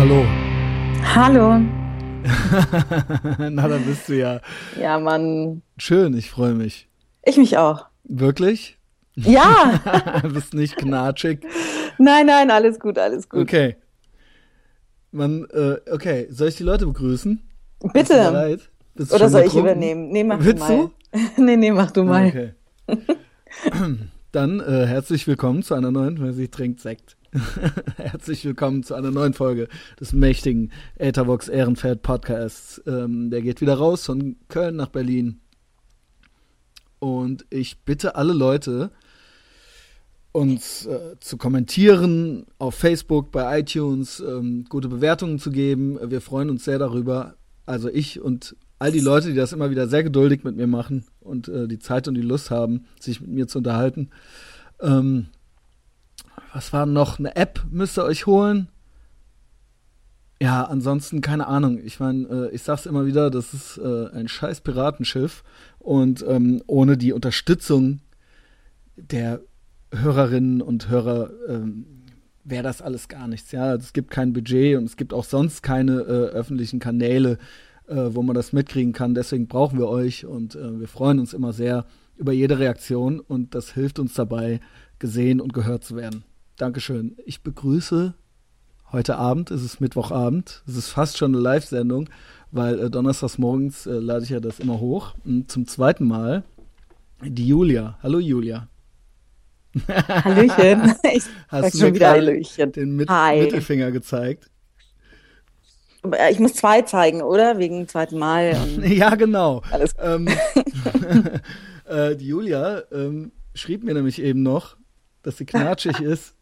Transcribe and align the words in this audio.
hallo. 0.00 0.24
Hallo. 1.14 1.58
Na, 3.50 3.68
da 3.68 3.76
bist 3.76 4.08
du 4.08 4.16
ja. 4.16 4.40
Ja, 4.80 4.98
Mann. 4.98 5.60
Schön, 5.76 6.16
ich 6.16 6.30
freue 6.30 6.54
mich. 6.54 6.88
Ich 7.22 7.36
mich 7.36 7.58
auch. 7.58 7.84
Wirklich? 8.04 8.78
Ja. 9.14 10.22
bist 10.32 10.54
nicht 10.54 10.78
knatschig. 10.78 11.40
Nein, 11.98 12.24
nein, 12.24 12.50
alles 12.50 12.80
gut, 12.80 12.98
alles 12.98 13.28
gut. 13.28 13.42
Okay. 13.42 13.76
Man, 15.12 15.46
äh, 15.50 15.76
okay, 15.92 16.28
soll 16.30 16.48
ich 16.48 16.56
die 16.56 16.62
Leute 16.62 16.86
begrüßen? 16.86 17.38
Bitte. 17.92 18.58
Oder 19.10 19.28
soll 19.28 19.42
ich 19.42 19.54
übernehmen? 19.54 20.08
Nee, 20.08 20.24
mach 20.24 20.38
Willst 20.40 20.66
du 20.66 20.76
mal. 20.76 20.90
Du? 21.12 21.18
nee, 21.42 21.56
nee, 21.56 21.72
mach 21.72 21.90
du 21.90 22.04
mal. 22.04 22.26
Okay. 22.26 22.54
Dann 24.32 24.60
äh, 24.60 24.86
herzlich 24.86 25.26
willkommen 25.26 25.62
zu 25.62 25.74
einer 25.74 25.90
neuen, 25.90 26.22
wer 26.22 26.32
sich 26.32 26.50
trinkt 26.50 26.80
Sekt. 26.80 27.18
herzlich 27.96 28.44
willkommen 28.44 28.82
zu 28.82 28.94
einer 28.94 29.12
neuen 29.12 29.34
Folge 29.34 29.68
des 30.00 30.12
mächtigen 30.12 30.72
Ethervox 30.96 31.46
Ehrenfeld 31.46 32.02
Podcasts. 32.02 32.82
Ähm, 32.88 33.30
der 33.30 33.40
geht 33.40 33.60
wieder 33.60 33.74
raus 33.74 34.04
von 34.04 34.34
Köln 34.48 34.74
nach 34.74 34.88
Berlin. 34.88 35.38
Und 36.98 37.46
ich 37.48 37.82
bitte 37.82 38.16
alle 38.16 38.32
Leute, 38.32 38.90
uns 40.32 40.86
äh, 40.86 41.20
zu 41.20 41.36
kommentieren 41.36 42.46
auf 42.58 42.74
Facebook, 42.74 43.30
bei 43.30 43.60
iTunes, 43.60 44.18
ähm, 44.18 44.64
gute 44.68 44.88
Bewertungen 44.88 45.38
zu 45.38 45.52
geben. 45.52 46.00
Wir 46.10 46.20
freuen 46.20 46.50
uns 46.50 46.64
sehr 46.64 46.80
darüber. 46.80 47.36
Also 47.64 47.88
ich 47.88 48.20
und 48.20 48.56
all 48.80 48.90
die 48.90 48.98
Leute, 48.98 49.28
die 49.28 49.36
das 49.36 49.52
immer 49.52 49.70
wieder 49.70 49.86
sehr 49.86 50.02
geduldig 50.02 50.42
mit 50.42 50.56
mir 50.56 50.66
machen 50.66 51.04
und 51.20 51.46
äh, 51.46 51.68
die 51.68 51.78
Zeit 51.78 52.08
und 52.08 52.14
die 52.14 52.22
Lust 52.22 52.50
haben, 52.50 52.86
sich 52.98 53.20
mit 53.20 53.30
mir 53.30 53.46
zu 53.46 53.58
unterhalten. 53.58 54.10
Ähm, 54.80 55.26
was 56.52 56.72
war 56.72 56.86
noch? 56.86 57.18
Eine 57.18 57.36
App 57.36 57.64
müsst 57.70 57.98
ihr 57.98 58.04
euch 58.04 58.26
holen. 58.26 58.68
Ja, 60.42 60.64
ansonsten 60.64 61.20
keine 61.20 61.46
Ahnung. 61.46 61.78
Ich 61.84 62.00
meine, 62.00 62.26
äh, 62.28 62.54
ich 62.54 62.62
sag's 62.62 62.86
immer 62.86 63.04
wieder, 63.04 63.30
das 63.30 63.52
ist 63.52 63.78
äh, 63.78 64.08
ein 64.08 64.26
scheiß 64.26 64.62
Piratenschiff 64.62 65.44
und 65.78 66.24
ähm, 66.26 66.62
ohne 66.66 66.96
die 66.96 67.12
Unterstützung 67.12 68.00
der 68.96 69.40
Hörerinnen 69.92 70.62
und 70.62 70.88
Hörer 70.88 71.30
ähm, 71.48 71.84
wäre 72.44 72.62
das 72.62 72.80
alles 72.80 73.08
gar 73.08 73.28
nichts. 73.28 73.52
Ja, 73.52 73.74
es 73.74 73.92
gibt 73.92 74.10
kein 74.10 74.32
Budget 74.32 74.78
und 74.78 74.84
es 74.84 74.96
gibt 74.96 75.12
auch 75.12 75.24
sonst 75.24 75.62
keine 75.62 76.00
äh, 76.00 76.30
öffentlichen 76.30 76.80
Kanäle, 76.80 77.38
äh, 77.86 77.96
wo 78.10 78.22
man 78.22 78.34
das 78.34 78.52
mitkriegen 78.54 78.94
kann. 78.94 79.14
Deswegen 79.14 79.46
brauchen 79.46 79.78
wir 79.78 79.88
euch 79.88 80.24
und 80.24 80.54
äh, 80.54 80.80
wir 80.80 80.88
freuen 80.88 81.18
uns 81.18 81.34
immer 81.34 81.52
sehr 81.52 81.84
über 82.16 82.32
jede 82.32 82.58
Reaktion 82.58 83.20
und 83.20 83.54
das 83.54 83.72
hilft 83.72 83.98
uns 83.98 84.14
dabei, 84.14 84.60
gesehen 84.98 85.40
und 85.40 85.52
gehört 85.52 85.84
zu 85.84 85.96
werden. 85.96 86.24
Dankeschön. 86.60 87.16
Ich 87.24 87.42
begrüße 87.42 88.12
heute 88.92 89.16
Abend, 89.16 89.50
es 89.50 89.64
ist 89.64 89.80
Mittwochabend, 89.80 90.62
es 90.68 90.76
ist 90.76 90.90
fast 90.90 91.16
schon 91.16 91.34
eine 91.34 91.42
Live-Sendung, 91.42 92.10
weil 92.50 92.78
äh, 92.78 92.90
donnerstags 92.90 93.38
morgens 93.38 93.86
äh, 93.86 93.92
lade 93.92 94.24
ich 94.24 94.28
ja 94.28 94.40
das 94.40 94.60
immer 94.60 94.78
hoch. 94.78 95.14
Und 95.24 95.50
zum 95.50 95.66
zweiten 95.66 96.06
Mal 96.06 96.44
die 97.22 97.48
Julia. 97.48 97.98
Hallo 98.02 98.18
Julia. 98.18 98.68
Hallöchen. 99.88 100.96
Ich 101.14 101.24
Hast 101.48 101.72
du 101.72 101.78
schon 101.78 101.94
wieder 101.94 102.10
Hallöchen. 102.10 102.72
den 102.72 102.94
Mit 102.94 103.08
Hi. 103.08 103.40
Mittelfinger 103.40 103.90
gezeigt? 103.90 104.50
Ich 106.30 106.40
muss 106.40 106.52
zwei 106.52 106.82
zeigen, 106.82 107.22
oder? 107.22 107.56
Wegen 107.56 107.88
zweiten 107.88 108.18
Mal. 108.18 108.54
ja, 108.84 109.14
genau. 109.14 109.62
Alles 109.70 109.94
ähm, 109.98 110.28
äh, 111.86 112.16
die 112.16 112.26
Julia 112.26 112.82
ähm, 112.92 113.32
schrieb 113.54 113.82
mir 113.82 113.94
nämlich 113.94 114.20
eben 114.20 114.42
noch, 114.42 114.76
dass 115.22 115.38
sie 115.38 115.46
knatschig 115.46 116.00
ist, 116.00 116.34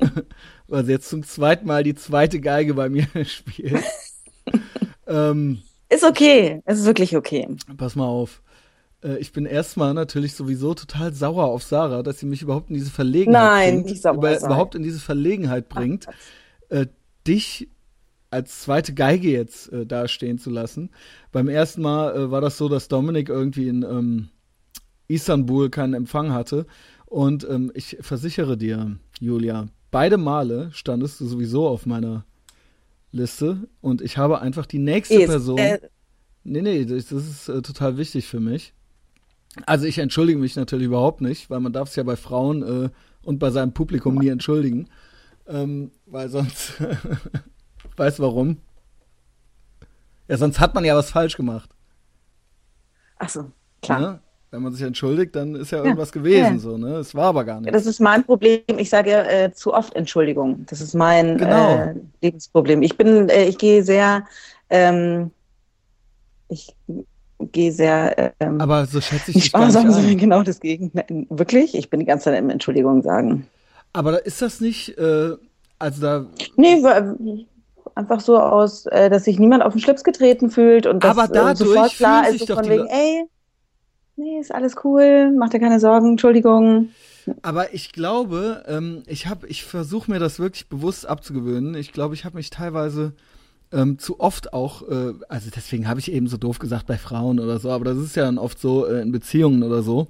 weil 0.68 0.84
sie 0.84 0.92
jetzt 0.92 1.08
zum 1.08 1.22
zweiten 1.22 1.66
Mal 1.66 1.82
die 1.82 1.94
zweite 1.94 2.40
Geige 2.40 2.74
bei 2.74 2.88
mir 2.88 3.06
spielt. 3.24 3.82
ähm, 5.06 5.62
ist 5.88 6.04
okay. 6.04 6.62
Es 6.64 6.80
ist 6.80 6.86
wirklich 6.86 7.16
okay. 7.16 7.48
Pass 7.76 7.96
mal 7.96 8.06
auf. 8.06 8.42
Äh, 9.02 9.18
ich 9.18 9.32
bin 9.32 9.46
erstmal 9.46 9.94
natürlich 9.94 10.34
sowieso 10.34 10.74
total 10.74 11.12
sauer 11.12 11.44
auf 11.44 11.62
Sarah, 11.62 12.02
dass 12.02 12.18
sie 12.18 12.26
mich 12.26 12.42
überhaupt 12.42 12.70
in 12.70 12.74
diese 12.74 12.90
Verlegenheit 12.90 13.42
Nein, 13.42 13.74
bringt. 13.74 13.86
Nicht 13.86 14.02
sauer 14.02 14.14
über, 14.14 14.38
überhaupt 14.38 14.74
in 14.74 14.82
diese 14.82 15.00
Verlegenheit 15.00 15.68
bringt, 15.68 16.06
äh, 16.68 16.86
dich 17.26 17.68
als 18.30 18.60
zweite 18.62 18.92
Geige 18.94 19.30
jetzt 19.30 19.72
äh, 19.72 19.86
dastehen 19.86 20.38
zu 20.38 20.50
lassen. 20.50 20.90
Beim 21.32 21.48
ersten 21.48 21.82
Mal 21.82 22.16
äh, 22.16 22.30
war 22.30 22.40
das 22.40 22.58
so, 22.58 22.68
dass 22.68 22.88
Dominik 22.88 23.28
irgendwie 23.28 23.68
in 23.68 23.82
ähm, 23.82 24.28
Istanbul 25.08 25.70
keinen 25.70 25.94
Empfang 25.94 26.32
hatte. 26.32 26.66
Und 27.06 27.46
ähm, 27.48 27.70
ich 27.74 27.98
versichere 28.00 28.56
dir, 28.56 28.96
Julia, 29.20 29.68
beide 29.96 30.18
Male 30.18 30.70
standest 30.72 31.20
du 31.22 31.26
sowieso 31.26 31.66
auf 31.66 31.86
meiner 31.86 32.26
Liste 33.12 33.66
und 33.80 34.02
ich 34.02 34.18
habe 34.18 34.42
einfach 34.42 34.66
die 34.66 34.78
nächste 34.78 35.14
ist, 35.14 35.30
Person. 35.30 35.56
Äh, 35.56 35.80
nee, 36.44 36.60
nee, 36.60 36.84
das, 36.84 37.10
ist 37.10 37.48
äh, 37.48 37.62
total 37.62 37.96
wichtig 37.96 38.26
für 38.26 38.38
mich. 38.38 38.74
Also 39.64 39.86
ich 39.86 39.96
entschuldige 39.96 40.38
mich 40.38 40.54
natürlich 40.54 40.84
überhaupt 40.84 41.22
nicht, 41.22 41.48
weil 41.48 41.60
man 41.60 41.72
darf 41.72 41.88
es 41.88 41.96
ja 41.96 42.02
bei 42.02 42.16
Frauen 42.16 42.62
äh, 42.62 42.90
und 43.22 43.38
bei 43.38 43.48
seinem 43.50 43.72
Publikum 43.72 44.16
nie 44.16 44.28
entschuldigen. 44.28 44.90
Ähm, 45.46 45.92
weil 46.04 46.28
sonst 46.28 46.74
Weißt 47.96 48.18
du 48.18 48.24
warum? 48.24 48.58
Ja, 50.28 50.36
sonst 50.36 50.60
hat 50.60 50.74
man 50.74 50.84
ja 50.84 50.94
was 50.94 51.10
falsch 51.10 51.38
gemacht. 51.38 51.70
Ach 53.18 53.30
so, 53.30 53.50
klar. 53.80 54.00
Ja? 54.00 54.20
Wenn 54.50 54.62
man 54.62 54.72
sich 54.72 54.82
entschuldigt, 54.82 55.34
dann 55.34 55.56
ist 55.56 55.72
ja 55.72 55.78
irgendwas 55.78 56.10
ja, 56.10 56.20
gewesen, 56.20 56.54
ja. 56.54 56.58
so, 56.58 56.78
ne? 56.78 56.96
Es 56.96 57.14
war 57.14 57.26
aber 57.26 57.44
gar 57.44 57.60
nicht. 57.60 57.74
Das 57.74 57.84
ist 57.84 58.00
mein 58.00 58.24
Problem. 58.24 58.62
Ich 58.78 58.90
sage 58.90 59.10
ja 59.10 59.22
äh, 59.22 59.52
zu 59.52 59.74
oft 59.74 59.94
Entschuldigung. 59.94 60.64
Das 60.68 60.80
ist 60.80 60.94
mein 60.94 61.36
genau. 61.36 61.74
äh, 61.74 61.94
Lebensproblem. 62.22 62.82
Ich 62.82 62.96
bin, 62.96 63.28
äh, 63.28 63.44
ich 63.44 63.58
gehe 63.58 63.82
sehr, 63.82 64.24
ähm, 64.70 65.32
ich 66.48 66.74
gehe 67.40 67.72
sehr. 67.72 68.32
Ähm, 68.38 68.60
aber 68.60 68.86
so 68.86 69.00
schätze 69.00 69.32
ich 69.32 69.42
dich 69.42 69.52
gar 69.52 69.66
nicht 69.66 69.76
an. 69.76 70.16
Genau 70.16 70.42
das 70.42 70.60
Gegenteil. 70.60 71.26
Wirklich? 71.28 71.74
Ich 71.74 71.90
bin 71.90 72.00
die 72.00 72.06
ganze 72.06 72.26
Zeit 72.26 72.38
im 72.38 72.48
Entschuldigung 72.48 73.02
sagen. 73.02 73.46
Aber 73.92 74.24
ist 74.24 74.42
das 74.42 74.60
nicht, 74.60 74.96
äh, 74.96 75.32
also 75.78 76.00
da. 76.00 76.26
Nee, 76.56 76.82
einfach 77.94 78.20
so 78.20 78.38
aus, 78.38 78.86
äh, 78.86 79.10
dass 79.10 79.24
sich 79.24 79.38
niemand 79.38 79.62
auf 79.62 79.72
den 79.72 79.80
Schlips 79.80 80.04
getreten 80.04 80.50
fühlt 80.50 80.86
und 80.86 81.02
dass 81.02 81.16
Aber 81.16 81.28
dadurch 81.32 81.60
äh, 81.60 81.74
sofort 81.74 81.92
klar 81.92 82.28
ist, 82.28 82.46
so 82.46 82.54
von 82.54 82.68
wegen, 82.68 82.86
ey, 82.86 83.24
nee, 84.16 84.38
ist 84.40 84.54
alles 84.54 84.74
cool, 84.84 85.32
mach 85.36 85.50
dir 85.50 85.60
keine 85.60 85.80
Sorgen, 85.80 86.10
Entschuldigung. 86.10 86.90
Aber 87.42 87.74
ich 87.74 87.92
glaube, 87.92 88.64
ähm, 88.68 89.02
ich 89.06 89.26
habe, 89.26 89.46
ich 89.48 89.64
versuche 89.64 90.10
mir 90.10 90.18
das 90.18 90.38
wirklich 90.38 90.68
bewusst 90.68 91.06
abzugewöhnen. 91.06 91.74
Ich 91.74 91.92
glaube, 91.92 92.14
ich 92.14 92.24
habe 92.24 92.36
mich 92.36 92.50
teilweise 92.50 93.14
ähm, 93.72 93.98
zu 93.98 94.20
oft 94.20 94.52
auch, 94.52 94.88
äh, 94.88 95.14
also 95.28 95.50
deswegen 95.54 95.88
habe 95.88 96.00
ich 96.00 96.12
eben 96.12 96.28
so 96.28 96.36
doof 96.36 96.58
gesagt 96.58 96.86
bei 96.86 96.98
Frauen 96.98 97.40
oder 97.40 97.58
so, 97.58 97.70
aber 97.70 97.84
das 97.84 97.98
ist 97.98 98.16
ja 98.16 98.24
dann 98.24 98.38
oft 98.38 98.60
so 98.60 98.86
äh, 98.86 99.02
in 99.02 99.10
Beziehungen 99.12 99.62
oder 99.62 99.82
so, 99.82 100.08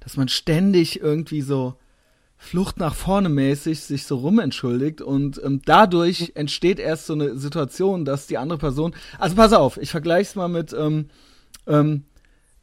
dass 0.00 0.16
man 0.16 0.28
ständig 0.28 1.00
irgendwie 1.00 1.42
so 1.42 1.74
Flucht 2.38 2.78
nach 2.78 2.94
vorne 2.94 3.30
mäßig 3.30 3.80
sich 3.80 4.04
so 4.04 4.16
rumentschuldigt 4.16 5.00
und 5.00 5.40
ähm, 5.42 5.62
dadurch 5.64 6.32
entsteht 6.34 6.78
erst 6.78 7.06
so 7.06 7.14
eine 7.14 7.36
Situation, 7.36 8.04
dass 8.04 8.26
die 8.26 8.38
andere 8.38 8.58
Person, 8.58 8.94
also 9.18 9.34
pass 9.34 9.52
auf, 9.52 9.78
ich 9.78 9.90
vergleiche 9.90 10.28
es 10.28 10.36
mal 10.36 10.48
mit, 10.48 10.72
ähm, 10.72 11.06
ähm, 11.66 12.04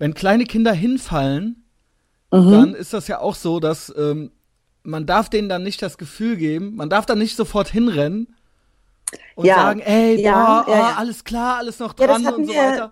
wenn 0.03 0.13
kleine 0.13 0.43
Kinder 0.43 0.73
hinfallen, 0.73 1.63
mhm. 2.29 2.51
dann 2.51 2.73
ist 2.73 2.91
das 2.91 3.07
ja 3.07 3.21
auch 3.21 3.35
so, 3.35 3.61
dass 3.61 3.93
ähm, 3.97 4.31
man 4.83 5.05
darf 5.05 5.29
denen 5.29 5.47
dann 5.47 5.63
nicht 5.63 5.81
das 5.81 5.97
Gefühl 5.97 6.35
geben, 6.35 6.75
man 6.75 6.89
darf 6.89 7.05
dann 7.05 7.19
nicht 7.19 7.37
sofort 7.37 7.69
hinrennen 7.69 8.35
und 9.35 9.45
ja. 9.45 9.55
sagen, 9.55 9.79
ey, 9.79 10.21
ja, 10.21 10.63
boah, 10.63 10.69
ja, 10.69 10.91
oh, 10.91 10.99
alles 10.99 11.23
klar, 11.23 11.55
alles 11.55 11.79
noch 11.79 11.93
dran 11.93 12.27
und 12.27 12.45
so 12.45 12.53
weiter. 12.53 12.91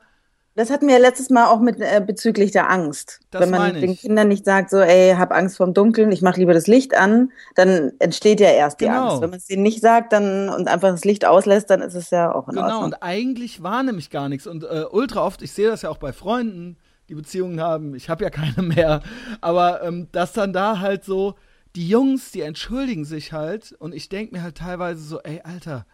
Das 0.55 0.69
hatten 0.69 0.87
wir 0.87 0.95
ja 0.95 1.01
letztes 1.01 1.29
Mal 1.29 1.47
auch 1.47 1.59
mit 1.59 1.81
äh, 1.81 2.01
bezüglich 2.05 2.51
der 2.51 2.69
Angst. 2.69 3.19
Das 3.29 3.41
Wenn 3.41 3.49
man 3.49 3.73
den 3.73 3.97
Kindern 3.97 4.29
nicht 4.29 4.45
sagt, 4.45 4.69
so, 4.69 4.77
ey, 4.77 5.13
hab 5.17 5.33
Angst 5.33 5.57
vorm 5.57 5.73
Dunkeln, 5.73 6.13
ich 6.13 6.21
mach 6.21 6.37
lieber 6.37 6.53
das 6.53 6.67
Licht 6.67 6.95
an, 6.95 7.33
dann 7.55 7.91
entsteht 7.99 8.39
ja 8.39 8.51
erst 8.51 8.79
die 8.79 8.85
genau. 8.85 9.09
Angst. 9.09 9.21
Wenn 9.21 9.31
man 9.31 9.39
es 9.39 9.47
denen 9.47 9.63
nicht 9.63 9.81
sagt 9.81 10.13
dann 10.13 10.47
und 10.47 10.69
einfach 10.69 10.91
das 10.91 11.03
Licht 11.03 11.25
auslässt, 11.25 11.69
dann 11.69 11.81
ist 11.81 11.95
es 11.95 12.09
ja 12.09 12.33
auch 12.33 12.47
in 12.47 12.55
genau, 12.55 12.67
Ordnung. 12.67 12.83
Genau, 12.83 12.85
und 12.85 13.03
eigentlich 13.03 13.61
war 13.61 13.83
nämlich 13.83 14.09
gar 14.09 14.29
nichts. 14.29 14.47
Und 14.47 14.63
äh, 14.63 14.85
ultra 14.89 15.25
oft, 15.25 15.41
ich 15.41 15.51
sehe 15.51 15.67
das 15.67 15.81
ja 15.81 15.89
auch 15.89 15.97
bei 15.97 16.13
Freunden, 16.13 16.77
die 17.11 17.15
Beziehungen 17.15 17.59
haben, 17.59 17.93
ich 17.93 18.09
habe 18.09 18.23
ja 18.23 18.29
keine 18.29 18.61
mehr, 18.63 19.03
aber 19.41 19.83
ähm, 19.83 20.07
dass 20.13 20.31
dann 20.31 20.53
da 20.53 20.79
halt 20.79 21.03
so, 21.03 21.35
die 21.75 21.87
Jungs, 21.87 22.31
die 22.31 22.41
entschuldigen 22.41 23.05
sich 23.05 23.33
halt 23.33 23.73
und 23.73 23.93
ich 23.93 24.09
denke 24.09 24.35
mir 24.35 24.43
halt 24.43 24.57
teilweise 24.57 25.03
so, 25.03 25.19
ey, 25.21 25.41
Alter, 25.43 25.85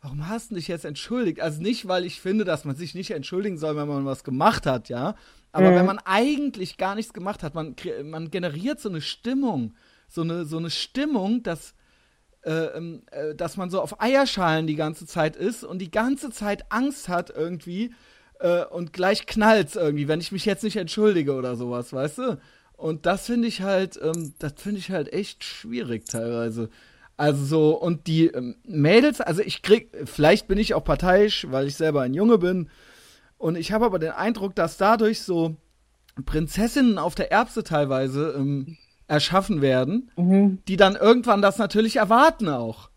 warum 0.00 0.28
hast 0.28 0.50
du 0.50 0.54
dich 0.54 0.68
jetzt 0.68 0.84
entschuldigt? 0.84 1.40
Also 1.40 1.62
nicht, 1.62 1.88
weil 1.88 2.04
ich 2.04 2.20
finde, 2.20 2.44
dass 2.44 2.64
man 2.64 2.76
sich 2.76 2.94
nicht 2.94 3.10
entschuldigen 3.10 3.58
soll, 3.58 3.76
wenn 3.76 3.88
man 3.88 4.04
was 4.04 4.24
gemacht 4.24 4.66
hat, 4.66 4.88
ja. 4.88 5.14
Aber 5.52 5.70
mhm. 5.70 5.74
wenn 5.76 5.86
man 5.86 5.98
eigentlich 5.98 6.76
gar 6.76 6.94
nichts 6.94 7.12
gemacht 7.12 7.42
hat, 7.42 7.54
man, 7.54 7.74
man 8.04 8.30
generiert 8.30 8.80
so 8.80 8.88
eine 8.88 9.00
Stimmung, 9.00 9.74
so 10.08 10.22
eine, 10.22 10.44
so 10.44 10.58
eine 10.58 10.70
Stimmung, 10.70 11.42
dass, 11.42 11.74
äh, 12.42 12.52
ähm, 12.52 13.02
äh, 13.10 13.34
dass 13.34 13.56
man 13.56 13.70
so 13.70 13.80
auf 13.80 14.00
Eierschalen 14.00 14.66
die 14.66 14.76
ganze 14.76 15.06
Zeit 15.06 15.36
ist 15.36 15.64
und 15.64 15.78
die 15.78 15.90
ganze 15.90 16.30
Zeit 16.30 16.70
Angst 16.70 17.08
hat 17.08 17.30
irgendwie 17.30 17.94
äh, 18.40 18.64
und 18.64 18.92
gleich 18.92 19.26
knallt's 19.26 19.76
irgendwie, 19.76 20.08
wenn 20.08 20.20
ich 20.20 20.32
mich 20.32 20.44
jetzt 20.44 20.64
nicht 20.64 20.76
entschuldige 20.76 21.34
oder 21.34 21.56
sowas, 21.56 21.92
weißt 21.92 22.18
du? 22.18 22.38
Und 22.76 23.06
das 23.06 23.26
finde 23.26 23.48
ich 23.48 23.62
halt, 23.62 23.98
ähm, 24.02 24.34
das 24.38 24.54
finde 24.56 24.78
ich 24.78 24.90
halt 24.90 25.12
echt 25.12 25.44
schwierig 25.44 26.06
teilweise. 26.06 26.70
Also 27.16 27.44
so, 27.44 27.76
und 27.76 28.06
die 28.06 28.28
ähm, 28.28 28.54
Mädels, 28.64 29.20
also 29.20 29.42
ich 29.42 29.62
krieg, 29.62 29.90
vielleicht 30.04 30.46
bin 30.46 30.58
ich 30.58 30.74
auch 30.74 30.84
parteiisch, 30.84 31.48
weil 31.50 31.66
ich 31.66 31.74
selber 31.74 32.02
ein 32.02 32.14
Junge 32.14 32.38
bin. 32.38 32.70
Und 33.36 33.56
ich 33.56 33.72
habe 33.72 33.84
aber 33.84 33.98
den 33.98 34.12
Eindruck, 34.12 34.54
dass 34.54 34.76
dadurch 34.76 35.22
so 35.22 35.56
Prinzessinnen 36.24 36.98
auf 36.98 37.16
der 37.16 37.32
Erbse 37.32 37.64
teilweise 37.64 38.34
ähm, 38.36 38.76
erschaffen 39.08 39.60
werden, 39.60 40.12
mhm. 40.16 40.58
die 40.68 40.76
dann 40.76 40.94
irgendwann 40.94 41.42
das 41.42 41.58
natürlich 41.58 41.96
erwarten 41.96 42.48
auch. 42.48 42.90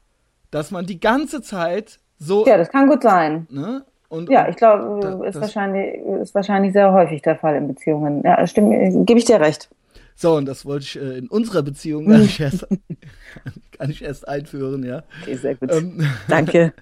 Dass 0.52 0.70
man 0.70 0.86
die 0.86 1.00
ganze 1.00 1.42
Zeit 1.42 2.00
so. 2.20 2.46
Ja, 2.46 2.58
das 2.58 2.70
kann 2.70 2.88
gut 2.88 3.02
sein. 3.02 3.48
Ne? 3.50 3.86
Und, 4.12 4.30
ja, 4.30 4.50
ich 4.50 4.58
glaube, 4.58 5.26
ist, 5.26 5.40
wahrscheinlich, 5.40 5.96
ist 6.22 6.36
wahrscheinlich 6.36 6.74
sehr 6.74 6.92
häufig 6.92 7.22
der 7.22 7.38
Fall 7.38 7.56
in 7.56 7.70
Beziehungen. 7.70 8.22
Ja, 8.26 8.46
stimmt, 8.46 9.08
gebe 9.08 9.18
ich 9.18 9.24
dir 9.24 9.40
recht. 9.40 9.70
So, 10.16 10.36
und 10.36 10.46
das 10.46 10.66
wollte 10.66 10.84
ich 10.84 11.00
äh, 11.00 11.18
in 11.18 11.30
unserer 11.30 11.64
Beziehung 11.64 12.08
gar 12.08 12.18
nicht 12.18 12.38
erst, 12.42 12.68
gar 13.78 13.88
nicht 13.88 14.02
erst 14.02 14.28
einführen, 14.28 14.84
ja. 14.84 15.04
Okay, 15.22 15.36
sehr 15.38 15.56
gut. 15.56 15.72
Ähm, 15.72 16.06
Danke. 16.28 16.74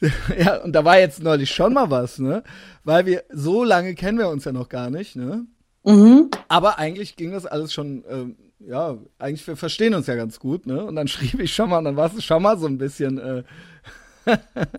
ja, 0.38 0.58
und 0.62 0.72
da 0.72 0.84
war 0.84 1.00
jetzt 1.00 1.20
neulich 1.20 1.50
schon 1.50 1.74
mal 1.74 1.90
was, 1.90 2.20
ne? 2.20 2.44
Weil 2.84 3.04
wir, 3.04 3.24
so 3.30 3.64
lange 3.64 3.96
kennen 3.96 4.18
wir 4.18 4.28
uns 4.28 4.44
ja 4.44 4.52
noch 4.52 4.68
gar 4.68 4.90
nicht, 4.90 5.16
ne? 5.16 5.46
Mhm. 5.84 6.30
Aber 6.46 6.78
eigentlich 6.78 7.16
ging 7.16 7.32
das 7.32 7.46
alles 7.46 7.72
schon, 7.72 8.04
ähm, 8.08 8.36
ja, 8.60 8.96
eigentlich 9.18 9.44
wir 9.48 9.56
verstehen 9.56 9.94
uns 9.94 10.06
ja 10.06 10.14
ganz 10.14 10.38
gut, 10.38 10.68
ne? 10.68 10.84
Und 10.84 10.94
dann 10.94 11.08
schrieb 11.08 11.40
ich 11.40 11.52
schon 11.52 11.68
mal, 11.68 11.78
und 11.78 11.84
dann 11.86 11.96
war 11.96 12.14
es 12.14 12.22
schon 12.22 12.44
mal 12.44 12.56
so 12.56 12.68
ein 12.68 12.78
bisschen, 12.78 13.18
äh, 13.18 13.42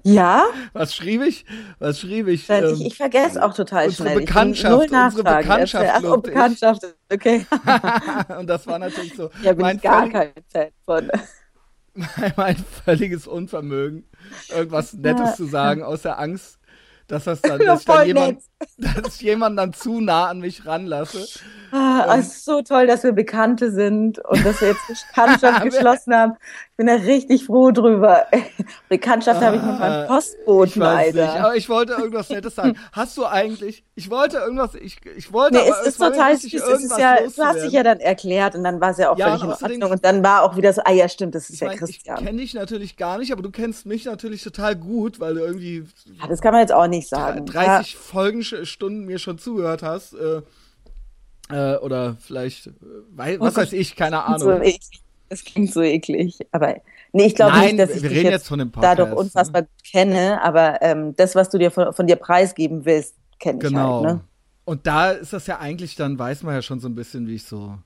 ja? 0.03 0.45
Was 0.73 0.95
schrieb 0.95 1.21
ich? 1.21 1.45
Was 1.79 1.99
schrieb 1.99 2.27
ich? 2.27 2.43
ich, 2.43 2.49
ähm, 2.49 2.81
ich 2.81 2.95
vergesse 2.95 3.43
auch 3.43 3.53
total 3.53 3.88
unsere 3.88 4.09
schnell. 4.09 4.19
Bekanntschaft, 4.19 4.91
unsere 4.91 5.23
Bekanntschaft. 5.23 5.89
Ach, 5.93 6.03
oh, 6.03 6.17
Bekanntschaft, 6.17 6.81
okay. 7.11 7.45
und 8.39 8.47
das 8.47 8.67
war 8.67 8.79
natürlich 8.79 9.15
so. 9.15 9.29
Ja, 9.41 9.53
bin 9.53 9.61
mein 9.61 9.77
ich 9.77 9.81
gar 9.81 10.07
kein 10.09 10.31
Fan 10.49 10.69
von. 10.85 11.09
Mein, 11.93 12.33
mein 12.38 12.55
völliges 12.85 13.27
Unvermögen, 13.27 14.07
irgendwas 14.49 14.93
Nettes 14.93 15.35
zu 15.35 15.45
sagen, 15.45 15.83
aus 15.83 16.03
der 16.03 16.19
Angst, 16.19 16.57
dass 17.12 17.25
das 17.25 17.42
dann, 17.42 17.60
dass 17.66 17.81
ich 17.81 17.86
dann 17.86 18.08
jemand, 18.08 18.40
dass 18.78 19.16
ich 19.16 19.22
jemanden 19.22 19.58
dann 19.58 19.74
zu 19.74 20.00
nah 20.00 20.28
an 20.28 20.40
mich 20.40 20.66
ranlasse. 20.66 21.28
Ah, 21.72 22.18
es 22.18 22.28
ist 22.28 22.46
so 22.46 22.62
toll, 22.62 22.88
dass 22.88 23.04
wir 23.04 23.12
Bekannte 23.12 23.72
sind 23.72 24.19
und 24.19 24.46
dass 24.46 24.62
wir 24.62 24.69
jetzt 24.69 24.81
Bekanntschaft 24.88 25.63
geschlossen 25.63 26.13
haben. 26.13 26.34
Ich 26.72 26.78
bin 26.78 26.88
da 26.88 26.96
richtig 26.96 27.46
froh 27.46 27.72
drüber. 27.72 28.25
Bekanntschaft 28.90 29.42
ah, 29.42 29.46
habe 29.46 29.58
ich 29.58 29.62
mit 29.62 29.80
meinem 29.80 30.08
Postboten, 30.08 30.81
ich 30.81 30.88
Alter. 30.88 31.25
Nicht, 31.25 31.44
aber 31.44 31.56
ich 31.56 31.69
wollte 31.69 31.94
irgendwas 31.94 32.30
Nettes 32.30 32.56
sagen. 32.56 32.78
Hast 32.92 33.18
du 33.18 33.25
eigentlich, 33.25 33.86
ich 33.96 34.10
wollte 34.10 34.38
irgendwas, 34.38 34.75
ich, 34.75 34.98
ich 35.16 35.31
wollte 35.31 35.58
nee, 35.58 35.69
es 35.69 35.88
ist 35.88 35.98
total 35.98 36.36
süß. 36.36 36.54
Es 36.54 36.84
ist 36.84 36.98
ja, 36.98 37.18
du 37.18 37.44
hast 37.44 37.63
dich 37.63 37.74
ja 37.74 37.84
dann 37.84 38.00
erklärt 38.00 38.56
und 38.56 38.63
dann 38.63 38.81
war 38.81 38.92
es 38.92 38.98
ja 38.98 39.12
auch 39.12 39.18
ja, 39.18 39.38
völlig 39.38 39.44
in 39.44 39.84
Ordnung 39.84 39.92
und 39.92 40.06
dann 40.06 40.24
war 40.24 40.44
auch 40.44 40.58
wieder 40.58 40.74
so, 40.74 40.81
ah 40.84 40.92
ja, 40.92 41.08
stimmt, 41.08 41.36
das 41.36 41.50
ist 41.50 41.62
ja 41.62 41.68
mein, 41.68 41.78
Christian. 41.78 42.18
Ich 42.19 42.25
kenne 42.25 42.38
dich 42.38 42.54
natürlich 42.54 42.98
gar 42.98 43.18
nicht, 43.18 43.31
aber 43.31 43.44
du 43.44 43.52
kennst 43.52 43.86
mich 43.86 44.06
natürlich 44.06 44.44
total 44.44 44.75
gut, 44.75 45.19
weil 45.19 45.36
du 45.36 45.42
irgendwie. 45.42 45.86
Ja, 46.19 46.28
das 46.28 46.42
kann 46.42 46.52
man 46.52 46.62
jetzt 46.62 46.74
auch 46.74 46.88
nicht 46.88 47.00
sagen. 47.07 47.45
30 47.45 47.94
ja. 47.94 48.00
Folgenstunden 48.00 49.06
mir 49.06 49.19
schon 49.19 49.38
zugehört 49.38 49.83
hast. 49.83 50.13
Äh, 50.13 50.42
äh, 51.50 51.77
oder 51.77 52.18
vielleicht, 52.19 52.68
äh, 52.68 53.39
was 53.39 53.56
weiß 53.56 53.74
ich, 53.74 53.95
keine 53.95 54.24
Ahnung. 54.24 54.39
So 54.39 54.59
das 55.30 55.45
klingt 55.45 55.71
so 55.71 55.81
eklig. 55.81 56.39
Aber 56.51 56.75
nee, 57.13 57.25
ich 57.25 57.36
glaube 57.36 57.57
nicht, 57.59 57.80
dass 57.80 57.92
ich 57.92 58.01
dich 58.01 58.12
jetzt, 58.12 58.50
jetzt 58.50 58.71
dadurch 58.81 59.09
ne? 59.09 59.15
unfassbar 59.15 59.62
ne? 59.62 59.68
kenne, 59.89 60.42
aber 60.44 60.81
ähm, 60.81 61.15
das, 61.15 61.36
was 61.36 61.50
du 61.50 61.57
dir 61.57 61.71
von, 61.71 61.94
von 61.94 62.06
dir 62.06 62.18
preisgeben 62.18 62.83
willst, 62.83 63.15
kenne 63.39 63.59
genau. 63.59 64.01
ich 64.01 64.07
halt. 64.07 64.18
Ne? 64.18 64.24
Und 64.65 64.88
da 64.88 65.12
ist 65.12 65.31
das 65.31 65.48
ja 65.48 65.59
eigentlich, 65.59 65.95
dann 65.95 66.19
weiß 66.19 66.44
man 66.44 66.53
ja 66.53 66.62
schon 66.62 66.80
so 66.81 66.89
ein 66.89 66.95
bisschen, 66.95 67.27
wie 67.27 67.36
ich 67.36 67.45
so. 67.45 67.77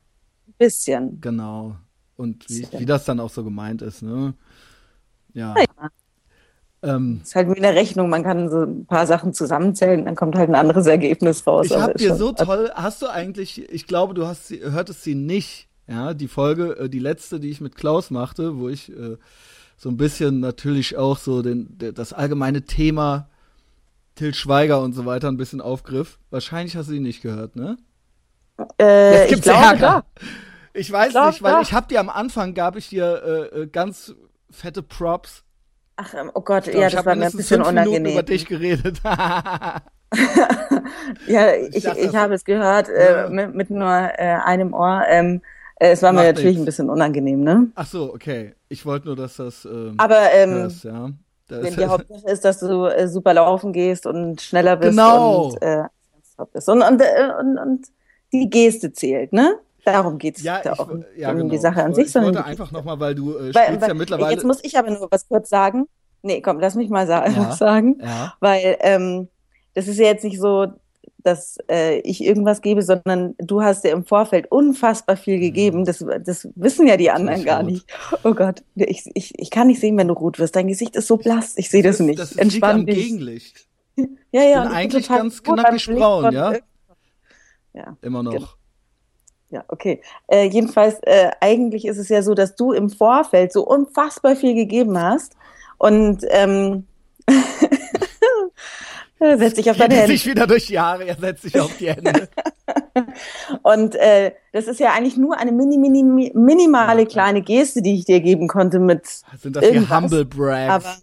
Bisschen. 0.58 1.22
Genau. 1.22 1.76
Und 2.18 2.50
wie, 2.50 2.68
wie 2.80 2.86
das 2.86 3.06
dann 3.06 3.20
auch 3.20 3.30
so 3.30 3.44
gemeint 3.44 3.82
ist, 3.82 4.02
ne? 4.02 4.34
Ja. 5.34 5.54
ja. 5.58 5.90
Ähm, 6.86 7.22
ist 7.24 7.36
halt 7.36 7.50
wie 7.50 7.58
eine 7.58 7.74
Rechnung, 7.74 8.10
man 8.10 8.24
kann 8.24 8.50
so 8.50 8.64
ein 8.64 8.86
paar 8.86 9.08
Sachen 9.08 9.34
zusammenzählen, 9.34 10.06
dann 10.06 10.16
kommt 10.16 10.36
halt 10.36 10.50
ein 10.50 10.56
anderes 10.56 10.86
Ergebnis 10.86 11.46
raus. 11.48 11.66
Ich 11.66 11.76
habe 11.76 11.96
dir 11.96 12.16
so 12.16 12.32
toll, 12.32 12.72
hast 12.76 13.02
du 13.02 13.08
eigentlich, 13.08 13.68
ich 13.72 13.88
glaube, 13.88 14.14
du 14.14 14.28
hast 14.28 14.48
sie, 14.48 14.62
hörtest 14.62 15.04
sie 15.04 15.16
nicht, 15.16 15.68
ja, 15.88 16.14
die 16.14 16.28
Folge, 16.28 16.78
äh, 16.78 16.90
die 16.90 17.00
letzte, 17.00 17.40
die 17.40 17.50
ich 17.50 17.60
mit 17.60 17.76
Klaus 17.76 18.12
machte, 18.12 18.60
wo 18.60 18.70
ich 18.70 18.92
äh, 18.92 19.18
so 19.78 19.90
ein 19.90 19.98
bisschen 19.98 20.40
natürlich 20.40 20.96
auch 20.96 21.18
so 21.18 21.42
den, 21.42 21.76
das 21.78 22.14
allgemeine 22.14 22.64
Thema 22.64 23.30
Till 24.14 24.34
Schweiger 24.34 24.82
und 24.82 24.94
so 24.94 25.06
weiter 25.06 25.28
ein 25.28 25.38
bisschen 25.38 25.62
aufgriff. 25.62 26.20
Wahrscheinlich 26.30 26.78
hast 26.78 26.88
du 26.88 26.94
sie 26.94 27.00
nicht 27.00 27.22
gehört, 27.22 27.56
ne? 27.56 27.78
Äh, 28.80 29.22
Jetzt 29.22 29.30
gibt's 29.30 29.48
ich 29.48 29.52
glaube, 29.52 29.66
Ärger. 29.66 30.06
Ich 30.74 30.92
weiß 30.92 31.16
ich 31.16 31.26
nicht, 31.26 31.44
weil 31.44 31.62
ich 31.62 31.74
habe 31.74 31.88
dir 31.88 32.00
am 32.00 32.10
Anfang 32.10 32.54
gab 32.54 32.76
ich 32.76 32.90
dir 32.90 33.52
äh, 33.54 33.62
äh 33.62 33.68
ganz 33.68 34.14
fette 34.50 34.84
Props 34.84 35.45
Ach, 35.98 36.14
ähm, 36.14 36.32
oh 36.34 36.42
Gott, 36.42 36.66
glaub, 36.66 36.76
ja, 36.76 36.90
das 36.90 37.06
war 37.06 37.16
mir 37.16 37.28
ein 37.28 37.32
bisschen 37.32 37.62
unangenehm. 37.62 38.06
Ich 38.06 38.14
über 38.14 38.24
dich 38.24 38.46
geredet. 38.46 39.02
ja, 41.28 41.54
ich, 41.54 41.76
ich, 41.76 41.86
ich 41.86 42.16
habe 42.16 42.34
es 42.34 42.44
gehört 42.44 42.90
äh, 42.90 43.30
mit, 43.30 43.56
mit, 43.56 43.70
nur 43.70 43.88
äh, 43.88 44.38
einem 44.44 44.74
Ohr. 44.74 45.04
Ähm, 45.08 45.42
äh, 45.80 45.92
es 45.92 46.02
war 46.02 46.12
Macht 46.12 46.24
mir 46.24 46.28
natürlich 46.30 46.58
nichts. 46.58 46.62
ein 46.62 46.66
bisschen 46.66 46.90
unangenehm, 46.90 47.42
ne? 47.42 47.72
Ach 47.76 47.86
so, 47.86 48.14
okay. 48.14 48.56
Ich 48.68 48.86
wollte 48.86 49.08
nur, 49.08 49.16
dass 49.16 49.38
das. 49.38 49.66
Ähm, 49.66 49.96
Aber 49.98 50.32
ähm, 50.34 50.52
hörst, 50.52 50.84
ja. 50.84 51.12
Das 51.48 51.64
wenn 51.64 51.76
die 51.76 51.86
Hauptsache 51.86 52.28
ist, 52.30 52.44
dass 52.44 52.60
du 52.60 52.86
äh, 52.86 53.08
super 53.08 53.34
laufen 53.34 53.72
gehst 53.72 54.08
und 54.08 54.42
schneller 54.42 54.76
bist 54.78 54.92
genau. 54.92 55.50
und, 55.50 55.62
äh, 55.62 55.84
und, 56.38 56.68
und, 56.68 57.02
äh, 57.02 57.30
und, 57.40 57.58
und 57.60 57.88
die 58.34 58.50
Geste 58.50 58.92
zählt, 58.92 59.32
ne? 59.32 59.60
Darum 59.86 60.18
geht 60.18 60.38
es 60.38 60.44
ja, 60.44 60.62
da 60.62 60.74
auch 60.74 60.90
ja, 61.16 61.30
um 61.30 61.38
genau. 61.38 61.50
die 61.50 61.58
Sache 61.60 61.84
an 61.84 61.92
ich 61.92 61.98
sich. 61.98 62.08
Ich 62.08 62.16
wollte 62.16 62.44
einfach 62.44 62.72
nochmal, 62.72 63.00
weil 63.00 63.14
du 63.14 63.38
äh, 63.38 63.54
weil, 63.54 63.80
weil, 63.80 63.88
ja 63.90 63.94
mittlerweile... 63.94 64.34
Jetzt 64.34 64.44
muss 64.44 64.64
ich 64.64 64.78
aber 64.78 64.90
nur 64.90 65.08
was 65.12 65.28
kurz 65.28 65.48
sagen. 65.48 65.86
Nee, 66.24 66.42
komm, 66.42 66.60
lass 66.60 66.74
mich 66.74 66.90
mal 66.90 67.06
sa 67.06 67.28
ja, 67.30 67.52
sagen. 67.52 68.00
Ja. 68.02 68.34
Weil 68.40 68.78
ähm, 68.80 69.28
das 69.76 69.88
ist 69.88 70.00
ja 70.00 70.06
jetzt 70.06 70.24
nicht 70.24 70.42
so, 70.42 70.66
dass 71.26 71.58
äh, 71.70 72.00
ich 72.00 72.24
irgendwas 72.24 72.62
gebe, 72.62 72.82
sondern 72.82 73.36
du 73.38 73.62
hast 73.62 73.84
ja 73.84 73.92
im 73.92 74.06
Vorfeld 74.06 74.52
unfassbar 74.52 75.18
viel 75.18 75.40
gegeben. 75.40 75.82
Mhm. 75.82 75.86
Das, 75.86 76.04
das 76.24 76.48
wissen 76.56 76.88
ja 76.88 76.98
die 76.98 77.12
anderen 77.12 77.46
gar 77.46 77.62
nicht. 77.62 77.86
Oh 78.24 78.34
Gott, 78.34 78.64
ich, 78.74 79.04
ich, 79.14 79.38
ich 79.38 79.52
kann 79.52 79.68
nicht 79.68 79.80
sehen, 79.80 79.98
wenn 79.98 80.08
du 80.08 80.16
rot 80.16 80.40
wirst. 80.40 80.56
Dein 80.56 80.68
Gesicht 80.68 80.96
ist 80.96 81.06
so 81.06 81.18
blass. 81.18 81.54
Ich 81.58 81.70
sehe 81.70 81.84
das, 81.84 81.98
das, 81.98 82.08
nicht. 82.08 82.20
Das 82.20 82.32
ist 82.32 82.40
Entspann 82.40 82.88
dich. 82.88 82.96
Gegenlicht. 82.96 83.68
ja, 84.32 84.42
ja. 84.42 84.64
Ich 84.64 84.70
bin 84.70 84.78
eigentlich 84.78 85.08
ganz 85.08 85.44
knackig 85.44 85.86
braun, 85.88 86.34
ja? 86.34 86.54
Ja. 87.74 87.98
Immer 88.02 88.24
noch. 88.24 88.34
Genau. 88.34 88.48
Ja, 89.56 89.64
okay. 89.70 90.02
Äh, 90.28 90.50
jedenfalls, 90.50 90.96
äh, 91.04 91.32
eigentlich 91.40 91.86
ist 91.86 91.98
es 91.98 92.10
ja 92.10 92.22
so, 92.22 92.34
dass 92.34 92.58
du 92.58 92.74
im 92.74 92.90
Vorfeld 92.90 93.54
so 93.54 93.66
unfassbar 93.66 94.36
viel 94.36 94.54
gegeben 94.54 95.00
hast 95.00 95.38
und 95.78 96.26
ähm, 96.28 96.86
setz 99.20 99.54
dich 99.54 99.72
auf 99.72 99.78
deine 99.78 99.96
Hände. 99.96 100.12
sich 100.12 100.26
wieder 100.26 100.46
durch 100.46 100.68
die 100.68 100.78
Haare, 100.78 101.06
er 101.06 101.16
setzt 101.16 101.44
sich 101.44 101.58
auf 101.58 101.72
die 101.78 101.88
Hände. 101.88 102.28
und 103.62 103.96
äh, 103.96 104.34
das 104.52 104.68
ist 104.68 104.82
ja 104.82 104.92
eigentlich 104.92 105.16
nur 105.16 105.38
eine 105.38 105.54
mini, 105.54 105.78
mini, 105.78 106.34
minimale 106.36 107.04
ja, 107.04 107.08
kleine 107.08 107.42
Geste, 107.42 107.82
die 107.82 107.96
ich 107.96 108.04
dir 108.04 108.20
geben 108.20 108.50
konnte 108.50 108.80
mit 108.80 109.08
Sind 109.40 109.56
das 109.56 109.64
irgendwas. 109.64 110.02
Humble 110.02 110.26
Brags? 110.26 110.70
Aber 110.70 110.96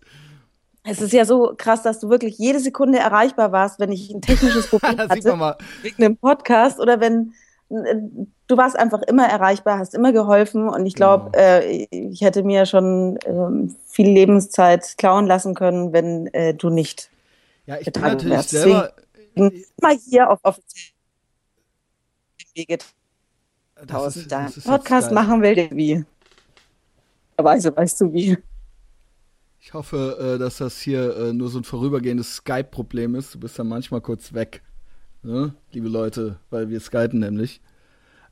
es 0.85 1.01
ist 1.01 1.15
ja 1.15 1.25
so 1.25 1.55
krass, 1.57 1.83
dass 1.83 2.01
du 2.01 2.11
wirklich 2.11 2.37
jede 2.37 2.61
Sekunde 2.61 2.99
erreichbar 2.99 3.51
warst, 3.51 3.81
wenn 3.81 3.93
ich 3.93 4.11
ein 4.11 4.21
technisches 4.21 4.67
Problem 4.67 4.99
hatte, 5.09 5.57
wegen 5.81 6.05
einem 6.05 6.19
Podcast 6.19 6.81
oder 6.81 7.01
wenn 7.01 7.33
du 7.73 8.57
warst 8.57 8.79
einfach 8.79 9.03
immer 9.03 9.27
erreichbar, 9.27 9.79
hast 9.79 9.95
immer 9.95 10.13
geholfen 10.13 10.69
und 10.69 10.85
ich 10.87 10.95
glaube, 10.95 11.31
genau. 11.31 11.45
äh, 11.45 11.87
ich 11.91 12.21
hätte 12.21 12.43
mir 12.43 12.67
schon 12.67 13.17
äh, 13.17 13.73
viel 13.87 14.09
Lebenszeit 14.09 14.97
klauen 14.99 15.27
lassen 15.27 15.55
können, 15.55 15.93
wenn 15.93 16.27
äh, 16.29 16.55
du 16.55 16.69
nicht. 16.69 17.11
Ja, 17.67 17.79
ich 17.79 17.91
bin 17.91 18.03
natürlich 18.03 18.33
wärst. 18.33 18.51
selber. 18.51 18.93
Mal 19.35 19.97
hier 20.09 20.31
auf 20.31 20.41
offiziell 20.43 20.93
Wege 22.55 22.79
tausend 23.89 24.29
Podcast 24.65 25.11
machen 25.11 25.41
will, 25.41 25.69
wie. 25.73 26.05
Weise 27.39 27.75
weißt 27.75 28.03
du 28.03 28.13
wie. 28.13 28.39
Ich 29.59 29.75
hoffe, 29.75 30.35
äh, 30.35 30.39
dass 30.39 30.59
das 30.59 30.81
hier 30.81 31.17
äh, 31.17 31.33
nur 31.33 31.49
so 31.49 31.59
ein 31.59 31.65
vorübergehendes 31.65 32.37
Skype-Problem 32.37 33.15
ist. 33.15 33.35
Du 33.35 33.41
bist 33.41 33.59
ja 33.59 33.65
manchmal 33.65 34.01
kurz 34.01 34.33
weg 34.33 34.63
ne, 35.23 35.55
liebe 35.73 35.89
Leute, 35.89 36.37
weil 36.51 36.69
wir 36.69 36.81
skypen 36.81 37.21
nämlich. 37.21 37.61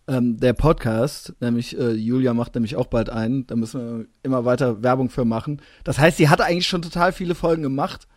Ähm, 0.08 0.38
der 0.40 0.54
Podcast, 0.54 1.34
nämlich 1.40 1.78
äh, 1.78 1.92
Julia 1.92 2.34
macht 2.34 2.54
nämlich 2.54 2.74
auch 2.76 2.86
bald 2.86 3.10
einen, 3.10 3.46
da 3.46 3.54
müssen 3.54 3.80
wir 3.80 4.06
immer 4.22 4.44
weiter 4.44 4.82
Werbung 4.82 5.10
für 5.10 5.24
machen. 5.24 5.62
Das 5.84 5.98
heißt, 5.98 6.16
sie 6.16 6.28
hatte 6.28 6.44
eigentlich 6.44 6.66
schon 6.66 6.82
total 6.82 7.12
viele 7.12 7.34
Folgen 7.34 7.62
gemacht, 7.62 8.08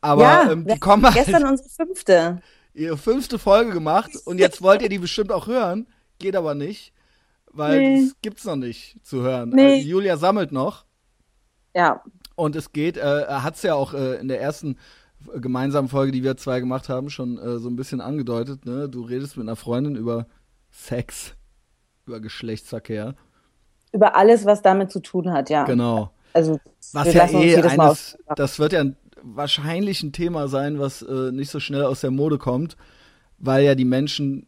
aber 0.00 0.22
ja, 0.22 0.52
ähm, 0.52 0.66
die 0.66 0.78
kommen 0.78 1.04
halt. 1.04 1.14
Gestern 1.14 1.46
unsere 1.46 1.68
fünfte. 1.68 2.40
Ihre 2.74 2.98
fünfte 2.98 3.38
Folge 3.38 3.72
gemacht 3.72 4.10
und 4.24 4.38
jetzt 4.38 4.62
wollt 4.62 4.82
ihr 4.82 4.90
die 4.90 4.98
bestimmt 4.98 5.32
auch 5.32 5.46
hören, 5.46 5.88
geht 6.18 6.36
aber 6.36 6.54
nicht, 6.54 6.92
weil 7.50 7.78
nee. 7.80 8.02
das 8.02 8.16
gibt's 8.20 8.44
noch 8.44 8.56
nicht 8.56 8.98
zu 9.02 9.22
hören. 9.22 9.50
Nee. 9.50 9.76
Also 9.76 9.88
Julia 9.88 10.16
sammelt 10.18 10.52
noch. 10.52 10.84
Ja. 11.74 12.02
Und 12.34 12.54
es 12.54 12.72
geht, 12.72 12.98
äh, 12.98 13.26
hat's 13.28 13.62
ja 13.62 13.74
auch 13.74 13.94
äh, 13.94 14.20
in 14.20 14.28
der 14.28 14.40
ersten 14.40 14.76
gemeinsamen 15.40 15.88
Folge, 15.88 16.12
die 16.12 16.22
wir 16.22 16.36
zwei 16.36 16.60
gemacht 16.60 16.88
haben, 16.88 17.10
schon 17.10 17.38
äh, 17.38 17.58
so 17.58 17.68
ein 17.68 17.76
bisschen 17.76 18.00
angedeutet. 18.00 18.66
Ne? 18.66 18.88
Du 18.88 19.02
redest 19.02 19.36
mit 19.36 19.46
einer 19.46 19.56
Freundin 19.56 19.96
über 19.96 20.26
Sex, 20.70 21.34
über 22.06 22.20
Geschlechtsverkehr. 22.20 23.14
Über 23.92 24.16
alles, 24.16 24.44
was 24.44 24.62
damit 24.62 24.90
zu 24.90 25.00
tun 25.00 25.32
hat, 25.32 25.50
ja. 25.50 25.64
Genau. 25.64 26.10
Also, 26.32 26.60
was 26.92 27.14
ja 27.14 27.28
eh 27.30 27.56
eines, 27.56 28.18
das 28.36 28.58
wird 28.58 28.72
ja 28.72 28.84
wahrscheinlich 29.22 30.02
ein 30.02 30.12
Thema 30.12 30.48
sein, 30.48 30.78
was 30.78 31.02
äh, 31.02 31.32
nicht 31.32 31.50
so 31.50 31.60
schnell 31.60 31.84
aus 31.84 32.02
der 32.02 32.10
Mode 32.10 32.38
kommt, 32.38 32.76
weil 33.38 33.64
ja 33.64 33.74
die 33.74 33.86
Menschen 33.86 34.46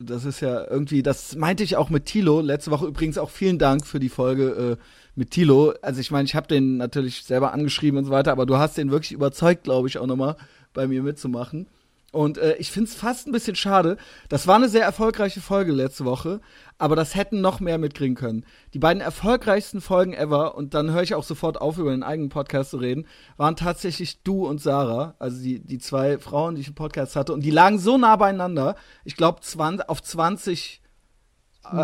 das 0.00 0.24
ist 0.24 0.40
ja 0.40 0.64
irgendwie, 0.70 1.02
das 1.02 1.34
meinte 1.34 1.64
ich 1.64 1.76
auch 1.76 1.90
mit 1.90 2.06
Tilo. 2.06 2.40
Letzte 2.40 2.70
Woche 2.70 2.86
übrigens 2.86 3.18
auch 3.18 3.30
vielen 3.30 3.58
Dank 3.58 3.84
für 3.84 3.98
die 3.98 4.08
Folge 4.08 4.76
äh, 4.78 4.82
mit 5.18 5.32
Tilo. 5.32 5.74
Also 5.82 6.00
ich 6.00 6.10
meine, 6.10 6.24
ich 6.24 6.34
habe 6.34 6.46
den 6.46 6.76
natürlich 6.76 7.24
selber 7.24 7.52
angeschrieben 7.52 7.98
und 7.98 8.04
so 8.04 8.10
weiter, 8.10 8.32
aber 8.32 8.46
du 8.46 8.56
hast 8.56 8.78
den 8.78 8.90
wirklich 8.90 9.12
überzeugt, 9.12 9.64
glaube 9.64 9.88
ich, 9.88 9.98
auch 9.98 10.06
nochmal 10.06 10.36
bei 10.72 10.86
mir 10.86 11.02
mitzumachen. 11.02 11.66
Und 12.10 12.38
äh, 12.38 12.54
ich 12.56 12.70
finde 12.70 12.88
es 12.88 12.96
fast 12.96 13.26
ein 13.26 13.32
bisschen 13.32 13.54
schade. 13.56 13.98
Das 14.30 14.46
war 14.46 14.56
eine 14.56 14.70
sehr 14.70 14.84
erfolgreiche 14.84 15.42
Folge 15.42 15.72
letzte 15.72 16.06
Woche, 16.06 16.40
aber 16.78 16.96
das 16.96 17.14
hätten 17.14 17.42
noch 17.42 17.60
mehr 17.60 17.76
mitkriegen 17.76 18.14
können. 18.14 18.46
Die 18.72 18.78
beiden 18.78 19.02
erfolgreichsten 19.02 19.82
Folgen 19.82 20.14
ever, 20.14 20.54
und 20.56 20.72
dann 20.72 20.92
höre 20.92 21.02
ich 21.02 21.14
auch 21.14 21.24
sofort 21.24 21.60
auf, 21.60 21.76
über 21.76 21.90
den 21.90 22.02
eigenen 22.02 22.30
Podcast 22.30 22.70
zu 22.70 22.78
reden, 22.78 23.06
waren 23.36 23.56
tatsächlich 23.56 24.22
du 24.22 24.46
und 24.46 24.62
Sarah, 24.62 25.16
also 25.18 25.42
die, 25.42 25.58
die 25.60 25.78
zwei 25.78 26.18
Frauen, 26.18 26.54
die 26.54 26.62
ich 26.62 26.68
im 26.68 26.74
Podcast 26.74 27.14
hatte. 27.14 27.34
Und 27.34 27.42
die 27.42 27.50
lagen 27.50 27.78
so 27.78 27.98
nah 27.98 28.16
beieinander, 28.16 28.76
ich 29.04 29.16
glaube 29.16 29.40
auf 29.88 30.02
20, 30.02 30.80
äh, 30.80 30.84
hm. 30.84 30.87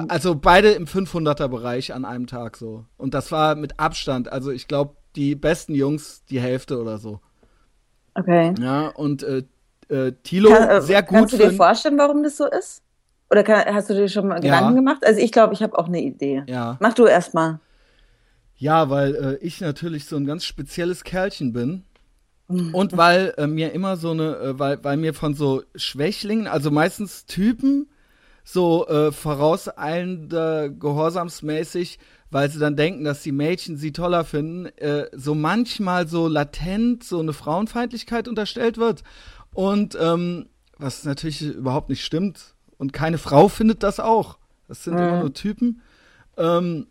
Also 0.09 0.35
beide 0.35 0.71
im 0.73 0.87
500er-Bereich 0.87 1.93
an 1.95 2.05
einem 2.05 2.27
Tag 2.27 2.57
so. 2.57 2.85
Und 2.97 3.15
das 3.15 3.33
war 3.33 3.55
mit 3.55 3.79
Abstand, 3.79 4.31
also 4.33 4.51
ich 4.51 4.69
glaube, 4.69 4.97
die 5.17 5.35
besten 5.35 5.75
Jungs 5.75 6.25
die 6.31 6.41
Hälfte 6.41 6.81
oder 6.81 6.99
so. 6.99 7.21
Okay. 8.15 8.55
Ja, 8.59 8.89
und 8.89 9.23
äh, 9.23 9.43
äh, 9.89 10.13
Tilo 10.23 10.51
Kann, 10.51 10.69
äh, 10.69 10.83
sehr 10.83 11.03
gut. 11.03 11.19
Kannst 11.19 11.35
du 11.35 11.39
dir 11.39 11.53
vorstellen, 11.53 11.99
warum 11.99 12.23
das 12.23 12.37
so 12.37 12.47
ist? 12.47 12.83
Oder 13.31 13.43
kann, 13.43 13.65
hast 13.75 13.91
du 13.91 13.95
dir 13.95 14.09
schon 14.09 14.29
mal 14.29 14.41
Gedanken 14.41 14.71
ja. 14.71 14.77
gemacht? 14.77 15.05
Also 15.05 15.21
ich 15.21 15.33
glaube, 15.33 15.55
ich 15.55 15.63
habe 15.63 15.77
auch 15.79 15.89
eine 15.89 16.01
Idee. 16.01 16.45
Ja. 16.47 16.77
Mach 16.81 16.95
du 16.95 17.07
erst 17.07 17.35
mal. 17.35 17.61
Ja, 18.57 18.91
weil 18.91 19.15
äh, 19.15 19.37
ich 19.45 19.61
natürlich 19.61 20.07
so 20.07 20.17
ein 20.17 20.27
ganz 20.27 20.45
spezielles 20.45 21.05
Kerlchen 21.05 21.53
bin. 21.53 21.85
Mhm. 22.49 22.75
Und 22.75 22.97
weil 22.97 23.35
äh, 23.37 23.47
mir 23.47 23.73
immer 23.73 23.97
so 23.97 24.11
eine, 24.11 24.37
äh, 24.37 24.59
weil, 24.59 24.85
weil 24.85 24.97
mir 24.97 25.15
von 25.15 25.35
so 25.35 25.63
Schwächlingen, 25.75 26.47
also 26.47 26.71
meistens 26.71 27.27
Typen, 27.27 27.89
so 28.45 28.87
äh, 28.87 29.11
vorauseilender, 29.11 30.69
gehorsamsmäßig, 30.69 31.99
weil 32.31 32.51
sie 32.51 32.59
dann 32.59 32.77
denken, 32.77 33.05
dass 33.05 33.23
die 33.23 33.33
Mädchen 33.33 33.77
sie 33.77 33.93
toller 33.93 34.25
finden, 34.25 34.67
äh, 34.77 35.07
so 35.13 35.35
manchmal 35.35 36.07
so 36.07 36.29
latent 36.29 37.03
so 37.03 37.21
eine 37.21 37.33
Frauenfeindlichkeit 37.33 38.29
unterstellt 38.29 38.77
wird. 38.77 39.03
Und 39.55 39.97
ähm, 40.01 40.47
was 40.79 41.05
natürlich 41.05 41.43
überhaupt 41.43 41.89
nicht 41.89 42.05
stimmt. 42.05 42.55
Und 42.77 42.93
keine 42.93 43.19
Frau 43.19 43.49
findet 43.49 43.83
das 43.83 44.01
auch. 44.01 44.39
Das 44.69 44.85
sind 44.85 44.95
mhm. 44.95 45.01
immer 45.01 45.21
nur 45.21 45.33
Typen. 45.33 45.81
Ähm, 46.37 46.89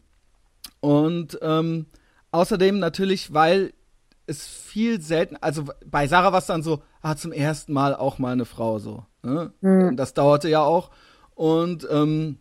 und 0.79 1.37
ähm, 1.41 1.85
außerdem 2.31 2.79
natürlich, 2.79 3.33
weil 3.33 3.73
es 4.25 4.47
viel 4.47 5.01
selten, 5.01 5.37
also 5.41 5.65
bei 5.85 6.07
Sarah 6.07 6.31
war 6.31 6.39
es 6.39 6.45
dann 6.45 6.63
so, 6.63 6.81
ah, 7.01 7.15
zum 7.15 7.31
ersten 7.31 7.73
Mal 7.73 7.95
auch 7.95 8.19
mal 8.19 8.31
eine 8.31 8.45
Frau 8.45 8.79
so. 8.79 9.05
Ne? 9.21 9.51
Mhm. 9.61 9.97
Das 9.97 10.13
dauerte 10.13 10.49
ja 10.49 10.61
auch. 10.61 10.91
Und 11.35 11.87
ähm, 11.89 12.37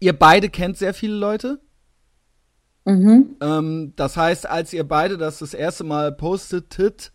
ihr 0.00 0.12
beide 0.12 0.48
kennt 0.50 0.76
sehr 0.76 0.94
viele 0.94 1.14
Leute. 1.14 1.60
Mhm. 2.84 3.36
Ähm, 3.40 3.92
das 3.96 4.16
heißt, 4.16 4.48
als 4.48 4.72
ihr 4.72 4.86
beide 4.86 5.16
das 5.16 5.38
das 5.38 5.54
erste 5.54 5.84
Mal 5.84 6.12
postetet, 6.12 7.12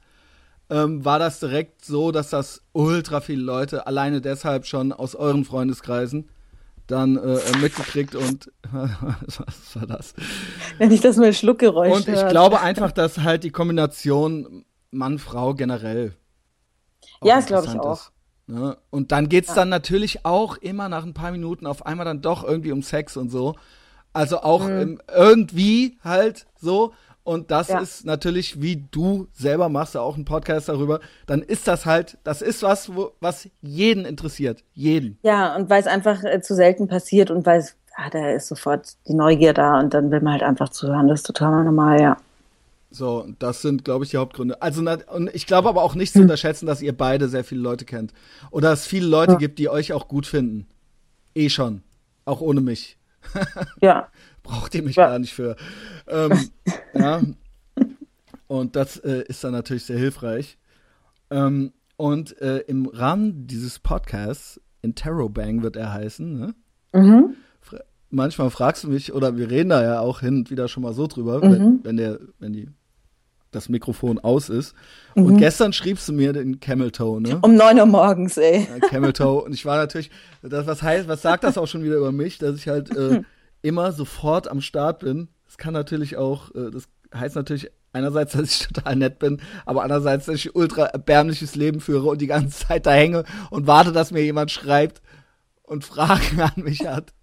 ähm, 0.69 1.03
war 1.05 1.19
das 1.19 1.39
direkt 1.39 1.86
so, 1.86 2.12
dass 2.12 2.29
das 2.29 2.62
ultra 2.74 3.21
viele 3.21 3.43
Leute 3.43 3.88
alleine 3.88 4.21
deshalb 4.21 4.65
schon 4.65 4.91
aus 4.93 5.15
euren 5.15 5.45
Freundeskreisen 5.45 6.29
dann 6.88 7.17
äh, 7.17 7.36
äh 7.36 7.57
mitgekriegt 7.57 8.15
und 8.15 8.51
was 8.71 9.75
war 9.75 9.86
das? 9.88 10.13
Wenn 10.77 10.91
ich 10.91 11.01
das 11.01 11.17
mal 11.17 11.33
Schluckgeräusch 11.33 11.93
Und 11.93 12.07
ich 12.07 12.15
hört. 12.15 12.31
glaube 12.31 12.62
einfach, 12.62 12.91
dass 12.91 13.19
halt 13.19 13.43
die 13.43 13.51
Kombination 13.51 14.65
Mann-Frau 14.91 15.53
generell. 15.53 16.15
Ja, 17.24 17.36
das 17.36 17.45
glaube 17.45 17.67
ich 17.67 17.79
auch. 17.79 18.12
Ne? 18.50 18.77
Und 18.89 19.12
dann 19.12 19.29
geht's 19.29 19.50
ja. 19.50 19.56
dann 19.56 19.70
natürlich 19.70 20.25
auch 20.25 20.58
immer 20.58 20.89
nach 20.89 21.06
ein 21.06 21.13
paar 21.13 21.32
Minuten 21.32 21.65
auf 21.65 21.86
einmal 21.86 22.06
dann 22.06 22.22
doch 22.22 22.44
irgendwie 22.44 22.72
um 22.72 22.82
Sex 22.82 23.18
und 23.18 23.29
so. 23.29 23.56
Also 24.12 24.41
auch 24.41 24.68
mhm. 24.68 25.00
irgendwie 25.08 25.98
halt 26.03 26.48
so 26.60 26.94
und 27.29 27.51
das 27.51 27.68
ja. 27.68 27.79
ist 27.79 28.08
natürlich, 28.08 28.60
wie 28.60 28.88
du 28.89 29.27
selber 29.34 29.70
machst, 29.70 29.94
ja 29.94 30.01
auch 30.01 30.15
einen 30.15 30.25
Podcast 30.25 30.68
darüber, 30.68 31.00
dann 31.27 31.44
ist 31.44 31.68
das 31.68 31.86
halt, 31.86 32.18
das 32.24 32.41
ist 32.41 32.63
was, 32.63 32.96
wo, 32.96 33.12
was 33.20 33.48
jeden 33.62 34.03
interessiert. 34.03 34.63
Jeden. 34.74 35.20
Ja, 35.22 35.56
und 35.56 35.70
weil 35.70 35.79
es 35.79 35.86
einfach 35.86 36.24
äh, 36.24 36.41
zu 36.41 36.56
selten 36.56 36.88
passiert 36.88 37.29
und 37.29 37.46
weil 37.46 37.60
es, 37.60 37.75
ah, 37.96 38.10
da 38.10 38.32
ist 38.32 38.48
sofort 38.48 38.96
die 39.08 39.13
Neugier 39.13 39.53
da 39.53 39.77
und 39.79 39.94
dann 39.94 40.10
will 40.10 40.22
man 40.22 40.34
halt 40.34 40.41
einfach 40.44 40.70
zuhören. 40.70 41.08
Das 41.08 41.20
ist 41.20 41.27
total 41.27 41.63
normal, 41.63 42.01
ja. 42.01 42.18
So, 42.91 43.27
das 43.38 43.62
sind, 43.62 43.86
glaube 43.86 44.03
ich, 44.03 44.12
die 44.12 44.17
Hauptgründe. 44.17 44.62
Also, 44.62 44.81
und 44.81 45.34
ich 45.34 45.46
glaube 45.46 45.69
aber 45.69 45.84
auch 45.84 45.96
nicht 45.96 46.12
zu 46.12 46.19
hm. 46.19 46.24
unterschätzen, 46.24 46.65
dass 46.65 46.81
ihr 46.81 46.96
beide 46.96 47.29
sehr 47.29 47.43
viele 47.43 47.62
Leute 47.62 47.86
kennt. 47.86 48.13
Oder 48.50 48.72
es 48.74 48.86
viele 48.86 49.08
Leute 49.08 49.34
ja. 49.34 49.38
gibt, 49.38 49.60
die 49.60 49.69
euch 49.69 49.93
auch 49.93 50.08
gut 50.08 50.25
finden. 50.25 50.67
Eh 51.36 51.50
schon. 51.50 51.84
Auch 52.25 52.41
ohne 52.41 52.62
mich. 52.62 52.98
ja. 53.81 54.10
braucht 54.43 54.74
ihr 54.74 54.84
mich 54.84 54.96
ja. 54.96 55.08
gar 55.08 55.19
nicht 55.19 55.34
für. 55.34 55.55
Ähm, 56.08 56.50
ja. 56.93 57.22
Und 58.48 58.75
das 58.75 58.98
äh, 58.98 59.24
ist 59.27 59.43
dann 59.43 59.51
natürlich 59.51 59.86
sehr 59.86 60.00
hilfreich. 60.00 60.58
Ähm, 61.29 61.74
und 61.98 62.41
äh, 62.41 62.60
im 62.60 62.88
Rahmen 62.88 63.46
dieses 63.46 63.77
Podcasts, 63.77 64.60
Interrobang 64.81 65.62
wird 65.62 65.75
er 65.75 65.93
heißen, 65.93 66.39
ne? 66.39 66.55
Mhm. 66.93 67.36
Manchmal 68.10 68.50
fragst 68.50 68.86
du 68.86 68.88
mich, 68.88 69.13
oder 69.13 69.38
wir 69.38 69.51
reden 69.51 69.69
da 69.69 69.84
ja 69.84 70.00
auch 70.00 70.22
hin 70.22 70.38
und 70.38 70.50
wieder 70.50 70.67
schon 70.67 70.81
mal 70.81 70.93
so 70.93 71.05
drüber, 71.05 71.38
mhm. 71.38 71.51
wenn, 71.51 71.84
wenn, 71.84 71.98
der, 71.98 72.19
wenn 72.39 72.53
die, 72.53 72.69
das 73.51 73.70
Mikrofon 73.70 74.20
aus 74.20 74.50
ist. 74.50 74.75
Mhm. 75.15 75.24
Und 75.24 75.38
gestern 75.38 75.74
schriebst 75.74 76.08
du 76.08 76.13
mir 76.13 76.34
den 76.34 76.60
Camel 76.60 76.91
Toe, 76.91 77.22
ne? 77.22 77.39
Um 77.41 77.56
neun 77.56 77.79
Uhr 77.79 77.86
morgens, 77.86 78.38
ey. 78.38 78.68
Camel 78.89 79.13
Toe. 79.13 79.41
Und 79.44 79.53
ich 79.53 79.65
war 79.65 79.77
natürlich, 79.77 80.12
das, 80.41 80.68
was 80.68 80.82
heißt, 80.82 81.08
was 81.08 81.22
sagt 81.22 81.44
das 81.44 81.58
auch 81.58 81.68
schon 81.68 81.84
wieder 81.84 81.98
über 81.98 82.12
mich, 82.12 82.38
dass 82.38 82.56
ich 82.56 82.68
halt 82.68 82.96
äh, 82.96 83.22
immer 83.62 83.91
sofort 83.91 84.48
am 84.48 84.62
Start 84.62 85.00
bin. 85.00 85.29
Das 85.46 85.58
kann 85.58 85.74
natürlich 85.74 86.18
auch, 86.18 86.53
äh, 86.53 86.70
das 86.72 86.86
heißt 87.13 87.36
natürlich 87.36 87.70
einerseits, 87.91 88.34
dass 88.34 88.51
ich 88.51 88.68
total 88.68 88.96
nett 88.96 89.20
bin, 89.20 89.41
aber 89.65 89.84
andererseits, 89.84 90.27
dass 90.27 90.36
ich 90.36 90.56
ultra 90.56 90.86
erbärmliches 90.86 91.56
Leben 91.56 91.79
führe 91.79 92.08
und 92.08 92.22
die 92.22 92.27
ganze 92.27 92.68
Zeit 92.68 92.86
da 92.86 92.91
hänge 92.91 93.24
und 93.50 93.68
warte, 93.68 93.91
dass 93.91 94.12
mir 94.12 94.24
jemand 94.24 94.51
schreibt 94.51 95.01
und 95.63 95.86
Fragen 95.86 96.41
an 96.41 96.51
mich 96.56 96.86
hat. 96.86 97.13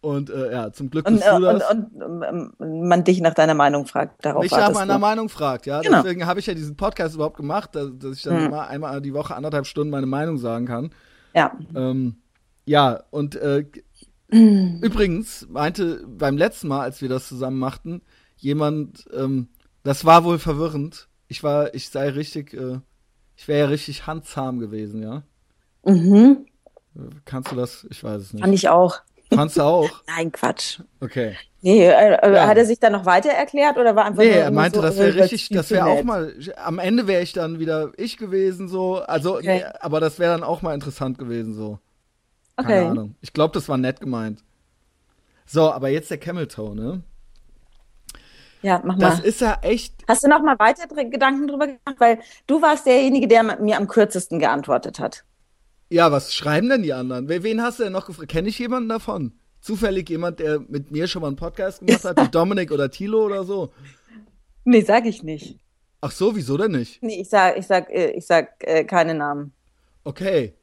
Und 0.00 0.30
äh, 0.30 0.52
ja, 0.52 0.72
zum 0.72 0.90
Glück 0.90 1.06
bist 1.06 1.26
und, 1.26 1.40
du 1.40 1.44
das. 1.44 1.70
Und, 1.70 2.02
und, 2.02 2.22
und, 2.22 2.52
ähm, 2.60 2.88
man 2.88 3.02
dich 3.02 3.20
nach 3.20 3.34
deiner 3.34 3.54
Meinung 3.54 3.86
fragt. 3.86 4.24
Darauf 4.24 4.42
mich 4.42 4.52
nach 4.52 4.72
meiner. 4.72 4.98
Meinung 4.98 5.28
fragt, 5.28 5.66
ja. 5.66 5.80
Genau. 5.80 6.02
Deswegen 6.02 6.26
habe 6.26 6.38
ich 6.38 6.46
ja 6.46 6.54
diesen 6.54 6.76
Podcast 6.76 7.16
überhaupt 7.16 7.36
gemacht, 7.36 7.74
dass, 7.74 7.90
dass 7.98 8.16
ich 8.16 8.22
dann 8.22 8.36
hm. 8.36 8.46
immer 8.46 8.68
einmal 8.68 9.00
die 9.00 9.12
Woche 9.12 9.34
anderthalb 9.34 9.66
Stunden 9.66 9.90
meine 9.90 10.06
Meinung 10.06 10.38
sagen 10.38 10.66
kann. 10.66 10.90
Ja. 11.34 11.52
Ähm, 11.74 12.16
ja, 12.64 13.02
und 13.10 13.34
äh, 13.34 13.64
Übrigens 14.30 15.46
meinte 15.48 16.04
beim 16.06 16.36
letzten 16.36 16.68
Mal, 16.68 16.82
als 16.82 17.00
wir 17.00 17.08
das 17.08 17.28
zusammen 17.28 17.58
machten, 17.58 18.02
jemand, 18.36 19.06
ähm, 19.14 19.48
das 19.84 20.04
war 20.04 20.24
wohl 20.24 20.38
verwirrend. 20.38 21.08
Ich 21.28 21.42
war, 21.42 21.74
ich 21.74 21.88
sei 21.88 22.10
richtig, 22.10 22.52
äh, 22.52 22.80
ich 23.36 23.48
wäre 23.48 23.60
ja 23.60 23.66
richtig 23.66 24.06
handzahm 24.06 24.58
gewesen, 24.58 25.02
ja. 25.02 25.22
Mhm. 25.84 26.46
Kannst 27.24 27.52
du 27.52 27.56
das? 27.56 27.86
Ich 27.90 28.04
weiß 28.04 28.20
es 28.20 28.32
nicht. 28.34 28.42
Fand 28.42 28.54
ich 28.54 28.68
auch. 28.68 29.00
Fandst 29.32 29.56
du 29.56 29.62
auch? 29.62 29.90
Nein, 30.06 30.32
Quatsch. 30.32 30.80
Okay. 31.00 31.36
Nee, 31.60 31.86
äh, 31.86 32.14
äh, 32.14 32.34
ja. 32.34 32.46
hat 32.46 32.56
er 32.56 32.64
sich 32.64 32.78
dann 32.78 32.92
noch 32.92 33.04
weiter 33.04 33.30
erklärt 33.30 33.76
oder 33.76 33.96
war 33.96 34.04
einfach 34.04 34.22
Nee, 34.22 34.30
er 34.30 34.50
meinte, 34.50 34.76
so, 34.76 34.82
das 34.82 34.96
wäre 34.96 35.14
richtig, 35.14 35.48
das 35.48 35.70
wäre 35.70 35.86
auch 35.86 36.04
mal, 36.04 36.32
am 36.56 36.78
Ende 36.78 37.06
wäre 37.06 37.22
ich 37.22 37.32
dann 37.32 37.58
wieder 37.58 37.92
ich 37.96 38.16
gewesen, 38.16 38.68
so, 38.68 38.98
also, 39.00 39.36
okay. 39.36 39.58
nee, 39.58 39.64
aber 39.80 40.00
das 40.00 40.18
wäre 40.18 40.32
dann 40.32 40.44
auch 40.44 40.62
mal 40.62 40.74
interessant 40.74 41.18
gewesen, 41.18 41.54
so. 41.54 41.78
Okay. 42.56 42.68
Keine 42.68 42.90
Ahnung. 42.90 43.14
Ich 43.20 43.32
glaube, 43.32 43.54
das 43.54 43.68
war 43.68 43.76
nett 43.76 44.00
gemeint. 44.00 44.42
So, 45.46 45.72
aber 45.72 45.88
jetzt 45.88 46.10
der 46.10 46.18
Camel 46.18 46.46
Toe, 46.46 46.74
ne? 46.74 47.02
Ja, 48.62 48.80
mach 48.84 48.96
mal. 48.96 49.10
Das 49.10 49.20
ist 49.20 49.40
ja 49.40 49.58
echt. 49.62 49.94
Hast 50.08 50.24
du 50.24 50.28
noch 50.28 50.42
mal 50.42 50.58
weiter 50.58 50.86
Gedanken 51.04 51.46
drüber 51.46 51.66
gemacht? 51.66 51.96
Weil 51.98 52.18
du 52.46 52.60
warst 52.60 52.86
derjenige, 52.86 53.28
der 53.28 53.42
mir 53.42 53.76
am 53.76 53.86
kürzesten 53.86 54.38
geantwortet 54.38 54.98
hat. 54.98 55.24
Ja, 55.90 56.12
was 56.12 56.34
schreiben 56.34 56.68
denn 56.68 56.82
die 56.82 56.92
anderen? 56.92 57.28
Wen 57.28 57.62
hast 57.62 57.78
du 57.78 57.84
denn 57.84 57.92
noch 57.92 58.06
gefragt? 58.06 58.30
Kenne 58.30 58.48
ich 58.48 58.58
jemanden 58.58 58.88
davon? 58.88 59.32
Zufällig 59.60 60.08
jemand, 60.10 60.38
der 60.38 60.60
mit 60.60 60.90
mir 60.90 61.08
schon 61.08 61.22
mal 61.22 61.28
einen 61.28 61.36
Podcast 61.36 61.80
gemacht 61.80 62.04
hat, 62.04 62.20
wie 62.20 62.28
Dominik 62.30 62.70
oder 62.70 62.90
Tilo 62.90 63.24
oder 63.24 63.44
so? 63.44 63.72
Nee, 64.64 64.82
sag 64.82 65.06
ich 65.06 65.22
nicht. 65.22 65.58
Ach 66.00 66.10
so, 66.10 66.36
wieso 66.36 66.56
denn 66.56 66.72
nicht? 66.72 67.02
Nee, 67.02 67.20
ich 67.22 67.28
sag, 67.28 67.56
ich 67.56 67.66
sag, 67.66 67.90
äh, 67.90 68.10
ich 68.10 68.26
sag 68.26 68.50
äh, 68.60 68.84
keine 68.84 69.14
Namen. 69.14 69.52
Okay. 70.04 70.54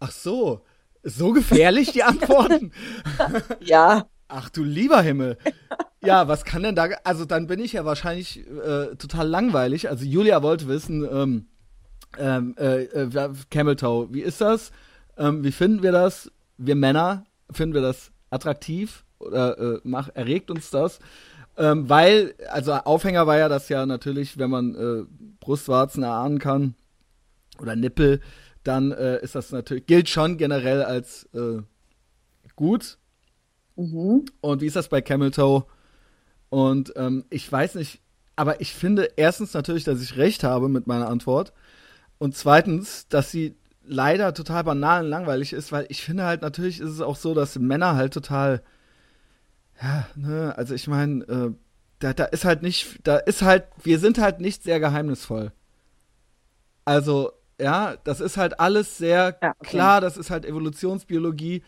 Ach 0.00 0.10
so. 0.10 0.62
So 1.02 1.32
gefährlich, 1.32 1.92
die 1.92 2.02
Antworten? 2.02 2.72
ja. 3.60 4.06
Ach 4.28 4.48
du 4.48 4.64
lieber 4.64 5.02
Himmel. 5.02 5.36
Ja, 6.02 6.26
was 6.26 6.44
kann 6.44 6.62
denn 6.62 6.74
da, 6.74 6.88
also 7.04 7.24
dann 7.24 7.46
bin 7.46 7.60
ich 7.60 7.74
ja 7.74 7.84
wahrscheinlich 7.84 8.38
äh, 8.38 8.96
total 8.96 9.28
langweilig. 9.28 9.88
Also 9.88 10.04
Julia 10.04 10.42
wollte 10.42 10.66
wissen, 10.66 11.04
ähm, 11.04 11.46
ähm, 12.18 12.54
äh, 12.58 12.84
äh, 12.84 13.30
Camel 13.50 13.76
Toe, 13.76 14.08
wie 14.12 14.20
ist 14.20 14.40
das? 14.40 14.72
Ähm, 15.16 15.44
wie 15.44 15.52
finden 15.52 15.82
wir 15.82 15.92
das? 15.92 16.30
Wir 16.58 16.74
Männer, 16.74 17.24
finden 17.50 17.74
wir 17.74 17.82
das 17.82 18.10
attraktiv 18.30 19.04
oder 19.18 19.58
äh, 19.58 19.80
mach, 19.84 20.08
erregt 20.14 20.50
uns 20.50 20.70
das? 20.70 20.98
Ähm, 21.56 21.88
weil, 21.88 22.34
also 22.50 22.72
Aufhänger 22.72 23.26
war 23.26 23.38
ja 23.38 23.48
das 23.48 23.68
ja 23.68 23.84
natürlich, 23.84 24.38
wenn 24.38 24.50
man 24.50 24.74
äh, 24.74 25.04
Brustwarzen 25.40 26.02
erahnen 26.02 26.38
kann 26.38 26.74
oder 27.58 27.76
Nippel, 27.76 28.20
dann 28.64 28.92
äh, 28.92 29.22
ist 29.22 29.34
das 29.34 29.52
natürlich, 29.52 29.86
gilt 29.86 30.08
schon 30.08 30.38
generell 30.38 30.82
als 30.82 31.28
äh, 31.34 31.62
gut. 32.56 32.98
Mhm. 33.76 34.24
Und 34.40 34.60
wie 34.62 34.66
ist 34.66 34.76
das 34.76 34.88
bei 34.88 35.00
Camel 35.00 35.30
Toe? 35.30 35.64
Und 36.48 36.92
ähm, 36.96 37.24
ich 37.30 37.50
weiß 37.50 37.74
nicht, 37.74 38.00
aber 38.36 38.60
ich 38.60 38.72
finde 38.74 39.10
erstens 39.16 39.52
natürlich, 39.54 39.84
dass 39.84 40.02
ich 40.02 40.16
recht 40.16 40.44
habe 40.44 40.68
mit 40.68 40.86
meiner 40.86 41.08
Antwort. 41.08 41.52
Und 42.22 42.36
zweitens, 42.36 43.08
dass 43.08 43.32
sie 43.32 43.56
leider 43.82 44.32
total 44.32 44.62
banal 44.62 45.02
und 45.02 45.10
langweilig 45.10 45.52
ist, 45.52 45.72
weil 45.72 45.86
ich 45.88 46.04
finde 46.04 46.22
halt, 46.22 46.40
natürlich 46.40 46.78
ist 46.78 46.90
es 46.90 47.00
auch 47.00 47.16
so, 47.16 47.34
dass 47.34 47.58
Männer 47.58 47.96
halt 47.96 48.14
total, 48.14 48.62
ja, 49.82 50.06
ne, 50.14 50.56
also 50.56 50.72
ich 50.72 50.86
meine, 50.86 51.24
äh, 51.24 51.52
da, 51.98 52.12
da 52.12 52.26
ist 52.26 52.44
halt 52.44 52.62
nicht, 52.62 53.00
da 53.02 53.16
ist 53.16 53.42
halt, 53.42 53.64
wir 53.82 53.98
sind 53.98 54.18
halt 54.18 54.40
nicht 54.40 54.62
sehr 54.62 54.78
geheimnisvoll. 54.78 55.50
Also, 56.84 57.32
ja, 57.60 57.96
das 58.04 58.20
ist 58.20 58.36
halt 58.36 58.60
alles 58.60 58.98
sehr 58.98 59.36
ja, 59.42 59.54
okay. 59.58 59.70
klar, 59.70 60.00
das 60.00 60.16
ist 60.16 60.30
halt 60.30 60.44
Evolutionsbiologie. 60.44 61.64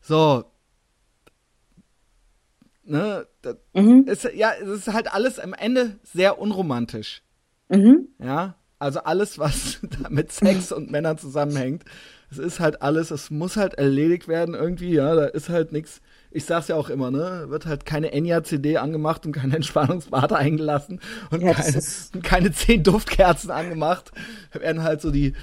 So. 0.00 0.50
Ne, 2.82 3.26
das 3.42 3.56
mhm. 3.74 4.04
ist, 4.06 4.24
ja, 4.34 4.52
es 4.58 4.68
ist 4.70 4.90
halt 4.90 5.12
alles 5.12 5.38
am 5.38 5.52
Ende 5.52 5.98
sehr 6.02 6.38
unromantisch. 6.38 7.22
Mhm. 7.68 8.08
Ja, 8.18 8.54
also 8.78 9.00
alles, 9.00 9.38
was 9.38 9.78
mit 10.08 10.32
Sex 10.32 10.72
und 10.72 10.90
Männern 10.90 11.18
zusammenhängt, 11.18 11.84
es 12.30 12.38
ist 12.38 12.60
halt 12.60 12.82
alles, 12.82 13.10
es 13.10 13.30
muss 13.30 13.56
halt 13.56 13.74
erledigt 13.74 14.28
werden 14.28 14.54
irgendwie, 14.54 14.92
ja, 14.94 15.14
da 15.14 15.24
ist 15.26 15.48
halt 15.48 15.72
nichts. 15.72 16.00
Ich 16.30 16.44
sag's 16.44 16.68
ja 16.68 16.76
auch 16.76 16.90
immer, 16.90 17.10
ne, 17.10 17.46
wird 17.48 17.64
halt 17.64 17.86
keine 17.86 18.12
Enya-CD 18.12 18.76
angemacht 18.76 19.24
und 19.24 19.32
keine 19.32 19.56
Entspannungsbade 19.56 20.36
eingelassen 20.36 21.00
und 21.30 21.40
ja, 21.42 21.54
keine, 21.54 21.82
keine 22.22 22.52
zehn 22.52 22.82
Duftkerzen 22.82 23.50
angemacht. 23.50 24.12
Da 24.52 24.60
werden 24.60 24.82
halt 24.82 25.00
so 25.00 25.10
die. 25.10 25.34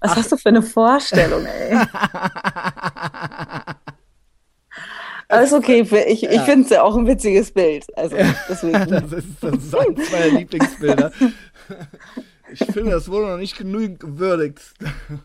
Was 0.00 0.12
Ach. 0.12 0.16
hast 0.16 0.32
du 0.32 0.38
für 0.38 0.48
eine 0.48 0.62
Vorstellung, 0.62 1.44
ey? 1.44 1.76
Alles 5.28 5.52
okay, 5.52 5.80
ich, 5.82 6.22
ich 6.22 6.32
ja. 6.32 6.44
finde 6.44 6.64
es 6.64 6.70
ja 6.70 6.82
auch 6.82 6.96
ein 6.96 7.06
witziges 7.06 7.50
Bild. 7.50 7.84
Also, 7.98 8.16
deswegen. 8.48 8.88
das, 8.88 9.12
ist, 9.12 9.26
das 9.40 9.54
ist 9.56 9.74
eines 9.74 10.12
meiner 10.12 10.38
Lieblingsbilder. 10.38 11.10
Ich 12.52 12.64
finde, 12.64 12.92
das 12.92 13.08
wurde 13.08 13.28
noch 13.28 13.38
nicht 13.38 13.56
genügend 13.56 14.00
gewürdigt. 14.00 14.60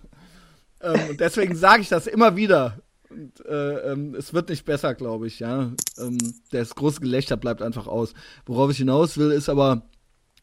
ähm, 0.82 1.00
und 1.10 1.20
deswegen 1.20 1.56
sage 1.56 1.82
ich 1.82 1.90
das 1.90 2.08
immer 2.08 2.36
wieder. 2.36 2.80
Und, 3.10 3.46
äh, 3.46 3.92
ähm, 3.92 4.16
es 4.16 4.34
wird 4.34 4.50
nicht 4.50 4.66
besser, 4.66 4.94
glaube 4.96 5.28
ich, 5.28 5.40
ja. 5.40 5.72
Ähm, 5.98 6.18
das 6.52 6.76
große 6.76 7.02
Gelächter 7.02 7.38
bleibt 7.38 7.62
einfach 7.62 7.88
aus. 7.88 8.14
Worauf 8.46 8.72
ich 8.72 8.78
hinaus 8.78 9.18
will, 9.18 9.32
ist 9.32 9.50
aber, 9.50 9.84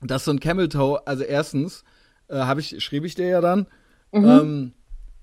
dass 0.03 0.25
so 0.25 0.31
ein 0.31 0.41
Camel 0.41 0.69
Toe, 0.69 1.07
also 1.07 1.25
erstens, 1.25 1.85
äh, 2.29 2.37
habe 2.37 2.61
ich, 2.61 2.83
schrieb 2.85 3.05
ich 3.05 3.15
dir 3.15 3.29
ja 3.29 3.41
dann, 3.41 3.67
mhm. 4.13 4.25
ähm, 4.25 4.73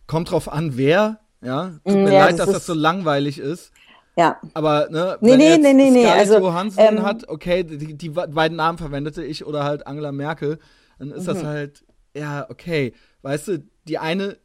kommt 0.08 0.32
drauf 0.32 0.52
an, 0.52 0.78
wer, 0.78 1.20
ja. 1.42 1.80
Tut 1.86 1.96
mir 1.96 2.14
ja, 2.14 2.26
leid, 2.26 2.40
das 2.40 2.48
dass 2.48 2.56
das 2.56 2.66
so 2.66 2.74
langweilig 2.74 3.38
ist. 3.38 3.72
Ja. 4.18 4.40
Aber, 4.54 4.88
ne, 4.90 5.18
nee, 5.20 5.32
wenn 5.32 5.38
nee, 5.38 5.58
nee, 5.58 5.74
nee, 5.74 5.92
nee. 5.92 6.08
Also, 6.08 6.40
Johansson 6.40 6.84
ähm, 6.84 7.04
hat, 7.04 7.28
okay, 7.28 7.64
die, 7.64 7.96
die 7.96 8.10
beiden 8.10 8.58
Namen 8.58 8.78
verwendete 8.78 9.24
ich 9.24 9.46
oder 9.46 9.64
halt 9.64 9.88
Angela 9.88 10.12
Merkel, 10.12 10.58
dann 11.00 11.12
ist 11.12 11.24
mhm. 11.24 11.34
das 11.34 11.44
halt, 11.44 11.86
ja, 12.16 12.50
okay. 12.50 12.94
Weißt 13.22 13.48
du, 13.48 13.64
die 13.88 13.98
eine 13.98 14.38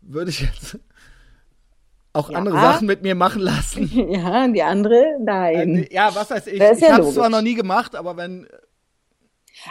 würde 0.00 0.30
ich 0.30 0.40
jetzt 0.40 0.78
auch 2.12 2.30
ja. 2.30 2.38
andere 2.38 2.56
Sachen 2.56 2.86
mit 2.86 3.02
mir 3.02 3.14
machen 3.14 3.42
lassen. 3.42 3.90
Ja, 4.10 4.46
die 4.48 4.62
andere, 4.62 5.16
nein. 5.20 5.76
Äh, 5.76 5.94
ja, 5.94 6.14
was 6.14 6.30
weiß 6.30 6.46
ich. 6.48 6.60
Ich 6.60 6.80
ja 6.80 6.92
habe 6.92 7.04
es 7.04 7.14
zwar 7.14 7.28
noch 7.28 7.42
nie 7.42 7.54
gemacht, 7.54 7.94
aber 7.94 8.16
wenn. 8.16 8.46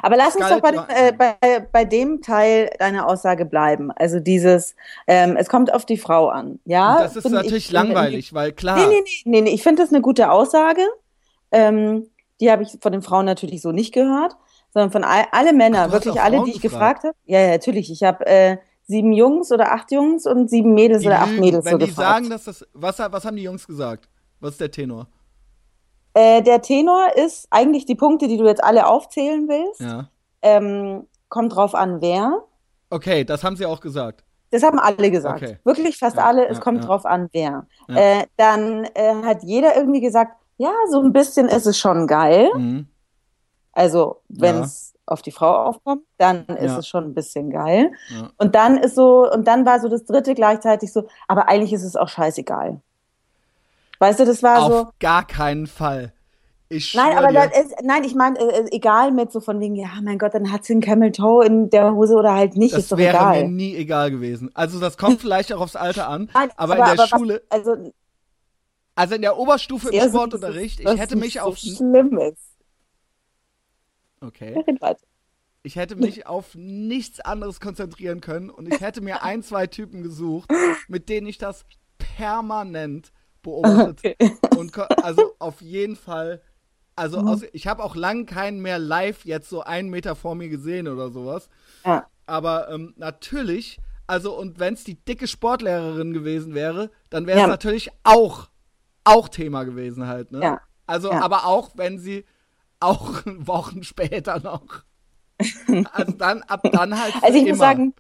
Aber 0.04 0.18
lass 0.18 0.36
uns 0.36 0.50
doch 0.50 0.60
bei, 0.60 0.72
äh, 0.90 1.14
bei, 1.14 1.68
bei 1.72 1.84
dem 1.84 2.22
Teil 2.22 2.70
deiner 2.78 3.08
Aussage 3.08 3.46
bleiben. 3.46 3.92
Also 3.92 4.20
dieses, 4.20 4.76
ähm, 5.08 5.36
es 5.36 5.50
kommt 5.50 5.74
auf 5.74 5.86
die 5.86 5.98
Frau 5.98 6.28
an. 6.28 6.60
Ja. 6.66 6.98
Und 6.98 7.04
das 7.06 7.16
ist 7.16 7.30
natürlich 7.30 7.68
ich, 7.68 7.72
langweilig, 7.72 8.34
weil 8.34 8.52
klar. 8.52 8.78
Nee, 8.78 8.88
nee, 8.88 9.02
nee, 9.02 9.22
nee, 9.26 9.42
nee. 9.42 9.50
ich 9.50 9.64
finde 9.64 9.82
das 9.82 9.92
eine 9.92 10.02
gute 10.02 10.30
Aussage. 10.30 10.82
Ähm, 11.52 12.08
die 12.40 12.52
habe 12.52 12.62
ich 12.62 12.78
von 12.80 12.92
den 12.92 13.02
Frauen 13.02 13.26
natürlich 13.26 13.62
so 13.62 13.72
nicht 13.72 13.92
gehört 13.92 14.36
sondern 14.74 14.92
von 14.92 15.04
all, 15.04 15.26
alle 15.32 15.54
Männer, 15.54 15.86
Ach, 15.88 15.92
wirklich 15.92 16.22
alle, 16.22 16.44
die 16.44 16.52
ich 16.52 16.62
gefragt, 16.62 17.04
habe. 17.04 17.16
Ja, 17.26 17.40
ja, 17.40 17.50
natürlich. 17.50 17.92
Ich 17.92 18.04
habe 18.04 18.26
äh, 18.26 18.58
sieben 18.84 19.14
Jungs 19.14 19.52
oder 19.52 19.72
acht 19.72 19.92
Jungs 19.92 20.26
und 20.26 20.50
sieben 20.50 20.74
Mädels 20.74 21.02
die 21.02 21.08
oder 21.08 21.22
acht 21.22 21.38
Mädels 21.38 21.66
Wenn 21.66 21.74
so 21.74 21.78
die 21.78 21.88
gefragt. 21.88 22.10
sagen, 22.10 22.30
dass 22.30 22.46
das, 22.46 22.66
was, 22.74 23.00
was 23.00 23.26
haben 23.26 23.36
die 23.36 23.44
Jungs 23.44 23.66
gesagt? 23.68 24.10
Was 24.40 24.52
ist 24.52 24.62
der 24.62 24.72
Tenor? 24.72 25.08
Äh, 26.14 26.42
der 26.42 26.62
Tenor 26.62 27.16
ist 27.16 27.48
eigentlich 27.52 27.86
die 27.86 27.96
Punkte, 27.96 28.28
die 28.28 28.38
du 28.38 28.46
jetzt 28.46 28.64
alle 28.64 28.88
aufzählen 28.88 29.48
willst. 29.48 29.82
Ja. 29.82 30.10
Ähm, 30.42 31.08
kommt 31.28 31.56
drauf 31.56 31.76
an, 31.76 32.02
wer. 32.02 32.44
Okay, 32.90 33.24
das 33.24 33.44
haben 33.44 33.56
sie 33.56 33.66
auch 33.66 33.80
gesagt. 33.80 34.24
Das 34.52 34.64
haben 34.64 34.80
alle 34.80 35.12
gesagt. 35.12 35.44
Okay. 35.44 35.58
Wirklich 35.64 35.98
fast 35.98 36.18
ja, 36.18 36.26
alle. 36.26 36.48
Es 36.48 36.58
ja, 36.58 36.64
kommt 36.64 36.82
ja. 36.82 36.88
drauf 36.88 37.06
an, 37.06 37.30
wer. 37.32 37.68
Äh, 37.88 38.26
dann 38.38 38.86
äh, 38.96 39.14
hat 39.24 39.44
jeder 39.44 39.76
irgendwie 39.76 40.02
gesagt, 40.02 40.34
ja, 40.58 40.74
so 40.90 41.00
ein 41.02 41.14
bisschen 41.14 41.48
ist 41.48 41.68
es 41.68 41.78
schon 41.78 42.08
geil. 42.08 42.50
Mhm. 42.56 42.88
Also, 43.80 44.18
wenn 44.28 44.58
es 44.58 44.92
ja. 44.94 45.00
auf 45.06 45.22
die 45.22 45.32
Frau 45.32 45.56
aufkommt, 45.64 46.04
dann 46.18 46.46
ist 46.48 46.74
ja. 46.74 46.80
es 46.80 46.88
schon 46.90 47.06
ein 47.06 47.14
bisschen 47.14 47.50
geil. 47.50 47.94
Ja. 48.10 48.30
Und 48.38 48.54
dann 48.54 48.78
ist 48.78 48.94
so, 48.94 49.32
und 49.32 49.48
dann 49.48 49.66
war 49.66 49.80
so 49.80 49.88
das 49.88 50.04
dritte 50.04 50.36
gleichzeitig 50.36 50.92
so, 50.92 51.08
aber 51.30 51.48
eigentlich 51.48 51.72
ist 51.72 51.84
es 51.84 51.96
auch 51.96 52.10
scheißegal. 52.10 52.82
Weißt 54.00 54.20
du, 54.20 54.26
das 54.26 54.44
war 54.44 54.64
auf 54.64 54.68
so. 54.68 54.80
Auf 54.80 54.90
gar 55.00 55.26
keinen 55.26 55.66
Fall. 55.66 56.12
Ich 56.68 56.94
nein, 56.94 57.18
aber 57.18 57.30
dir. 57.30 57.50
Ist, 57.58 57.74
nein, 57.82 58.04
ich 58.04 58.16
meine, 58.16 58.38
äh, 58.38 58.64
äh, 58.64 58.66
egal 58.72 59.14
mit 59.14 59.32
so 59.32 59.40
von 59.40 59.62
wegen, 59.62 59.76
ja, 59.76 59.88
mein 60.04 60.20
Gott, 60.20 60.34
dann 60.34 60.52
hat 60.52 60.66
sie 60.66 60.74
einen 60.74 60.82
Camel 60.82 61.14
Toe 61.14 61.46
in 61.46 61.70
der 61.70 61.94
Hose 61.94 62.16
oder 62.16 62.34
halt 62.34 62.58
nicht, 62.58 62.74
das 62.74 62.82
ist 62.82 62.92
doch 62.92 62.98
egal. 62.98 63.14
Das 63.14 63.36
wäre 63.36 63.46
mir 63.46 63.50
nie 63.50 63.76
egal 63.78 64.12
gewesen. 64.12 64.52
Also 64.56 64.82
das 64.82 64.98
kommt 64.98 65.22
vielleicht 65.22 65.54
auch 65.54 65.62
aufs 65.62 65.78
Alter 65.78 66.10
an, 66.10 66.30
nein, 66.34 66.50
aber, 66.58 66.74
aber, 66.74 66.92
in 66.92 66.98
der 66.98 67.06
aber 67.06 67.18
Schule, 67.18 67.42
was, 67.50 67.66
also, 67.66 67.94
also 68.94 69.16
in 69.16 69.22
der 69.22 69.38
Oberstufe 69.38 69.90
im 69.90 70.10
Sportunterricht, 70.10 70.82
ich 70.82 71.00
hätte 71.00 71.16
mich 71.16 71.36
so 71.36 71.40
auf 71.40 71.58
schlimm 71.58 72.18
ist. 72.18 72.49
Okay. 74.22 74.64
Ich 75.64 75.76
hätte 75.76 75.96
mich 75.96 76.26
auf 76.28 76.56
nichts 76.56 77.20
anderes 77.20 77.60
konzentrieren 77.60 78.22
können 78.22 78.50
und 78.50 78.72
ich 78.72 78.82
hätte 78.82 79.02
mir 79.02 79.24
ein, 79.24 79.44
zwei 79.44 79.68
Typen 79.68 80.04
gesucht, 80.04 80.50
mit 80.88 81.10
denen 81.10 81.28
ich 81.28 81.38
das 81.38 81.66
permanent 81.98 83.12
beobachtet. 83.42 84.00
Okay. 84.00 84.38
Und 84.58 84.78
also 85.04 85.36
auf 85.40 85.62
jeden 85.62 85.96
Fall, 85.96 86.42
also 86.96 87.22
mhm. 87.22 87.28
aus, 87.28 87.42
ich 87.54 87.68
habe 87.68 87.84
auch 87.84 87.96
lang 87.96 88.26
keinen 88.26 88.62
mehr 88.62 88.80
live 88.80 89.26
jetzt 89.26 89.50
so 89.50 89.62
einen 89.62 89.90
Meter 89.90 90.16
vor 90.16 90.36
mir 90.36 90.50
gesehen 90.50 90.88
oder 90.88 91.10
sowas. 91.12 91.50
Ja. 91.86 92.08
Aber 92.26 92.70
ähm, 92.70 92.94
natürlich, 92.98 93.80
also 94.08 94.38
und 94.38 94.60
wenn 94.60 94.74
es 94.74 94.84
die 94.84 94.96
dicke 94.96 95.28
Sportlehrerin 95.28 96.14
gewesen 96.14 96.54
wäre, 96.54 96.92
dann 97.10 97.26
wäre 97.26 97.40
es 97.40 97.44
ja. 97.44 97.48
natürlich 97.48 97.90
auch, 98.04 98.50
auch 99.04 99.30
Thema 99.30 99.64
gewesen 99.64 100.08
halt, 100.08 100.32
ne? 100.32 100.42
Ja. 100.42 100.62
Also, 100.86 101.12
aber 101.12 101.46
auch 101.46 101.70
wenn 101.76 102.00
sie 102.00 102.26
auch 102.80 103.22
Wochen 103.26 103.84
später 103.84 104.40
noch. 104.40 104.84
Also 105.94 106.12
dann, 106.14 106.42
ab 106.44 106.62
dann 106.72 107.00
halt. 107.02 107.14
Also 107.22 107.38
ich 107.38 107.44
immer. 107.44 107.52
muss 107.52 107.60
sagen, 107.60 107.94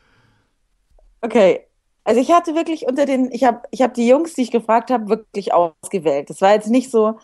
okay. 1.21 1.65
Also 2.03 2.21
ich 2.21 2.31
hatte 2.31 2.55
wirklich 2.55 2.87
unter 2.87 3.05
den, 3.05 3.31
ich 3.31 3.43
habe 3.43 3.61
ich 3.71 3.81
hab 3.81 3.93
die 3.93 4.07
Jungs, 4.07 4.33
die 4.33 4.41
ich 4.41 4.51
gefragt 4.51 4.89
habe, 4.89 5.09
wirklich 5.09 5.53
ausgewählt. 5.53 6.29
Das 6.29 6.41
war 6.41 6.53
jetzt 6.53 6.69
nicht 6.69 6.89
so 6.89 7.19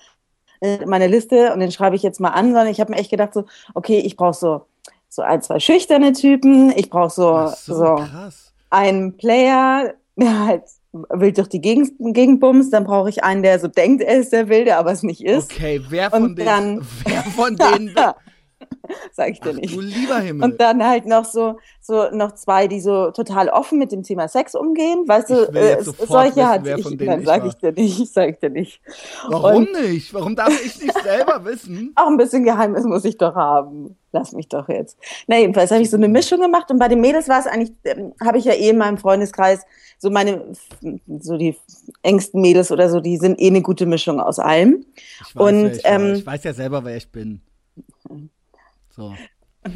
äh, 0.61 0.85
meine 0.85 1.07
Liste 1.07 1.53
und 1.53 1.59
den 1.59 1.71
schreibe 1.71 1.95
ich 1.95 2.03
jetzt 2.03 2.19
mal 2.19 2.29
an, 2.29 2.47
sondern 2.47 2.67
ich 2.67 2.79
habe 2.79 2.91
mir 2.91 2.99
echt 2.99 3.09
gedacht 3.09 3.33
so, 3.33 3.45
okay, 3.73 3.99
ich 3.99 4.15
brauche 4.15 4.33
so 4.33 4.65
so 5.15 5.21
ein, 5.21 5.41
zwei 5.41 5.59
schüchterne 5.59 6.11
Typen, 6.11 6.71
ich 6.75 6.89
brauche 6.89 7.09
so, 7.09 7.47
so, 7.57 7.97
so 7.97 8.05
einen 8.69 9.17
Player, 9.17 9.93
der 10.15 10.45
halt 10.45 10.63
wild 11.09 11.37
durch 11.37 11.49
die 11.49 11.61
Gegend, 11.61 11.91
Gegend 11.99 12.39
bumst, 12.39 12.73
dann 12.73 12.83
brauche 12.83 13.09
ich 13.09 13.23
einen, 13.23 13.43
der 13.43 13.59
so 13.59 13.67
denkt, 13.67 14.03
er 14.03 14.17
ist 14.17 14.31
der 14.31 14.49
Wilde, 14.49 14.77
aber 14.77 14.91
es 14.91 15.03
nicht 15.03 15.23
ist. 15.23 15.51
Okay, 15.51 15.81
wer 15.89 16.09
von 16.09 16.23
und 16.23 16.35
denen? 16.37 16.45
Dann, 16.45 16.81
wer 17.05 17.23
von 17.23 17.55
denen? 17.55 17.95
Sag 19.11 19.31
ich 19.31 19.39
dir 19.39 19.51
Ach, 19.51 19.55
nicht. 19.55 19.75
Du 19.75 19.81
lieber 19.81 20.19
Himmel. 20.19 20.43
Und 20.43 20.61
dann 20.61 20.83
halt 20.83 21.05
noch 21.05 21.25
so, 21.25 21.57
so 21.81 22.09
noch 22.11 22.33
zwei, 22.33 22.67
die 22.67 22.79
so 22.79 23.11
total 23.11 23.49
offen 23.49 23.79
mit 23.79 23.91
dem 23.91 24.03
Thema 24.03 24.27
Sex 24.27 24.55
umgehen. 24.55 25.07
Weißt 25.07 25.29
du, 25.29 25.35
äh, 25.53 25.81
solche 25.81 26.37
wissen, 26.37 26.47
hat 26.47 26.67
ich. 26.67 26.99
Nein, 26.99 27.25
sag 27.25 27.45
ich 27.45 27.55
dir 27.55 27.71
nicht, 27.71 28.07
sag 28.13 28.29
ich 28.29 28.39
dir 28.39 28.49
nicht. 28.49 28.81
Warum 29.27 29.67
und, 29.67 29.71
nicht? 29.73 30.13
Warum 30.13 30.35
darf 30.35 30.49
ich 30.49 30.81
nicht 30.81 30.97
selber 31.03 31.43
wissen? 31.45 31.93
Auch 31.95 32.07
ein 32.07 32.17
bisschen 32.17 32.43
Geheimnis 32.43 32.83
muss 32.85 33.05
ich 33.05 33.17
doch 33.17 33.35
haben. 33.35 33.97
Lass 34.15 34.31
mich 34.31 34.47
doch 34.47 34.69
jetzt. 34.69 34.97
Na 35.27 35.37
jedenfalls 35.37 35.71
habe 35.71 35.81
ich 35.81 35.89
so 35.89 35.97
eine 35.97 36.07
Mischung 36.07 36.39
gemacht 36.39 36.71
und 36.71 36.79
bei 36.79 36.87
den 36.87 37.01
Mädels 37.01 37.27
war 37.27 37.39
es 37.39 37.47
eigentlich, 37.47 37.73
ähm, 37.83 38.13
habe 38.23 38.37
ich 38.37 38.45
ja 38.45 38.53
eh 38.53 38.69
in 38.69 38.77
meinem 38.77 38.97
Freundeskreis 38.97 39.65
so 39.97 40.09
meine, 40.09 40.53
so 41.19 41.37
die 41.37 41.57
engsten 42.01 42.41
Mädels 42.41 42.71
oder 42.71 42.89
so, 42.89 43.01
die 43.01 43.17
sind 43.17 43.39
eh 43.41 43.47
eine 43.47 43.61
gute 43.61 43.85
Mischung 43.85 44.21
aus 44.21 44.39
allem. 44.39 44.85
Ich 44.95 45.35
weiß, 45.35 45.43
und, 45.43 45.65
ich, 45.71 45.81
ähm, 45.83 46.13
ich 46.13 46.25
weiß 46.25 46.43
ja 46.45 46.53
selber, 46.53 46.85
wer 46.85 46.95
ich 46.95 47.11
bin. 47.11 47.41
So. 48.89 49.13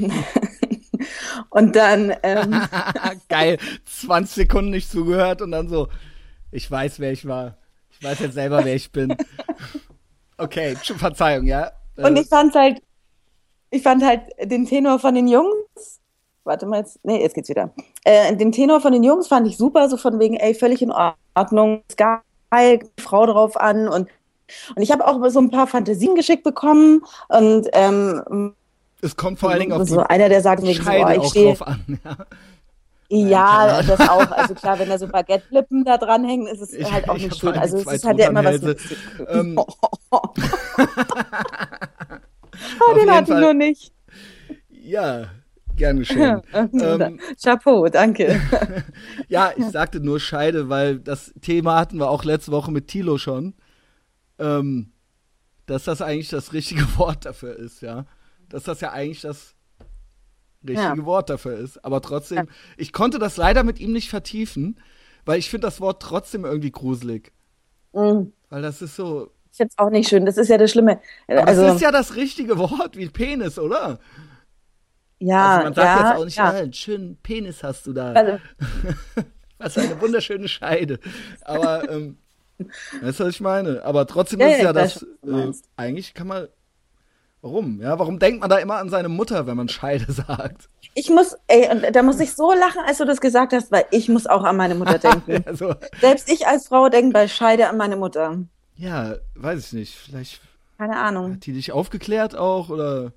und 1.50 1.76
dann. 1.76 2.14
Ähm, 2.24 2.62
Geil, 3.28 3.58
20 3.86 4.36
Sekunden 4.36 4.72
nicht 4.72 4.90
zugehört 4.90 5.42
und 5.42 5.52
dann 5.52 5.68
so, 5.68 5.90
ich 6.52 6.70
weiß, 6.70 7.02
wer 7.02 7.12
ich 7.12 7.28
war. 7.28 7.58
Ich 7.92 8.02
weiß 8.02 8.20
jetzt 8.20 8.36
selber, 8.36 8.64
wer 8.64 8.76
ich 8.76 8.92
bin. 8.92 9.16
Okay, 10.42 10.78
Verzeihung, 10.78 11.46
ja. 11.48 11.74
Und 11.98 12.16
ich 12.18 12.28
fand 12.28 12.56
halt, 12.56 12.82
ich 13.72 13.84
fand 13.84 14.04
halt 14.04 14.22
den 14.44 14.66
Tenor 14.66 15.00
von 15.00 15.16
den 15.16 15.28
Jungs, 15.28 16.00
warte 16.44 16.66
mal 16.66 16.80
jetzt, 16.80 17.00
nee, 17.04 17.22
jetzt 17.22 17.36
geht's 17.36 17.50
wieder. 17.50 17.72
Äh, 18.04 18.36
den 18.36 18.52
Tenor 18.52 18.82
von 18.82 18.94
den 18.94 19.04
Jungs 19.04 19.28
fand 19.28 19.48
ich 19.48 19.58
super, 19.58 19.90
so 19.90 19.98
von 19.98 20.20
wegen, 20.20 20.36
ey, 20.36 20.54
völlig 20.54 20.82
in 20.82 20.94
Ordnung, 21.36 21.84
ist 21.88 21.98
geil, 21.98 22.80
Frau 23.00 23.26
drauf 23.26 23.58
an 23.58 23.88
und 23.88 24.08
und 24.76 24.82
ich 24.82 24.92
habe 24.92 25.06
auch 25.06 25.24
so 25.30 25.40
ein 25.40 25.52
paar 25.52 25.68
Fantasien 25.68 26.16
geschickt 26.16 26.44
bekommen 26.44 27.04
und 27.28 27.68
ähm, 27.74 28.56
es 29.02 29.16
kommt 29.16 29.40
vor 29.40 29.52
allen 29.52 29.60
Dingen 29.60 29.74
auf 29.74 29.88
so 29.88 30.00
einer, 30.00 30.28
der 30.28 30.42
sagt 30.42 30.64
mir 30.64 30.74
so, 30.74 30.90
oh, 30.90 31.22
ich 31.22 31.30
stehe 31.30 31.56
an. 31.62 32.00
Ja. 32.04 32.18
Ja, 33.12 33.82
das 33.82 34.02
auch. 34.02 34.32
Also 34.32 34.54
klar, 34.54 34.78
wenn 34.78 34.88
da 34.88 35.00
so 35.00 35.08
Baguette-Lippen 35.08 35.84
da 35.84 35.98
dranhängen, 35.98 36.46
ist 36.46 36.62
es 36.62 36.74
ich, 36.74 36.92
halt 36.92 37.10
auch 37.10 37.18
nicht 37.18 37.36
schön. 37.36 37.58
Also 37.58 37.78
es 37.78 37.88
ist 37.88 38.06
halt 38.06 38.20
ja 38.20 38.30
immer 38.30 38.46
was. 38.46 38.62
Ähm. 39.30 39.58
oh, 42.80 42.94
den 42.96 43.12
hatte 43.12 43.34
ich 43.34 43.40
nur 43.40 43.54
nicht. 43.54 43.94
Ja, 44.70 45.30
gern 45.76 45.98
geschehen. 45.98 46.42
ähm, 46.54 47.20
Chapeau, 47.42 47.88
danke. 47.88 48.40
ja, 49.28 49.52
ich 49.56 49.66
sagte 49.66 50.00
nur 50.00 50.20
Scheide, 50.20 50.70
weil 50.70 51.00
das 51.00 51.34
Thema 51.42 51.78
hatten 51.78 51.98
wir 51.98 52.10
auch 52.10 52.24
letzte 52.24 52.52
Woche 52.52 52.72
mit 52.72 52.88
Tilo 52.88 53.18
schon. 53.18 53.56
Ähm, 54.38 54.92
dass 55.66 55.84
das 55.84 56.02
eigentlich 56.02 56.30
das 56.30 56.54
richtige 56.54 56.82
Wort 56.98 57.26
dafür 57.26 57.56
ist, 57.56 57.82
ja. 57.82 58.06
Dass 58.50 58.64
das 58.64 58.82
ja 58.82 58.92
eigentlich 58.92 59.22
das 59.22 59.56
richtige 60.68 60.98
ja. 60.98 61.06
Wort 61.06 61.30
dafür 61.30 61.58
ist. 61.58 61.84
Aber 61.86 62.02
trotzdem, 62.02 62.38
ja. 62.38 62.46
ich 62.78 62.92
konnte 62.92 63.20
das 63.20 63.38
leider 63.38 63.64
mit 63.64 63.80
ihm 63.80 63.94
nicht 63.94 64.10
vertiefen, 64.10 64.80
weil 65.26 65.40
ich 65.40 65.50
finde 65.50 65.68
das 65.68 65.80
Wort 65.80 66.02
trotzdem 66.02 66.46
irgendwie 66.46 66.72
gruselig. 66.72 67.32
Mhm. 67.94 68.34
Weil 68.50 68.62
das 68.62 68.82
ist 68.82 68.96
so. 68.96 69.32
Ich 69.52 69.60
es 69.60 69.78
auch 69.78 69.90
nicht 69.90 70.10
schön. 70.10 70.26
Das 70.26 70.38
ist 70.38 70.50
ja 70.50 70.58
das 70.58 70.72
Schlimme. 70.72 71.00
Aber 71.28 71.48
also, 71.48 71.64
das 71.64 71.76
ist 71.76 71.82
ja 71.82 71.92
das 71.92 72.16
richtige 72.16 72.58
Wort 72.58 72.96
wie 72.96 73.10
Penis, 73.10 73.60
oder? 73.60 74.00
Ja. 75.20 75.48
Also 75.48 75.64
man 75.64 75.74
sagt 75.74 75.86
ja, 75.86 76.10
jetzt 76.10 76.20
auch 76.20 76.26
nicht, 76.26 76.38
ja. 76.38 76.44
Ah, 76.46 76.50
einen 76.52 76.74
schönen 76.74 77.18
Penis 77.18 77.64
hast 77.64 77.88
du 77.88 77.94
da. 77.94 78.14
Also. 78.14 78.38
was 79.58 79.78
eine 79.78 80.00
wunderschöne 80.00 80.48
Scheide. 80.48 81.00
Aber, 81.44 81.90
ähm, 81.90 82.18
weißt 83.02 83.20
du, 83.20 83.26
was 83.26 83.30
ich 83.36 83.42
meine? 83.42 83.84
Aber 83.84 84.08
trotzdem 84.08 84.40
ja, 84.40 84.48
ist 84.48 84.62
ja 84.62 84.74
das, 84.74 85.04
äh, 85.26 85.52
eigentlich 85.76 86.14
kann 86.14 86.28
man 86.28 86.48
Warum? 87.42 87.80
Ja, 87.82 87.98
warum 87.98 88.20
denkt 88.20 88.42
man 88.42 88.50
da 88.50 88.58
immer 88.58 88.78
an 88.78 88.90
seine 88.90 89.08
Mutter, 89.08 89.48
wenn 89.48 89.56
man 89.56 89.70
Scheide 89.70 90.12
sagt? 90.12 90.68
Ich 90.94 91.10
muss, 91.10 91.38
ey, 91.48 91.70
und 91.72 91.96
da 91.96 92.04
muss 92.04 92.20
ich 92.20 92.34
so 92.34 92.52
lachen, 92.52 92.82
als 92.86 92.98
du 92.98 93.06
das 93.06 93.22
gesagt 93.22 93.54
hast, 93.54 93.72
weil 93.72 93.86
ich 93.92 94.10
muss 94.10 94.28
auch 94.28 94.44
an 94.44 94.58
meine 94.58 94.76
Mutter 94.76 94.98
denken. 94.98 95.44
ja, 95.46 95.54
so. 95.54 95.74
Selbst 96.02 96.30
ich 96.30 96.48
als 96.48 96.68
Frau 96.68 96.90
denke 96.90 97.14
bei 97.14 97.28
Scheide 97.28 97.70
an 97.70 97.78
meine 97.78 97.96
Mutter. 97.96 98.40
Ja, 98.80 99.16
weiß 99.36 99.68
ich 99.68 99.74
nicht. 99.74 99.96
Vielleicht. 99.96 100.42
Keine 100.78 100.98
Ahnung. 100.98 101.34
Hat 101.34 101.46
die 101.46 101.54
dich 101.54 101.74
aufgeklärt 101.74 102.36
auch 102.36 102.70
oder? 102.70 103.12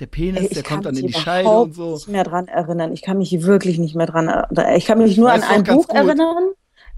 Der 0.00 0.06
Penis, 0.06 0.48
ey, 0.48 0.48
der 0.48 0.62
kommt 0.64 0.84
dann 0.86 0.96
in 0.96 1.06
die 1.06 1.12
Scheide 1.12 1.48
und 1.48 1.72
so. 1.72 1.94
Ich 1.94 2.06
kann 2.06 2.06
mich 2.06 2.06
nicht 2.06 2.12
mehr 2.12 2.24
dran 2.24 2.48
erinnern. 2.48 2.92
Ich 2.92 3.02
kann 3.02 3.18
mich 3.18 3.42
wirklich 3.44 3.78
nicht 3.78 3.94
mehr 3.94 4.06
dran 4.06 4.26
erinnern. 4.26 4.76
Ich 4.76 4.86
kann 4.86 4.98
mich 4.98 5.16
nur 5.16 5.30
an 5.30 5.44
ein 5.44 5.62
Buch 5.62 5.86
gut. 5.86 5.96
erinnern. 5.96 6.50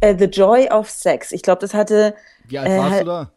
Uh, 0.03 0.15
The 0.19 0.25
Joy 0.25 0.69
of 0.71 0.89
Sex. 0.89 1.31
Ich 1.33 1.43
glaube, 1.43 1.61
das 1.61 1.75
hatte. 1.75 2.15
Wie 2.47 2.59
alt 2.59 2.71
äh, 2.71 2.79
warst 2.79 3.01
du 3.01 3.05
da? 3.05 3.33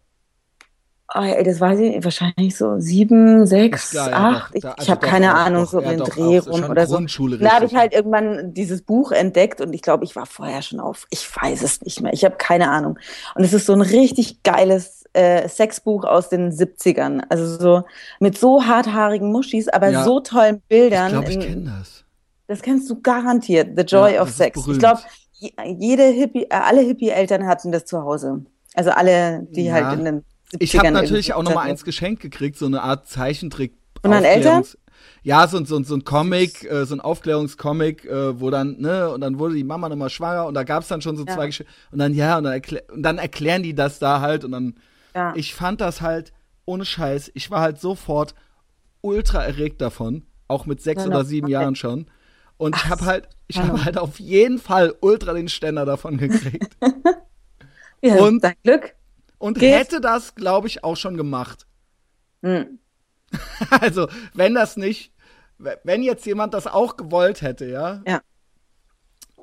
Oh, 1.15 1.22
ey, 1.22 1.43
das 1.43 1.60
weiß 1.60 1.80
ich 1.80 2.04
wahrscheinlich 2.04 2.56
so 2.56 2.80
sieben, 2.80 3.48
sechs, 3.48 3.91
klar, 3.91 4.13
acht. 4.13 4.56
Ja, 4.56 4.62
doch, 4.62 4.78
ich, 4.78 4.84
ich 4.84 4.89
habe 4.91 5.06
keine 5.06 5.34
Ahnung, 5.34 5.63
doch, 5.63 5.72
so 5.72 5.82
ja, 5.82 5.89
den 5.89 6.00
Dreh 6.02 6.38
rum 6.38 6.63
oder 6.69 6.86
so. 6.86 7.00
Da 7.00 7.52
habe 7.54 7.65
ich 7.65 7.76
halt 7.76 7.93
irgendwann 7.93 8.54
dieses 8.54 8.84
Buch 8.84 9.12
entdeckt 9.12 9.60
und 9.60 9.74
ich 9.74 9.82
glaube, 9.82 10.04
ich 10.04 10.15
war 10.15 10.28
vorher 10.28 10.62
schon 10.62 10.80
auf. 10.80 11.08
Ich 11.10 11.28
weiß 11.36 11.63
es 11.63 11.82
nicht 11.82 12.02
mehr. 12.02 12.13
Ich 12.13 12.24
habe 12.26 12.36
keine 12.38 12.69
Ahnung. 12.69 13.00
Und 13.34 13.43
es 13.43 13.54
ist 13.54 13.65
so 13.65 13.74
ein 13.74 13.82
richtig 13.82 14.43
geiles 14.43 15.06
äh, 15.13 15.50
Sexbuch 15.50 16.04
aus 16.04 16.30
den 16.30 16.52
70ern. 16.52 17.24
Also 17.30 17.58
so 17.58 17.84
mit 18.19 18.38
so 18.38 18.65
harthaarigen 18.65 19.32
Muschis, 19.32 19.67
aber 19.67 19.89
ja, 19.89 20.04
so 20.04 20.19
tollen 20.19 20.62
Bildern. 20.69 21.08
Ich 21.08 21.12
glaube, 21.13 21.32
ich 21.32 21.39
kenne 21.39 21.74
das. 21.80 22.04
Das 22.45 22.62
kennst 22.62 22.89
du 22.89 23.02
garantiert. 23.02 23.78
The 23.78 23.84
Joy 23.84 24.19
of 24.19 24.30
Sex. 24.30 24.60
Ich 24.67 24.80
glaube, 24.80 25.02
jede 25.65 26.04
Hippie, 26.04 26.43
äh, 26.43 26.54
alle 26.54 26.82
Hippie-Eltern 26.82 27.48
hatten 27.48 27.72
das 27.72 27.86
zu 27.86 28.02
Hause. 28.04 28.43
Also 28.76 28.91
alle, 28.91 29.48
die 29.52 29.74
halt 29.74 29.98
in 29.98 30.06
den 30.06 30.26
ich 30.58 30.78
habe 30.78 30.92
natürlich 30.92 31.34
auch 31.34 31.44
noch 31.44 31.54
mal 31.54 31.64
eins 31.64 31.84
geschenkt 31.86 32.22
gekriegt, 32.22 32.58
so 32.58 32.66
eine 32.66 32.82
Art 32.82 33.08
Zeichentrick. 33.08 33.74
Von 34.02 34.12
deinen 34.12 34.26
Eltern? 34.26 34.64
Ja, 35.24 35.48
so, 35.48 35.64
so, 35.66 35.82
so 35.84 35.96
ein 35.96 36.04
Comic, 36.04 36.64
äh, 36.64 36.86
so 36.86 36.96
ein 36.96 37.02
Aufklärungscomic, 37.02 38.06
äh, 38.06 38.40
wo 38.40 38.50
dann, 38.50 38.80
ne, 38.80 39.10
und 39.10 39.22
dann 39.22 39.38
wurde 39.40 39.56
die 39.56 39.64
Mama 39.64 39.90
nochmal 39.90 40.10
schwanger 40.10 40.46
und 40.46 40.54
da 40.54 40.64
gab's 40.64 40.88
dann 40.88 41.02
schon 41.02 41.18
so 41.18 41.26
ja. 41.26 41.34
zwei 41.34 41.48
Geschichten. 41.48 41.72
Und 41.92 42.00
dann, 42.00 42.14
ja, 42.14 42.38
und 42.38 42.46
dann, 42.46 42.62
und 42.94 43.04
dann 43.04 43.18
erklären 43.18 43.64
die 43.64 43.76
das 43.76 44.00
da 44.00 44.22
halt 44.22 44.44
und 44.44 44.52
dann, 44.52 44.76
ja. 45.16 45.34
ich 45.36 45.54
fand 45.54 45.82
das 45.82 46.02
halt, 46.02 46.34
ohne 46.66 46.86
Scheiß, 46.86 47.32
ich 47.34 47.52
war 47.52 47.62
halt 47.62 47.80
sofort 47.80 48.36
ultra 49.02 49.44
erregt 49.44 49.82
davon, 49.82 50.26
auch 50.48 50.66
mit 50.66 50.82
sechs 50.82 51.04
ja, 51.04 51.10
oder 51.10 51.26
sieben 51.26 51.46
okay. 51.46 51.54
Jahren 51.54 51.76
schon. 51.76 52.08
Und 52.58 52.76
Ach, 52.76 52.84
ich 52.84 52.90
habe 52.90 53.06
halt, 53.06 53.30
ich 53.48 53.58
habe 53.58 53.86
halt 53.86 53.98
auf 53.98 54.20
jeden 54.20 54.60
Fall 54.60 54.94
ultra 55.02 55.34
den 55.34 55.48
Ständer 55.48 55.86
davon 55.86 56.18
gekriegt. 56.18 56.76
ja, 58.02 58.16
und 58.18 58.44
dein 58.44 58.56
Glück 58.64 58.96
und 59.39 59.58
Geht. 59.58 59.73
hätte 59.73 60.02
das, 60.02 60.36
glaube 60.36 60.67
ich, 60.67 60.84
auch 60.84 60.95
schon 60.95 61.17
gemacht. 61.17 61.65
Hm. 62.43 62.80
Also, 63.69 64.08
wenn 64.34 64.56
das 64.56 64.75
nicht, 64.75 65.13
wenn 65.60 66.02
jetzt 66.02 66.25
jemand 66.25 66.54
das 66.54 66.65
auch 66.65 66.97
gewollt 66.97 67.41
hätte, 67.41 67.65
ja. 67.65 68.02
Ja. 68.08 68.21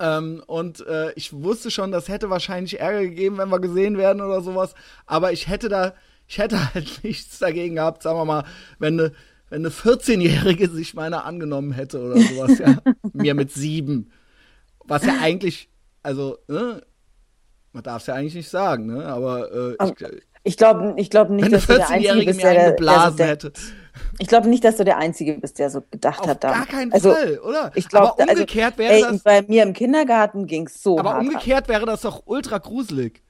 Ähm, 0.01 0.43
und 0.47 0.85
äh, 0.87 1.13
ich 1.13 1.33
wusste 1.33 1.71
schon, 1.71 1.93
das 1.93 2.09
hätte 2.09 2.31
wahrscheinlich 2.31 2.81
Ärger 2.81 3.03
gegeben, 3.03 3.39
wenn 3.39 3.49
wir 3.49 3.61
gesehen 3.61 3.97
werden 3.97 4.21
oder 4.21 4.41
sowas. 4.41 4.75
Aber 5.07 5.33
ich 5.33 5.49
hätte 5.49 5.69
da, 5.69 5.95
ich 6.27 6.39
hätte 6.39 6.75
halt 6.75 7.05
nichts 7.05 7.39
dagegen 7.39 7.77
gehabt, 7.77 8.03
sagen 8.03 8.19
wir 8.19 8.25
mal, 8.25 8.45
wenn 8.79 8.99
eine, 8.99 9.13
wenn 9.49 9.65
eine 9.65 9.71
14-Jährige 9.71 10.69
sich 10.69 10.95
meiner 10.95 11.25
angenommen 11.25 11.73
hätte 11.73 12.03
oder 12.03 12.21
sowas, 12.21 12.59
ja. 12.59 12.79
Mir 13.13 13.35
mit 13.35 13.53
sieben. 13.53 14.11
Was 14.85 15.05
ja 15.05 15.19
eigentlich, 15.21 15.69
also, 16.03 16.39
ne, 16.49 16.83
man 17.77 17.83
darf 17.83 18.01
es 18.01 18.07
ja 18.07 18.15
eigentlich 18.15 18.35
nicht 18.35 18.49
sagen, 18.49 18.87
ne? 18.87 19.05
Aber 19.05 19.53
äh, 19.53 19.77
ich, 19.85 19.93
ich 20.45 20.57
glaube 20.57 20.95
ich 20.97 21.11
glaub 21.11 21.29
nicht, 21.29 21.53
dass 21.53 21.67
du 21.67 21.75
der 21.75 21.91
Einzige 21.91 22.25
bist, 22.25 22.43
der, 22.43 22.73
der, 22.73 23.11
der, 23.11 23.27
hätte. 23.27 23.53
Ich 24.19 24.29
glaube 24.29 24.49
nicht, 24.49 24.65
dass 24.65 24.77
du 24.77 24.85
der 24.85 24.97
Einzige 24.97 25.35
bist, 25.35 25.59
der 25.59 25.69
so 25.69 25.83
gedacht 25.91 26.21
Auf 26.21 26.29
hat. 26.29 26.41
Gar 26.41 26.65
keinen 26.65 26.91
also, 26.93 27.13
Fall, 27.13 27.39
oder? 27.41 27.73
Ich 27.75 27.89
glaube, 27.89 28.19
also, 28.19 28.33
umgekehrt 28.33 28.73
also, 28.73 28.79
wäre 28.79 28.93
ey, 28.95 29.03
das. 29.03 29.23
Bei 29.23 29.43
mir 29.43 29.63
im 29.63 29.75
Kindergarten 29.75 30.47
ging 30.47 30.67
es 30.67 30.83
so. 30.83 30.99
Aber 30.99 31.19
umgekehrt 31.19 31.65
ab. 31.65 31.69
wäre 31.69 31.85
das 31.85 32.01
doch 32.01 32.23
ultra 32.25 32.59
gruselig. 32.59 33.23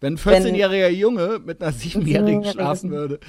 Wenn 0.00 0.14
ein 0.14 0.18
14-jähriger 0.18 0.88
Junge 0.88 1.40
mit 1.44 1.62
einer 1.62 1.72
7-jährigen 1.72 2.44
schlafen 2.44 2.90
würde. 2.90 3.20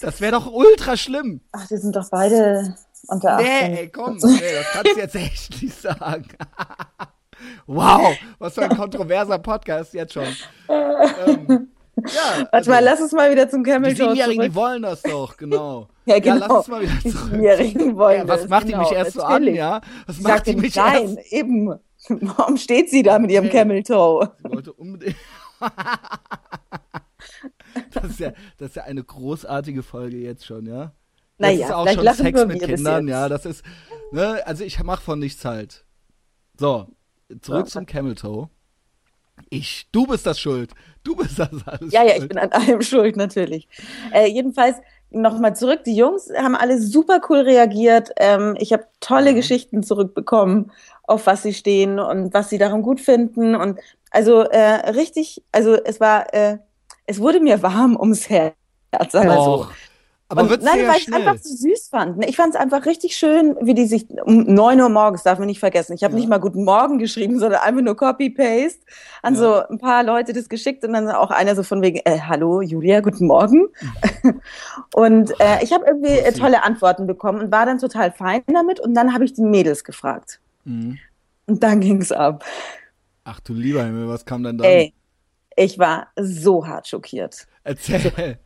Das 0.00 0.20
wäre 0.20 0.32
doch 0.32 0.52
ultra 0.52 0.96
schlimm. 0.96 1.40
Ach, 1.50 1.66
die 1.66 1.76
sind 1.76 1.96
doch 1.96 2.08
beide 2.10 2.76
unter 3.08 3.38
18. 3.38 3.46
Nee, 3.46 3.78
ey, 3.80 3.88
komm, 3.88 4.18
nee, 4.22 4.40
das 4.54 4.66
kannst 4.72 4.96
du 4.96 5.00
jetzt 5.00 5.14
echt 5.16 5.62
nicht 5.62 5.80
sagen. 5.80 6.28
Wow, 7.66 8.16
was 8.38 8.54
für 8.54 8.62
ein 8.62 8.76
kontroverser 8.76 9.38
Podcast 9.38 9.94
jetzt 9.94 10.14
schon. 10.14 10.26
ähm, 10.68 11.68
ja, 11.96 12.04
Warte 12.04 12.52
also, 12.52 12.70
mal, 12.70 12.84
lass 12.84 13.00
uns 13.00 13.12
mal 13.12 13.30
wieder 13.30 13.48
zum 13.50 13.62
Camel 13.62 13.90
Die 13.90 13.96
Siebenjährigen, 13.96 14.42
die 14.44 14.54
wollen 14.54 14.82
das 14.82 15.02
doch, 15.02 15.36
genau. 15.36 15.88
ja, 16.06 16.18
genau. 16.18 16.36
Ja, 16.36 16.46
lass 16.46 16.50
uns 16.50 16.68
mal 16.68 16.80
wieder 16.82 16.92
zurück. 16.92 17.02
Die 17.04 17.10
Siebenjährigen 17.10 17.96
wollen 17.96 18.18
ja, 18.20 18.28
was 18.28 18.40
das, 18.40 18.48
macht 18.48 18.66
genau, 18.66 18.78
die 18.78 18.84
mich 18.84 18.98
erst 18.98 19.12
so 19.12 19.22
an, 19.22 19.54
ja? 19.54 19.80
Was 20.06 20.18
ich 20.18 20.22
macht 20.22 20.46
die 20.46 20.56
mich 20.56 20.74
nein, 20.74 21.16
erst? 21.16 21.32
eben. 21.32 21.74
Warum 22.08 22.56
steht 22.56 22.90
sie 22.90 23.02
da 23.02 23.18
mit 23.18 23.30
ihrem 23.30 23.46
okay. 23.46 23.58
Camel 23.58 23.82
Toe? 23.82 24.32
Sie 24.42 24.50
wollte 24.50 24.72
unbedingt. 24.72 25.16
das, 27.92 28.04
ist 28.04 28.20
ja, 28.20 28.32
das 28.58 28.70
ist 28.70 28.76
ja 28.76 28.84
eine 28.84 29.04
großartige 29.04 29.82
Folge 29.82 30.16
jetzt 30.16 30.46
schon, 30.46 30.66
ja? 30.66 30.92
Das 31.38 31.50
naja, 31.50 31.66
ist 31.66 31.72
auch 31.72 31.88
schon 31.88 32.14
Sex 32.14 32.46
mit 32.46 32.62
Kindern, 32.62 33.06
ja. 33.06 33.28
Das 33.28 33.46
ist, 33.46 33.62
ne, 34.10 34.42
also 34.46 34.64
ich 34.64 34.82
mach 34.82 35.00
von 35.00 35.18
nichts 35.18 35.44
halt. 35.44 35.84
So, 36.58 36.88
zurück 37.40 37.66
ja. 37.66 37.72
zum 37.72 37.86
Camel 37.86 38.14
Toe. 38.14 38.48
Ich, 39.50 39.88
du 39.92 40.06
bist 40.06 40.26
das 40.26 40.38
schuld. 40.38 40.72
Du 41.04 41.16
bist 41.16 41.38
das 41.38 41.50
alles. 41.66 41.92
Ja, 41.92 42.04
ja, 42.04 42.16
ich 42.16 42.28
bin 42.28 42.38
an 42.38 42.52
allem 42.52 42.82
schuld, 42.82 43.16
natürlich. 43.16 43.68
Äh, 44.12 44.28
jedenfalls 44.28 44.76
nochmal 45.10 45.56
zurück. 45.56 45.84
Die 45.84 45.96
Jungs 45.96 46.30
haben 46.36 46.54
alle 46.54 46.80
super 46.80 47.20
cool 47.28 47.40
reagiert. 47.40 48.10
Ähm, 48.16 48.56
ich 48.58 48.72
habe 48.72 48.86
tolle 49.00 49.32
mhm. 49.32 49.36
Geschichten 49.36 49.82
zurückbekommen, 49.82 50.70
auf 51.04 51.26
was 51.26 51.42
sie 51.42 51.54
stehen 51.54 51.98
und 51.98 52.32
was 52.34 52.50
sie 52.50 52.58
daran 52.58 52.82
gut 52.82 53.00
finden. 53.00 53.54
Und 53.54 53.78
also 54.10 54.42
äh, 54.42 54.90
richtig, 54.90 55.42
also 55.52 55.74
es 55.74 56.00
war, 56.00 56.32
äh, 56.34 56.58
es 57.06 57.20
wurde 57.20 57.40
mir 57.40 57.62
warm 57.62 57.96
ums 57.96 58.28
Herz, 58.28 58.54
sagen 59.10 59.28
wir 59.28 59.42
so. 59.42 59.68
Aber 60.32 60.42
und, 60.50 60.62
nein, 60.62 60.86
weil 60.86 60.96
ich 60.96 61.08
es 61.08 61.12
einfach 61.12 61.36
so 61.42 61.54
süß 61.54 61.88
fand. 61.88 62.24
Ich 62.24 62.36
fand 62.36 62.54
es 62.54 62.60
einfach 62.60 62.86
richtig 62.86 63.16
schön, 63.16 63.54
wie 63.60 63.74
die 63.74 63.84
sich 63.84 64.06
um 64.24 64.44
neun 64.44 64.80
Uhr 64.80 64.88
morgens, 64.88 65.22
darf 65.24 65.38
man 65.38 65.46
nicht 65.46 65.60
vergessen. 65.60 65.92
Ich 65.92 66.02
habe 66.04 66.14
ja. 66.14 66.20
nicht 66.20 66.28
mal 66.30 66.38
Guten 66.38 66.64
Morgen 66.64 66.98
geschrieben, 66.98 67.38
sondern 67.38 67.60
einfach 67.60 67.82
nur 67.82 67.94
Copy-Paste 67.94 68.80
an 69.20 69.34
ja. 69.34 69.40
so 69.40 69.54
ein 69.68 69.78
paar 69.78 70.02
Leute 70.02 70.32
das 70.32 70.48
geschickt 70.48 70.84
und 70.84 70.94
dann 70.94 71.06
auch 71.10 71.30
einer 71.30 71.54
so 71.54 71.62
von 71.62 71.82
wegen, 71.82 72.00
äh, 72.06 72.18
hallo 72.18 72.62
Julia, 72.62 73.00
guten 73.00 73.26
Morgen. 73.26 73.68
und 74.94 75.38
äh, 75.38 75.62
ich 75.62 75.70
habe 75.70 75.84
irgendwie 75.86 76.14
äh, 76.14 76.32
tolle 76.32 76.62
Antworten 76.64 77.06
bekommen 77.06 77.42
und 77.42 77.52
war 77.52 77.66
dann 77.66 77.78
total 77.78 78.10
fein 78.10 78.42
damit 78.46 78.80
und 78.80 78.94
dann 78.94 79.12
habe 79.12 79.26
ich 79.26 79.34
die 79.34 79.42
Mädels 79.42 79.84
gefragt. 79.84 80.40
Mhm. 80.64 80.98
Und 81.46 81.62
dann 81.62 81.80
ging 81.80 82.00
es 82.00 82.10
ab. 82.10 82.42
Ach 83.24 83.40
du 83.40 83.52
lieber 83.52 83.84
Himmel, 83.84 84.08
was 84.08 84.24
kam 84.24 84.42
denn 84.44 84.56
da? 84.56 84.64
Ey, 84.64 84.94
Ich 85.56 85.78
war 85.78 86.06
so 86.18 86.66
hart 86.66 86.88
schockiert. 86.88 87.46
Erzähl. 87.64 88.38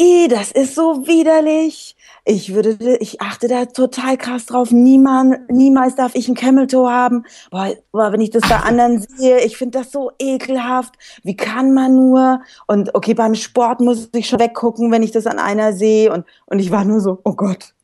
I, 0.00 0.28
das 0.28 0.52
ist 0.52 0.74
so 0.74 1.06
widerlich. 1.06 1.96
Ich 2.24 2.54
würde, 2.54 2.96
ich 3.00 3.20
achte 3.20 3.48
da 3.48 3.66
total 3.66 4.16
krass 4.16 4.46
drauf. 4.46 4.70
Niemand, 4.70 5.50
niemals 5.50 5.96
darf 5.96 6.14
ich 6.14 6.28
ein 6.28 6.34
Camel 6.34 6.66
Toe 6.66 6.90
haben. 6.90 7.24
Boah, 7.50 7.72
boah 7.90 8.12
wenn 8.12 8.20
ich 8.20 8.30
das 8.30 8.48
bei 8.48 8.56
anderen 8.56 9.00
sehe, 9.16 9.40
ich 9.40 9.56
finde 9.56 9.78
das 9.78 9.90
so 9.90 10.10
ekelhaft. 10.18 10.94
Wie 11.24 11.36
kann 11.36 11.74
man 11.74 11.94
nur? 11.94 12.40
Und 12.66 12.94
okay, 12.94 13.14
beim 13.14 13.34
Sport 13.34 13.80
muss 13.80 14.08
ich 14.14 14.28
schon 14.28 14.40
weggucken, 14.40 14.90
wenn 14.90 15.02
ich 15.02 15.10
das 15.10 15.26
an 15.26 15.38
einer 15.38 15.72
sehe. 15.72 16.12
Und, 16.12 16.24
und 16.46 16.58
ich 16.58 16.70
war 16.70 16.84
nur 16.84 17.00
so, 17.00 17.20
oh 17.24 17.34
Gott. 17.34 17.74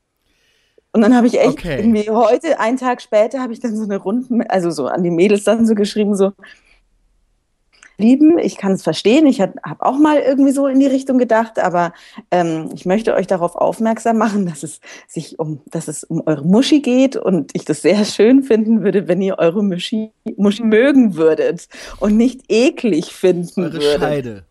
Und 0.92 1.02
dann 1.02 1.14
habe 1.14 1.26
ich 1.26 1.38
echt 1.38 1.48
okay. 1.48 1.78
irgendwie 1.78 2.08
heute, 2.10 2.58
einen 2.58 2.78
Tag 2.78 3.02
später, 3.02 3.40
habe 3.40 3.52
ich 3.52 3.60
dann 3.60 3.76
so 3.76 3.84
eine 3.84 3.98
Runde, 3.98 4.48
also 4.48 4.70
so 4.70 4.86
an 4.86 5.02
die 5.02 5.10
Mädels 5.10 5.44
dann 5.44 5.66
so 5.66 5.74
geschrieben, 5.74 6.16
so, 6.16 6.32
lieben. 7.98 8.38
Ich 8.38 8.56
kann 8.56 8.72
es 8.72 8.82
verstehen. 8.82 9.26
Ich 9.26 9.40
habe 9.40 9.54
auch 9.80 9.98
mal 9.98 10.20
irgendwie 10.20 10.52
so 10.52 10.66
in 10.66 10.80
die 10.80 10.86
Richtung 10.86 11.18
gedacht, 11.18 11.58
aber 11.58 11.92
ähm, 12.30 12.70
ich 12.74 12.86
möchte 12.86 13.14
euch 13.14 13.26
darauf 13.26 13.56
aufmerksam 13.56 14.16
machen, 14.18 14.46
dass 14.46 14.62
es 14.62 14.80
sich 15.06 15.38
um, 15.38 15.60
dass 15.66 15.88
es 15.88 16.04
um 16.04 16.22
eure 16.26 16.44
Muschi 16.44 16.80
geht 16.80 17.16
und 17.16 17.50
ich 17.54 17.64
das 17.64 17.82
sehr 17.82 18.04
schön 18.04 18.42
finden 18.42 18.82
würde, 18.82 19.08
wenn 19.08 19.20
ihr 19.20 19.38
eure 19.38 19.62
Muschi, 19.62 20.12
Muschi 20.36 20.62
mögen 20.62 21.16
würdet 21.16 21.68
und 22.00 22.16
nicht 22.16 22.42
eklig 22.48 23.12
finden 23.12 23.64
eure 23.64 23.72
würdet. 23.74 24.00
Scheide. 24.00 24.44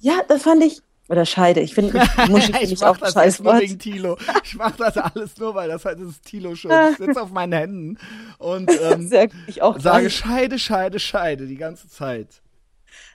Ja, 0.00 0.20
das 0.26 0.42
fand 0.42 0.64
ich 0.64 0.82
oder 1.08 1.26
Scheide. 1.26 1.60
Ich 1.60 1.74
finde 1.74 1.92
Muschi 2.28 2.52
find 2.52 2.72
ich 2.72 2.84
auch 2.84 2.96
das 2.96 3.12
scheiß 3.12 3.44
wegen 3.44 3.78
Tilo. 3.78 4.16
Ich 4.44 4.54
mache 4.54 4.74
das 4.78 4.96
alles 4.96 5.36
nur, 5.38 5.54
weil 5.54 5.68
das 5.68 5.84
halt 5.84 6.00
ist 6.00 6.24
Tilo 6.24 6.54
schon. 6.54 6.70
Ich 6.92 6.98
sitze 6.98 7.20
auf 7.20 7.30
meinen 7.30 7.52
Händen 7.52 7.98
und 8.38 8.70
ähm, 8.90 9.08
sage 9.08 10.10
Scheide, 10.10 10.58
Scheide, 10.58 10.98
Scheide 10.98 11.46
die 11.46 11.56
ganze 11.56 11.88
Zeit. 11.88 12.41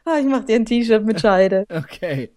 Ah, 0.07 0.19
ich 0.19 0.25
mach 0.25 0.45
dir 0.45 0.55
ein 0.55 0.65
T-Shirt 0.65 1.05
mit 1.05 1.19
Scheide. 1.19 1.65
okay. 1.73 2.31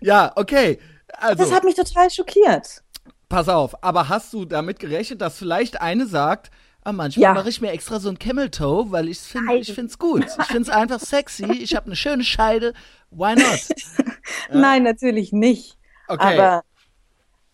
Ja, 0.00 0.32
okay. 0.34 0.78
Also, 1.18 1.44
das 1.44 1.52
hat 1.52 1.62
mich 1.62 1.74
total 1.74 2.10
schockiert. 2.10 2.82
Pass 3.28 3.50
auf, 3.50 3.84
aber 3.84 4.08
hast 4.08 4.32
du 4.32 4.46
damit 4.46 4.78
gerechnet, 4.78 5.20
dass 5.20 5.36
vielleicht 5.36 5.82
eine 5.82 6.06
sagt, 6.06 6.50
ah, 6.84 6.92
manchmal 6.92 7.22
ja. 7.22 7.34
mache 7.34 7.50
ich 7.50 7.60
mir 7.60 7.70
extra 7.70 8.00
so 8.00 8.08
ein 8.08 8.18
Camel 8.18 8.50
Toe, 8.50 8.90
weil 8.92 9.08
ich 9.08 9.18
finde 9.18 9.56
ich 9.56 9.74
find's 9.74 9.98
gut. 9.98 10.24
Ich 10.24 10.46
finde 10.46 10.62
es 10.62 10.68
einfach 10.70 11.00
sexy. 11.00 11.52
Ich 11.52 11.76
habe 11.76 11.86
eine 11.86 11.96
schöne 11.96 12.24
Scheide. 12.24 12.72
Why 13.10 13.34
not? 13.34 13.60
Nein, 14.50 14.82
natürlich 14.82 15.32
nicht. 15.32 15.76
Okay. 16.08 16.38
Aber 16.38 16.64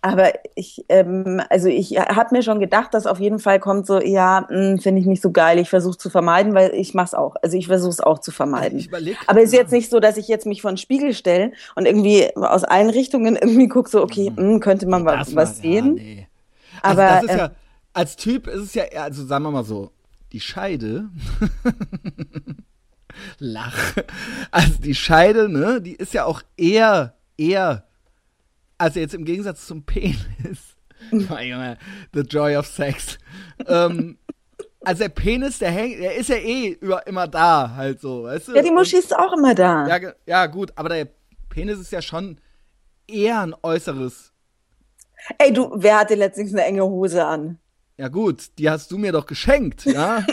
aber 0.01 0.33
ich, 0.55 0.85
ähm, 0.89 1.43
also 1.51 1.69
ich 1.69 1.99
habe 1.99 2.35
mir 2.35 2.43
schon 2.43 2.61
gedacht, 2.61 2.95
dass 2.95 3.07
auf 3.07 3.19
jeden 3.19 3.41
Fall 3.41 3.59
kommt 3.59 3.87
so, 3.87 4.01
ja, 4.01 4.47
hm, 4.49 4.79
finde 4.79 5.01
ich 5.01 5.07
nicht 5.07 5.21
so 5.21 5.33
geil. 5.33 5.59
Ich 5.59 5.71
versuche 5.71 5.99
zu 5.99 6.09
vermeiden, 6.09 6.55
weil 6.55 6.73
ich 6.73 6.95
mache 6.95 7.07
es 7.07 7.15
auch. 7.15 7.35
Also 7.43 7.57
ich 7.57 7.67
versuche 7.67 7.91
es 7.91 8.01
auch 8.01 8.21
zu 8.21 8.31
vermeiden. 8.31 8.87
Aber 9.27 9.41
es 9.41 9.47
ist 9.47 9.55
jetzt 9.55 9.73
nicht 9.73 9.91
so, 9.91 9.99
dass 9.99 10.17
ich 10.17 10.29
jetzt 10.29 10.47
mich 10.47 10.63
vor 10.63 10.71
den 10.71 10.77
Spiegel 10.77 11.15
stelle 11.15 11.53
und 11.75 11.87
irgendwie 11.87 12.35
aus 12.37 12.63
allen 12.63 12.91
Richtungen 12.91 13.35
irgendwie 13.37 13.67
gucke, 13.67 13.91
so, 13.91 14.01
okay, 14.03 14.31
mh, 14.31 14.41
hm, 14.41 14.61
könnte 14.61 14.87
man 14.87 15.05
das 15.05 15.35
was 15.35 15.35
mal, 15.35 15.47
sehen. 15.47 15.97
Ja, 15.97 16.03
nee. 16.03 16.29
Also 16.81 17.03
Aber 17.03 17.11
das 17.11 17.25
ist 17.25 17.31
ähm, 17.31 17.39
ja, 17.39 17.51
als 17.93 18.17
Typ 18.17 18.47
ist 18.47 18.63
es 18.63 18.75
ja, 18.75 18.85
also 19.03 19.27
sagen 19.27 19.45
wir 19.45 19.51
mal 19.51 19.65
so, 19.65 19.91
die 20.31 20.41
Scheide. 20.41 21.09
Lach. 23.39 23.95
Also 24.53 24.75
die 24.81 24.95
Scheide, 24.95 25.49
ne, 25.49 25.81
die 25.83 25.95
ist 25.95 26.15
ja 26.15 26.25
auch 26.25 26.43
eher, 26.57 27.15
eher 27.37 27.88
also 28.79 29.01
jetzt 29.01 29.15
im 29.15 29.25
Gegensatz 29.25 29.67
zum 29.67 29.85
Penis. 29.85 30.77
The 31.11 32.21
Joy 32.21 32.57
of 32.57 32.67
Sex. 32.67 33.19
ähm, 33.67 34.19
also 34.85 35.03
der 35.03 35.09
Penis, 35.09 35.59
der 35.59 35.71
hängt, 35.71 36.01
der 36.01 36.15
ist 36.17 36.29
ja 36.29 36.37
eh 36.37 36.71
über, 36.81 37.07
immer 37.07 37.27
da, 37.27 37.75
halt 37.75 38.01
so, 38.01 38.25
weißt 38.25 38.49
du? 38.49 38.55
Ja, 38.55 38.63
die 38.63 38.71
Muschi 38.71 38.97
ist 38.97 39.17
auch 39.17 39.33
immer 39.33 39.55
da. 39.55 39.87
Ja, 39.87 40.13
ja, 40.27 40.47
gut, 40.47 40.73
aber 40.77 40.89
der 40.89 41.09
Penis 41.49 41.79
ist 41.79 41.93
ja 41.93 42.01
schon 42.01 42.41
eher 43.07 43.41
ein 43.41 43.55
äußeres. 43.63 44.33
Ey, 45.39 45.53
du, 45.53 45.71
wer 45.75 45.99
hatte 45.99 46.15
letztens 46.15 46.53
eine 46.53 46.65
enge 46.65 46.85
Hose 46.85 47.25
an? 47.25 47.59
Ja, 47.97 48.09
gut, 48.09 48.51
die 48.59 48.71
hast 48.71 48.91
du 48.93 48.99
mir 48.99 49.11
doch 49.11 49.27
geschenkt, 49.27 49.85
ja? 49.85 50.25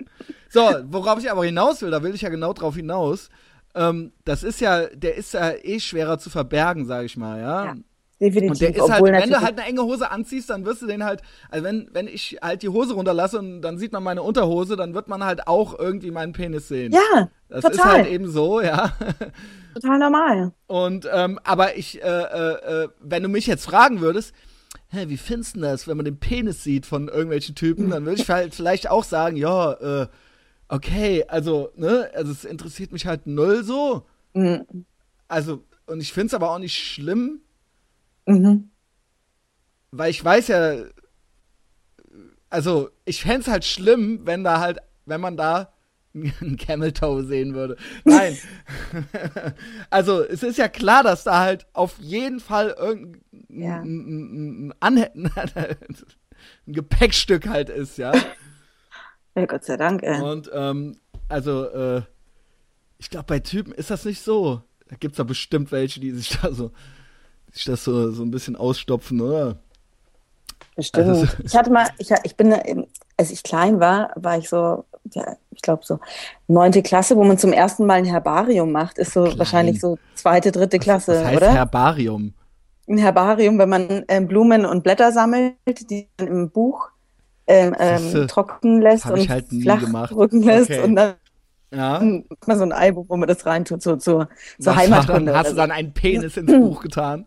so, 0.50 0.60
worauf 0.84 1.18
ich 1.18 1.30
aber 1.30 1.44
hinaus 1.44 1.80
will, 1.80 1.90
da 1.90 2.02
will 2.02 2.14
ich 2.14 2.20
ja 2.20 2.28
genau 2.28 2.52
drauf 2.52 2.76
hinaus. 2.76 3.30
Ähm, 3.74 4.12
das 4.24 4.42
ist 4.42 4.60
ja, 4.60 4.86
der 4.86 5.16
ist 5.16 5.34
ja 5.34 5.52
eh 5.52 5.80
schwerer 5.80 6.18
zu 6.18 6.28
verbergen, 6.30 6.86
sag 6.86 7.04
ich 7.04 7.16
mal, 7.16 7.40
ja? 7.40 7.64
ja. 7.64 7.74
Definitiv. 8.20 8.50
Und 8.50 8.60
der 8.60 8.76
ist 8.76 8.90
halt, 8.90 9.04
wenn 9.04 9.30
du 9.30 9.40
halt 9.40 9.58
eine 9.58 9.68
enge 9.68 9.82
Hose 9.82 10.10
anziehst, 10.10 10.48
dann 10.48 10.64
wirst 10.64 10.82
du 10.82 10.86
den 10.86 11.04
halt, 11.04 11.20
also 11.50 11.64
wenn, 11.64 11.88
wenn 11.92 12.06
ich 12.06 12.38
halt 12.40 12.62
die 12.62 12.68
Hose 12.68 12.94
runterlasse 12.94 13.38
und 13.38 13.60
dann 13.60 13.76
sieht 13.76 13.92
man 13.92 14.02
meine 14.02 14.22
Unterhose, 14.22 14.76
dann 14.76 14.94
wird 14.94 15.08
man 15.08 15.24
halt 15.24 15.48
auch 15.48 15.78
irgendwie 15.78 16.10
meinen 16.10 16.32
Penis 16.32 16.68
sehen. 16.68 16.92
Ja, 16.92 17.28
das 17.48 17.62
total. 17.62 17.74
ist 17.74 17.84
halt 17.84 18.06
eben 18.08 18.30
so, 18.30 18.60
ja. 18.60 18.92
Total 19.74 19.98
normal. 19.98 20.52
Und, 20.66 21.08
ähm, 21.12 21.40
aber 21.42 21.76
ich, 21.76 22.02
äh, 22.02 22.06
äh, 22.06 22.84
äh, 22.84 22.88
wenn 23.00 23.24
du 23.24 23.28
mich 23.28 23.46
jetzt 23.46 23.64
fragen 23.64 24.00
würdest, 24.00 24.32
hä, 24.88 25.06
wie 25.08 25.16
findest 25.16 25.56
du 25.56 25.60
das, 25.60 25.88
wenn 25.88 25.96
man 25.96 26.04
den 26.04 26.18
Penis 26.18 26.62
sieht 26.62 26.86
von 26.86 27.08
irgendwelchen 27.08 27.56
Typen, 27.56 27.90
dann 27.90 28.06
würde 28.06 28.20
ich 28.20 28.30
halt 28.30 28.54
vielleicht 28.54 28.88
auch 28.88 29.04
sagen, 29.04 29.36
ja, 29.36 29.72
äh, 29.72 30.06
okay, 30.68 31.24
also, 31.26 31.70
ne, 31.76 32.10
also 32.14 32.30
es 32.30 32.44
interessiert 32.44 32.92
mich 32.92 33.06
halt 33.06 33.26
null 33.26 33.64
so. 33.64 34.06
Mhm. 34.34 34.84
Also, 35.26 35.64
und 35.86 36.00
ich 36.00 36.12
finde 36.12 36.28
es 36.28 36.34
aber 36.34 36.50
auch 36.50 36.58
nicht 36.58 36.76
schlimm, 36.76 37.40
Mhm. 38.26 38.70
Weil 39.90 40.10
ich 40.10 40.24
weiß 40.24 40.48
ja, 40.48 40.84
also 42.50 42.90
ich 43.04 43.22
fände 43.22 43.40
es 43.40 43.48
halt 43.48 43.64
schlimm, 43.64 44.20
wenn 44.24 44.44
da 44.44 44.60
halt, 44.60 44.78
wenn 45.06 45.20
man 45.20 45.36
da 45.36 45.72
ein 46.14 46.56
Camel 46.56 46.92
Toe 46.92 47.24
sehen 47.24 47.54
würde. 47.54 47.76
Nein. 48.04 48.38
also 49.90 50.22
es 50.22 50.42
ist 50.42 50.58
ja 50.58 50.68
klar, 50.68 51.02
dass 51.02 51.24
da 51.24 51.40
halt 51.40 51.66
auf 51.72 51.98
jeden 51.98 52.40
Fall 52.40 52.74
irgendein 52.78 53.22
ja. 53.48 53.80
ein, 53.80 54.72
ein, 54.80 55.04
ein, 55.54 55.76
Gepäckstück 56.66 57.48
halt 57.48 57.70
ist, 57.70 57.98
ja. 57.98 58.12
Ja, 59.34 59.46
Gott 59.46 59.64
sei 59.64 59.76
Dank, 59.76 60.02
ey. 60.02 60.20
Und 60.20 60.50
ähm, 60.52 60.96
also, 61.28 61.66
äh, 61.68 62.02
ich 62.98 63.10
glaube, 63.10 63.26
bei 63.26 63.40
Typen 63.40 63.72
ist 63.72 63.90
das 63.90 64.04
nicht 64.04 64.20
so. 64.20 64.62
Da 64.88 64.96
gibt 64.96 65.12
es 65.14 65.18
ja 65.18 65.24
bestimmt 65.24 65.72
welche, 65.72 65.98
die 65.98 66.12
sich 66.12 66.38
da 66.40 66.52
so 66.52 66.72
sich 67.54 67.64
das 67.64 67.84
so, 67.84 68.10
so 68.10 68.22
ein 68.22 68.30
bisschen 68.30 68.56
ausstopfen, 68.56 69.20
oder? 69.20 69.56
Bestimmt. 70.76 71.08
Also, 71.08 71.26
ich 71.44 71.56
hatte 71.56 71.70
mal, 71.70 71.86
ich, 71.98 72.10
ich 72.24 72.36
bin, 72.36 72.52
als 73.16 73.30
ich 73.30 73.42
klein 73.42 73.78
war, 73.78 74.10
war 74.16 74.38
ich 74.38 74.48
so, 74.48 74.84
ja, 75.12 75.36
ich 75.50 75.62
glaube 75.62 75.84
so 75.84 76.00
neunte 76.48 76.82
Klasse, 76.82 77.16
wo 77.16 77.22
man 77.24 77.38
zum 77.38 77.52
ersten 77.52 77.86
Mal 77.86 77.94
ein 77.94 78.04
Herbarium 78.04 78.72
macht, 78.72 78.98
ist 78.98 79.12
so 79.12 79.24
klein. 79.24 79.38
wahrscheinlich 79.38 79.80
so 79.80 79.98
zweite, 80.14 80.50
dritte 80.50 80.78
Klasse, 80.78 81.12
was, 81.12 81.18
was 81.20 81.26
heißt 81.26 81.36
oder? 81.36 81.52
Herbarium. 81.52 82.34
Ein 82.88 82.98
Herbarium, 82.98 83.58
wenn 83.58 83.68
man 83.68 84.04
ähm, 84.08 84.26
Blumen 84.26 84.66
und 84.66 84.82
Blätter 84.82 85.12
sammelt, 85.12 85.54
die 85.90 86.08
man 86.18 86.28
im 86.28 86.50
Buch 86.50 86.88
ähm, 87.46 87.74
ähm, 87.78 88.26
trocknen 88.26 88.82
lässt 88.82 89.06
und 89.06 89.28
halt 89.28 89.46
flach 89.48 90.08
drücken 90.08 90.42
lässt 90.42 90.70
okay. 90.70 90.82
und 90.82 90.96
dann 90.96 91.14
ja. 91.74 92.00
Mal 92.46 92.56
so 92.56 92.64
ein 92.64 92.72
Album, 92.72 93.06
wo 93.08 93.16
man 93.16 93.28
das 93.28 93.44
reintut, 93.46 93.82
so, 93.82 93.98
so, 93.98 94.26
zur 94.58 94.76
Heimatkunde. 94.76 95.36
Hast 95.36 95.52
du 95.52 95.56
dann 95.56 95.70
einen 95.70 95.92
Penis 95.92 96.36
ins 96.36 96.52
Buch 96.60 96.82
getan? 96.82 97.26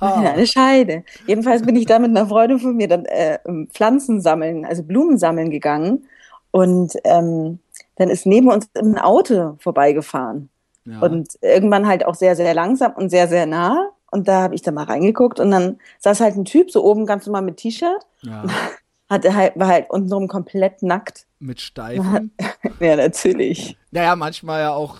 Eine 0.00 0.46
Scheide. 0.46 1.04
Jedenfalls 1.26 1.62
bin 1.62 1.76
ich 1.76 1.86
da 1.86 1.98
mit 1.98 2.10
einer 2.10 2.26
Freundin 2.26 2.58
von 2.58 2.76
mir 2.76 2.88
dann 2.88 3.04
äh, 3.06 3.38
Pflanzen 3.72 4.20
sammeln, 4.20 4.64
also 4.64 4.82
Blumen 4.82 5.18
sammeln 5.18 5.50
gegangen. 5.50 6.06
Und 6.50 6.94
ähm, 7.04 7.58
dann 7.96 8.10
ist 8.10 8.26
neben 8.26 8.48
uns 8.48 8.68
ein 8.76 8.98
Auto 8.98 9.56
vorbeigefahren. 9.58 10.50
Ja. 10.84 11.00
Und 11.00 11.38
irgendwann 11.40 11.86
halt 11.86 12.06
auch 12.06 12.14
sehr, 12.14 12.36
sehr 12.36 12.54
langsam 12.54 12.92
und 12.92 13.10
sehr, 13.10 13.28
sehr 13.28 13.46
nah. 13.46 13.90
Und 14.10 14.28
da 14.28 14.42
habe 14.42 14.54
ich 14.54 14.62
da 14.62 14.70
mal 14.70 14.84
reingeguckt 14.84 15.40
und 15.40 15.50
dann 15.50 15.78
saß 15.98 16.20
halt 16.20 16.36
ein 16.36 16.44
Typ 16.44 16.70
so 16.70 16.84
oben 16.84 17.06
ganz 17.06 17.26
normal 17.26 17.42
mit 17.42 17.56
T-Shirt. 17.56 18.06
Ja. 18.22 18.44
Hatte 19.08 19.34
halt, 19.34 19.58
war 19.58 19.68
halt 19.68 19.90
untenrum 19.90 20.28
komplett 20.28 20.82
nackt. 20.82 21.26
Mit 21.38 21.60
Steifen? 21.60 22.32
ja, 22.80 22.96
natürlich. 22.96 23.76
Naja, 23.90 24.16
manchmal 24.16 24.60
ja 24.60 24.72
auch. 24.72 24.98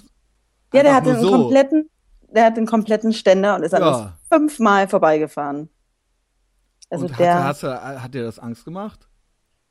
Ja, 0.73 0.83
der 0.83 0.95
hatte 0.95 1.11
einen 1.11 1.23
so. 1.23 1.31
kompletten, 1.31 1.89
der 2.29 2.47
hat 2.47 2.57
einen 2.57 2.67
kompletten 2.67 3.13
Ständer 3.13 3.55
und 3.55 3.63
ist 3.63 3.73
ja. 3.73 4.17
fünfmal 4.29 4.89
vorbeigefahren. 4.89 5.69
Also 6.91 7.07
und 7.07 7.19
der. 7.19 7.45
Hat, 7.45 7.63
hat, 7.63 8.03
hat 8.03 8.15
dir 8.15 8.25
das 8.25 8.39
Angst 8.39 8.65
gemacht? 8.65 9.09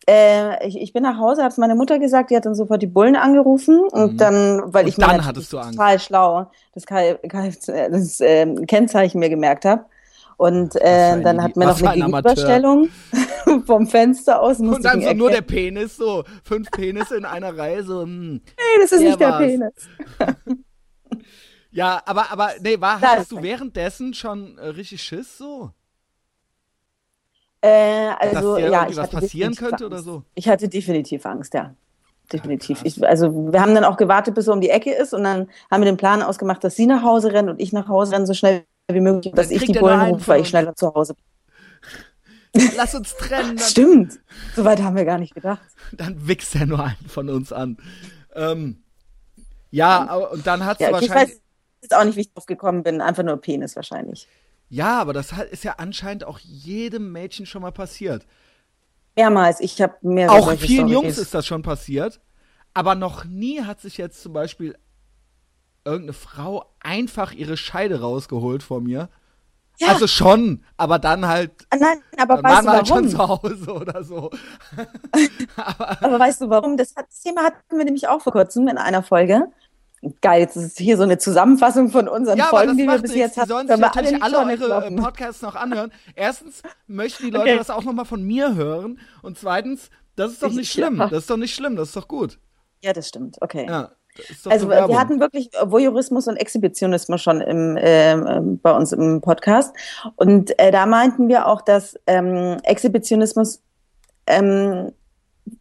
Äh, 0.07 0.67
ich, 0.67 0.81
ich 0.81 0.91
bin 0.91 1.03
nach 1.03 1.17
Hause, 1.17 1.43
hat 1.43 1.57
meine 1.57 1.75
Mutter 1.75 1.97
gesagt, 1.97 2.29
die 2.29 2.35
hat 2.35 2.45
dann 2.45 2.55
sofort 2.55 2.81
die 2.81 2.87
Bullen 2.87 3.15
angerufen 3.15 3.81
und 3.89 4.13
mhm. 4.13 4.17
dann, 4.17 4.61
weil 4.73 4.83
und 4.83 4.89
ich 4.89 4.95
dann 4.95 5.17
mir 5.17 5.25
hattest 5.25 5.53
du 5.53 5.59
Angst. 5.59 5.77
total 5.77 5.99
schlau 5.99 6.51
das, 6.73 6.83
das 6.85 8.19
äh, 8.19 8.53
Kennzeichen 8.65 9.19
mir 9.19 9.29
gemerkt 9.29 9.63
habe, 9.63 9.85
und 10.43 10.75
äh, 10.75 11.21
dann 11.21 11.41
hat 11.41 11.55
man 11.55 11.69
noch 11.69 11.81
eine 11.81 12.01
Gegenüberstellung 12.01 12.89
vom 13.65 13.87
Fenster 13.87 14.41
aus. 14.41 14.59
Und 14.59 14.83
dann 14.83 15.01
so 15.01 15.13
nur 15.13 15.31
der 15.31 15.41
Penis, 15.41 15.95
so 15.95 16.25
fünf 16.43 16.69
Penisse 16.69 17.15
in 17.15 17.23
einer 17.23 17.57
Reihe, 17.57 17.81
so. 17.85 18.01
Hm, 18.01 18.33
nee, 18.33 18.81
das 18.81 18.91
ist 18.91 19.03
nicht 19.03 19.19
war's. 19.21 19.39
der 19.39 19.47
Penis. 19.47 19.73
ja, 21.71 22.01
aber, 22.05 22.29
aber, 22.29 22.49
nee, 22.61 22.77
war, 22.81 22.99
hattest 22.99 23.31
du 23.31 23.41
währenddessen 23.41 24.13
schon 24.13 24.57
äh, 24.57 24.67
richtig 24.67 25.01
Schiss 25.01 25.37
so? 25.37 25.71
Äh, 27.61 28.09
also, 28.19 28.55
Dass 28.55 28.63
dir 28.63 28.69
ja, 28.69 28.81
irgendwie 28.81 28.97
was 28.97 29.09
passieren 29.11 29.55
könnte 29.55 29.85
Angst. 29.85 29.85
oder 29.85 29.99
so? 29.99 30.23
Ich 30.35 30.49
hatte 30.49 30.67
definitiv 30.67 31.25
Angst, 31.25 31.53
ja. 31.53 31.73
definitiv. 32.33 32.81
Ich, 32.83 33.01
also 33.01 33.53
wir 33.53 33.61
haben 33.61 33.75
dann 33.75 33.85
auch 33.85 33.95
gewartet, 33.95 34.35
bis 34.35 34.47
er 34.47 34.53
um 34.55 34.59
die 34.59 34.71
Ecke 34.71 34.93
ist 34.93 35.13
und 35.13 35.23
dann 35.23 35.49
haben 35.71 35.81
wir 35.81 35.85
den 35.85 35.95
Plan 35.95 36.21
ausgemacht, 36.21 36.65
dass 36.65 36.75
sie 36.75 36.85
nach 36.85 37.01
Hause 37.01 37.31
rennt 37.31 37.49
und 37.49 37.61
ich 37.61 37.71
nach 37.71 37.87
Hause 37.87 38.11
renne, 38.11 38.25
so 38.27 38.33
schnell 38.33 38.65
wie 38.91 38.99
möglich, 38.99 39.33
dass 39.33 39.51
ich 39.51 39.63
die 39.65 39.73
Bullen 39.73 40.01
rufe, 40.01 40.27
weil 40.27 40.41
ich 40.41 40.49
schneller 40.49 40.75
zu 40.75 40.93
Hause 40.93 41.15
bin. 41.15 41.23
Lass 42.75 42.93
uns 42.93 43.15
trennen. 43.15 43.57
Stimmt. 43.57 44.19
Soweit 44.55 44.81
haben 44.81 44.95
wir 44.95 45.05
gar 45.05 45.17
nicht 45.17 45.33
gedacht. 45.33 45.61
Dann 45.91 46.27
wichst 46.27 46.55
er 46.55 46.65
nur 46.65 46.83
einen 46.83 47.07
von 47.07 47.29
uns 47.29 47.51
an. 47.51 47.77
Ähm, 48.35 48.83
ja, 49.71 50.07
aber, 50.07 50.31
und 50.31 50.45
dann 50.45 50.63
hat 50.65 50.79
ja, 50.79 50.89
okay, 50.89 50.93
wahrscheinlich. 50.93 51.29
Ich 51.29 51.35
weiß 51.35 51.41
jetzt 51.81 51.95
auch 51.95 52.03
nicht, 52.03 52.15
wie 52.15 52.21
ich 52.21 52.33
drauf 52.33 52.45
gekommen 52.45 52.83
bin. 52.83 53.01
Einfach 53.01 53.23
nur 53.23 53.37
Penis 53.37 53.75
wahrscheinlich. 53.75 54.27
Ja, 54.69 54.99
aber 54.99 55.13
das 55.13 55.31
ist 55.51 55.63
ja 55.63 55.75
anscheinend 55.77 56.25
auch 56.25 56.39
jedem 56.39 57.11
Mädchen 57.11 57.45
schon 57.45 57.63
mal 57.63 57.71
passiert. 57.71 58.27
Mehrmals. 59.15 59.59
Ich 59.59 59.81
habe 59.81 59.95
mehr. 60.01 60.31
Auch 60.31 60.51
vielen 60.53 60.89
Stories. 60.89 60.93
Jungs 60.93 61.17
ist 61.17 61.33
das 61.33 61.47
schon 61.47 61.63
passiert. 61.63 62.19
Aber 62.75 62.95
noch 62.95 63.25
nie 63.25 63.61
hat 63.61 63.81
sich 63.81 63.97
jetzt 63.97 64.21
zum 64.21 64.33
Beispiel 64.33 64.75
irgendeine 65.85 66.13
Frau 66.13 66.65
einfach 66.79 67.33
ihre 67.33 67.57
Scheide 67.57 68.01
rausgeholt 68.01 68.63
vor 68.63 68.81
mir. 68.81 69.09
Ja. 69.79 69.87
Also 69.89 70.07
schon, 70.07 70.63
aber 70.77 70.99
dann 70.99 71.27
halt. 71.27 71.51
Ah, 71.71 71.77
nein, 71.77 71.97
aber 72.17 72.35
dann 72.35 72.43
weißt 72.43 72.65
du 72.65 72.69
halt 72.69 72.89
warum? 72.89 73.03
schon 73.03 73.09
zu 73.09 73.17
Hause 73.17 73.73
oder 73.73 74.03
so. 74.03 74.29
aber, 75.55 76.03
aber, 76.03 76.19
weißt 76.19 76.41
du 76.41 76.49
warum? 76.49 76.77
Das, 76.77 76.93
das 76.93 77.21
Thema 77.21 77.43
hatten 77.43 77.77
wir 77.77 77.83
nämlich 77.83 78.07
auch 78.07 78.21
vor 78.21 78.33
kurzem 78.33 78.67
in 78.67 78.77
einer 78.77 79.01
Folge. 79.01 79.47
Geil, 80.21 80.41
jetzt 80.41 80.57
ist 80.57 80.77
hier 80.77 80.97
so 80.97 81.03
eine 81.03 81.17
Zusammenfassung 81.17 81.89
von 81.89 82.09
unseren 82.09 82.37
ja, 82.37 82.45
Folgen, 82.45 82.77
die 82.77 82.85
wir 82.85 82.99
bis 82.99 83.15
jetzt 83.15 83.37
hatten. 83.37 83.49
Sollen 83.49 83.67
sich 83.67 83.77
natürlich 83.77 84.21
alle, 84.21 84.37
alle 84.37 84.59
eure 84.61 84.85
äh, 84.87 84.95
Podcasts 84.95 85.41
noch 85.41 85.55
anhören. 85.55 85.91
Erstens 86.13 86.61
möchten 86.87 87.25
die 87.25 87.31
Leute 87.31 87.51
okay. 87.51 87.57
das 87.57 87.69
auch 87.69 87.83
noch 87.83 87.93
mal 87.93 88.05
von 88.05 88.21
mir 88.21 88.53
hören. 88.53 88.99
Und 89.21 89.39
zweitens, 89.39 89.89
das 90.15 90.33
ist 90.33 90.43
doch 90.43 90.51
nicht 90.51 90.71
schlimm. 90.71 90.97
Das 90.97 91.13
ist 91.13 91.29
doch 91.29 91.37
nicht 91.37 91.55
schlimm, 91.55 91.77
das 91.77 91.89
ist 91.89 91.95
doch 91.95 92.09
gut. 92.09 92.37
Ja, 92.81 92.91
das 92.91 93.07
stimmt. 93.07 93.37
Okay. 93.41 93.65
Ja. 93.67 93.91
Also 94.45 94.69
wir 94.69 94.99
hatten 94.99 95.19
wirklich 95.19 95.49
Voyeurismus 95.63 96.27
und 96.27 96.37
Exhibitionismus 96.37 97.21
schon 97.21 97.41
im, 97.41 97.77
äh, 97.77 98.15
bei 98.61 98.75
uns 98.75 98.91
im 98.91 99.21
Podcast. 99.21 99.75
Und 100.15 100.57
äh, 100.59 100.71
da 100.71 100.85
meinten 100.85 101.27
wir 101.27 101.47
auch, 101.47 101.61
dass 101.61 101.99
ähm, 102.07 102.57
Exhibitionismus 102.63 103.61
ähm, 104.27 104.91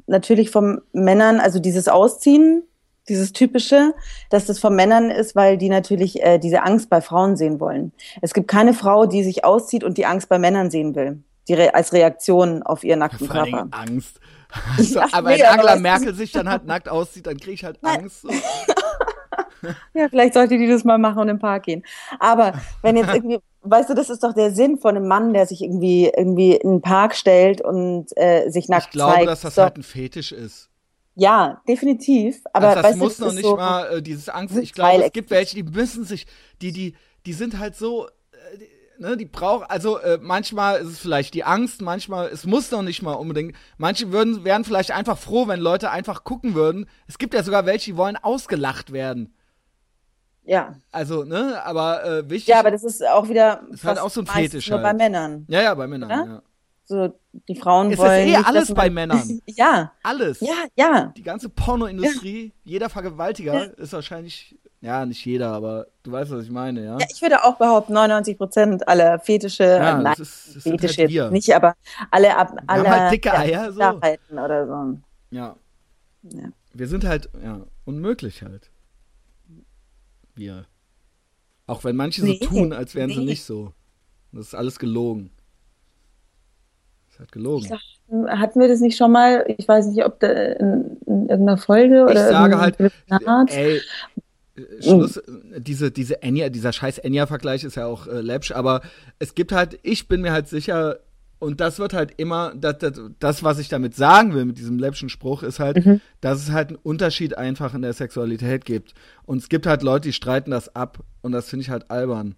natürlich 0.06 0.50
von 0.50 0.80
Männern, 0.92 1.40
also 1.40 1.58
dieses 1.58 1.88
Ausziehen, 1.88 2.62
dieses 3.08 3.32
typische, 3.32 3.94
dass 4.30 4.46
das 4.46 4.58
von 4.58 4.74
Männern 4.76 5.10
ist, 5.10 5.34
weil 5.34 5.58
die 5.58 5.68
natürlich 5.68 6.22
äh, 6.22 6.38
diese 6.38 6.62
Angst 6.62 6.88
bei 6.88 7.00
Frauen 7.00 7.36
sehen 7.36 7.58
wollen. 7.58 7.92
Es 8.20 8.32
gibt 8.32 8.48
keine 8.48 8.74
Frau, 8.74 9.06
die 9.06 9.24
sich 9.24 9.44
auszieht 9.44 9.82
und 9.82 9.98
die 9.98 10.06
Angst 10.06 10.28
bei 10.28 10.38
Männern 10.38 10.70
sehen 10.70 10.94
will, 10.94 11.22
die 11.48 11.54
re 11.54 11.74
als 11.74 11.92
Reaktion 11.92 12.62
auf 12.62 12.84
ihren 12.84 13.00
nackten 13.00 13.26
Vor 13.26 13.44
Körper. 13.44 13.66
Angst. 13.72 14.20
Also, 14.78 15.00
ja, 15.00 15.08
aber 15.12 15.30
nee, 15.30 15.38
wenn 15.38 15.46
Angela 15.46 15.76
Merkel 15.76 16.14
sich 16.14 16.32
dann 16.32 16.48
halt 16.48 16.66
nackt 16.66 16.88
aussieht, 16.88 17.26
dann 17.26 17.38
kriege 17.38 17.52
ich 17.52 17.64
halt 17.64 17.78
Angst. 17.82 18.24
ja, 19.94 20.08
vielleicht 20.08 20.34
sollte 20.34 20.58
die 20.58 20.68
das 20.68 20.84
mal 20.84 20.98
machen 20.98 21.20
und 21.20 21.28
im 21.28 21.38
Park 21.38 21.64
gehen. 21.64 21.84
Aber 22.18 22.54
wenn 22.82 22.96
jetzt 22.96 23.14
irgendwie, 23.14 23.38
weißt 23.62 23.90
du, 23.90 23.94
das 23.94 24.10
ist 24.10 24.22
doch 24.22 24.34
der 24.34 24.50
Sinn 24.50 24.78
von 24.78 24.96
einem 24.96 25.08
Mann, 25.08 25.32
der 25.32 25.46
sich 25.46 25.62
irgendwie 25.62 26.12
irgendwie 26.14 26.56
in 26.56 26.70
den 26.70 26.82
Park 26.82 27.14
stellt 27.14 27.60
und 27.60 28.06
äh, 28.16 28.48
sich 28.50 28.68
nackt 28.68 28.84
zeigt. 28.84 28.94
Ich 28.94 28.98
glaube, 28.98 29.14
zeigt. 29.14 29.28
dass 29.28 29.40
das 29.40 29.54
so. 29.54 29.62
halt 29.62 29.76
ein 29.76 29.82
Fetisch 29.82 30.32
ist. 30.32 30.68
Ja, 31.14 31.60
definitiv. 31.68 32.42
Aber 32.52 32.68
also 32.68 32.82
das 32.82 32.90
weißt 32.90 32.98
muss 32.98 33.16
du, 33.18 33.24
noch 33.26 33.32
nicht 33.32 33.44
so 33.44 33.56
mal 33.56 33.98
äh, 33.98 34.02
dieses 34.02 34.28
Angst. 34.28 34.56
Ich 34.56 34.72
glaube, 34.72 35.04
es 35.04 35.12
gibt 35.12 35.30
welche, 35.30 35.56
die 35.56 35.62
müssen 35.62 36.04
sich, 36.04 36.26
die 36.60 36.72
die 36.72 36.94
die 37.26 37.32
sind 37.32 37.58
halt 37.58 37.76
so. 37.76 38.08
Die, 39.02 39.08
Ne, 39.08 39.16
die 39.16 39.24
braucht, 39.24 39.70
also 39.70 39.98
äh, 39.98 40.18
manchmal 40.22 40.80
ist 40.80 40.88
es 40.88 40.98
vielleicht 40.98 41.34
die 41.34 41.44
Angst, 41.44 41.82
manchmal, 41.82 42.28
es 42.28 42.46
muss 42.46 42.70
noch 42.70 42.82
nicht 42.82 43.02
mal 43.02 43.14
unbedingt. 43.14 43.56
Manche 43.76 44.12
würden, 44.12 44.44
wären 44.44 44.64
vielleicht 44.64 44.92
einfach 44.92 45.18
froh, 45.18 45.48
wenn 45.48 45.60
Leute 45.60 45.90
einfach 45.90 46.24
gucken 46.24 46.54
würden. 46.54 46.88
Es 47.08 47.18
gibt 47.18 47.34
ja 47.34 47.42
sogar 47.42 47.66
welche, 47.66 47.92
die 47.92 47.96
wollen 47.96 48.16
ausgelacht 48.16 48.92
werden. 48.92 49.34
Ja. 50.44 50.76
Also, 50.90 51.24
ne, 51.24 51.60
aber 51.64 52.04
äh, 52.04 52.30
wichtig. 52.30 52.48
Ja, 52.48 52.60
aber 52.60 52.70
das 52.70 52.84
ist 52.84 53.04
auch 53.06 53.28
wieder. 53.28 53.62
Ist 53.70 53.84
halt 53.84 53.98
auch 53.98 54.10
so 54.10 54.20
ein 54.20 54.26
Fetisch. 54.26 54.68
Nur 54.68 54.80
halt. 54.80 54.98
bei 54.98 55.04
Männern. 55.04 55.46
Ja, 55.48 55.62
ja, 55.62 55.74
bei 55.74 55.86
Männern, 55.86 56.10
ja. 56.10 56.24
ja. 56.24 56.42
So, 56.84 57.18
die 57.48 57.54
Frauen 57.54 57.92
es 57.92 57.98
wollen. 57.98 58.10
Ist 58.10 58.34
eh 58.34 58.36
nicht, 58.36 58.46
alles 58.46 58.74
bei 58.74 58.90
Männern. 58.90 59.40
ja. 59.46 59.92
Alles. 60.02 60.40
Ja, 60.40 60.64
ja. 60.76 61.12
Die 61.16 61.22
ganze 61.22 61.48
Pornoindustrie, 61.48 62.46
ja. 62.46 62.52
jeder 62.64 62.90
Vergewaltiger 62.90 63.54
ja. 63.54 63.62
ist 63.62 63.92
wahrscheinlich 63.92 64.58
ja, 64.82 65.06
nicht 65.06 65.24
jeder, 65.24 65.52
aber 65.52 65.86
du 66.02 66.10
weißt, 66.10 66.32
was 66.32 66.44
ich 66.44 66.50
meine, 66.50 66.84
ja? 66.84 66.98
Ja, 66.98 67.06
ich 67.08 67.22
würde 67.22 67.44
auch 67.44 67.56
behaupten, 67.56 67.92
99 67.92 68.36
Prozent 68.36 68.88
aller 68.88 69.20
Fetische, 69.20 69.62
ja, 69.62 69.94
nein, 69.94 70.14
das 70.18 70.18
ist, 70.18 70.56
das 70.56 70.62
Fetische 70.64 71.22
halt 71.22 71.32
nicht, 71.32 71.54
aber 71.54 71.76
alle, 72.10 72.36
ab, 72.36 72.52
alle 72.66 72.90
halt 72.90 73.12
dicke 73.12 73.32
Eier, 73.32 73.72
so. 73.72 73.80
oder 74.32 74.66
so. 74.66 74.98
Ja. 75.30 75.56
ja. 76.22 76.48
Wir 76.74 76.88
sind 76.88 77.04
halt, 77.04 77.30
ja, 77.42 77.60
unmöglich 77.84 78.42
halt. 78.42 78.70
Wir. 80.34 80.66
Auch 81.68 81.84
wenn 81.84 81.94
manche 81.94 82.24
nee, 82.24 82.38
so 82.40 82.48
tun, 82.48 82.72
als 82.72 82.96
wären 82.96 83.10
nee. 83.10 83.14
sie 83.14 83.24
nicht 83.24 83.44
so. 83.44 83.72
Das 84.32 84.46
ist 84.46 84.54
alles 84.54 84.80
gelogen. 84.80 85.30
Das 87.06 87.14
ist 87.14 87.20
halt 87.20 87.32
gelogen. 87.32 87.68
Sag, 87.68 87.80
hatten 88.28 88.60
wir 88.60 88.68
das 88.68 88.80
nicht 88.80 88.96
schon 88.96 89.12
mal? 89.12 89.44
Ich 89.46 89.68
weiß 89.68 89.86
nicht, 89.86 90.04
ob 90.04 90.20
da 90.20 90.28
in, 90.28 90.96
in 91.06 91.28
irgendeiner 91.28 91.58
Folge 91.58 92.02
oder. 92.04 92.14
Ich 92.14 92.32
sage 92.32 92.58
halt, 92.58 92.80
ey, 93.50 93.80
Schluss, 94.80 95.20
diese, 95.58 95.90
diese 95.90 96.22
Enya, 96.22 96.50
dieser 96.50 96.72
scheiß 96.72 96.98
Enya-Vergleich 96.98 97.64
ist 97.64 97.76
ja 97.76 97.86
auch 97.86 98.06
äh, 98.06 98.20
läppsch, 98.20 98.52
aber 98.52 98.82
es 99.18 99.34
gibt 99.34 99.52
halt, 99.52 99.78
ich 99.82 100.08
bin 100.08 100.20
mir 100.20 100.32
halt 100.32 100.48
sicher, 100.48 100.98
und 101.38 101.60
das 101.60 101.78
wird 101.78 101.92
halt 101.92 102.12
immer, 102.18 102.52
das, 102.54 102.78
das, 102.78 103.00
das 103.18 103.42
was 103.42 103.58
ich 103.58 103.68
damit 103.68 103.96
sagen 103.96 104.34
will 104.34 104.44
mit 104.44 104.58
diesem 104.58 104.78
läppschen 104.78 105.08
Spruch, 105.08 105.42
ist 105.42 105.58
halt, 105.58 105.84
mhm. 105.84 106.00
dass 106.20 106.38
es 106.38 106.52
halt 106.52 106.68
einen 106.68 106.78
Unterschied 106.82 107.36
einfach 107.36 107.74
in 107.74 107.82
der 107.82 107.94
Sexualität 107.94 108.64
gibt. 108.64 108.94
Und 109.24 109.38
es 109.38 109.48
gibt 109.48 109.66
halt 109.66 109.82
Leute, 109.82 110.08
die 110.08 110.12
streiten 110.12 110.52
das 110.52 110.76
ab 110.76 110.98
und 111.22 111.32
das 111.32 111.48
finde 111.48 111.64
ich 111.64 111.70
halt 111.70 111.90
albern. 111.90 112.36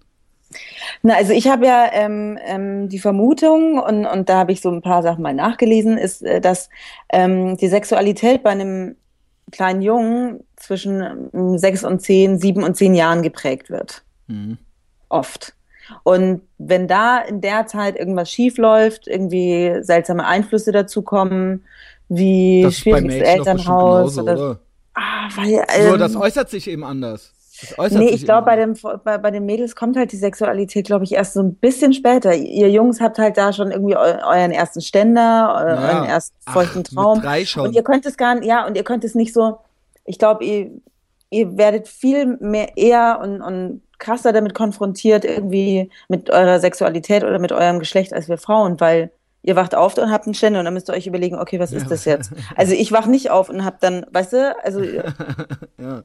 Na, 1.03 1.17
also 1.17 1.33
ich 1.33 1.49
habe 1.49 1.67
ja 1.67 1.91
ähm, 1.93 2.39
ähm, 2.47 2.89
die 2.89 2.99
Vermutung, 2.99 3.79
und, 3.79 4.07
und 4.07 4.29
da 4.29 4.39
habe 4.39 4.53
ich 4.53 4.61
so 4.61 4.71
ein 4.71 4.83
paar 4.83 5.03
Sachen 5.03 5.23
mal 5.23 5.35
nachgelesen, 5.35 5.99
ist, 5.99 6.23
äh, 6.23 6.41
dass 6.41 6.71
ähm, 7.13 7.57
die 7.57 7.69
Sexualität 7.69 8.43
bei 8.43 8.51
einem 8.51 8.97
kleinen 9.51 9.83
Jungen 9.83 10.45
zwischen 10.65 11.31
ähm, 11.33 11.59
sechs 11.59 11.85
und 11.85 12.01
zehn, 12.01 12.39
sieben 12.39 12.63
und 12.63 12.77
zehn 12.77 12.95
Jahren 12.95 13.23
geprägt 13.23 13.71
wird. 13.71 14.03
Mhm. 14.27 14.59
Oft. 15.09 15.55
Und 16.03 16.41
wenn 16.59 16.89
da 16.89 17.19
in 17.19 17.41
der 17.41 17.67
Zeit 17.67 17.97
irgendwas 17.99 18.31
schief 18.31 18.57
läuft, 18.57 19.07
irgendwie 19.07 19.77
seltsame 19.83 20.27
Einflüsse 20.27 20.73
dazukommen, 20.73 21.65
wie 22.09 22.63
das 22.63 22.79
schwieriges 22.79 23.15
Elternhaus 23.17 24.17
genauso, 24.17 24.23
oder, 24.23 24.33
oder? 24.33 24.61
Ah, 24.95 25.29
weil, 25.37 25.65
ähm, 25.77 25.89
Nur 25.89 25.99
das 25.99 26.17
äußert 26.17 26.49
sich 26.49 26.69
eben 26.69 26.85
anders. 26.85 27.33
Nee, 27.91 28.09
ich 28.09 28.25
glaube, 28.25 28.47
bei, 28.47 28.57
dem, 28.57 28.75
bei, 29.05 29.17
bei 29.17 29.31
den 29.31 29.47
Mädels 29.47 29.77
kommt 29.77 29.97
halt 29.97 30.11
die 30.11 30.17
Sexualität, 30.17 30.87
glaube 30.87 31.05
ich, 31.05 31.13
erst 31.13 31.35
so 31.35 31.41
ein 31.41 31.55
bisschen 31.55 31.93
später. 31.93 32.35
Ihr 32.35 32.69
Jungs 32.69 33.01
habt 33.01 33.19
halt 33.19 33.37
da 33.37 33.53
schon 33.53 33.71
irgendwie 33.71 33.97
eu 33.97 34.01
euren 34.01 34.51
ersten 34.51 34.81
Ständer, 34.81 35.55
eu 35.57 35.69
Ja. 35.69 35.89
euren 35.89 36.05
ersten 36.05 36.37
feuchten 36.51 36.83
Ach, 36.87 36.93
Traum. 36.95 37.23
Drei 37.23 37.45
schon. 37.45 37.69
Und 37.69 37.75
ihr 37.75 37.85
könnt 37.85 38.07
es 38.07 38.17
gar 38.17 38.35
nicht, 38.35 38.47
ja, 38.47 38.67
und 38.67 38.77
ihr 38.77 38.83
könnt 38.83 39.05
es 39.05 39.15
nicht 39.15 39.33
so, 39.33 39.59
ich 40.05 40.19
glaube, 40.19 40.45
ihr, 40.45 40.71
ihr 41.31 41.57
werdet 41.57 41.89
viel 41.89 42.37
mehr 42.39 42.77
eher 42.77 43.21
und, 43.23 43.41
und 43.43 43.83
krasser 43.99 44.33
damit 44.33 44.55
konfrontiert, 44.55 45.25
irgendwie 45.25 45.91
mit 46.09 46.31
eurer 46.31 46.61
Sexualität 46.61 47.25
oder 47.25 47.39
mit 47.39 47.53
eurem 47.53 47.79
Geschlecht 47.79 48.13
als 48.13 48.29
wir 48.29 48.39
Frauen, 48.39 48.81
weil 48.81 49.11
ihr 49.43 49.57
wacht 49.57 49.75
auf 49.75 49.97
und 49.99 50.11
habt 50.11 50.27
einen 50.27 50.35
Ständer 50.35 50.59
und 50.59 50.65
dann 50.65 50.75
müsst 50.75 50.89
ihr 50.89 50.95
euch 50.95 51.07
überlegen, 51.07 51.39
okay, 51.39 51.61
was 51.61 51.73
ist 51.73 51.91
das 51.91 52.05
jetzt? 52.05 52.33
Also 52.57 52.75
ich 52.75 52.93
wach 52.93 53.07
nicht 53.07 53.31
auf 53.31 53.49
und 53.51 53.65
hab 53.65 53.81
dann, 53.81 54.07
weißt 54.11 54.33
du, 54.33 54.57
also 54.63 54.83
ja. 55.79 56.05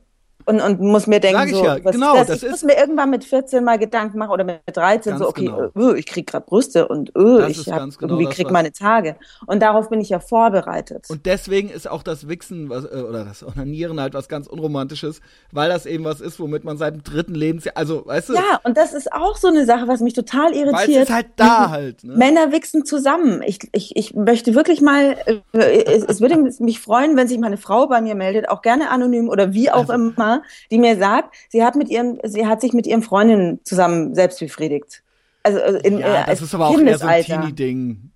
Und, 0.49 0.59
und 0.61 0.81
muss 0.81 1.07
mir 1.07 1.19
denken, 1.19 1.37
Sag 1.39 1.47
ich 1.49 1.55
so, 1.55 1.63
ja, 1.63 1.77
was 1.83 1.91
genau, 1.93 2.15
das? 2.17 2.27
das 2.27 2.43
ich 2.43 2.49
muss 2.49 2.63
mir 2.63 2.77
irgendwann 2.77 3.09
mit 3.09 3.23
14 3.23 3.63
mal 3.63 3.77
Gedanken 3.77 4.17
machen 4.17 4.31
oder 4.31 4.43
mit 4.43 4.59
13 4.73 5.11
Ganz 5.11 5.21
so, 5.23 5.29
okay, 5.29 5.45
genau. 5.75 5.91
äh, 5.93 5.99
ich 5.99 6.05
krieg 6.05 6.27
gerade 6.27 6.45
Brüste 6.45 6.87
und 6.87 7.11
Das 7.15 7.49
ich 7.51 7.71
hab 7.71 7.79
genau 7.97 8.13
irgendwie 8.15 8.25
krieg 8.33 8.45
was- 8.47 8.53
meine 8.53 8.71
Tage. 8.71 9.15
Und 9.45 9.61
darauf 9.61 9.89
bin 9.89 10.01
ich 10.01 10.09
ja 10.09 10.19
vorbereitet. 10.19 11.05
Und 11.09 11.25
deswegen 11.25 11.69
ist 11.69 11.89
auch 11.89 12.03
das 12.03 12.27
Wichsen 12.27 12.69
was, 12.69 12.85
äh, 12.85 12.87
oder 13.07 13.25
das 13.25 13.43
Onanieren 13.43 14.01
halt 14.01 14.13
was 14.13 14.27
ganz 14.27 14.47
Unromantisches, 14.47 15.21
weil 15.51 15.69
das 15.69 15.85
eben 15.85 16.03
was 16.03 16.19
ist, 16.21 16.39
womit 16.39 16.63
man 16.63 16.77
seit 16.77 16.93
dem 16.95 17.03
dritten 17.03 17.35
Lebensjahr, 17.35 17.77
also 17.77 18.05
weißt 18.05 18.29
du, 18.29 18.33
ja, 18.33 18.59
und 18.63 18.77
das 18.77 18.93
ist 18.93 19.13
auch 19.13 19.37
so 19.37 19.47
eine 19.47 19.65
Sache, 19.65 19.87
was 19.87 19.99
mich 20.01 20.13
total 20.13 20.51
weil 20.51 20.53
es 20.53 20.57
irritiert. 20.57 21.03
ist 21.03 21.13
halt 21.13 21.27
da 21.35 21.69
halt. 21.69 22.03
Ne? 22.03 22.15
Männer 22.15 22.51
wichsen 22.51 22.85
zusammen. 22.85 23.41
Ich, 23.45 23.59
ich, 23.71 23.95
ich 23.95 24.13
möchte 24.15 24.55
wirklich 24.55 24.81
mal, 24.81 25.15
es, 25.51 26.03
es 26.03 26.21
würde 26.21 26.37
mich 26.59 26.79
freuen, 26.79 27.15
wenn 27.17 27.27
sich 27.27 27.37
meine 27.39 27.57
Frau 27.57 27.87
bei 27.87 28.01
mir 28.01 28.15
meldet, 28.15 28.49
auch 28.49 28.61
gerne 28.61 28.89
anonym 28.89 29.29
oder 29.29 29.53
wie 29.53 29.69
auch 29.69 29.89
Also- 29.89 29.93
immer, 29.93 30.38
die 30.71 30.79
mir 30.79 30.97
sagt, 30.97 31.35
sie 31.49 31.63
hat 31.63 31.75
mit 31.75 31.89
ihrem, 31.89 32.19
sie 32.23 32.47
hat 32.47 32.61
sich 32.61 32.73
mit 32.73 32.87
ihren 32.87 33.01
Freundinnen 33.01 33.59
zusammen 33.63 34.15
selbst 34.15 34.39
befriedigt. 34.39 35.03
Also 35.43 35.59
äh, 35.59 35.87
in, 35.87 35.99
ja, 35.99 36.23
äh, 36.23 36.25
das 36.27 36.41
ist 36.41 36.53
aber 36.53 36.67
auch 36.67 36.79
eher 36.79 36.97
so 36.97 37.05
ein. 37.05 37.23
Teenie-Ding. 37.23 38.11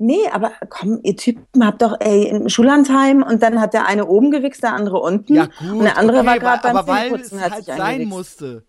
Nee, 0.00 0.28
aber 0.32 0.52
komm, 0.68 1.00
ihr 1.02 1.16
Typen 1.16 1.66
habt 1.66 1.82
doch 1.82 1.96
ey, 1.98 2.28
im 2.28 2.48
Schullandheim 2.48 3.24
und 3.24 3.42
dann 3.42 3.60
hat 3.60 3.74
der 3.74 3.86
eine 3.86 4.06
oben 4.06 4.30
gewichst, 4.30 4.62
der 4.62 4.72
andere 4.72 5.00
unten. 5.00 5.34
Ja, 5.34 5.46
gut. 5.46 5.70
Und 5.72 5.82
der 5.82 5.98
andere 5.98 6.18
okay, 6.18 6.26
war 6.26 6.38
gerade 6.38 6.62
beim 6.62 6.76
aber 6.76 6.86
weil 6.86 7.14
es 7.20 7.32
halt 7.32 7.64
sein 7.64 8.04
musste. 8.04 8.64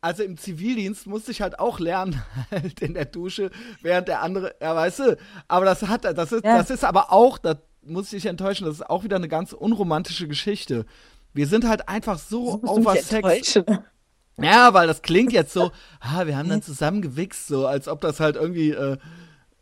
Also 0.00 0.22
im 0.22 0.38
Zivildienst 0.38 1.06
musste 1.06 1.30
ich 1.30 1.42
halt 1.42 1.58
auch 1.58 1.78
lernen, 1.78 2.22
halt 2.50 2.80
in 2.80 2.94
der 2.94 3.04
Dusche, 3.04 3.50
während 3.82 4.08
der 4.08 4.22
andere, 4.22 4.54
ja, 4.62 4.74
weißt 4.74 5.00
du, 5.00 5.16
aber 5.46 5.66
das 5.66 5.82
hat, 5.82 6.04
das 6.04 6.32
ist, 6.32 6.44
Ja. 6.44 6.56
das 6.56 6.70
ist 6.70 6.84
aber 6.84 7.12
auch, 7.12 7.36
das, 7.36 7.58
muss 7.82 8.06
ich 8.06 8.22
dich 8.22 8.26
enttäuschen, 8.26 8.66
das 8.66 8.76
ist 8.76 8.90
auch 8.90 9.04
wieder 9.04 9.16
eine 9.16 9.28
ganz 9.28 9.52
unromantische 9.52 10.26
Geschichte. 10.28 10.86
Wir 11.36 11.46
sind 11.46 11.68
halt 11.68 11.88
einfach 11.88 12.18
so 12.18 12.60
over 12.64 12.96
Sex. 12.96 13.60
Ja, 14.38 14.74
weil 14.74 14.86
das 14.86 15.02
klingt 15.02 15.32
jetzt 15.32 15.52
so, 15.52 15.70
ah, 16.00 16.26
wir 16.26 16.36
haben 16.36 16.48
dann 16.48 16.62
zusammen 16.62 17.02
gewichst, 17.02 17.46
so 17.46 17.66
als 17.66 17.88
ob 17.88 18.00
das 18.00 18.20
halt 18.20 18.36
irgendwie, 18.36 18.70
äh, 18.70 18.96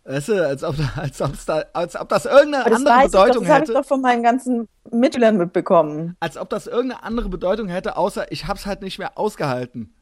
weißt 0.04 0.28
du, 0.28 0.46
als 0.46 0.64
ob, 0.64 0.76
als, 0.96 1.18
da, 1.46 1.64
als 1.72 1.96
ob 1.96 2.08
das 2.08 2.26
irgendeine 2.26 2.70
das 2.70 2.78
andere 2.78 3.04
Bedeutung 3.04 3.04
ich 3.04 3.12
doch, 3.12 3.32
das 3.32 3.34
hätte. 3.34 3.46
Das 3.46 3.54
habe 3.54 3.64
ich 3.64 3.72
doch 3.72 3.84
von 3.86 4.00
meinen 4.00 4.22
ganzen 4.22 4.68
Mitschülern 4.90 5.36
mitbekommen. 5.36 6.16
Als 6.20 6.36
ob 6.36 6.48
das 6.50 6.66
irgendeine 6.66 7.02
andere 7.02 7.28
Bedeutung 7.28 7.68
hätte, 7.68 7.96
außer 7.96 8.30
ich 8.30 8.46
hab's 8.46 8.66
halt 8.66 8.82
nicht 8.82 8.98
mehr 8.98 9.18
ausgehalten. 9.18 9.94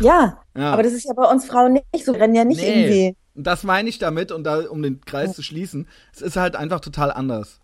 Ja, 0.00 0.38
ja. 0.56 0.72
aber 0.72 0.82
das 0.82 0.92
ist 0.92 1.04
ja 1.04 1.12
bei 1.14 1.24
uns 1.24 1.44
Frauen 1.44 1.74
nicht 1.74 2.04
so. 2.04 2.14
Wir 2.14 2.20
rennen 2.20 2.34
ja 2.34 2.44
nicht 2.44 2.60
nee. 2.60 2.84
irgendwie. 2.84 3.16
Das 3.36 3.64
meine 3.64 3.88
ich 3.88 3.98
damit, 3.98 4.30
und 4.30 4.44
da, 4.44 4.68
um 4.68 4.82
den 4.82 5.00
Kreis 5.00 5.30
ja. 5.30 5.34
zu 5.34 5.42
schließen, 5.42 5.88
es 6.12 6.22
ist 6.22 6.36
halt 6.36 6.54
einfach 6.54 6.80
total 6.80 7.12
anders. 7.12 7.60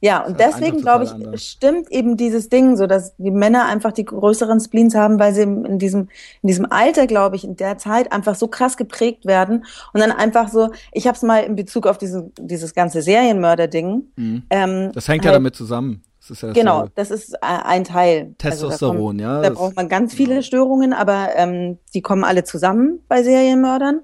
Ja, 0.00 0.24
und 0.24 0.38
deswegen 0.38 0.80
glaube 0.80 1.04
ich, 1.04 1.10
anders. 1.10 1.44
stimmt 1.44 1.90
eben 1.90 2.16
dieses 2.16 2.48
Ding 2.48 2.76
so, 2.76 2.86
dass 2.86 3.16
die 3.16 3.32
Männer 3.32 3.66
einfach 3.66 3.90
die 3.90 4.04
größeren 4.04 4.60
Spleens 4.60 4.94
haben, 4.94 5.18
weil 5.18 5.34
sie 5.34 5.42
in 5.42 5.78
diesem, 5.78 6.08
in 6.42 6.46
diesem 6.46 6.70
Alter, 6.70 7.08
glaube 7.08 7.34
ich, 7.34 7.44
in 7.44 7.56
der 7.56 7.78
Zeit 7.78 8.12
einfach 8.12 8.36
so 8.36 8.46
krass 8.46 8.76
geprägt 8.76 9.26
werden 9.26 9.64
und 9.92 10.00
dann 10.00 10.12
einfach 10.12 10.50
so, 10.50 10.70
ich 10.92 11.06
habe 11.08 11.16
es 11.16 11.22
mal 11.22 11.40
in 11.40 11.56
Bezug 11.56 11.86
auf 11.86 11.98
diesen, 11.98 12.32
dieses 12.38 12.74
ganze 12.74 13.02
Serienmörder-Ding. 13.02 14.04
Mhm. 14.14 14.42
Ähm, 14.50 14.92
das 14.92 15.08
hängt 15.08 15.24
halt, 15.24 15.32
ja 15.32 15.38
damit 15.38 15.56
zusammen. 15.56 16.02
Das 16.28 16.42
ja 16.42 16.52
genau, 16.52 16.82
so 16.82 16.90
das 16.94 17.10
ist 17.10 17.42
ein 17.42 17.84
Teil. 17.84 18.34
Testosteron, 18.36 18.70
also 18.70 18.86
da 18.86 18.96
kommt, 18.98 19.20
ja. 19.20 19.42
Da 19.42 19.50
braucht 19.50 19.76
man 19.76 19.88
ganz 19.88 20.12
viele 20.12 20.42
Störungen, 20.42 20.92
aber 20.92 21.30
ähm, 21.36 21.78
die 21.94 22.02
kommen 22.02 22.22
alle 22.22 22.44
zusammen 22.44 23.00
bei 23.08 23.22
Serienmördern. 23.22 24.02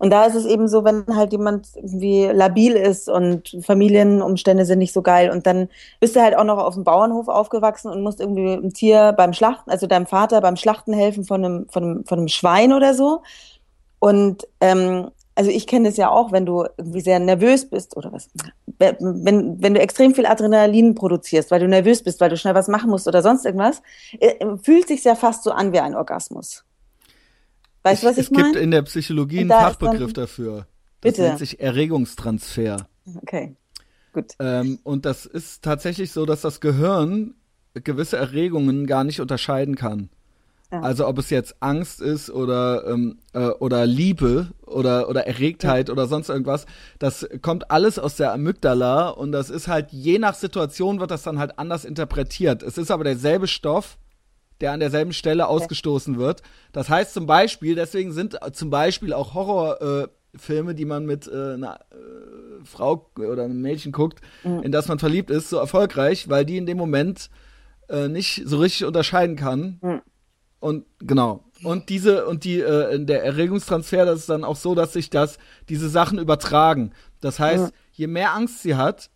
Und 0.00 0.08
da 0.08 0.24
ist 0.24 0.34
es 0.34 0.46
eben 0.46 0.66
so, 0.66 0.82
wenn 0.82 1.04
halt 1.14 1.30
jemand 1.30 1.68
irgendwie 1.76 2.24
labil 2.24 2.72
ist 2.72 3.10
und 3.10 3.54
Familienumstände 3.62 4.64
sind 4.64 4.78
nicht 4.78 4.94
so 4.94 5.02
geil 5.02 5.30
und 5.30 5.46
dann 5.46 5.68
bist 6.00 6.16
du 6.16 6.22
halt 6.22 6.34
auch 6.34 6.44
noch 6.44 6.56
auf 6.56 6.72
dem 6.72 6.84
Bauernhof 6.84 7.28
aufgewachsen 7.28 7.90
und 7.90 8.02
musst 8.02 8.18
irgendwie 8.18 8.54
ein 8.54 8.72
Tier 8.72 9.12
beim 9.12 9.34
Schlachten, 9.34 9.70
also 9.70 9.86
deinem 9.86 10.06
Vater 10.06 10.40
beim 10.40 10.56
Schlachten 10.56 10.94
helfen 10.94 11.24
von 11.24 11.44
einem, 11.44 11.68
von 11.68 11.82
einem, 11.84 12.04
von 12.06 12.18
einem 12.18 12.28
Schwein 12.28 12.72
oder 12.72 12.94
so. 12.94 13.20
Und 13.98 14.48
ähm, 14.62 15.10
also 15.34 15.50
ich 15.50 15.66
kenne 15.66 15.90
das 15.90 15.98
ja 15.98 16.08
auch, 16.08 16.32
wenn 16.32 16.46
du 16.46 16.64
irgendwie 16.78 17.02
sehr 17.02 17.18
nervös 17.18 17.68
bist 17.68 17.94
oder 17.94 18.10
was, 18.10 18.30
wenn, 18.78 19.62
wenn 19.62 19.74
du 19.74 19.80
extrem 19.80 20.14
viel 20.14 20.24
Adrenalin 20.24 20.94
produzierst, 20.94 21.50
weil 21.50 21.60
du 21.60 21.68
nervös 21.68 22.02
bist, 22.02 22.22
weil 22.22 22.30
du 22.30 22.38
schnell 22.38 22.54
was 22.54 22.68
machen 22.68 22.88
musst 22.88 23.06
oder 23.06 23.20
sonst 23.20 23.44
irgendwas, 23.44 23.82
äh, 24.18 24.46
fühlt 24.62 24.88
sich 24.88 25.04
ja 25.04 25.14
fast 25.14 25.44
so 25.44 25.50
an 25.50 25.74
wie 25.74 25.80
ein 25.80 25.94
Orgasmus. 25.94 26.64
Weißt 27.82 28.02
du, 28.02 28.08
was 28.08 28.18
ich, 28.18 28.30
meine? 28.30 28.48
Es 28.48 28.52
gibt 28.52 28.62
in 28.62 28.70
der 28.70 28.82
Psychologie 28.82 29.40
einen 29.40 29.50
Fachbegriff 29.50 30.12
dafür. 30.12 30.66
Das 31.00 31.12
bitte. 31.12 31.22
nennt 31.22 31.38
sich 31.38 31.60
Erregungstransfer. 31.60 32.88
Okay, 33.22 33.56
gut. 34.12 34.32
Ähm, 34.38 34.78
und 34.82 35.06
das 35.06 35.26
ist 35.26 35.62
tatsächlich 35.62 36.12
so, 36.12 36.26
dass 36.26 36.42
das 36.42 36.60
Gehirn 36.60 37.34
gewisse 37.74 38.16
Erregungen 38.16 38.86
gar 38.86 39.04
nicht 39.04 39.20
unterscheiden 39.20 39.76
kann. 39.76 40.10
Ja. 40.72 40.82
Also 40.82 41.08
ob 41.08 41.18
es 41.18 41.30
jetzt 41.30 41.56
Angst 41.60 42.00
ist 42.00 42.30
oder 42.30 42.86
ähm, 42.86 43.18
äh, 43.32 43.48
oder 43.48 43.86
Liebe 43.86 44.48
oder 44.64 45.08
oder 45.08 45.26
Erregtheit 45.26 45.88
ja. 45.88 45.92
oder 45.92 46.06
sonst 46.06 46.28
irgendwas, 46.28 46.66
das 47.00 47.28
kommt 47.42 47.72
alles 47.72 47.98
aus 47.98 48.14
der 48.14 48.32
Amygdala 48.32 49.08
und 49.08 49.32
das 49.32 49.50
ist 49.50 49.66
halt 49.66 49.90
je 49.90 50.20
nach 50.20 50.34
Situation 50.34 51.00
wird 51.00 51.10
das 51.10 51.24
dann 51.24 51.40
halt 51.40 51.58
anders 51.58 51.84
interpretiert. 51.84 52.62
Es 52.62 52.78
ist 52.78 52.92
aber 52.92 53.02
derselbe 53.02 53.48
Stoff, 53.48 53.98
der 54.60 54.72
an 54.72 54.80
derselben 54.80 55.12
Stelle 55.12 55.48
ausgestoßen 55.48 56.18
wird. 56.18 56.42
Das 56.72 56.88
heißt 56.88 57.14
zum 57.14 57.26
Beispiel, 57.26 57.74
deswegen 57.74 58.12
sind 58.12 58.38
zum 58.52 58.70
Beispiel 58.70 59.12
auch 59.12 59.34
Horrorfilme, 59.34 60.72
äh, 60.72 60.74
die 60.74 60.84
man 60.84 61.06
mit 61.06 61.26
äh, 61.26 61.54
einer 61.54 61.80
äh, 61.90 62.64
Frau 62.64 63.10
oder 63.16 63.44
einem 63.44 63.62
Mädchen 63.62 63.92
guckt, 63.92 64.20
mhm. 64.44 64.62
in 64.62 64.72
das 64.72 64.88
man 64.88 64.98
verliebt 64.98 65.30
ist, 65.30 65.50
so 65.50 65.56
erfolgreich, 65.56 66.28
weil 66.28 66.44
die 66.44 66.56
in 66.56 66.66
dem 66.66 66.78
Moment 66.78 67.30
äh, 67.88 68.08
nicht 68.08 68.42
so 68.44 68.58
richtig 68.58 68.86
unterscheiden 68.86 69.36
kann. 69.36 69.78
Mhm. 69.82 70.02
Und 70.60 70.84
genau. 70.98 71.44
Und 71.62 71.88
diese 71.88 72.26
und 72.26 72.44
die 72.44 72.60
äh, 72.60 73.02
der 73.04 73.24
Erregungstransfer, 73.24 74.04
das 74.04 74.20
ist 74.20 74.28
dann 74.28 74.44
auch 74.44 74.56
so, 74.56 74.74
dass 74.74 74.92
sich 74.92 75.10
das 75.10 75.38
diese 75.68 75.88
Sachen 75.88 76.18
übertragen. 76.18 76.92
Das 77.20 77.38
heißt, 77.38 77.64
mhm. 77.64 77.76
je 77.92 78.06
mehr 78.06 78.34
Angst 78.34 78.62
sie 78.62 78.76
hat, 78.76 79.10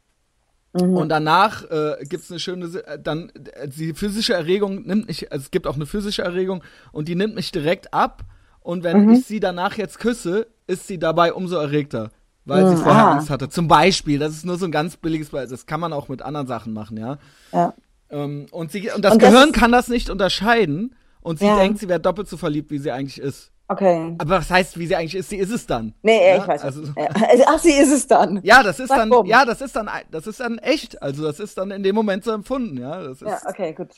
Mhm. 0.74 0.96
Und 0.96 1.08
danach 1.08 1.64
äh, 1.70 2.04
gibt 2.04 2.24
es 2.24 2.30
eine 2.30 2.40
schöne, 2.40 2.66
äh, 2.66 2.98
dann 3.00 3.30
äh, 3.54 3.68
die 3.68 3.94
physische 3.94 4.34
Erregung 4.34 4.82
nimmt 4.82 5.06
nicht, 5.06 5.30
also 5.30 5.44
es 5.44 5.50
gibt 5.50 5.66
auch 5.66 5.76
eine 5.76 5.86
physische 5.86 6.22
Erregung 6.22 6.64
und 6.90 7.06
die 7.08 7.14
nimmt 7.14 7.36
mich 7.36 7.52
direkt 7.52 7.94
ab. 7.94 8.24
Und 8.60 8.82
wenn 8.82 9.04
mhm. 9.04 9.12
ich 9.12 9.26
sie 9.26 9.40
danach 9.40 9.76
jetzt 9.76 9.98
küsse, 9.98 10.48
ist 10.66 10.86
sie 10.86 10.98
dabei 10.98 11.32
umso 11.32 11.56
erregter, 11.56 12.10
weil 12.44 12.64
mhm. 12.64 12.70
sie 12.70 12.82
vorher 12.82 13.04
ah. 13.04 13.12
Angst 13.12 13.30
hatte. 13.30 13.48
Zum 13.48 13.68
Beispiel, 13.68 14.18
das 14.18 14.32
ist 14.32 14.46
nur 14.46 14.56
so 14.56 14.64
ein 14.64 14.72
ganz 14.72 14.96
billiges 14.96 15.28
Beispiel. 15.30 15.50
Das 15.50 15.66
kann 15.66 15.80
man 15.80 15.92
auch 15.92 16.08
mit 16.08 16.22
anderen 16.22 16.46
Sachen 16.46 16.72
machen, 16.72 16.96
ja. 16.96 17.18
Ja. 17.52 17.74
Ähm, 18.10 18.46
und, 18.50 18.72
sie, 18.72 18.90
und 18.90 19.04
das 19.04 19.12
und 19.12 19.18
Gehirn 19.20 19.52
das 19.52 19.60
kann 19.60 19.70
das 19.70 19.88
nicht 19.88 20.10
unterscheiden 20.10 20.96
und 21.20 21.38
sie 21.38 21.46
ja. 21.46 21.56
denkt, 21.56 21.78
sie 21.78 21.88
wäre 21.88 22.00
doppelt 22.00 22.28
so 22.28 22.36
verliebt, 22.36 22.70
wie 22.70 22.78
sie 22.78 22.90
eigentlich 22.90 23.20
ist. 23.20 23.52
Okay. 23.74 24.14
Aber 24.18 24.38
was 24.38 24.50
heißt, 24.50 24.78
wie 24.78 24.86
sie 24.86 24.94
eigentlich 24.94 25.16
ist? 25.16 25.28
Sie 25.28 25.36
ist 25.36 25.50
es 25.50 25.66
dann. 25.66 25.94
Nee, 26.02 26.28
ja? 26.28 26.36
ich 26.36 26.46
weiß. 26.46 26.62
Also, 26.62 26.82
ja. 26.96 27.08
Ach, 27.46 27.58
sie 27.58 27.72
ist 27.72 27.90
es 27.90 28.06
dann. 28.06 28.40
Ja, 28.44 28.62
das 28.62 28.78
ist 28.78 28.88
Sag 28.88 28.98
dann. 28.98 29.12
Oben. 29.12 29.28
Ja, 29.28 29.44
das 29.44 29.60
ist 29.60 29.74
dann. 29.74 29.90
Das 30.10 30.28
ist 30.28 30.38
dann 30.38 30.58
echt. 30.58 31.02
Also 31.02 31.24
das 31.24 31.40
ist 31.40 31.58
dann 31.58 31.72
in 31.72 31.82
dem 31.82 31.94
Moment 31.94 32.22
so 32.22 32.30
empfunden. 32.30 32.78
Ja, 32.78 33.02
das 33.02 33.20
ist, 33.20 33.28
ja 33.28 33.40
okay, 33.46 33.72
gut. 33.72 33.90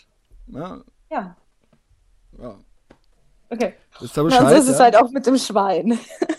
Ja. 0.47 0.81
Ja. 1.11 1.37
ja. 2.39 2.55
Okay. 3.49 3.75
Ist 4.01 4.17
da 4.17 4.23
Bescheid, 4.23 4.49
so 4.49 4.55
ist 4.55 4.69
es 4.69 4.81
halt 4.81 4.97
auch 4.97 5.11
mit 5.11 5.27
dem 5.27 5.39
Schwein. 5.39 5.99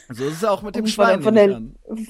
So 0.10 0.26
ist 0.26 0.38
es 0.38 0.46
auch 0.46 0.62
mit 0.62 0.76
dem 0.76 0.84
um 0.84 0.88
Schwein. 0.88 1.22
Von 1.22 1.36
der, 1.36 1.62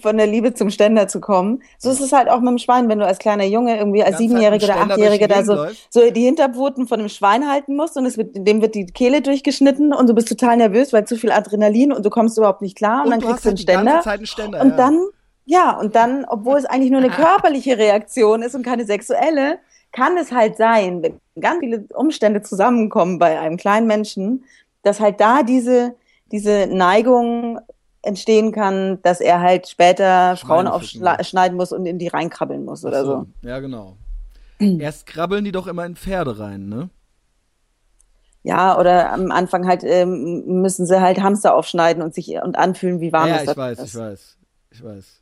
von 0.01 0.17
der 0.17 0.27
Liebe 0.27 0.53
zum 0.53 0.69
Ständer 0.69 1.07
zu 1.07 1.19
kommen. 1.19 1.63
So 1.77 1.89
ist 1.89 1.99
es 1.99 2.11
halt 2.11 2.29
auch 2.29 2.39
mit 2.39 2.49
dem 2.49 2.57
Schwein, 2.57 2.89
wenn 2.89 2.99
du 2.99 3.05
als 3.05 3.17
kleiner 3.17 3.45
Junge 3.45 3.77
irgendwie 3.77 4.03
als 4.03 4.17
Siebenjährige 4.17 4.65
oder 4.65 4.77
Achtjährige 4.77 5.27
da 5.27 5.43
so, 5.43 5.65
so 5.89 6.11
die 6.11 6.23
Hinterpfoten 6.23 6.87
von 6.87 6.99
dem 6.99 7.09
Schwein 7.09 7.49
halten 7.49 7.75
musst 7.75 7.97
und 7.97 8.05
es 8.05 8.17
wird, 8.17 8.35
dem 8.35 8.61
wird 8.61 8.75
die 8.75 8.85
Kehle 8.85 9.21
durchgeschnitten 9.21 9.93
und 9.93 10.07
du 10.07 10.13
bist 10.13 10.27
total 10.27 10.57
nervös, 10.57 10.93
weil 10.93 11.05
zu 11.05 11.15
viel 11.15 11.31
Adrenalin 11.31 11.91
und 11.91 12.05
du 12.05 12.09
kommst 12.09 12.37
überhaupt 12.37 12.61
nicht 12.61 12.77
klar 12.77 13.05
und, 13.05 13.13
und 13.13 13.23
dann 13.23 13.31
kriegst 13.31 13.45
du 13.45 13.49
halt 13.49 13.57
einen 13.57 13.57
Ständer. 13.57 14.07
einen 14.07 14.25
Ständer. 14.25 14.61
Und 14.61 14.69
ja. 14.71 14.75
dann, 14.75 14.99
ja, 15.45 15.79
und 15.79 15.95
dann, 15.95 16.25
obwohl 16.25 16.57
es 16.57 16.65
eigentlich 16.65 16.91
nur 16.91 17.01
eine 17.01 17.09
körperliche 17.09 17.77
Reaktion 17.77 18.41
ist 18.41 18.53
und 18.53 18.63
keine 18.63 18.85
sexuelle, 18.85 19.59
kann 19.91 20.17
es 20.17 20.31
halt 20.31 20.57
sein, 20.57 21.01
wenn 21.01 21.19
ganz 21.41 21.59
viele 21.59 21.85
Umstände 21.95 22.41
zusammenkommen 22.41 23.17
bei 23.17 23.39
einem 23.39 23.57
kleinen 23.57 23.87
Menschen, 23.87 24.43
dass 24.87 24.99
halt 24.99 25.19
da 25.19 25.43
diese, 25.43 25.95
diese 26.31 26.67
Neigung 26.67 27.59
entstehen 28.01 28.51
kann, 28.51 29.01
dass 29.01 29.19
er 29.19 29.41
halt 29.41 29.67
später 29.67 30.37
Frauen 30.37 30.67
aufschneiden 30.67 31.57
muss 31.57 31.71
und 31.71 31.85
in 31.85 31.99
die 31.99 32.07
reinkrabbeln 32.07 32.63
muss 32.63 32.85
oder 32.85 33.03
so. 33.03 33.11
so. 33.41 33.47
Ja, 33.47 33.59
genau. 33.59 33.97
Erst 34.59 35.05
krabbeln 35.05 35.43
die 35.43 35.51
doch 35.51 35.67
immer 35.67 35.85
in 35.85 35.95
Pferde 35.95 36.39
rein, 36.39 36.69
ne? 36.69 36.89
Ja, 38.43 38.79
oder 38.79 39.11
am 39.11 39.29
Anfang 39.31 39.67
halt 39.67 39.83
ähm, 39.83 40.61
müssen 40.61 40.85
sie 40.85 41.01
halt 41.01 41.19
Hamster 41.19 41.53
aufschneiden 41.53 42.01
und 42.01 42.13
sich 42.13 42.29
und 42.41 42.57
anfühlen, 42.57 43.01
wie 43.01 43.11
warm 43.11 43.27
ja, 43.27 43.35
es 43.35 43.41
ist. 43.41 43.47
Ja, 43.47 43.51
ich 43.51 43.57
weiß, 43.57 43.79
ich 43.83 43.95
weiß, 43.95 44.37
ich 44.71 44.83
weiß. 44.83 45.21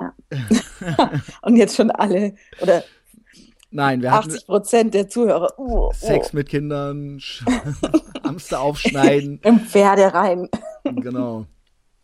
Ja. 0.00 0.14
und 1.42 1.56
jetzt 1.56 1.76
schon 1.76 1.90
alle 1.90 2.34
oder 2.60 2.84
Nein, 3.70 4.02
wir 4.02 4.10
hatten 4.10 4.30
80 4.30 4.46
Prozent 4.46 4.94
der 4.94 5.08
Zuhörer. 5.08 5.58
Uh, 5.58 5.92
Sex 5.92 6.32
mit 6.32 6.48
Kindern, 6.48 7.20
Hamster 8.24 8.60
aufschneiden. 8.60 9.40
Im 9.44 9.60
Pferde 9.60 10.12
rein. 10.12 10.48
Genau. 10.84 11.46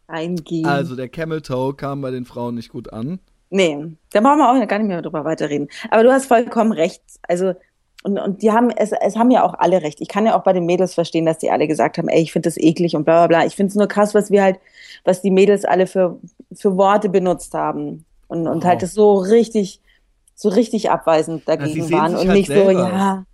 Reingehen. 0.09 0.67
Also 0.67 0.95
der 0.95 1.09
Camel 1.09 1.43
Toe 1.43 1.75
kam 1.75 2.01
bei 2.01 2.13
den 2.13 2.25
Frauen 2.25 2.55
nicht 2.55 2.69
gut 2.69 2.93
an. 2.93 3.19
Nee, 3.51 3.97
da 4.13 4.21
brauchen 4.21 4.39
wir 4.39 4.51
auch 4.51 4.69
gar 4.69 4.79
nicht 4.79 4.89
mehr 4.89 5.03
drüber 5.03 5.25
weiterreden. 5.25 5.69
Aber 5.91 6.05
du 6.05 6.13
hast 6.13 6.27
vollkommen 6.27 6.73
recht. 6.73 7.03
Also 7.23 7.55
und, 8.07 8.19
und 8.21 8.43
die 8.43 8.53
haben, 8.53 8.71
es, 8.71 8.93
es 8.93 9.17
haben 9.17 9.33
ja 9.33 9.43
auch 9.43 9.55
alle 9.55 9.83
recht. 9.83 10.01
Ich 10.01 10.07
kann 10.07 10.27
ja 10.27 10.39
auch 10.39 10.45
bei 10.45 10.53
den 10.53 10.65
Mädels 10.65 10.95
verstehen, 10.95 11.27
dass 11.27 11.39
die 11.39 11.51
alle 11.51 11.67
gesagt 11.67 11.99
haben, 11.99 12.09
ey, 12.09 12.23
ich 12.23 12.33
finde 12.33 12.47
das 12.47 12.57
eklig 12.57 12.95
und 12.95 13.05
bla 13.05 13.27
bla 13.27 13.39
bla. 13.39 13.47
Ich 13.47 13.57
finde 13.57 13.71
es 13.71 13.75
nur 13.75 13.89
krass, 13.89 14.15
was 14.15 14.31
wir 14.31 14.45
halt, 14.45 14.61
was 15.05 15.23
die 15.23 15.33
Mädels 15.33 15.65
alle 15.65 15.89
für, 15.89 16.21
für 16.53 16.77
Worte 16.77 17.09
benutzt 17.09 17.53
haben. 17.55 18.05
Und, 18.29 18.47
und 18.47 18.65
oh. 18.65 18.69
halt 18.69 18.83
das 18.83 18.95
so 18.95 19.15
richtig, 19.15 19.81
so 20.37 20.51
richtig 20.51 20.91
abweisend 20.91 21.49
dagegen 21.49 21.91
waren 21.91 22.15
und 22.15 22.29
halt 22.29 22.39
nicht 22.39 22.49
so, 22.49 22.71
ja, 22.71 23.25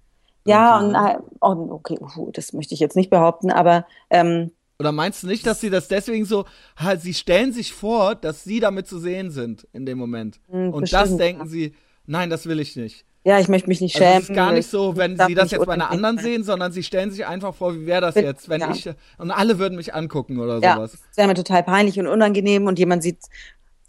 ja, 0.45 0.79
und 0.79 0.95
äh, 0.95 1.19
oh, 1.41 1.69
okay, 1.71 1.99
uh, 2.17 2.31
das 2.33 2.53
möchte 2.53 2.75
ich 2.75 2.81
jetzt 2.81 2.97
nicht 2.97 3.11
behaupten, 3.11 3.51
aber 3.51 3.85
ähm, 4.09 4.53
oder 4.79 4.91
meinst 4.91 5.23
du 5.23 5.29
nicht, 5.29 5.47
dass 5.47 5.61
sie 5.61 5.71
das 5.71 5.87
deswegen 5.87 6.25
so, 6.25 6.45
halt, 6.77 7.03
sie 7.03 7.15
stellen 7.15 7.53
sich 7.53 7.73
vor, 7.73 8.17
dass 8.17 8.43
sie 8.43 8.59
damit 8.59 8.89
zu 8.89 8.99
sehen 8.99 9.31
sind 9.31 9.69
in 9.73 9.87
dem 9.87 9.97
Moment. 9.97 10.41
Hm, 10.51 10.73
und 10.73 10.81
bestimmt, 10.81 11.03
das 11.03 11.17
denken 11.19 11.43
ja. 11.43 11.47
sie, 11.47 11.75
nein, 12.07 12.31
das 12.31 12.47
will 12.47 12.59
ich 12.59 12.75
nicht. 12.75 13.05
Ja, 13.25 13.39
ich 13.39 13.47
möchte 13.47 13.69
mich 13.69 13.81
nicht 13.81 13.93
schämen. 13.93 14.15
Also 14.15 14.23
es 14.25 14.31
ist 14.31 14.35
gar 14.35 14.51
nicht 14.51 14.69
so, 14.69 14.97
wenn 14.97 15.17
sie 15.17 15.35
das 15.35 15.53
jetzt 15.53 15.65
bei 15.67 15.75
einer 15.75 15.91
anderen 15.91 16.19
sehen, 16.19 16.43
sondern 16.43 16.73
sie 16.73 16.83
stellen 16.83 17.13
sich 17.13 17.25
einfach 17.25 17.55
vor, 17.55 17.77
wie 17.77 17.87
wäre 17.87 18.01
das 18.01 18.17
jetzt, 18.17 18.49
wenn 18.49 18.63
ja. 18.63 18.73
ich 18.73 18.91
und 19.19 19.31
alle 19.31 19.61
würden 19.61 19.77
mich 19.77 19.95
angucken 19.95 20.41
oder 20.41 20.59
ja, 20.59 20.75
sowas. 20.75 20.99
Das 21.11 21.17
wäre 21.17 21.29
mir 21.29 21.35
total 21.35 21.63
peinlich 21.63 22.01
und 22.01 22.09
unangenehm 22.09 22.67
und 22.67 22.81
jemand 22.81 23.05
sieht 23.05 23.19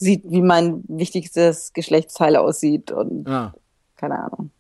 sieht, 0.04 0.24
wie 0.26 0.42
mein 0.42 0.84
wichtigstes 0.88 1.74
Geschlechtsteil 1.74 2.36
aussieht 2.36 2.92
und 2.92 3.28
ja. 3.28 3.54
keine 3.96 4.20
Ahnung. 4.20 4.52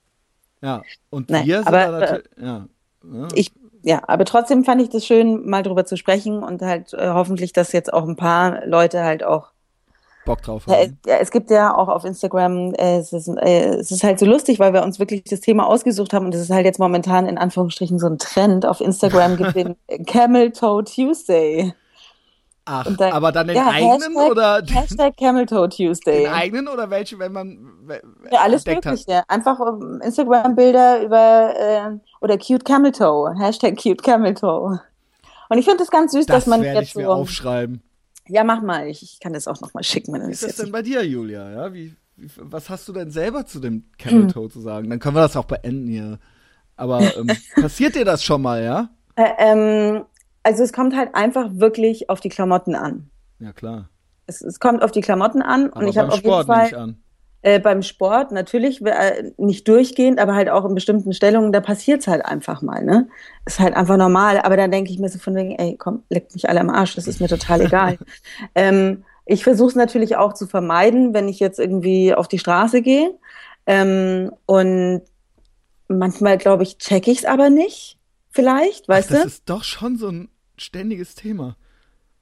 Ja, 0.61 0.81
und 1.09 1.29
Nein, 1.29 1.45
wir 1.45 1.57
sind 1.57 1.67
aber, 1.67 1.99
natürlich, 1.99 2.29
ja. 2.41 2.67
ja. 3.03 3.27
Ich, 3.35 3.51
ja, 3.83 4.01
aber 4.07 4.23
trotzdem 4.23 4.63
fand 4.63 4.81
ich 4.81 4.89
das 4.89 5.05
schön, 5.05 5.47
mal 5.47 5.61
drüber 5.61 5.85
zu 5.85 5.97
sprechen 5.97 6.41
und 6.41 6.61
halt 6.61 6.93
äh, 6.93 7.09
hoffentlich, 7.09 7.51
dass 7.51 7.73
jetzt 7.73 7.93
auch 7.93 8.07
ein 8.07 8.15
paar 8.15 8.65
Leute 8.65 9.03
halt 9.03 9.23
auch 9.23 9.51
Bock 10.25 10.41
drauf 10.41 10.67
haben. 10.67 10.97
Ja, 11.05 11.17
es 11.17 11.31
gibt 11.31 11.51
ja 11.51 11.75
auch 11.75 11.89
auf 11.89 12.05
Instagram, 12.05 12.73
äh, 12.75 12.97
es, 12.97 13.11
ist, 13.11 13.27
äh, 13.27 13.75
es 13.75 13.91
ist 13.91 14.03
halt 14.03 14.19
so 14.19 14.25
lustig, 14.25 14.59
weil 14.59 14.73
wir 14.73 14.83
uns 14.83 14.99
wirklich 14.99 15.23
das 15.25 15.41
Thema 15.41 15.67
ausgesucht 15.67 16.13
haben 16.13 16.25
und 16.25 16.33
es 16.33 16.41
ist 16.41 16.49
halt 16.49 16.65
jetzt 16.65 16.79
momentan 16.79 17.27
in 17.27 17.37
Anführungsstrichen 17.37 17.99
so 17.99 18.07
ein 18.07 18.17
Trend. 18.17 18.65
Auf 18.65 18.79
Instagram 18.79 19.37
gibt 19.37 19.55
den 19.55 19.75
Camel 20.05 20.51
Toe 20.51 20.83
Tuesday. 20.85 21.73
Ach, 22.65 22.87
dann, 22.95 23.11
aber 23.11 23.33
dann 23.33 23.47
den 23.47 23.57
ja, 23.57 23.67
eigenen 23.67 24.15
Hashtag, 24.15 24.31
oder? 24.31 24.63
Hashtag 24.69 25.17
Camel 25.17 25.45
Toe 25.45 25.67
Tuesday. 25.67 26.23
Den 26.23 26.31
eigenen 26.31 26.67
oder 26.69 26.89
welche, 26.89 27.19
wenn 27.19 27.33
man 27.33 27.59
ja, 28.31 28.39
alles 28.39 28.65
Mögliche. 28.65 29.17
Hat? 29.17 29.29
Einfach 29.29 29.59
Instagram-Bilder 30.01 31.03
über 31.03 31.53
äh, 31.57 31.99
oder 32.21 32.37
Cute 32.37 32.63
Camel 32.63 32.93
Toe. 32.93 33.35
Hashtag 33.37 33.75
Cute 33.75 34.01
Camel 34.01 34.33
Toe. 34.33 34.79
Und 35.49 35.57
ich 35.57 35.65
finde 35.65 35.79
das 35.79 35.91
ganz 35.91 36.13
süß, 36.13 36.25
das 36.25 36.45
dass 36.45 36.47
man 36.47 36.63
jetzt 36.63 36.89
ich 36.89 36.95
mir 36.95 37.05
so 37.05 37.11
aufschreiben. 37.11 37.81
Ja, 38.27 38.45
mach 38.45 38.61
mal. 38.61 38.87
Ich, 38.87 39.03
ich 39.03 39.19
kann 39.19 39.33
das 39.33 39.47
auch 39.47 39.59
noch 39.59 39.73
mal 39.73 39.83
schicken. 39.83 40.13
Wie 40.13 40.31
ist 40.31 40.43
das 40.43 40.55
denn 40.55 40.71
bei 40.71 40.81
dir, 40.81 41.05
Julia? 41.05 41.51
Ja, 41.51 41.73
wie, 41.73 41.93
wie, 42.15 42.29
was 42.37 42.69
hast 42.69 42.87
du 42.87 42.93
denn 42.93 43.11
selber 43.11 43.45
zu 43.45 43.59
dem 43.59 43.91
Camel 43.97 44.27
Toe 44.27 44.49
zu 44.49 44.61
sagen? 44.61 44.89
Dann 44.89 44.99
können 44.99 45.15
wir 45.15 45.21
das 45.21 45.35
auch 45.35 45.45
beenden 45.45 45.87
hier. 45.87 46.19
Aber 46.77 47.01
ähm, 47.17 47.27
passiert 47.61 47.95
dir 47.95 48.05
das 48.05 48.23
schon 48.23 48.41
mal, 48.41 48.63
ja? 48.63 48.89
Äh, 49.15 49.29
ähm, 49.37 50.05
also 50.43 50.63
es 50.63 50.73
kommt 50.73 50.95
halt 50.95 51.15
einfach 51.15 51.49
wirklich 51.53 52.09
auf 52.09 52.19
die 52.19 52.29
Klamotten 52.29 52.75
an. 52.75 53.09
Ja, 53.39 53.53
klar. 53.53 53.89
Es, 54.27 54.41
es 54.41 54.59
kommt 54.59 54.83
auf 54.83 54.91
die 54.91 55.01
Klamotten 55.01 55.41
an 55.41 55.71
Aber 55.71 55.81
und 55.81 55.87
ich 55.87 55.97
habe 55.97 56.09
auf 56.09 56.23
jeden 56.23 56.45
Fall 56.45 56.75
an. 56.75 56.97
Äh, 57.41 57.59
beim 57.59 57.81
Sport 57.81 58.31
natürlich 58.31 58.81
äh, 58.85 59.33
nicht 59.37 59.67
durchgehend, 59.67 60.17
aber 60.17 60.33
halt 60.33 60.49
auch 60.49 60.63
in 60.63 60.75
bestimmten 60.75 61.11
Stellungen, 61.11 61.51
da 61.51 61.59
passiert's 61.59 62.07
halt 62.07 62.23
einfach 62.23 62.61
mal, 62.61 62.85
ne? 62.85 63.09
Ist 63.45 63.59
halt 63.59 63.75
einfach 63.75 63.97
normal, 63.97 64.39
aber 64.39 64.55
dann 64.55 64.71
denke 64.71 64.91
ich 64.91 64.99
mir 64.99 65.09
so 65.09 65.19
von 65.19 65.35
wegen, 65.35 65.51
ey, 65.51 65.75
komm, 65.77 66.03
leckt 66.09 66.33
mich 66.33 66.47
alle 66.47 66.61
am 66.61 66.69
Arsch, 66.69 66.95
das 66.95 67.05
ist 67.05 67.19
mir 67.19 67.27
total 67.27 67.59
egal. 67.59 67.97
ähm, 68.55 69.03
ich 69.25 69.43
versuche 69.43 69.69
es 69.69 69.75
natürlich 69.75 70.15
auch 70.15 70.33
zu 70.33 70.47
vermeiden, 70.47 71.13
wenn 71.13 71.27
ich 71.27 71.41
jetzt 71.41 71.59
irgendwie 71.59 72.13
auf 72.13 72.29
die 72.29 72.39
Straße 72.39 72.81
gehe. 72.81 73.11
Ähm, 73.65 74.31
und 74.45 75.01
manchmal, 75.89 76.37
glaube 76.37 76.63
ich, 76.63 76.77
check 76.77 77.09
ich's 77.09 77.25
aber 77.25 77.49
nicht, 77.49 77.97
vielleicht, 78.29 78.87
weißt 78.87 79.09
Ach, 79.09 79.13
das 79.15 79.21
du? 79.21 79.25
Das 79.25 79.33
ist 79.33 79.49
doch 79.49 79.63
schon 79.65 79.97
so 79.97 80.07
ein 80.07 80.29
ständiges 80.63 81.15
Thema. 81.15 81.55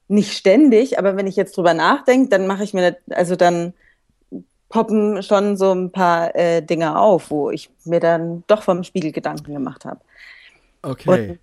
Nicht 0.07 0.33
ständig, 0.33 0.99
aber 0.99 1.15
wenn 1.15 1.27
ich 1.27 1.35
jetzt 1.35 1.55
drüber 1.55 1.73
nachdenke, 1.73 2.29
dann 2.29 2.47
mache 2.47 2.63
ich 2.63 2.73
mir, 2.73 2.97
also 3.09 3.35
dann 3.35 3.73
poppen 4.69 5.21
schon 5.21 5.57
so 5.57 5.71
ein 5.71 5.91
paar 5.91 6.35
äh, 6.35 6.61
Dinge 6.61 6.97
auf, 6.97 7.29
wo 7.29 7.51
ich 7.51 7.69
mir 7.85 7.99
dann 7.99 8.43
doch 8.47 8.63
vom 8.63 8.83
Spiegel 8.83 9.11
Gedanken 9.11 9.53
gemacht 9.53 9.85
habe. 9.85 9.99
Okay. 10.81 11.29
Und, 11.29 11.39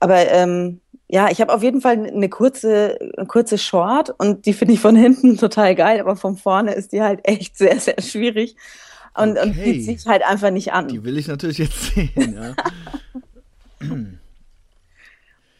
aber 0.00 0.28
ähm, 0.30 0.80
ja, 1.08 1.30
ich 1.30 1.40
habe 1.40 1.52
auf 1.52 1.62
jeden 1.62 1.80
Fall 1.80 2.06
eine 2.06 2.28
kurze, 2.28 2.98
eine 3.16 3.26
kurze 3.26 3.58
Short 3.58 4.10
und 4.18 4.46
die 4.46 4.52
finde 4.52 4.74
ich 4.74 4.80
von 4.80 4.96
hinten 4.96 5.36
total 5.38 5.74
geil, 5.74 6.00
aber 6.00 6.16
von 6.16 6.36
vorne 6.36 6.72
ist 6.74 6.92
die 6.92 7.02
halt 7.02 7.20
echt 7.24 7.58
sehr, 7.58 7.78
sehr 7.78 8.00
schwierig 8.00 8.56
und, 9.14 9.38
okay. 9.38 9.48
und 9.48 9.54
zieht 9.54 9.84
sich 9.84 10.06
halt 10.06 10.22
einfach 10.24 10.50
nicht 10.50 10.72
an. 10.72 10.88
Die 10.88 11.04
will 11.04 11.18
ich 11.18 11.28
natürlich 11.28 11.58
jetzt 11.58 11.94
sehen, 11.94 12.34
ja. 12.34 12.54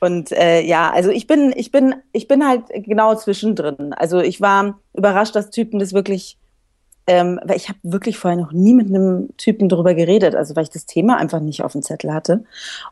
Und 0.04 0.32
äh, 0.32 0.60
ja, 0.60 0.90
also 0.90 1.10
ich 1.10 1.26
bin, 1.26 1.52
ich 1.56 1.70
bin, 1.70 1.94
ich 2.12 2.28
bin 2.28 2.46
halt 2.46 2.64
genau 2.74 3.14
zwischendrin. 3.14 3.92
Also 3.94 4.20
ich 4.20 4.40
war 4.40 4.78
überrascht, 4.92 5.34
dass 5.34 5.50
Typen 5.50 5.78
das 5.78 5.94
wirklich 5.94 6.36
ähm, 7.06 7.38
weil 7.44 7.56
ich 7.56 7.68
habe 7.68 7.78
wirklich 7.82 8.16
vorher 8.16 8.40
noch 8.40 8.52
nie 8.52 8.72
mit 8.72 8.88
einem 8.88 9.28
Typen 9.36 9.68
darüber 9.68 9.94
geredet, 9.94 10.34
also 10.34 10.56
weil 10.56 10.64
ich 10.64 10.70
das 10.70 10.86
Thema 10.86 11.18
einfach 11.18 11.40
nicht 11.40 11.62
auf 11.62 11.72
dem 11.72 11.82
Zettel 11.82 12.12
hatte. 12.12 12.44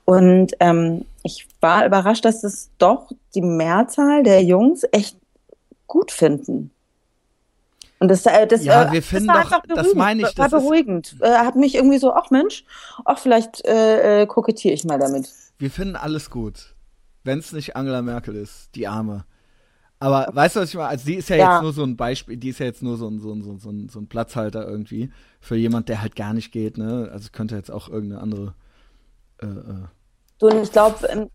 Und 0.04 0.52
ähm, 0.60 1.06
ich 1.22 1.46
war 1.60 1.86
überrascht, 1.86 2.24
dass 2.24 2.44
es 2.44 2.70
doch 2.78 3.10
die 3.34 3.40
Mehrzahl 3.40 4.22
der 4.22 4.42
Jungs 4.42 4.82
echt 4.92 5.16
gut 5.86 6.10
finden. 6.10 6.70
Und 8.00 8.08
das, 8.08 8.26
äh, 8.26 8.46
das, 8.46 8.64
ja, 8.64 8.88
äh, 8.88 8.92
wir 8.92 9.02
finden 9.02 9.28
das 9.28 9.48
doch, 9.48 9.62
das 9.68 9.94
meine 9.94 10.22
ich, 10.28 10.36
war 10.36 10.48
das 10.48 10.62
beruhigend. 10.62 11.16
Äh, 11.20 11.30
hat 11.30 11.56
mich 11.56 11.74
irgendwie 11.74 11.98
so, 11.98 12.12
ach 12.12 12.30
Mensch, 12.30 12.64
ach 13.04 13.18
vielleicht 13.18 13.64
äh, 13.64 14.22
äh, 14.22 14.26
kokettiere 14.26 14.74
ich 14.74 14.84
mal 14.84 14.98
damit. 14.98 15.30
Wir 15.58 15.70
finden 15.70 15.96
alles 15.96 16.28
gut, 16.28 16.74
wenn 17.25 17.39
es 17.39 17.53
nicht 17.53 17.77
Angela 17.77 18.03
Merkel 18.03 18.35
ist, 18.37 18.75
die 18.75 18.89
Arme. 18.89 19.25
Aber 19.99 20.29
weißt 20.33 20.57
du, 20.57 20.61
was 20.61 20.70
ich 20.70 20.75
meine? 20.75 20.89
Also 20.89 21.07
die 21.07 21.14
ist 21.14 21.29
ja, 21.29 21.37
ja, 21.37 21.55
jetzt 21.55 21.62
nur 21.62 21.73
so 21.73 21.85
ein 21.85 21.97
Beispiel, 21.97 22.37
die 22.37 22.49
ist 22.49 22.59
ja 22.59 22.66
jetzt 22.66 22.83
nur 22.83 22.97
so 22.97 23.09
ein, 23.09 23.20
so 23.20 23.33
ein, 23.33 23.43
so 23.43 23.70
ein, 23.70 23.89
so 23.89 24.01
ein 24.01 24.09
Platzhalter 24.09 24.66
irgendwie 24.66 25.11
für 25.41 25.55
jemand, 25.55 25.89
der 25.89 26.03
halt 26.03 26.16
gar 26.16 26.35
nicht 26.35 26.51
geht, 26.51 26.77
ne? 26.77 27.09
Also 27.12 27.29
könnte 27.31 27.55
jetzt 27.55 27.70
auch 27.70 27.89
irgendeine 27.89 28.20
andere. 28.20 28.55
Äh, 29.41 29.47
äh. 29.47 29.87
So, 30.41 30.49
und 30.49 30.61
ich 30.61 30.73
glaube, 30.73 31.07
ähm, 31.07 31.31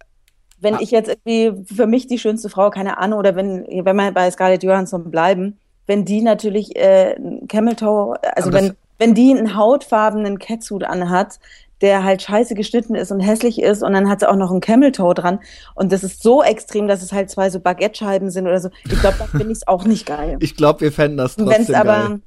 wenn 0.60 0.76
ah. 0.76 0.80
ich 0.82 0.92
jetzt 0.92 1.08
irgendwie 1.10 1.64
für 1.74 1.88
mich 1.88 2.08
die 2.08 2.20
schönste 2.20 2.50
Frau, 2.50 2.70
keine 2.70 2.98
Ahnung, 2.98 3.20
oder 3.20 3.38
wenn, 3.38 3.66
wenn 3.70 3.96
wir 3.96 4.12
bei 4.12 4.30
Scarlett 4.32 4.64
Johansson 4.64 5.12
bleiben, 5.12 5.58
wenn 5.86 6.04
die 6.04 6.22
natürlich 6.22 6.76
äh, 6.76 7.16
Camel 7.48 7.76
Toe, 7.76 8.18
also 8.36 8.52
wenn, 8.52 8.76
wenn 8.98 9.14
die 9.14 9.32
einen 9.32 9.56
hautfarbenen 9.56 10.40
Catsuit 10.40 10.84
anhat, 10.84 11.40
der 11.82 12.04
halt 12.04 12.22
scheiße 12.22 12.56
geschnitten 12.56 12.96
ist 12.96 13.12
und 13.12 13.20
hässlich 13.20 13.62
ist 13.62 13.84
und 13.84 13.94
dann 13.94 14.10
hat 14.10 14.22
sie 14.22 14.30
auch 14.30 14.36
noch 14.36 14.52
einen 14.52 14.62
Camel 14.62 14.92
Toe 14.92 15.14
dran 15.14 15.40
und 15.76 15.92
das 15.92 16.04
ist 16.04 16.24
so 16.24 16.44
extrem, 16.44 16.88
dass 16.88 17.02
es 17.02 17.12
halt 17.12 17.30
zwei 17.30 17.50
so 17.50 17.60
Baguette-Scheiben 17.60 18.30
sind 18.32 18.48
oder 18.48 18.60
so. 18.60 18.70
Ich 18.86 19.00
glaube, 19.00 19.18
da 19.20 19.26
finde 19.26 19.52
ich 19.52 19.68
auch 19.68 19.86
nicht 19.86 20.06
geil. 20.06 20.38
Ich 20.40 20.56
glaube, 20.56 20.82
wir 20.82 20.92
fänden 20.92 21.18
das 21.18 21.36
trotzdem 21.36 21.58
Wenn's 21.58 21.72
aber, 21.72 22.08
geil. 22.10 22.20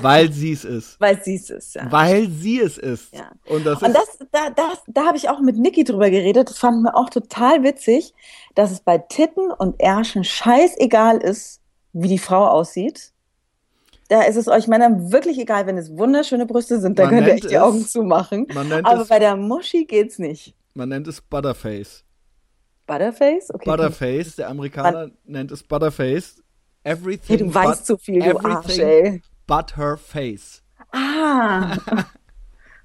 Weil 0.00 0.32
sie 0.32 0.52
es 0.52 0.64
ist. 0.64 0.98
Weil 0.98 1.22
sie 1.22 1.34
es 1.34 1.50
ist, 1.50 1.74
ja. 1.74 1.90
Weil 1.90 2.28
sie 2.28 2.58
es 2.58 2.78
ist. 2.78 3.14
Ja. 3.14 3.30
Und 3.46 3.66
das, 3.66 3.82
und 3.82 3.94
das 3.94 4.18
da, 4.32 4.50
das, 4.50 4.82
da 4.86 5.04
habe 5.04 5.16
ich 5.16 5.28
auch 5.28 5.40
mit 5.40 5.58
Niki 5.58 5.84
drüber 5.84 6.08
geredet. 6.10 6.48
Das 6.48 6.58
fanden 6.58 6.82
wir 6.82 6.96
auch 6.96 7.10
total 7.10 7.62
witzig, 7.62 8.14
dass 8.54 8.70
es 8.70 8.80
bei 8.80 8.98
Titten 8.98 9.50
und 9.50 9.78
Ärschen 9.80 10.24
scheißegal 10.24 11.18
ist, 11.18 11.60
wie 11.92 12.08
die 12.08 12.18
Frau 12.18 12.46
aussieht 12.48 13.13
da 14.08 14.22
ist 14.22 14.36
es 14.36 14.48
euch 14.48 14.66
Männern 14.68 15.12
wirklich 15.12 15.38
egal, 15.38 15.66
wenn 15.66 15.78
es 15.78 15.96
wunderschöne 15.96 16.46
Brüste 16.46 16.80
sind, 16.80 16.98
dann 16.98 17.08
könnt 17.08 17.26
ihr 17.26 17.34
echt 17.34 17.50
die 17.50 17.58
Augen 17.58 17.86
zumachen. 17.86 18.46
Aber 18.84 19.02
es, 19.02 19.08
bei 19.08 19.18
der 19.18 19.36
Muschi 19.36 19.84
geht's 19.84 20.18
nicht. 20.18 20.54
Man 20.74 20.90
nennt 20.90 21.08
es 21.08 21.20
Butterface. 21.20 22.04
Butterface? 22.86 23.50
Okay. 23.52 23.70
Butterface, 23.70 24.36
der 24.36 24.50
Amerikaner 24.50 24.92
man, 24.92 25.12
nennt 25.24 25.50
es 25.52 25.62
Butterface. 25.62 26.42
Everything. 26.82 27.38
Hey, 27.38 27.46
du 27.46 27.54
weißt 27.54 27.86
zu 27.86 27.96
viel, 27.96 28.20
du 28.20 28.38
Arsch, 28.44 28.78
ey. 28.78 29.22
But 29.46 29.76
her 29.76 29.96
face. 29.96 30.62
Ah. 30.92 31.76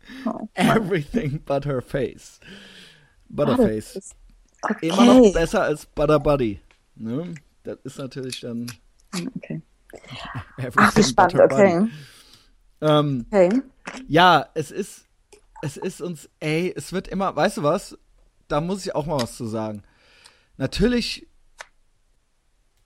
oh, 0.26 0.50
everything 0.56 1.42
but 1.46 1.66
her 1.66 1.82
face. 1.82 2.40
Butterface. 3.30 4.16
Okay. 4.62 4.90
Immer 4.90 5.06
noch 5.06 5.34
besser 5.34 5.64
als 5.64 5.86
Butter 5.86 6.20
Buddy. 6.20 6.60
Ne? 6.96 7.36
Das 7.64 7.78
ist 7.84 7.98
natürlich 7.98 8.42
dann. 8.42 8.68
Okay. 9.14 9.62
Ach, 10.76 10.96
wie 10.96 11.04
spannend, 11.04 11.40
okay. 11.40 11.88
Ähm, 12.82 13.26
okay. 13.32 13.62
Ja, 14.08 14.48
es 14.54 14.72
ist, 14.72 15.06
es 15.62 15.78
ist 15.78 16.02
uns, 16.02 16.30
ey, 16.40 16.74
es 16.76 16.94
wird 16.94 17.08
immer, 17.08 17.36
weißt 17.36 17.58
du 17.58 17.64
was? 17.64 17.98
Da 18.48 18.62
muss 18.62 18.86
ich 18.86 18.96
auch 18.96 19.06
mal 19.06 19.22
was 19.22 19.36
zu 19.36 19.46
sagen. 19.46 19.84
Natürlich 20.58 21.28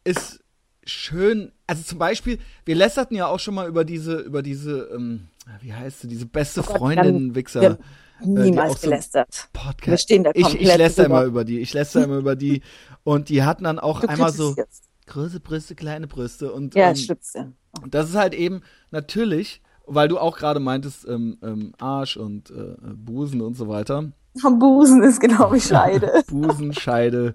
ist 0.04 0.44
schön, 0.86 1.52
also 1.68 1.84
zum 1.84 2.00
Beispiel, 2.00 2.40
wir 2.66 2.76
lässerten 2.76 3.16
ja 3.16 3.28
auch 3.28 3.40
schon 3.40 3.56
mal 3.56 3.68
über 3.68 3.86
diese, 3.86 4.18
über 4.18 4.42
diese, 4.42 4.90
ähm, 4.94 5.30
wie 5.62 5.74
heißt 5.74 6.02
sie, 6.02 6.08
diese 6.08 6.26
beste 6.26 6.62
oh 6.62 6.64
Freundin, 6.64 7.36
Wichser. 7.36 7.78
Niemals 8.22 8.84
äh, 8.84 8.88
gelästert. 8.88 9.50
Podcast. 9.54 9.88
Wir 9.88 9.98
stehen 9.98 10.24
da 10.24 10.32
komplett 10.32 10.62
ich, 10.62 10.68
ich 10.68 10.78
lässt 10.78 11.00
immer 11.00 11.24
über 11.24 11.44
die, 11.44 11.60
ich 11.60 11.74
lässt 11.74 11.96
immer 11.96 12.18
über 12.18 12.36
die 12.36 12.62
und 13.04 13.30
die 13.30 13.44
hatten 13.44 13.66
dann 13.66 13.80
auch 13.80 14.02
du 14.02 14.08
einmal 14.08 14.32
so, 14.32 14.56
jetzt 14.56 14.84
große 15.08 15.40
Brüste, 15.40 15.76
kleine 15.76 16.08
Brüste 16.08 16.52
und 16.52 16.76
ja, 16.76 16.90
ähm, 16.90 16.96
stimmt 16.96 17.22
ja. 17.34 17.52
Und 17.82 17.94
das 17.94 18.10
ist 18.10 18.16
halt 18.16 18.34
eben 18.34 18.62
natürlich, 18.92 19.62
weil 19.86 20.08
du 20.08 20.20
auch 20.20 20.38
gerade 20.38 20.60
meintest 20.60 21.08
ähm, 21.08 21.38
ähm, 21.44 21.74
Arsch 21.80 22.18
und 22.18 22.52
äh, 22.52 22.76
Busen 22.96 23.42
und 23.42 23.56
so 23.56 23.68
weiter. 23.68 24.12
Busen 24.60 25.04
ist 25.04 25.20
genau 25.20 25.52
wie 25.54 25.62
Scheide. 25.62 26.24
Busen, 26.28 26.74
Scheide, 26.74 27.34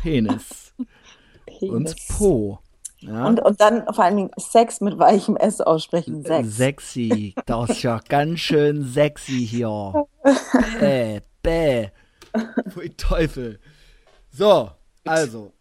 Penis. 0.00 0.74
Penis. 1.46 1.70
Und 1.70 1.96
Po. 2.16 2.58
Ja? 3.00 3.26
Und, 3.26 3.40
und 3.40 3.60
dann 3.60 3.84
vor 3.94 4.04
allen 4.04 4.16
Dingen 4.16 4.30
Sex 4.36 4.80
mit 4.80 4.98
weichem 4.98 5.36
S 5.36 5.60
aussprechen. 5.60 6.22
Sex. 6.22 6.56
Sexy. 6.56 7.34
Das 7.46 7.70
ist 7.70 7.82
ja 7.82 8.00
ganz 8.08 8.40
schön 8.40 8.84
sexy 8.84 9.46
hier. 9.46 10.06
bäh, 10.80 11.20
bäh. 11.42 11.88
Pfui 12.68 12.90
Teufel. 12.90 13.58
So, 14.30 14.70
also, 15.04 15.52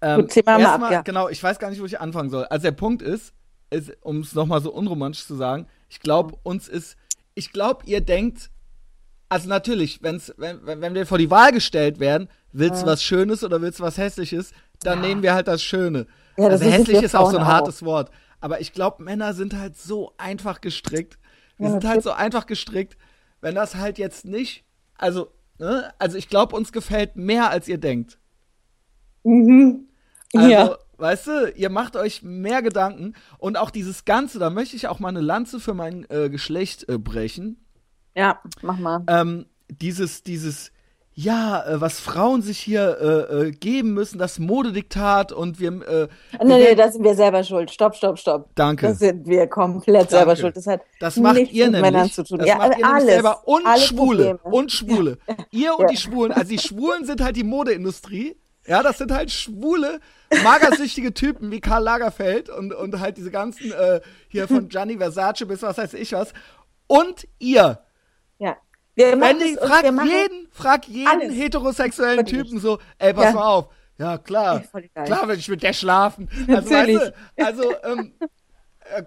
ähm, 0.00 0.22
Gut, 0.22 0.46
mal 0.46 0.64
ab, 0.64 0.90
ja. 0.90 1.02
Genau, 1.02 1.28
ich 1.28 1.42
weiß 1.42 1.58
gar 1.58 1.70
nicht, 1.70 1.80
wo 1.80 1.86
ich 1.86 2.00
anfangen 2.00 2.30
soll. 2.30 2.44
Also 2.44 2.64
der 2.64 2.72
Punkt 2.72 3.02
ist, 3.02 3.32
ist 3.70 3.96
um 4.02 4.20
es 4.20 4.34
nochmal 4.34 4.60
so 4.60 4.72
unromantisch 4.72 5.26
zu 5.26 5.34
sagen, 5.34 5.66
ich 5.88 6.00
glaube, 6.00 6.32
mhm. 6.32 6.40
uns 6.42 6.68
ist, 6.68 6.96
ich 7.34 7.52
glaube, 7.52 7.84
ihr 7.86 8.00
denkt, 8.00 8.50
also 9.28 9.48
natürlich, 9.48 10.02
wenn's, 10.02 10.32
wenn, 10.36 10.60
wenn 10.64 10.94
wir 10.94 11.06
vor 11.06 11.18
die 11.18 11.30
Wahl 11.30 11.52
gestellt 11.52 11.98
werden, 11.98 12.28
willst 12.52 12.82
du 12.82 12.86
was 12.86 13.02
Schönes 13.02 13.42
oder 13.42 13.60
willst 13.60 13.80
du 13.80 13.84
was 13.84 13.98
Hässliches, 13.98 14.52
dann 14.80 15.02
ja. 15.02 15.08
nehmen 15.08 15.22
wir 15.22 15.34
halt 15.34 15.48
das 15.48 15.62
Schöne. 15.62 16.06
Ja, 16.36 16.48
das 16.48 16.60
also 16.60 16.72
hässlich 16.72 17.02
ist 17.02 17.16
auch 17.16 17.30
so 17.30 17.38
ein 17.38 17.46
hartes 17.46 17.84
Wort. 17.84 18.10
Aber 18.40 18.60
ich 18.60 18.72
glaube, 18.72 19.02
Männer 19.02 19.34
sind 19.34 19.54
halt 19.54 19.76
so 19.76 20.12
einfach 20.18 20.60
gestrickt. 20.60 21.18
Wir 21.58 21.70
sind 21.70 21.84
halt 21.86 22.02
so 22.02 22.12
einfach 22.12 22.46
gestrickt, 22.46 22.98
wenn 23.40 23.54
das 23.54 23.76
halt 23.76 23.98
jetzt 23.98 24.26
nicht, 24.26 24.64
also, 24.98 25.32
ne, 25.58 25.92
also 25.98 26.18
ich 26.18 26.28
glaube, 26.28 26.54
uns 26.54 26.70
gefällt 26.70 27.16
mehr, 27.16 27.50
als 27.50 27.66
ihr 27.66 27.78
denkt. 27.78 28.18
Mhm. 29.26 29.88
Also, 30.34 30.48
ja. 30.48 30.76
Weißt 30.98 31.26
du, 31.26 31.50
ihr 31.54 31.68
macht 31.68 31.94
euch 31.94 32.22
mehr 32.22 32.62
Gedanken 32.62 33.14
und 33.36 33.58
auch 33.58 33.70
dieses 33.70 34.06
Ganze, 34.06 34.38
da 34.38 34.48
möchte 34.48 34.76
ich 34.76 34.88
auch 34.88 34.98
mal 34.98 35.08
eine 35.08 35.20
Lanze 35.20 35.60
für 35.60 35.74
mein 35.74 36.06
äh, 36.08 36.30
Geschlecht 36.30 36.88
äh, 36.88 36.96
brechen. 36.96 37.66
Ja, 38.14 38.40
mach 38.62 38.78
mal. 38.78 39.04
Ähm, 39.06 39.44
dieses, 39.68 40.22
dieses, 40.22 40.72
ja, 41.12 41.62
äh, 41.66 41.80
was 41.82 42.00
Frauen 42.00 42.40
sich 42.40 42.58
hier 42.58 42.96
äh, 42.98 43.48
äh, 43.48 43.50
geben 43.50 43.92
müssen, 43.92 44.18
das 44.18 44.38
Modediktat 44.38 45.32
und 45.32 45.60
wir. 45.60 45.68
Äh, 45.68 46.08
nee, 46.42 46.58
nee, 46.58 46.74
da 46.74 46.90
sind 46.90 47.04
wir 47.04 47.14
selber 47.14 47.44
schuld. 47.44 47.70
Stopp, 47.70 47.94
stopp, 47.94 48.18
stopp. 48.18 48.48
Danke. 48.54 48.86
Das 48.86 48.98
sind 48.98 49.26
wir 49.26 49.46
komplett 49.48 49.96
Danke. 49.96 50.10
selber 50.10 50.36
schuld. 50.36 50.56
Das 50.56 50.66
hat 50.66 50.80
das 50.98 51.16
macht 51.16 51.34
nichts 51.36 51.54
ihr 51.54 51.66
mit 51.66 51.74
nämlich, 51.74 51.92
Männern 51.92 52.10
zu 52.10 52.24
tun. 52.24 52.38
Das 52.38 52.48
ja, 52.48 52.56
macht 52.56 52.78
ihr 52.78 52.86
alles, 52.86 53.04
selber 53.04 53.46
und 53.46 53.62
Schwule 53.80 54.34
Probleme. 54.36 54.56
und 54.56 54.72
Schwule. 54.72 55.18
Ja. 55.28 55.34
Ihr 55.50 55.74
und 55.78 55.82
Ja. 55.82 55.88
die 55.88 55.96
Schwulen, 55.98 56.32
also 56.32 56.48
die 56.50 56.58
Schwulen 56.58 57.04
sind 57.04 57.22
halt 57.22 57.36
die 57.36 57.44
Modeindustrie. 57.44 58.36
Ja, 58.66 58.82
das 58.82 58.98
sind 58.98 59.12
halt 59.12 59.30
schwule, 59.30 60.00
magersüchtige 60.42 61.14
Typen 61.14 61.50
wie 61.50 61.60
Karl 61.60 61.82
Lagerfeld 61.84 62.48
und, 62.48 62.72
und 62.74 62.98
halt 63.00 63.16
diese 63.16 63.30
ganzen 63.30 63.70
äh, 63.72 64.00
hier 64.28 64.48
von 64.48 64.68
Gianni 64.70 64.96
Versace 64.98 65.44
bis 65.46 65.62
was 65.62 65.78
weiß 65.78 65.94
ich 65.94 66.12
was. 66.12 66.32
Und 66.88 67.26
ihr, 67.38 67.78
Ja. 68.38 68.56
Wir 68.94 69.12
wenn 69.12 69.18
machen 69.18 69.40
ich 69.42 69.52
es 69.52 69.58
und 69.58 69.68
frag 69.68 69.84
jeden, 69.84 70.48
frag 70.50 70.88
jeden 70.88 71.08
alles. 71.08 71.34
heterosexuellen. 71.34 72.24
Typen 72.26 72.58
so, 72.60 72.78
ey, 72.98 73.12
pass 73.12 73.24
Ja. 73.26 73.32
mal 73.32 73.46
auf. 73.46 73.68
Ja, 73.98 74.18
klar. 74.18 74.62
Klar, 75.04 75.26
wenn 75.28 75.38
ich 75.38 75.48
mit 75.48 75.62
der 75.62 75.72
schlafen. 75.72 76.28
Also, 76.48 76.70
Natürlich. 76.70 76.96
weißt 76.96 77.12
du, 77.36 77.44
also, 77.44 77.74
ähm, 77.84 78.12
äh, 78.20 78.26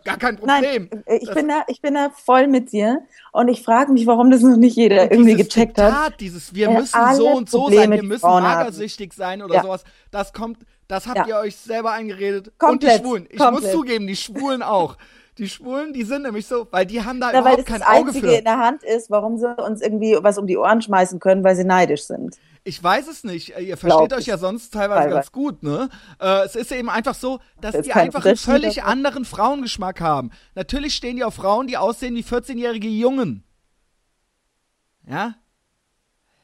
gar 0.03 0.17
kein 0.17 0.37
Nein, 0.45 0.63
Problem. 0.63 0.89
äh, 1.05 1.17
ich 1.17 1.25
Das- 1.27 1.35
bin, 1.35 1.47
da, 1.47 1.63
ich 1.67 1.81
bin 1.81 1.93
da 1.93 2.09
voll 2.15 2.47
mit 2.47 2.71
dir 2.71 3.01
und 3.31 3.47
ich 3.47 3.63
frage 3.63 3.91
mich, 3.91 4.05
warum 4.07 4.31
das 4.31 4.41
noch 4.41 4.57
nicht 4.57 4.75
jeder 4.75 5.03
Und 5.03 5.11
irgendwie 5.11 5.35
dieses 5.35 5.53
gecheckt 5.53 5.77
hat. 5.77 5.87
Diktat, 5.93 6.19
dieses 6.21 6.53
wir 6.53 6.67
Äh, 6.69 6.73
müssen 6.79 7.15
so 7.15 7.27
und 7.29 7.49
so 7.49 7.61
Probleme, 7.61 7.81
sein, 7.83 7.91
wir 7.93 8.03
müssen 8.03 8.27
magersüchtig 8.29 9.13
sein 9.13 9.41
oder 9.41 9.55
Ja. 9.55 9.63
sowas, 9.63 9.83
das 10.11 10.33
kommt, 10.33 10.59
das 10.87 11.07
habt 11.07 11.17
Ja. 11.17 11.27
ihr 11.27 11.35
euch 11.37 11.55
selber 11.55 11.91
eingeredet. 11.91 12.51
Komplett, 12.57 12.71
Und 12.71 12.83
die 12.83 13.03
Schwulen. 13.07 13.27
Ich 13.29 13.37
komplett. 13.39 13.63
muss 13.63 13.71
zugeben, 13.71 14.07
die 14.07 14.15
Schwulen 14.15 14.61
auch. 14.63 14.97
Die 15.37 15.47
Schwulen, 15.47 15.93
die 15.93 16.03
sind 16.03 16.23
nämlich 16.23 16.45
so, 16.47 16.67
weil 16.71 16.85
die 16.85 17.01
haben 17.01 17.21
da 17.21 17.27
weil 17.27 17.33
das 17.33 17.41
überhaupt 17.43 17.65
kein 17.65 17.79
das 17.79 17.87
Auge 17.87 18.07
Einzige 18.09 18.27
für. 18.27 18.33
in 18.35 18.43
der 18.43 18.57
Hand 18.57 18.83
ist, 18.83 19.09
warum 19.09 19.37
sie 19.37 19.47
uns 19.63 19.81
irgendwie 19.81 20.17
was 20.21 20.37
um 20.37 20.47
die 20.47 20.57
Ohren 20.57 20.81
schmeißen 20.81 21.19
können, 21.21 21.43
weil 21.45 21.55
sie 21.55 21.63
neidisch 21.63 22.03
sind. 22.03 22.35
Ich 22.63 22.81
weiß 22.83 23.07
es 23.07 23.23
nicht. 23.23 23.49
Ihr 23.57 23.75
Glaub 23.75 23.79
versteht 23.79 24.13
euch 24.13 24.25
ja 24.27 24.37
sonst 24.37 24.71
teilweise 24.71 25.01
Teilweise. 25.01 25.15
ganz 25.15 25.31
gut, 25.31 25.63
ne? 25.63 25.89
Äh, 26.19 26.45
es 26.45 26.55
ist 26.55 26.71
eben 26.71 26.89
einfach 26.89 27.15
so, 27.15 27.39
dass 27.61 27.73
Da 27.73 27.79
ist 27.79 27.85
die 27.85 27.93
einfach 27.93 28.25
einen 28.25 28.37
völlig 28.37 28.83
anderen 28.83 29.25
Frauengeschmack 29.25 30.01
haben. 30.01 30.31
Natürlich 30.55 30.95
stehen 30.95 31.15
die 31.15 31.23
auf 31.23 31.35
Frauen, 31.35 31.67
die 31.67 31.77
aussehen 31.77 32.15
wie 32.15 32.23
14-jährige 32.23 32.89
Jungen. 32.89 33.43
Ja? 35.07 35.35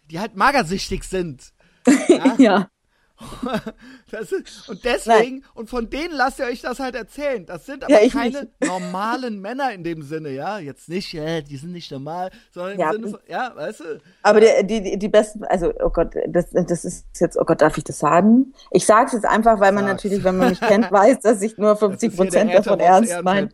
Die 0.10 0.20
halt 0.20 0.36
magersüchtig 0.36 1.04
sind. 1.04 1.54
Ja? 2.08 2.36
Ja. 2.38 2.70
Ist, 4.12 4.68
und 4.70 4.84
deswegen, 4.84 5.44
und 5.54 5.70
von 5.70 5.90
denen 5.90 6.14
lasst 6.14 6.40
ihr 6.40 6.46
euch 6.46 6.62
das 6.62 6.80
halt 6.80 6.96
erzählen. 6.96 7.46
Das 7.46 7.66
sind 7.66 7.84
aber 7.84 7.94
Ja, 8.02 8.10
keine 8.10 8.50
normalen 8.66 9.40
Männer 9.40 9.72
in 9.72 9.84
dem 9.84 10.02
Sinne, 10.02 10.30
ja. 10.32 10.60
Jetzt 10.60 10.90
nicht, 10.90 11.14
ja, 11.14 11.42
die 11.42 11.56
sind 11.58 11.72
nicht 11.72 11.92
normal, 11.92 12.32
sondern 12.52 12.74
im 12.74 12.80
Ja, 12.80 12.92
Sinne 12.92 13.08
von, 13.10 13.20
ja, 13.28 13.52
weißt 13.56 13.80
du? 13.82 14.02
Aber 14.24 14.40
die, 14.42 14.68
die, 14.82 14.98
die- 15.00 15.08
besten, 15.10 15.44
also, 15.46 15.72
oh 15.82 15.90
Gott, 15.90 16.14
das, 16.28 16.50
das 16.52 16.84
ist 16.86 17.06
jetzt, 17.20 17.38
oh 17.38 17.46
Gott, 17.46 17.62
darf 17.62 17.78
ich 17.78 17.84
das 17.86 18.00
sagen? 18.00 18.54
Ich 18.72 18.86
sage 18.86 19.08
es 19.08 19.14
jetzt 19.14 19.26
einfach, 19.26 19.60
weil 19.60 19.72
man 19.72 19.86
Sag's. 19.86 20.04
natürlich, 20.04 20.24
wenn 20.24 20.38
man 20.38 20.50
mich 20.50 20.60
kennt, 20.60 20.92
weiß, 20.92 21.20
dass 21.22 21.42
ich 21.42 21.58
nur 21.58 21.72
Das 21.72 21.80
50 21.80 22.10
ist 22.10 22.16
hier 22.16 22.26
Prozent 22.26 22.54
davon 22.54 22.80
ernst 22.80 23.14
meine. 23.24 23.50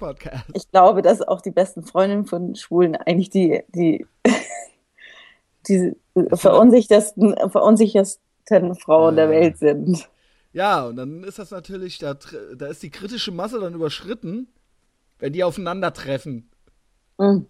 Ich 0.54 0.70
glaube, 0.72 1.02
dass 1.02 1.22
auch 1.22 1.42
die 1.42 1.52
besten 1.52 1.84
Freundinnen 1.84 2.26
von 2.26 2.56
Schwulen 2.56 2.96
eigentlich 2.96 3.30
die, 3.30 3.64
die, 3.70 4.06
die 5.68 5.96
verunsichersten, 6.34 7.36
verunsichersten 7.50 8.24
Frauen 8.76 9.16
der 9.16 9.30
Ja. 9.30 9.30
Welt 9.30 9.58
sind. 9.58 10.10
Ja, 10.54 10.86
und 10.86 10.98
dann 10.98 11.24
ist 11.24 11.40
das 11.40 11.52
natürlich, 11.52 11.98
da, 11.98 12.16
da 12.56 12.68
ist 12.68 12.84
die 12.84 12.90
kritische 12.90 13.32
Masse 13.32 13.60
dann 13.60 13.74
überschritten, 13.74 14.48
wenn 15.20 15.34
die 15.34 15.44
aufeinandertreffen. 15.44 16.50
Mhm. 17.18 17.48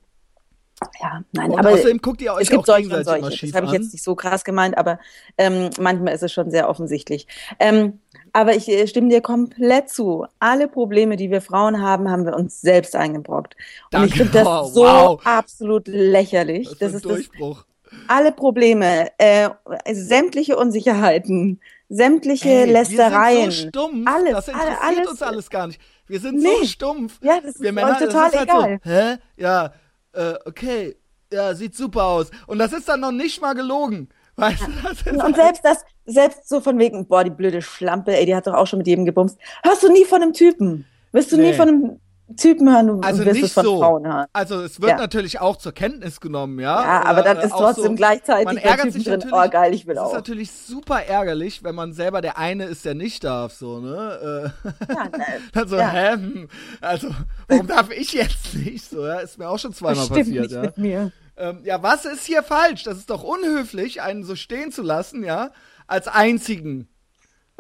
Ja, 1.02 1.24
nein, 1.32 1.52
Und 1.52 1.60
aber 1.60 1.72
außerdem 1.72 2.00
guckt 2.00 2.22
ihr 2.22 2.34
euch 2.34 2.44
es 2.44 2.50
gibt 2.50 2.62
auch 2.62 2.66
solche 2.66 2.96
und 2.96 3.04
solche. 3.06 3.46
Das 3.48 3.56
habe 3.56 3.68
ich 3.68 3.72
jetzt 3.72 3.94
nicht 3.94 4.04
so 4.04 4.16
krass 4.16 4.44
gemeint, 4.44 4.78
aber 4.78 5.00
ähm, 5.38 5.70
manchmal 5.80 6.14
ist 6.14 6.24
es 6.24 6.32
schon 6.34 6.50
sehr 6.52 6.70
offensichtlich. 6.70 7.28
Ähm, 7.60 8.00
aber 8.34 8.56
ich 8.56 8.68
äh, 8.68 8.88
stimme 8.88 9.10
dir 9.10 9.22
komplett 9.22 9.90
zu. 9.90 10.26
Alle 10.40 10.68
Probleme, 10.68 11.18
die 11.18 11.30
wir 11.30 11.42
Frauen 11.42 11.82
haben, 11.82 12.10
haben 12.10 12.26
wir 12.26 12.36
uns 12.36 12.62
selbst 12.62 12.96
eingebrockt. 12.96 13.56
Und 13.94 14.06
ich 14.06 14.14
Danke. 14.14 14.16
finde 14.16 14.32
das 14.32 14.48
Oh, 14.66 14.66
so 14.66 14.82
wow. 14.86 15.22
absolut 15.24 15.88
lächerlich. 15.88 16.78
Das 16.80 16.82
ist 16.82 16.82
Das 16.82 16.92
ein 16.94 16.98
ist 16.98 17.06
das, 17.10 17.30
Durchbruch. 17.30 17.66
Alle 18.08 18.32
Probleme, 18.32 19.08
äh, 19.18 19.50
sämtliche 19.94 20.58
Unsicherheiten, 20.58 21.60
sämtliche 21.90 22.50
Ey, 22.50 22.72
Lästereien. 22.72 23.46
Wir 23.46 23.52
sind 23.52 23.74
so 23.74 23.82
stumpf, 23.82 24.08
alles, 24.10 24.32
das 24.34 24.48
interessiert 24.48 24.80
alles- 24.82 25.08
uns 25.10 25.22
alles 25.22 25.50
gar 25.50 25.68
nicht. 25.68 25.82
Wir 26.08 26.20
sind 26.20 26.42
so 26.42 26.48
Nee. 26.48 26.66
stumpf. 26.66 27.20
Ja, 27.22 27.40
das 27.42 27.56
ist 27.56 27.62
wir 27.62 27.72
Männer, 27.72 27.98
total 27.98 28.08
das 28.32 28.34
ist 28.34 28.40
halt 28.40 28.50
egal. 28.50 28.80
so, 28.84 28.90
hä? 28.92 29.18
Ja, 29.38 29.74
äh, 30.14 30.34
okay, 30.46 30.96
ja, 31.32 31.54
sieht 31.56 31.76
super 31.76 32.04
aus. 32.04 32.32
Und 32.48 32.60
das 32.60 32.74
ist 32.74 32.88
dann 32.90 33.00
noch 33.00 33.12
nicht 33.12 33.42
mal 33.42 33.54
gelogen. 33.54 34.10
Weißt 34.36 34.62
du, 34.62 34.72
das 34.84 34.94
ist 35.02 35.08
Und 35.08 35.22
halt- 35.22 35.36
selbst 35.36 35.66
das, 35.66 35.86
selbst 36.06 36.50
so 36.50 36.62
von 36.62 36.80
wegen, 36.80 37.06
boah, 37.08 37.24
die 37.24 37.30
blöde 37.30 37.62
Schlampe, 37.62 38.16
ey, 38.18 38.26
die 38.26 38.36
hat 38.36 38.48
doch 38.48 38.54
auch 38.54 38.68
schon 38.68 38.78
mit 38.80 38.88
jedem 38.88 39.06
gebumst. 39.06 39.38
Hörst 39.64 39.84
du 39.84 39.92
nie 39.92 40.06
von 40.06 40.22
einem 40.22 40.34
Typen? 40.34 40.86
Wirst 41.12 41.32
du 41.32 41.38
Nee. 41.38 41.52
nie 41.52 41.54
von 41.54 41.68
einem 41.68 42.00
Typen 42.36 42.70
hören, 42.72 42.88
du 42.88 43.00
Also 43.02 43.26
wirst 43.26 43.34
nicht 43.36 43.44
es 43.46 43.54
von 43.54 43.64
so. 43.66 43.80
Frauen 43.80 44.06
hören. 44.08 44.26
Also 44.34 44.62
es 44.62 44.80
wird 44.82 44.92
Ja. 44.92 44.98
natürlich 44.98 45.40
auch 45.42 45.58
zur 45.58 45.72
Kenntnis 45.72 46.20
genommen, 46.20 46.60
ja. 46.60 46.82
Ja, 46.82 47.00
Oder, 47.02 47.10
aber 47.10 47.22
dann 47.24 47.38
äh, 47.38 47.46
ist 47.46 47.54
auch 47.54 47.60
trotzdem 47.62 47.84
so, 47.86 47.96
gleichzeitig 47.96 48.46
man 48.46 48.58
ärgert 48.58 48.78
Typen 48.88 48.92
sich 48.92 49.04
drin, 49.04 49.14
natürlich, 49.20 49.36
oh 49.36 49.50
geil, 49.50 49.74
ich 49.74 49.88
will 49.88 49.96
Das 49.96 50.04
ist 50.06 50.10
auch. 50.10 50.16
natürlich 50.16 50.52
super 50.52 51.04
ärgerlich, 51.04 51.64
wenn 51.64 51.76
man 51.76 51.94
selber 51.94 52.22
der 52.22 52.38
eine 52.38 52.66
ist, 52.66 52.86
der 52.86 52.94
nicht 52.96 53.24
darf, 53.24 53.54
so, 53.54 53.80
ne? 53.80 54.52
Äh, 54.64 54.94
Ja, 54.94 55.04
ne, 55.06 55.26
dann 55.54 55.68
so, 55.68 55.78
ja. 55.78 55.90
hä? 55.90 56.12
hm, 56.14 56.48
Also, 56.82 57.08
warum 57.48 57.68
darf 57.68 57.92
ich 57.92 58.14
jetzt 58.14 58.54
nicht? 58.54 58.90
So, 58.90 59.06
ja, 59.06 59.20
ist 59.20 59.38
mir 59.38 59.50
auch 59.50 59.60
schon 59.60 59.74
zweimal 59.74 60.08
passiert, 60.08 60.28
nicht 60.44 60.52
ja. 60.52 60.62
mit 60.62 60.78
mir. 60.78 61.12
Ähm, 61.38 61.60
ja, 61.64 61.82
was 61.82 62.06
ist 62.06 62.26
hier 62.26 62.44
falsch? 62.44 62.84
Das 62.84 62.98
ist 62.98 63.10
doch 63.10 63.24
unhöflich, 63.24 64.02
einen 64.02 64.24
so 64.24 64.36
stehen 64.36 64.72
zu 64.72 64.82
lassen, 64.84 65.24
ja, 65.24 65.52
als 65.88 66.08
einzigen. 66.08 66.88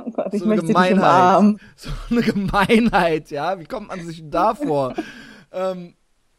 Oh 0.06 0.12
Gott, 0.12 0.34
ich 0.34 0.41
So 0.41 0.49
eine 0.49 0.62
Gemeinheit. 0.62 1.60
So 1.76 1.89
eine 2.10 2.22
Gemeinheit, 2.22 3.32
ja. 3.32 3.60
Wie 3.60 3.66
kommt 3.66 3.88
man 3.88 4.06
sich 4.06 4.24
da 4.30 4.56
vor? 4.56 4.93
ähm, 5.52 5.95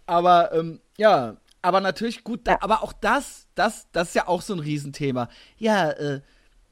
aber, 0.07 0.53
ähm, 0.53 0.81
ja, 0.97 1.37
aber 1.63 1.81
natürlich 1.81 2.25
gut, 2.25 2.41
da, 2.45 2.59
aber 2.61 2.83
auch 2.83 2.93
das, 2.93 3.47
das, 3.55 3.87
das 3.93 4.09
ist 4.09 4.15
ja 4.15 4.29
auch 4.29 4.43
so 4.43 4.55
ein 4.55 4.59
Riesenthema. 4.59 5.29
Ja, 5.59 5.91
äh, 5.91 6.21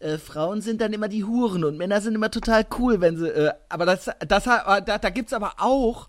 äh, 0.01 0.19
Frauen 0.19 0.63
sind 0.63 0.81
dann 0.81 0.93
immer 0.93 1.09
die 1.09 1.25
Huren 1.25 1.63
und 1.65 1.77
Männer 1.79 2.01
sind 2.01 2.15
immer 2.15 2.31
total 2.31 2.67
cool, 2.79 3.01
wenn 3.01 3.17
sie, 3.17 3.29
äh, 3.29 3.53
aber 3.69 3.87
das, 3.87 4.11
das, 4.27 4.45
da, 4.45 4.81
da 4.81 5.11
gibt's 5.11 5.33
aber 5.33 5.55
auch, 5.59 6.09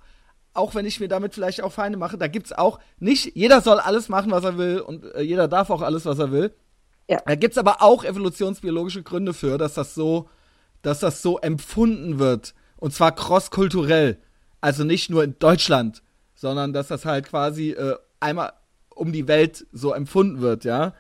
auch 0.54 0.76
wenn 0.76 0.86
ich 0.86 1.00
mir 1.00 1.08
damit 1.08 1.34
vielleicht 1.34 1.62
auch 1.62 1.72
Feinde 1.72 1.98
mache, 1.98 2.18
da 2.18 2.28
gibt's 2.28 2.54
auch 2.54 2.80
nicht, 3.00 3.36
jeder 3.36 3.62
soll 3.62 3.80
alles 3.80 4.10
machen, 4.10 4.32
was 4.32 4.44
er 4.44 4.58
will 4.58 4.80
und 4.80 5.06
äh, 5.14 5.22
jeder 5.22 5.48
darf 5.48 5.70
auch 5.70 5.82
alles, 5.82 6.06
was 6.06 6.20
er 6.20 6.32
will. 6.32 6.54
Ja. 7.10 7.20
Da 7.26 7.36
gibt's 7.36 7.58
aber 7.58 7.82
auch 7.82 8.04
evolutionsbiologische 8.06 9.04
Gründe 9.04 9.34
für, 9.34 9.58
dass 9.58 9.74
das 9.74 9.94
so, 9.94 10.30
dass 10.82 11.00
das 11.00 11.22
so 11.22 11.40
empfunden 11.40 12.20
wird. 12.20 12.54
Und 12.78 12.94
zwar 12.94 13.14
crosskulturell. 13.14 14.18
Also 14.60 14.84
nicht 14.84 15.10
nur 15.10 15.24
in 15.24 15.36
Deutschland, 15.40 16.04
sondern 16.36 16.74
dass 16.74 16.88
das 16.88 17.06
halt 17.06 17.28
quasi 17.28 17.72
äh, 17.72 17.96
einmal 18.20 18.54
um 18.96 19.12
die 19.12 19.28
Welt 19.28 19.66
so 19.72 19.94
empfunden 19.94 20.42
wird, 20.42 20.64
ja. 20.64 20.94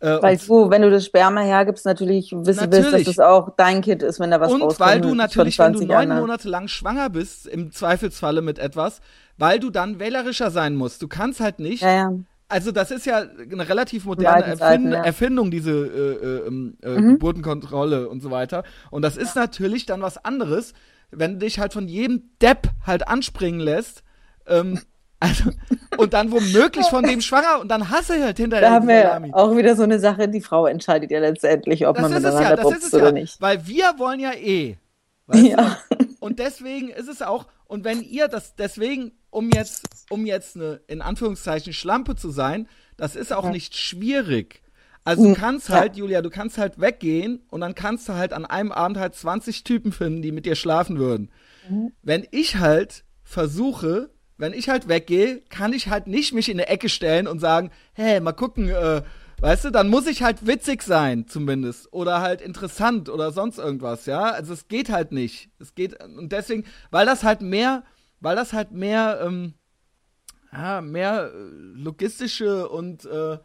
Äh, 0.00 0.22
Weil 0.22 0.34
und, 0.34 0.48
du, 0.48 0.70
wenn 0.70 0.82
du 0.82 0.90
das 0.90 1.04
Sperma 1.06 1.40
hergibst, 1.40 1.84
natürlich 1.84 2.30
wissen 2.30 2.46
willst, 2.46 2.60
dass 2.72 2.84
Natürlich. 2.84 3.08
es 3.08 3.18
auch 3.18 3.50
dein 3.56 3.82
Kind 3.82 4.02
ist, 4.02 4.20
wenn 4.20 4.30
da 4.30 4.40
was 4.40 4.52
und 4.52 4.62
rauskommt. 4.62 4.88
weil 4.88 5.00
du 5.00 5.14
natürlich, 5.14 5.58
wenn 5.58 5.72
du 5.72 5.80
20 5.80 6.08
neun. 6.08 6.20
Monate 6.20 6.48
lang 6.48 6.68
schwanger 6.68 7.10
bist, 7.10 7.46
im 7.46 7.72
Zweifelsfalle 7.72 8.40
mit 8.40 8.60
etwas, 8.60 9.00
weil 9.38 9.58
du 9.58 9.70
dann 9.70 9.98
wählerischer 9.98 10.52
sein 10.52 10.76
musst. 10.76 11.02
Du 11.02 11.08
kannst 11.08 11.40
halt 11.40 11.58
nicht, 11.58 11.82
Ja, 11.82 11.94
ja. 11.94 12.12
Also 12.48 12.72
das 12.72 12.90
ist 12.90 13.04
ja 13.06 13.18
eine 13.18 13.68
relativ 13.68 14.04
moderne 14.06 14.44
Erfind 14.46 14.92
ja. 14.92 15.02
Erfindung, 15.04 15.50
diese 15.50 15.70
äh, 15.72 16.44
äh, 16.44 16.46
ähm, 16.46 16.76
äh, 16.82 16.88
Mhm. 17.00 17.08
Geburtenkontrolle 17.14 18.08
und 18.08 18.20
so 18.22 18.30
weiter. 18.30 18.64
Und 18.90 19.02
das 19.02 19.16
ist 19.16 19.36
natürlich 19.36 19.86
dann 19.86 20.00
was 20.02 20.24
anderes, 20.24 20.72
wenn 21.10 21.34
du 21.34 21.38
dich 21.46 21.58
halt 21.58 21.72
von 21.72 21.88
jedem 21.88 22.30
Depp 22.40 22.68
halt 22.86 23.06
anspringen 23.08 23.60
lässt. 23.60 24.02
Ähm, 24.46 24.80
also, 25.20 25.50
und 25.96 26.12
dann 26.14 26.30
womöglich 26.30 26.86
von 26.86 27.04
dem 27.04 27.20
schwanger 27.20 27.60
und 27.60 27.68
dann 27.68 27.90
hasse 27.90 28.22
halt 28.22 28.36
hinterher 28.38 28.68
Da 28.68 28.74
haben 28.76 28.88
wir 28.88 29.02
Salami. 29.02 29.32
auch 29.34 29.56
wieder 29.56 29.74
so 29.76 29.82
eine 29.82 29.98
Sache, 29.98 30.28
die 30.28 30.40
Frau 30.40 30.66
entscheidet 30.66 31.10
ja 31.10 31.18
letztendlich, 31.20 31.86
ob 31.86 31.96
Das 31.96 32.02
man 32.02 32.12
ja, 32.12 32.18
miteinander 32.20 32.56
das 32.56 32.64
ist 32.66 32.72
pupst 32.72 32.86
es 32.86 32.94
oder 32.94 33.06
ja. 33.06 33.12
nicht. 33.12 33.40
Weil 33.40 33.66
wir 33.66 33.94
wollen 33.98 34.20
ja 34.20 34.32
eh. 34.32 34.76
Ja. 35.34 35.76
du? 35.90 36.06
Und 36.20 36.38
deswegen 36.38 36.88
ist 36.88 37.08
es 37.08 37.20
auch, 37.20 37.46
und 37.66 37.84
wenn 37.84 38.00
ihr 38.02 38.28
das, 38.28 38.54
deswegen, 38.54 39.12
um 39.30 39.50
jetzt, 39.50 39.84
um 40.10 40.26
jetzt 40.26 40.56
eine, 40.56 40.80
in 40.86 41.02
Anführungszeichen, 41.02 41.72
Schlampe 41.72 42.16
zu 42.16 42.30
sein, 42.30 42.68
das 42.96 43.16
ist 43.16 43.32
auch 43.32 43.44
Ja. 43.44 43.50
nicht 43.50 43.76
schwierig. 43.76 44.62
Also 45.04 45.24
du 45.24 45.28
Mhm. 45.30 45.34
kannst 45.34 45.68
Ja. 45.68 45.76
halt, 45.76 45.96
Julia, 45.96 46.22
du 46.22 46.30
kannst 46.30 46.58
halt 46.58 46.80
weggehen 46.80 47.40
und 47.50 47.60
dann 47.60 47.74
kannst 47.74 48.08
du 48.08 48.14
halt 48.14 48.32
an 48.32 48.44
einem 48.44 48.72
Abend 48.72 48.98
halt 48.98 49.14
20 49.14 49.64
Typen 49.64 49.92
finden, 49.92 50.22
die 50.22 50.32
mit 50.32 50.44
dir 50.46 50.54
schlafen 50.54 50.98
würden. 50.98 51.30
Mhm. 51.68 51.92
Wenn 52.02 52.26
ich 52.30 52.56
halt 52.56 53.04
versuche, 53.22 54.10
wenn 54.36 54.52
ich 54.52 54.68
halt 54.68 54.88
weggehe, 54.88 55.40
kann 55.48 55.72
ich 55.72 55.88
halt 55.88 56.06
nicht 56.06 56.32
mich 56.32 56.48
in 56.48 56.58
eine 56.58 56.68
Ecke 56.68 56.88
stellen 56.88 57.26
und 57.26 57.38
sagen, 57.38 57.70
hey, 57.92 58.20
mal 58.20 58.32
gucken, 58.32 58.68
äh, 58.68 59.02
Weißt 59.40 59.66
du, 59.66 59.70
dann 59.70 59.88
muss 59.88 60.08
ich 60.08 60.24
halt 60.24 60.48
witzig 60.48 60.82
sein, 60.82 61.28
zumindest. 61.28 61.92
Oder 61.92 62.20
halt 62.22 62.40
interessant 62.40 63.08
oder 63.08 63.30
sonst 63.30 63.58
irgendwas, 63.58 64.04
ja. 64.06 64.32
Also 64.32 64.52
es 64.52 64.66
geht 64.66 64.90
halt 64.90 65.12
nicht. 65.12 65.48
Es 65.60 65.76
geht, 65.76 66.02
und 66.02 66.32
deswegen, 66.32 66.64
weil 66.90 67.06
das 67.06 67.22
halt 67.22 67.40
mehr, 67.40 67.84
weil 68.20 68.36
das 68.36 68.52
halt 68.52 68.72
mehr, 68.72 69.20
ähm, 69.22 69.54
ja, 70.52 70.80
mehr 70.80 71.30
äh, 71.32 71.38
logistische 71.74 72.68
und 72.68 73.04
äh, 73.04 73.38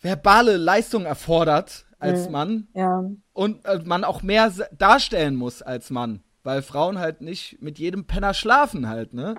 verbale 0.00 0.56
Leistung 0.56 1.04
erfordert 1.04 1.86
als 1.98 2.28
Mann. 2.30 2.68
Ja. 2.74 3.04
Und 3.32 3.64
äh, 3.64 3.80
man 3.84 4.04
auch 4.04 4.22
mehr 4.22 4.52
darstellen 4.76 5.36
muss 5.36 5.62
als 5.62 5.90
Mann. 5.90 6.22
Weil 6.42 6.62
Frauen 6.62 6.98
halt 6.98 7.20
nicht 7.22 7.60
mit 7.60 7.78
jedem 7.78 8.06
Penner 8.06 8.32
schlafen 8.34 8.88
halt, 8.88 9.14
ne? 9.14 9.34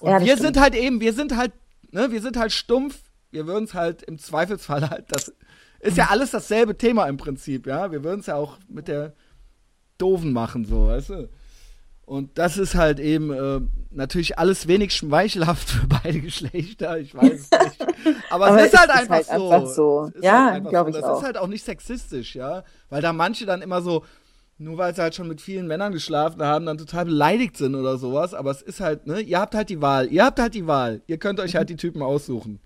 Und 0.00 0.10
ja, 0.10 0.20
wir 0.20 0.26
stimmt. 0.36 0.40
sind 0.40 0.60
halt 0.60 0.74
eben, 0.74 1.00
wir 1.00 1.12
sind 1.12 1.36
halt, 1.36 1.52
ne, 1.90 2.12
wir 2.12 2.20
sind 2.20 2.36
halt 2.36 2.52
stumpf. 2.52 3.02
Wir 3.30 3.46
würden 3.46 3.64
es 3.64 3.74
halt 3.74 4.02
im 4.02 4.18
Zweifelsfall 4.18 4.88
halt, 4.90 5.06
das 5.08 5.32
ist 5.80 5.96
ja 5.96 6.08
alles 6.10 6.30
dasselbe 6.30 6.78
Thema 6.78 7.06
im 7.06 7.16
Prinzip, 7.16 7.66
ja. 7.66 7.90
Wir 7.90 8.04
würden 8.04 8.20
es 8.20 8.26
ja 8.26 8.36
auch 8.36 8.58
mit 8.68 8.88
der 8.88 9.14
Doofen 9.98 10.32
machen, 10.32 10.64
so, 10.64 10.86
weißt 10.86 11.10
du? 11.10 11.28
Und 12.06 12.36
das 12.36 12.58
ist 12.58 12.74
halt 12.74 13.00
eben 13.00 13.32
äh, 13.32 13.60
natürlich 13.90 14.38
alles 14.38 14.68
wenig 14.68 14.92
schmeichelhaft 14.92 15.68
für 15.70 15.86
beide 15.86 16.20
Geschlechter, 16.20 16.98
ich 16.98 17.14
weiß 17.14 17.32
es 17.32 17.50
nicht. 17.50 17.82
Aber, 18.30 18.48
Aber 18.48 18.60
es 18.60 18.72
ist 18.72 18.78
halt 18.78 18.90
es 18.90 18.96
einfach, 18.96 19.20
ist 19.20 19.30
halt 19.30 19.40
so. 19.40 19.50
einfach 19.50 19.68
so. 19.68 20.10
Ja, 20.20 20.50
halt 20.52 20.68
glaube 20.68 20.92
so. 20.92 20.98
ich 20.98 21.02
das 21.02 21.10
auch. 21.10 21.14
Das 21.14 21.18
ist 21.20 21.26
halt 21.26 21.38
auch 21.38 21.46
nicht 21.46 21.64
sexistisch, 21.64 22.34
ja. 22.34 22.64
Weil 22.90 23.00
da 23.00 23.12
manche 23.12 23.46
dann 23.46 23.62
immer 23.62 23.80
so, 23.80 24.04
nur 24.58 24.76
weil 24.76 24.94
sie 24.94 25.02
halt 25.02 25.14
schon 25.14 25.28
mit 25.28 25.40
vielen 25.40 25.66
Männern 25.66 25.92
geschlafen 25.92 26.42
haben, 26.42 26.66
dann 26.66 26.78
total 26.78 27.06
beleidigt 27.06 27.56
sind 27.56 27.74
oder 27.74 27.96
sowas. 27.96 28.34
Aber 28.34 28.50
es 28.50 28.60
ist 28.60 28.80
halt, 28.80 29.06
ne, 29.06 29.20
ihr 29.20 29.40
habt 29.40 29.54
halt 29.54 29.70
die 29.70 29.80
Wahl. 29.80 30.08
Ihr 30.12 30.24
habt 30.24 30.38
halt 30.38 30.54
die 30.54 30.66
Wahl. 30.66 31.02
Ihr 31.06 31.18
könnt 31.18 31.40
euch 31.40 31.56
halt 31.56 31.70
die 31.70 31.76
Typen 31.76 32.02
aussuchen. 32.02 32.60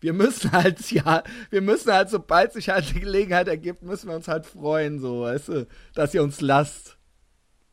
Wir 0.00 0.14
müssen 0.14 0.52
halt, 0.52 0.90
ja, 0.90 1.22
wir 1.50 1.60
müssen 1.60 1.92
halt, 1.92 2.08
sobald 2.08 2.54
sich 2.54 2.70
halt 2.70 2.94
die 2.94 3.00
Gelegenheit 3.00 3.48
ergibt, 3.48 3.82
müssen 3.82 4.08
wir 4.08 4.16
uns 4.16 4.28
halt 4.28 4.46
freuen, 4.46 4.98
so, 4.98 5.22
weißt 5.22 5.48
du, 5.48 5.66
dass 5.94 6.14
ihr 6.14 6.22
uns 6.22 6.40
lasst. 6.40 6.96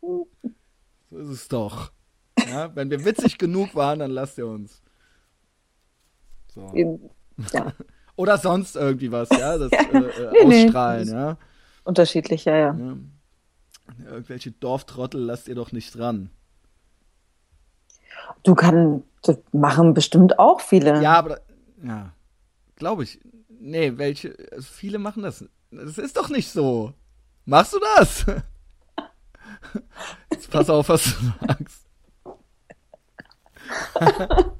So 1.18 1.24
ist 1.24 1.30
es 1.30 1.47
doch. 1.47 1.91
Ja, 2.47 2.76
wenn 2.76 2.91
wir 2.91 3.03
witzig 3.03 3.38
genug 3.39 3.74
waren, 3.76 3.99
dann 3.99 4.11
lasst 4.11 4.38
ihr 4.38 4.47
uns. 4.47 4.82
So. 6.53 6.72
Ja. 7.53 7.74
Oder 8.15 8.38
sonst 8.38 8.76
irgendwie 8.76 9.11
was, 9.11 9.30
ja, 9.30 9.57
das 9.57 9.72
äh, 9.72 9.76
äh, 9.78 10.45
nee, 10.45 10.65
ausstrahlen, 10.65 11.07
nee. 11.07 11.13
ja. 11.13 11.38
Unterschiedlich, 11.84 12.45
ja, 12.45 12.55
ja, 12.55 12.78
ja. 12.78 12.97
Irgendwelche 14.05 14.51
Dorftrottel 14.51 15.22
lasst 15.22 15.47
ihr 15.47 15.55
doch 15.55 15.72
nicht 15.72 15.97
dran. 15.97 16.30
Du 18.43 18.55
kannst, 18.55 19.05
das 19.22 19.38
machen 19.51 19.93
bestimmt 19.93 20.39
auch 20.39 20.61
viele. 20.61 21.01
Ja, 21.01 21.13
aber, 21.13 21.39
ja, 21.84 22.11
glaube 22.76 23.03
ich. 23.03 23.20
Nee, 23.49 23.97
welche, 23.97 24.36
also 24.51 24.68
viele 24.72 24.99
machen 24.99 25.24
das. 25.24 25.45
Das 25.72 25.97
ist 25.97 26.18
doch 26.18 26.30
nicht 26.30 26.51
so. 26.51 26.93
Machst 27.45 27.74
du 27.74 27.80
das? 27.95 28.26
Jetzt 30.32 30.51
pass 30.51 30.70
auf, 30.70 30.89
was 30.89 31.03
du 31.03 31.12
sagst. 31.47 31.88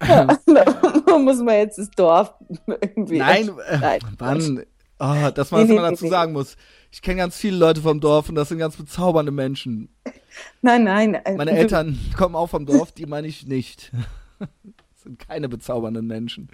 da 0.00 1.18
muss 1.18 1.38
man 1.38 1.54
jetzt 1.56 1.78
das 1.78 1.90
Dorf 1.90 2.34
irgendwie. 2.66 3.18
Nein, 3.18 3.50
äh. 3.68 3.98
Mann, 4.18 4.64
oh, 4.98 5.30
dass 5.34 5.50
man 5.50 5.66
nee, 5.66 5.74
nee, 5.74 5.80
dazu 5.80 6.04
nee, 6.04 6.10
sagen 6.10 6.32
muss. 6.32 6.56
Ich 6.90 7.02
kenne 7.02 7.18
ganz 7.18 7.36
viele 7.36 7.56
Leute 7.56 7.82
vom 7.82 8.00
Dorf 8.00 8.28
und 8.28 8.34
das 8.34 8.48
sind 8.48 8.58
ganz 8.58 8.76
bezaubernde 8.76 9.32
Menschen. 9.32 9.94
Nein, 10.62 10.84
nein. 10.84 11.14
Äh, 11.14 11.36
Meine 11.36 11.52
Eltern 11.52 11.98
kommen 12.16 12.34
auch 12.34 12.48
vom 12.48 12.64
Dorf, 12.64 12.92
die 12.92 13.06
meine 13.06 13.26
ich 13.26 13.46
nicht. 13.46 13.92
das 14.38 15.02
sind 15.02 15.18
keine 15.18 15.48
bezaubernden 15.48 16.06
Menschen. 16.06 16.48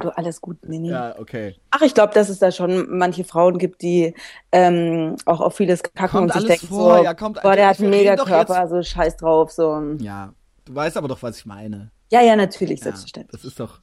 Du, 0.00 0.10
alles 0.10 0.40
gut, 0.40 0.58
nee. 0.66 0.88
Ja, 0.88 1.18
okay. 1.18 1.56
Ach, 1.70 1.80
ich 1.80 1.94
glaube, 1.94 2.12
dass 2.14 2.28
es 2.28 2.38
da 2.38 2.52
schon 2.52 2.98
manche 2.98 3.24
Frauen 3.24 3.58
gibt, 3.58 3.82
die 3.82 4.14
ähm, 4.52 5.16
auch 5.24 5.40
auf 5.40 5.56
vieles 5.56 5.82
kacken 5.82 6.08
kommt 6.08 6.34
und 6.34 6.40
sich 6.40 6.46
denken, 6.46 6.66
vor, 6.68 6.98
so, 6.98 7.04
ja, 7.04 7.14
kommt, 7.14 7.42
boah, 7.42 7.56
der 7.56 7.68
hat 7.68 7.80
einen 7.80 7.90
Megakörper, 7.90 8.58
also 8.58 8.82
scheiß 8.82 9.16
drauf, 9.16 9.50
so. 9.50 9.80
Ja, 9.98 10.34
du 10.66 10.74
weißt 10.74 10.96
aber 10.96 11.08
doch, 11.08 11.22
was 11.22 11.38
ich 11.38 11.46
meine. 11.46 11.90
Ja, 12.10 12.22
ja, 12.22 12.36
natürlich, 12.36 12.80
ja, 12.80 12.84
selbstverständlich. 12.84 13.32
Das 13.32 13.44
ist 13.44 13.58
doch, 13.58 13.80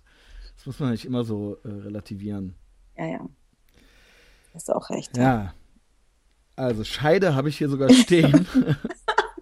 das 0.56 0.66
muss 0.66 0.80
man 0.80 0.92
nicht 0.92 1.06
immer 1.06 1.24
so 1.24 1.58
äh, 1.64 1.70
relativieren. 1.70 2.56
Ja, 2.96 3.06
ja. 3.06 3.20
Hast 4.54 4.70
du 4.70 4.74
auch 4.74 4.90
recht. 4.90 5.18
Ja. 5.18 5.54
Also 6.56 6.84
Scheide 6.86 7.36
habe 7.36 7.50
ich 7.50 7.58
hier 7.58 7.68
sogar 7.68 7.90
stehen. 7.90 8.48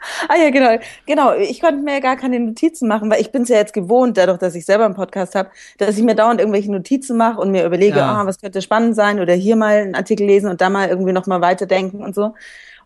ah 0.27 0.35
ja, 0.35 0.49
genau. 0.49 0.77
Genau, 1.05 1.33
ich 1.33 1.61
konnte 1.61 1.81
mir 1.81 1.93
ja 1.93 1.99
gar 1.99 2.17
keine 2.17 2.39
Notizen 2.39 2.87
machen, 2.87 3.09
weil 3.09 3.21
ich 3.21 3.31
bin 3.31 3.43
es 3.43 3.49
ja 3.49 3.57
jetzt 3.57 3.73
gewohnt, 3.73 4.17
dadurch, 4.17 4.39
dass 4.39 4.55
ich 4.55 4.65
selber 4.65 4.85
einen 4.85 4.95
Podcast 4.95 5.35
habe, 5.35 5.49
dass 5.77 5.97
ich 5.97 6.03
mir 6.03 6.15
dauernd 6.15 6.39
irgendwelche 6.39 6.71
Notizen 6.71 7.17
mache 7.17 7.39
und 7.39 7.51
mir 7.51 7.65
überlege, 7.65 7.97
ja. 7.97 8.21
ah, 8.21 8.25
was 8.25 8.39
könnte 8.39 8.61
spannend 8.61 8.95
sein 8.95 9.19
oder 9.19 9.33
hier 9.33 9.55
mal 9.55 9.77
einen 9.77 9.95
Artikel 9.95 10.25
lesen 10.25 10.49
und 10.49 10.61
da 10.61 10.69
mal 10.69 10.89
irgendwie 10.89 11.13
nochmal 11.13 11.41
weiterdenken 11.41 12.03
und 12.03 12.15
so. 12.15 12.33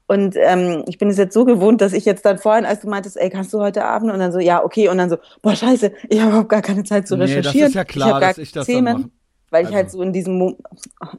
Und 0.08 0.36
ähm, 0.38 0.86
ich 0.88 0.98
bin 0.98 1.10
es 1.10 1.18
jetzt 1.18 1.34
so 1.34 1.44
gewohnt, 1.44 1.82
dass 1.82 1.92
ich 1.92 2.06
jetzt 2.06 2.26
dann 2.26 2.38
vorhin, 2.38 2.66
als 2.66 2.80
du 2.80 2.90
meintest, 2.90 3.18
ey, 3.18 3.30
kannst 3.30 3.54
du 3.54 3.60
heute 3.60 3.84
Abend? 3.84 4.12
Und 4.12 4.20
dann 4.20 4.32
so, 4.32 4.40
ja, 4.40 4.64
okay. 4.64 4.88
Und 4.88 4.98
dann 4.98 5.10
so, 5.10 5.18
boah, 5.42 5.54
scheiße, 5.54 5.92
ich 6.08 6.20
habe 6.20 6.30
überhaupt 6.30 6.50
gar 6.50 6.62
keine 6.62 6.86
Zeit 6.86 7.10
zu 7.10 7.16
recherchieren. 7.16 7.54
Nee, 7.54 7.60
das 7.60 7.70
ist 7.70 7.76
ja 7.76 7.84
klar, 7.84 8.08
ich 8.08 8.12
gar 8.12 8.30
dass 8.30 8.38
ich 8.38 8.52
das 8.54 8.66
Themen, 8.66 8.86
dann 8.86 9.02
mache. 9.02 9.12
Weil 9.50 9.66
ich 9.66 9.74
halt 9.74 9.86
also. 9.86 9.98
so 9.98 10.04
in 10.04 10.14
diesem, 10.14 10.56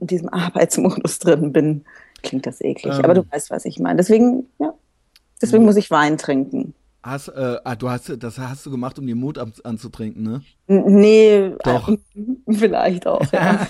in 0.01 0.07
diesem 0.07 0.29
Arbeitsmodus 0.31 1.19
drin 1.19 1.53
bin. 1.53 1.85
Klingt 2.23 2.47
das 2.47 2.61
eklig, 2.61 2.95
ähm. 2.95 3.05
aber 3.05 3.15
du 3.15 3.25
weißt, 3.31 3.51
was 3.51 3.65
ich 3.67 3.79
meine. 3.79 3.99
Deswegen, 3.99 4.49
ja, 4.59 4.73
deswegen 5.43 5.65
muss 5.65 5.77
ich 5.77 5.91
Wein 5.91 6.19
trinken. 6.19 6.75
Hast, 7.03 7.29
äh, 7.29 7.59
ah, 7.65 7.77
du 7.77 7.89
hast, 7.89 8.13
das 8.23 8.39
hast 8.39 8.67
du 8.67 8.71
gemacht, 8.71 8.99
um 8.99 9.07
den 9.07 9.19
Mut 9.19 9.39
an, 9.39 9.53
anzutrinken, 9.65 10.23
ne? 10.23 10.43
nee, 10.67 11.53
doch. 11.63 11.89
Äh, 11.89 11.99
vielleicht 12.53 13.07
auch, 13.07 13.33
ja. 13.33 13.69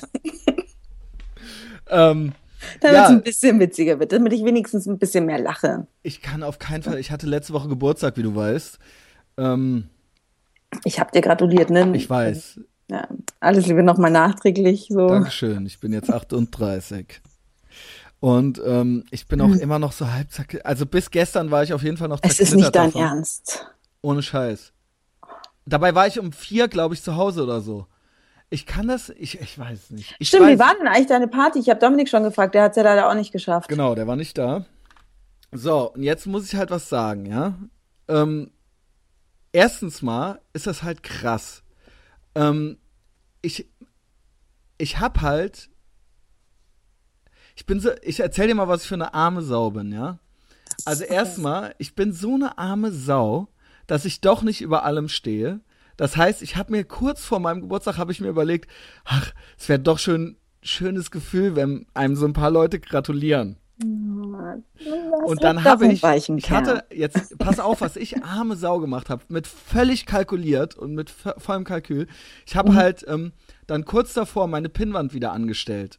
ähm, 1.91 2.33
damit 2.81 2.97
ja. 2.97 3.05
es 3.05 3.11
ein 3.11 3.23
bisschen 3.23 3.61
witziger 3.61 4.01
wird, 4.01 4.13
damit 4.13 4.33
ich 4.33 4.45
wenigstens 4.45 4.87
ein 4.87 4.99
bisschen 4.99 5.27
mehr 5.27 5.39
lache. 5.39 5.87
Ich 6.03 6.23
kann 6.23 6.43
auf 6.43 6.59
keinen 6.59 6.83
Fall, 6.83 6.99
ich 6.99 7.11
hatte 7.11 7.27
letzte 7.27 7.53
Woche 7.53 7.69
Geburtstag, 7.69 8.17
wie 8.17 8.23
du 8.23 8.35
weißt. 8.35 8.79
Ähm, 9.37 9.89
ich 10.85 10.99
habe 10.99 11.11
dir 11.13 11.21
gratuliert, 11.21 11.71
ne? 11.71 11.95
Ich 11.95 12.09
weiß. 12.09 12.61
Ja, 12.91 13.07
alles 13.41 13.67
Liebe 13.67 13.83
nochmal 13.83 14.11
nachträglich. 14.11 14.87
So. 14.89 15.07
Dankeschön, 15.07 15.67
ich 15.67 15.79
bin 15.81 15.93
jetzt 15.93 16.11
38. 16.13 17.21
Und 18.21 18.61
ähm, 18.65 19.05
ich 19.11 19.29
bin 19.29 19.41
auch 19.41 19.49
mhm. 19.49 19.61
immer 19.61 19.79
noch 19.79 19.93
so 19.93 20.11
halb 20.11 20.31
zack. 20.31 20.61
Also 20.65 20.87
bis 20.87 21.11
gestern 21.11 21.51
war 21.51 21.63
ich 21.63 21.73
auf 21.73 21.83
jeden 21.83 21.97
Fall 21.97 22.09
noch 22.09 22.21
Es 22.23 22.41
ist 22.41 22.55
nicht 22.55 22.75
dein 22.75 22.93
davon. 22.93 23.03
Ernst. 23.03 23.67
Ohne 24.03 24.23
Scheiß. 24.23 24.73
Dabei 25.67 25.95
war 25.95 26.07
ich 26.07 26.19
um 26.19 26.33
vier, 26.33 26.69
glaube 26.69 26.95
ich, 26.95 27.03
zu 27.03 27.17
Hause 27.17 27.45
oder 27.45 27.61
so. 27.61 27.87
Ich 28.51 28.65
kann 28.65 28.89
das, 28.89 29.11
ich, 29.11 29.41
ich 29.41 29.59
weiß 29.59 29.91
nicht. 29.91 30.17
Ich 30.19 30.29
Stimmt, 30.29 30.45
weiß, 30.47 30.55
wie 30.55 30.59
war 30.59 30.75
denn 30.75 30.89
eigentlich 30.89 31.07
deine 31.07 31.29
Party? 31.29 31.59
Ich 31.59 31.69
habe 31.69 31.79
Dominik 31.79 32.09
schon 32.09 32.23
gefragt, 32.23 32.55
der 32.55 32.63
hat 32.63 32.71
es 32.71 32.77
ja 32.77 32.83
leider 32.83 33.09
auch 33.09 33.15
nicht 33.15 33.31
geschafft. 33.31 33.69
Genau, 33.69 33.95
der 33.95 34.07
war 34.07 34.17
nicht 34.17 34.39
da. 34.39 34.65
So, 35.53 35.93
und 35.93 36.03
jetzt 36.03 36.27
muss 36.27 36.47
ich 36.47 36.57
halt 36.57 36.71
was 36.71 36.89
sagen, 36.89 37.27
ja. 37.27 37.55
Ähm, 38.09 38.51
erstens 39.53 40.01
mal 40.03 40.41
ist 40.55 40.67
das 40.67 40.83
halt 40.83 41.03
krass. 41.03 41.63
Ähm, 42.35 42.79
ich, 43.43 43.69
ich 44.79 44.99
hab 44.99 45.21
halt, 45.21 45.69
ich 47.59 47.67
bin 47.67 47.81
so, 47.81 47.91
ich 48.03 48.21
erzähl 48.21 48.47
dir 48.47 48.55
mal, 48.55 48.69
was 48.69 48.83
ich 48.83 48.89
für 48.89 48.95
eine 48.95 49.15
arme 49.15 49.43
Sau 49.43 49.73
bin, 49.73 49.91
ja. 49.91 50.21
Also 50.85 51.03
erstmal, 51.03 51.75
ich 51.79 51.97
bin 51.97 52.13
so 52.13 52.35
eine 52.35 52.57
arme 52.57 52.93
Sau, 52.93 53.49
dass 53.89 54.05
ich 54.05 54.21
doch 54.21 54.43
nicht 54.43 54.61
über 54.61 54.85
allem 54.85 55.09
stehe. 55.09 55.59
Das 55.97 56.17
heißt, 56.17 56.41
ich 56.43 56.57
habe 56.57 56.71
mir 56.71 56.85
kurz 56.85 57.25
vor 57.25 57.41
meinem 57.41 57.63
Geburtstag 57.63 57.99
habe 57.99 58.13
ich 58.13 58.21
mir 58.21 58.29
überlegt, 58.29 58.71
ach, 59.05 59.33
es 59.59 59.69
wäre 59.69 59.81
doch 59.81 59.99
schön 59.99 60.37
schönes 60.63 61.11
Gefühl, 61.11 61.57
wenn 61.57 61.87
einem 61.95 62.15
so 62.15 62.27
ein 62.27 62.33
paar 62.33 62.53
Leute 62.53 62.79
gratulieren. 62.79 63.57
Und 63.81 65.43
dann 65.43 65.65
habe 65.65 65.89
ich, 65.89 66.05
ich 66.05 66.51
hatte 66.53 66.85
jetzt, 66.93 67.39
pass 67.39 67.59
auf, 67.59 67.81
was 67.81 67.97
ich 67.97 68.23
arme 68.23 68.55
Sau 68.55 68.79
gemacht 68.79 69.11
habe, 69.11 69.25
mit 69.29 69.49
völlig 69.49 70.07
kalkuliert 70.07 70.77
und 70.77 70.95
mit 70.95 71.11
vollem 71.11 71.65
Kalkül. 71.65 72.07
Ich 72.47 72.55
habe 72.55 72.71
mhm. 72.71 72.77
halt 72.77 73.05
ähm, 73.09 73.33
dann 73.67 73.85
kurz 73.85 74.15
davor 74.15 74.47
meine 74.47 74.69
Pinnwand 74.69 75.13
wieder 75.13 75.33
angestellt. 75.33 75.99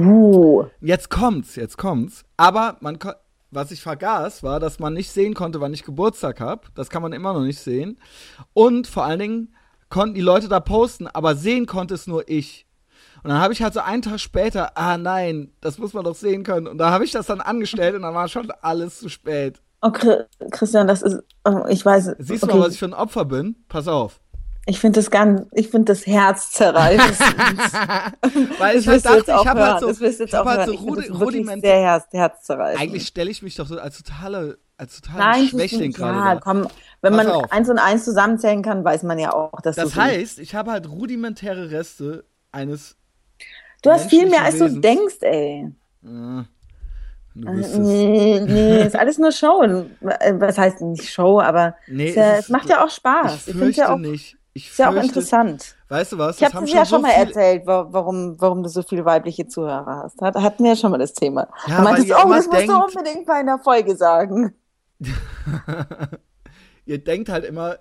Uh. 0.00 0.66
Jetzt 0.80 1.10
kommt's, 1.10 1.56
jetzt 1.56 1.78
kommt's. 1.78 2.24
Aber 2.36 2.76
man, 2.80 2.98
was 3.50 3.70
ich 3.70 3.82
vergaß, 3.82 4.42
war, 4.42 4.60
dass 4.60 4.78
man 4.78 4.94
nicht 4.94 5.10
sehen 5.10 5.34
konnte, 5.34 5.60
wann 5.60 5.74
ich 5.74 5.84
Geburtstag 5.84 6.40
habe. 6.40 6.62
Das 6.74 6.90
kann 6.90 7.02
man 7.02 7.12
immer 7.12 7.32
noch 7.32 7.42
nicht 7.42 7.60
sehen. 7.60 7.98
Und 8.52 8.86
vor 8.86 9.04
allen 9.04 9.20
Dingen 9.20 9.54
konnten 9.88 10.14
die 10.14 10.20
Leute 10.20 10.48
da 10.48 10.60
posten, 10.60 11.06
aber 11.06 11.36
sehen 11.36 11.66
konnte 11.66 11.94
es 11.94 12.06
nur 12.06 12.28
ich. 12.28 12.66
Und 13.22 13.30
dann 13.30 13.40
habe 13.40 13.52
ich 13.52 13.62
halt 13.62 13.72
so 13.72 13.80
einen 13.80 14.02
Tag 14.02 14.20
später, 14.20 14.76
ah 14.76 14.98
nein, 14.98 15.52
das 15.60 15.78
muss 15.78 15.94
man 15.94 16.04
doch 16.04 16.14
sehen 16.14 16.42
können. 16.42 16.66
Und 16.66 16.78
da 16.78 16.90
habe 16.90 17.04
ich 17.04 17.10
das 17.10 17.26
dann 17.26 17.40
angestellt 17.40 17.94
und 17.94 18.02
dann 18.02 18.14
war 18.14 18.28
schon 18.28 18.50
alles 18.60 18.98
zu 18.98 19.08
spät. 19.08 19.62
Oh, 19.80 19.90
Christian, 20.50 20.86
das 20.86 21.02
ist, 21.02 21.22
oh, 21.44 21.64
ich 21.68 21.84
weiß. 21.84 22.16
Siehst 22.18 22.42
du 22.42 22.46
okay. 22.46 22.56
mal, 22.56 22.66
was 22.66 22.72
ich 22.72 22.78
für 22.78 22.86
ein 22.86 22.94
Opfer 22.94 23.24
bin? 23.24 23.56
Pass 23.68 23.86
auf. 23.86 24.20
Ich 24.66 24.80
finde 24.80 24.98
das 25.00 25.10
ganz, 25.10 25.42
ich 25.52 25.68
finde 25.68 25.92
das 25.92 26.06
Herz 26.06 26.52
zerreißend. 26.52 27.18
Weil 28.58 28.78
ich 28.78 28.88
halt 28.88 29.04
dachte, 29.04 29.24
ich 29.26 29.46
habe 29.46 29.60
halt 29.60 29.80
so, 29.80 29.88
das 29.88 30.20
ich 30.20 30.32
hab 30.32 30.46
halt 30.46 30.68
so 30.68 30.74
Rudi 30.74 31.08
Rudiment. 31.08 31.62
Sehr 31.62 31.80
Herz, 31.80 32.06
herzzerreißend. 32.10 32.80
Eigentlich 32.80 33.06
stelle 33.06 33.30
ich 33.30 33.42
mich 33.42 33.56
doch 33.56 33.66
so 33.66 33.78
als 33.78 33.98
totale, 33.98 34.58
als 34.78 35.00
totale 35.00 35.18
Nein, 35.18 35.48
Schwächling 35.48 35.92
gerade. 35.92 36.18
Ja, 36.18 36.40
komm, 36.40 36.66
wenn 37.02 37.14
Pass 37.14 37.26
man 37.26 37.34
auf. 37.34 37.52
eins 37.52 37.68
und 37.68 37.78
eins 37.78 38.04
zusammenzählen 38.06 38.62
kann, 38.62 38.82
weiß 38.84 39.02
man 39.02 39.18
ja 39.18 39.34
auch, 39.34 39.60
dass 39.60 39.76
Das 39.76 39.96
heißt, 39.96 40.38
ich 40.38 40.54
habe 40.54 40.70
halt 40.70 40.88
rudimentäre 40.88 41.70
Reste 41.70 42.24
eines. 42.50 42.96
Du 43.82 43.90
hast 43.90 44.08
viel 44.08 44.30
mehr, 44.30 44.44
als 44.44 44.54
Wesens. 44.54 44.74
du 44.74 44.80
denkst, 44.80 45.16
ey. 45.20 45.70
Ja, 46.02 46.46
du 47.34 47.48
äh, 47.48 47.78
nee, 47.78 48.40
nee, 48.40 48.86
ist 48.86 48.96
alles 48.96 49.18
nur 49.18 49.30
Show. 49.30 49.60
Was 50.00 50.56
heißt 50.56 50.80
nicht 50.80 51.10
Show, 51.10 51.40
aber 51.40 51.74
nee, 51.86 52.08
es, 52.08 52.14
ja, 52.14 52.36
es, 52.36 52.48
macht 52.48 52.70
ja 52.70 52.82
auch 52.82 52.90
Spaß. 52.90 53.48
Ich, 53.48 53.60
ich 53.60 53.76
ja 53.76 53.92
auch, 53.92 53.98
nicht. 53.98 54.38
Ich 54.56 54.70
ist 54.70 54.78
ja 54.78 54.88
auch 54.88 54.94
interessant. 54.94 55.74
Weißt 55.88 56.12
du 56.12 56.18
was? 56.18 56.40
Ich 56.40 56.44
habe 56.44 56.64
es 56.64 56.72
ja 56.72 56.86
schon 56.86 57.02
so 57.02 57.08
mal 57.08 57.12
erzählt, 57.12 57.62
warum, 57.66 58.40
warum 58.40 58.62
du 58.62 58.68
so 58.68 58.82
viele 58.82 59.04
weibliche 59.04 59.48
Zuhörer 59.48 60.04
hast. 60.04 60.20
Hat, 60.22 60.36
hatten 60.36 60.62
wir 60.62 60.70
ja 60.70 60.76
schon 60.76 60.92
mal 60.92 60.98
das 60.98 61.12
Thema. 61.12 61.48
Ja, 61.66 61.78
du 61.78 61.82
meintest, 61.82 62.10
oh, 62.12 62.28
das 62.30 62.46
musst 62.46 62.68
du 62.68 62.72
unbedingt 62.72 63.26
bei 63.26 63.34
einer 63.34 63.58
Folge 63.58 63.96
sagen. 63.96 64.54
ihr 66.86 67.02
denkt 67.02 67.30
halt 67.30 67.44
immer, 67.44 67.78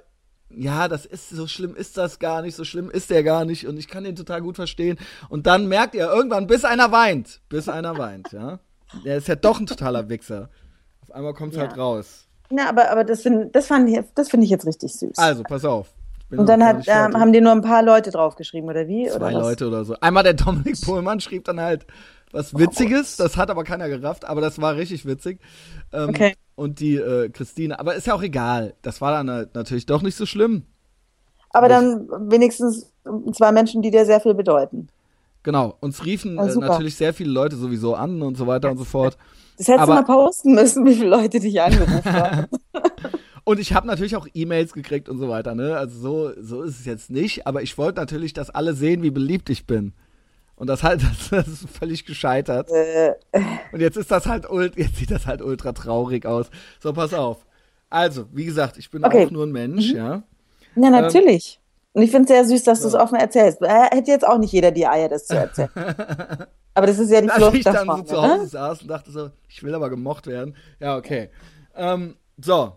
ja, 0.49 0.87
das 0.87 1.05
ist 1.05 1.29
so 1.29 1.45
schlimm 1.45 1.75
ist 1.75 1.95
das 1.97 2.17
gar 2.17 2.41
nicht, 2.41 2.55
so 2.55 2.63
schlimm 2.63 2.89
ist 2.89 3.11
der 3.11 3.23
gar 3.23 3.45
nicht 3.45 3.67
und 3.67 3.77
ich 3.77 3.87
kann 3.87 4.03
den 4.03 4.15
total 4.15 4.41
gut 4.41 4.55
verstehen. 4.55 4.97
Und 5.29 5.45
dann 5.45 5.67
merkt 5.67 5.93
ihr 5.93 6.07
irgendwann, 6.07 6.47
bis 6.47 6.65
einer 6.65 6.91
weint, 6.91 7.41
bis 7.49 7.69
einer 7.69 7.99
weint, 7.99 8.31
ja. 8.31 8.59
Der 9.05 9.17
ist 9.17 9.27
ja 9.27 9.35
doch 9.35 9.59
ein 9.59 9.67
totaler 9.67 10.09
Wichser. 10.09 10.49
Auf 11.01 11.11
einmal 11.11 11.33
kommt 11.35 11.53
es 11.53 11.57
ja. 11.57 11.67
halt 11.67 11.77
raus. 11.77 12.27
Na, 12.49 12.69
aber, 12.69 12.89
aber 12.89 13.03
das 13.03 13.23
das 13.23 13.67
das 14.15 14.29
finde 14.29 14.43
ich 14.43 14.49
jetzt 14.49 14.65
richtig 14.65 14.93
süß. 14.93 15.17
Also, 15.17 15.43
pass 15.43 15.65
auf. 15.65 15.93
Und 16.37 16.47
dann 16.47 16.63
hat, 16.63 16.87
äh, 16.87 16.91
haben 16.91 17.33
dir 17.33 17.41
nur 17.41 17.51
ein 17.51 17.61
paar 17.61 17.83
Leute 17.83 18.11
draufgeschrieben, 18.11 18.69
oder 18.69 18.87
wie? 18.87 19.07
Zwei 19.07 19.15
oder 19.15 19.31
Leute 19.31 19.67
oder 19.67 19.85
so. 19.85 19.95
Einmal 20.01 20.23
der 20.23 20.33
Dominik 20.33 20.81
Pohlmann 20.81 21.19
schrieb 21.19 21.45
dann 21.45 21.59
halt 21.59 21.85
was 22.31 22.57
Witziges, 22.57 23.19
oh, 23.19 23.23
das 23.23 23.37
hat 23.37 23.51
aber 23.51 23.63
keiner 23.63 23.89
gerafft, 23.89 24.25
aber 24.25 24.41
das 24.41 24.59
war 24.59 24.75
richtig 24.75 25.05
witzig. 25.05 25.39
Ähm, 25.91 26.09
okay 26.09 26.33
und 26.55 26.79
die 26.79 26.95
äh, 26.95 27.29
Christine. 27.29 27.79
Aber 27.79 27.95
ist 27.95 28.07
ja 28.07 28.13
auch 28.13 28.21
egal. 28.21 28.75
Das 28.81 29.01
war 29.01 29.11
dann 29.11 29.29
halt 29.29 29.55
natürlich 29.55 29.85
doch 29.85 30.01
nicht 30.01 30.15
so 30.15 30.25
schlimm. 30.25 30.63
Aber 31.51 31.67
dann 31.69 32.09
wenigstens 32.31 32.91
zwei 33.33 33.51
Menschen, 33.51 33.81
die 33.81 33.91
dir 33.91 34.05
sehr 34.05 34.19
viel 34.19 34.33
bedeuten. 34.33 34.87
Genau. 35.43 35.75
Uns 35.81 36.05
riefen 36.05 36.37
äh, 36.37 36.55
natürlich 36.55 36.95
sehr 36.95 37.13
viele 37.13 37.31
Leute 37.31 37.55
sowieso 37.55 37.95
an 37.95 38.21
und 38.21 38.37
so 38.37 38.47
weiter 38.47 38.71
und 38.71 38.77
so 38.77 38.85
fort. 38.85 39.17
Das 39.57 39.67
hättest 39.67 39.83
Aber, 39.83 40.01
du 40.01 40.01
mal 40.01 40.15
posten 40.15 40.55
müssen, 40.55 40.85
wie 40.85 40.95
viele 40.95 41.09
Leute 41.09 41.39
dich 41.39 41.61
angerufen 41.61 42.13
haben. 42.13 42.47
und 43.45 43.59
ich 43.59 43.73
habe 43.73 43.87
natürlich 43.87 44.15
auch 44.15 44.27
E-Mails 44.33 44.73
gekriegt 44.73 45.09
und 45.09 45.17
so 45.17 45.29
weiter. 45.29 45.55
Ne? 45.55 45.75
Also 45.75 45.99
so, 45.99 46.41
so 46.41 46.61
ist 46.61 46.79
es 46.79 46.85
jetzt 46.85 47.09
nicht. 47.09 47.45
Aber 47.45 47.61
ich 47.61 47.77
wollte 47.77 47.99
natürlich, 47.99 48.33
dass 48.33 48.49
alle 48.49 48.73
sehen, 48.73 49.03
wie 49.03 49.11
beliebt 49.11 49.49
ich 49.49 49.67
bin. 49.67 49.93
Und 50.55 50.67
das 50.67 50.83
halt, 50.83 51.01
das, 51.31 51.47
ist 51.47 51.69
völlig 51.69 52.05
gescheitert. 52.05 52.69
Äh. 52.71 53.15
Und 53.71 53.81
jetzt 53.81 53.97
ist 53.97 54.11
das 54.11 54.27
halt, 54.27 54.47
jetzt 54.75 54.95
sieht 54.95 55.11
das 55.11 55.25
halt 55.25 55.41
ultra 55.41 55.73
traurig 55.73 56.25
aus. 56.25 56.49
So, 56.79 56.93
pass 56.93 57.13
auf. 57.13 57.45
Also, 57.89 58.25
wie 58.31 58.45
gesagt, 58.45 58.77
ich 58.77 58.89
bin 58.89 59.03
okay. 59.03 59.25
auch 59.25 59.31
nur 59.31 59.45
ein 59.45 59.51
Mensch, 59.51 59.91
mhm. 59.91 59.97
ja. 59.97 60.23
Ja, 60.75 60.89
natürlich. 60.89 61.59
Ähm, 61.59 61.89
und 61.93 62.01
ich 62.01 62.09
finde 62.09 62.23
es 62.23 62.29
sehr 62.29 62.45
süß, 62.45 62.63
dass 62.63 62.81
so. 62.81 62.89
du 62.89 62.95
es 62.95 63.01
offen 63.01 63.19
erzählst. 63.19 63.61
Äh, 63.61 63.89
hätte 63.91 64.09
jetzt 64.09 64.25
auch 64.25 64.39
nicht 64.39 64.51
jeder 64.51 64.71
die 64.71 64.87
Eier, 64.87 65.09
das 65.09 65.27
zu 65.27 65.35
erzählen. 65.35 65.69
aber 66.73 66.87
das 66.87 66.97
ist 66.97 67.11
ja 67.11 67.21
die 67.21 67.29
Flucht 67.29 67.43
Als 67.43 67.55
ich 67.55 67.63
dann 67.63 67.87
so 67.97 68.03
zu 68.03 68.21
Hause 68.21 68.41
ne? 68.41 68.47
saß 68.47 68.81
und 68.81 68.87
dachte 68.87 69.11
so, 69.11 69.29
ich 69.47 69.61
will 69.61 69.75
aber 69.75 69.91
gemocht 69.91 70.25
werden. 70.25 70.55
Ja, 70.79 70.97
okay. 70.97 71.29
Ähm, 71.75 72.15
so. 72.37 72.73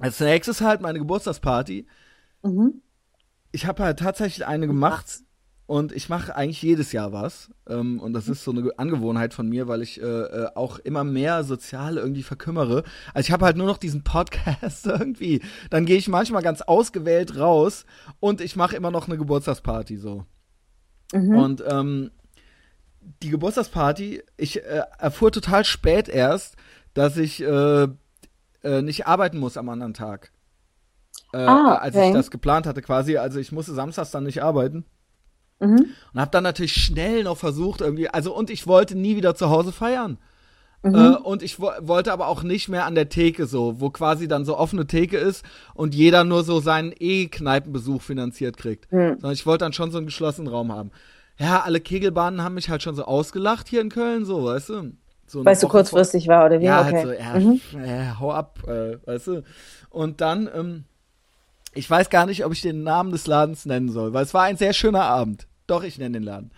Als 0.00 0.20
nächstes 0.20 0.60
halt 0.60 0.80
meine 0.80 0.98
Geburtstagsparty. 0.98 1.86
Mhm. 2.42 2.82
Ich 3.52 3.66
habe 3.66 3.82
halt 3.82 3.98
tatsächlich 3.98 4.46
eine 4.46 4.66
gemacht. 4.66 5.22
Und 5.70 5.92
ich 5.92 6.08
mache 6.08 6.34
eigentlich 6.34 6.62
jedes 6.62 6.90
Jahr 6.90 7.12
was. 7.12 7.48
Ähm, 7.68 8.00
und 8.00 8.12
das 8.12 8.26
ist 8.26 8.42
so 8.42 8.50
eine 8.50 8.72
Angewohnheit 8.76 9.32
von 9.32 9.48
mir, 9.48 9.68
weil 9.68 9.82
ich 9.82 10.02
äh, 10.02 10.04
äh, 10.04 10.48
auch 10.56 10.80
immer 10.80 11.04
mehr 11.04 11.44
sozial 11.44 11.96
irgendwie 11.96 12.24
verkümmere. 12.24 12.82
Also 13.14 13.28
ich 13.28 13.30
habe 13.30 13.44
halt 13.44 13.56
nur 13.56 13.68
noch 13.68 13.78
diesen 13.78 14.02
Podcast 14.02 14.86
irgendwie. 14.86 15.40
Dann 15.70 15.86
gehe 15.86 15.96
ich 15.96 16.08
manchmal 16.08 16.42
ganz 16.42 16.60
ausgewählt 16.60 17.38
raus 17.38 17.86
und 18.18 18.40
ich 18.40 18.56
mache 18.56 18.74
immer 18.74 18.90
noch 18.90 19.06
eine 19.06 19.16
Geburtstagsparty 19.16 19.96
so. 19.96 20.26
Mhm. 21.12 21.36
Und 21.36 21.62
ähm, 21.64 22.10
die 23.22 23.30
Geburtstagsparty, 23.30 24.24
ich 24.36 24.64
äh, 24.64 24.82
erfuhr 24.98 25.30
total 25.30 25.64
spät 25.64 26.08
erst, 26.08 26.56
dass 26.94 27.16
ich 27.16 27.40
äh, 27.42 27.86
äh, 28.62 28.82
nicht 28.82 29.06
arbeiten 29.06 29.38
muss 29.38 29.56
am 29.56 29.68
anderen 29.68 29.94
Tag. 29.94 30.32
Äh, 31.32 31.38
ah, 31.38 31.74
okay. 31.74 31.82
Als 31.82 31.96
ich 31.96 32.12
das 32.12 32.30
geplant 32.30 32.66
hatte 32.66 32.82
quasi. 32.82 33.16
Also 33.16 33.38
ich 33.38 33.52
musste 33.52 33.74
samstags 33.74 34.10
dann 34.10 34.24
nicht 34.24 34.42
arbeiten. 34.42 34.84
Mhm. 35.60 35.86
Und 36.12 36.20
habe 36.20 36.30
dann 36.30 36.42
natürlich 36.42 36.72
schnell 36.72 37.24
noch 37.24 37.36
versucht 37.36 37.80
irgendwie, 37.80 38.08
also 38.08 38.34
und 38.34 38.50
ich 38.50 38.66
wollte 38.66 38.96
nie 38.96 39.16
wieder 39.16 39.34
zu 39.34 39.50
Hause 39.50 39.72
feiern. 39.72 40.18
Mhm. 40.82 40.94
Äh, 40.94 41.16
und 41.16 41.42
ich 41.42 41.60
wo 41.60 41.70
wollte 41.80 42.12
aber 42.12 42.28
auch 42.28 42.42
nicht 42.42 42.68
mehr 42.68 42.86
an 42.86 42.94
der 42.94 43.10
Theke 43.10 43.46
so, 43.46 43.80
wo 43.80 43.90
quasi 43.90 44.26
dann 44.28 44.46
so 44.46 44.56
offene 44.56 44.86
Theke 44.86 45.18
ist 45.18 45.44
und 45.74 45.94
jeder 45.94 46.24
nur 46.24 46.42
so 46.42 46.60
seinen 46.60 46.94
E-Kneipenbesuch 46.98 48.00
finanziert 48.00 48.56
kriegt. 48.56 48.90
Mhm. 48.90 49.12
Sondern 49.20 49.32
ich 49.32 49.44
wollte 49.46 49.64
dann 49.64 49.74
schon 49.74 49.90
so 49.90 49.98
einen 49.98 50.06
geschlossenen 50.06 50.50
Raum 50.50 50.72
haben. 50.72 50.90
Ja, 51.38 51.60
alle 51.60 51.80
Kegelbahnen 51.80 52.42
haben 52.42 52.54
mich 52.54 52.70
halt 52.70 52.82
schon 52.82 52.94
so 52.94 53.04
ausgelacht 53.04 53.68
hier 53.68 53.80
in 53.80 53.88
Köln, 53.88 54.24
so, 54.24 54.44
weißt 54.44 54.70
du? 54.70 54.92
So 55.30 55.44
weißt 55.44 55.62
du, 55.62 55.68
kurzfristig 55.68 56.26
war 56.26 56.46
oder 56.46 56.58
wie? 56.58 56.64
Ja, 56.64 56.80
okay. 56.80 56.92
halt 56.92 57.06
so, 57.06 57.12
ja, 57.12 57.38
mhm. 57.38 57.60
äh, 57.84 58.18
hau 58.18 58.32
ab, 58.32 58.58
äh, 58.66 58.98
weißt 59.06 59.28
du? 59.28 59.44
Und 59.88 60.20
dann, 60.20 60.50
ähm, 60.52 60.84
ich 61.72 61.88
weiß 61.88 62.10
gar 62.10 62.26
nicht, 62.26 62.44
ob 62.44 62.52
ich 62.52 62.62
den 62.62 62.82
Namen 62.82 63.12
des 63.12 63.28
Ladens 63.28 63.64
nennen 63.64 63.90
soll, 63.90 64.12
weil 64.12 64.24
es 64.24 64.34
war 64.34 64.42
ein 64.42 64.56
sehr 64.56 64.72
schöner 64.72 65.04
Abend. 65.04 65.46
Doch, 65.68 65.84
ich 65.84 65.98
nenne 65.98 66.18
den 66.18 66.24
Laden. 66.24 66.50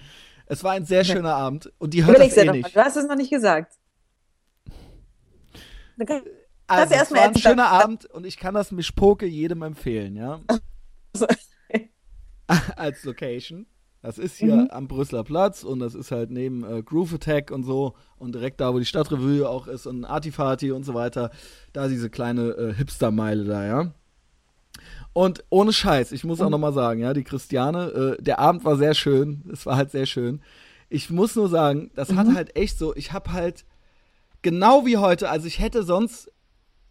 Es 0.46 0.64
war 0.64 0.72
ein 0.72 0.86
sehr 0.86 1.04
schöner 1.04 1.34
Abend 1.34 1.70
und 1.76 1.92
die 1.92 2.06
hört 2.06 2.16
Überleg's 2.16 2.34
das 2.34 2.44
eh 2.44 2.50
nicht. 2.50 2.74
Du 2.74 2.80
hast 2.80 2.96
es 2.96 3.06
noch 3.06 3.16
nicht 3.16 3.30
gesagt. 3.30 3.74
Also, 6.66 6.94
es 6.94 7.12
war 7.12 7.24
ein 7.24 7.36
schöner 7.36 7.68
Abend 7.68 8.06
und 8.06 8.24
ich 8.24 8.38
kann 8.38 8.54
das 8.54 8.72
Mischpoke 8.72 9.26
jedem 9.26 9.60
empfehlen, 9.60 10.16
ja. 10.16 10.40
Als 12.76 13.04
Location. 13.04 13.66
Das 14.02 14.18
ist 14.18 14.36
hier 14.36 14.56
mhm. 14.56 14.68
am 14.70 14.88
Brüsseler 14.88 15.22
Platz 15.22 15.62
und 15.62 15.78
das 15.78 15.94
ist 15.94 16.10
halt 16.10 16.30
neben 16.30 16.64
äh, 16.64 16.82
Groove 16.82 17.14
Attack 17.14 17.52
und 17.52 17.62
so 17.62 17.94
und 18.18 18.34
direkt 18.34 18.60
da, 18.60 18.74
wo 18.74 18.80
die 18.80 18.84
Stadtrevue 18.84 19.48
auch 19.48 19.68
ist 19.68 19.86
und 19.86 20.04
Artifati 20.04 20.72
und 20.72 20.84
so 20.84 20.92
weiter. 20.92 21.30
Da 21.72 21.86
diese 21.86 22.10
kleine 22.10 22.50
äh, 22.50 22.74
Hipster-Meile 22.74 23.44
da, 23.44 23.64
ja. 23.64 23.92
Und 25.12 25.44
ohne 25.50 25.72
Scheiß, 25.72 26.10
ich 26.10 26.24
muss 26.24 26.40
auch 26.40 26.46
mhm. 26.46 26.52
nochmal 26.52 26.72
sagen, 26.72 27.00
ja, 27.00 27.12
die 27.12 27.22
Christiane, 27.22 28.16
äh, 28.18 28.22
der 28.22 28.40
Abend 28.40 28.64
war 28.64 28.76
sehr 28.76 28.94
schön, 28.94 29.44
es 29.52 29.66
war 29.66 29.76
halt 29.76 29.92
sehr 29.92 30.06
schön. 30.06 30.40
Ich 30.88 31.08
muss 31.10 31.36
nur 31.36 31.48
sagen, 31.48 31.90
das 31.94 32.10
mhm. 32.10 32.18
hat 32.18 32.34
halt 32.34 32.56
echt 32.56 32.78
so, 32.78 32.96
ich 32.96 33.12
habe 33.12 33.32
halt 33.32 33.64
genau 34.40 34.84
wie 34.84 34.96
heute, 34.96 35.30
also 35.30 35.46
ich 35.46 35.60
hätte 35.60 35.84
sonst 35.84 36.31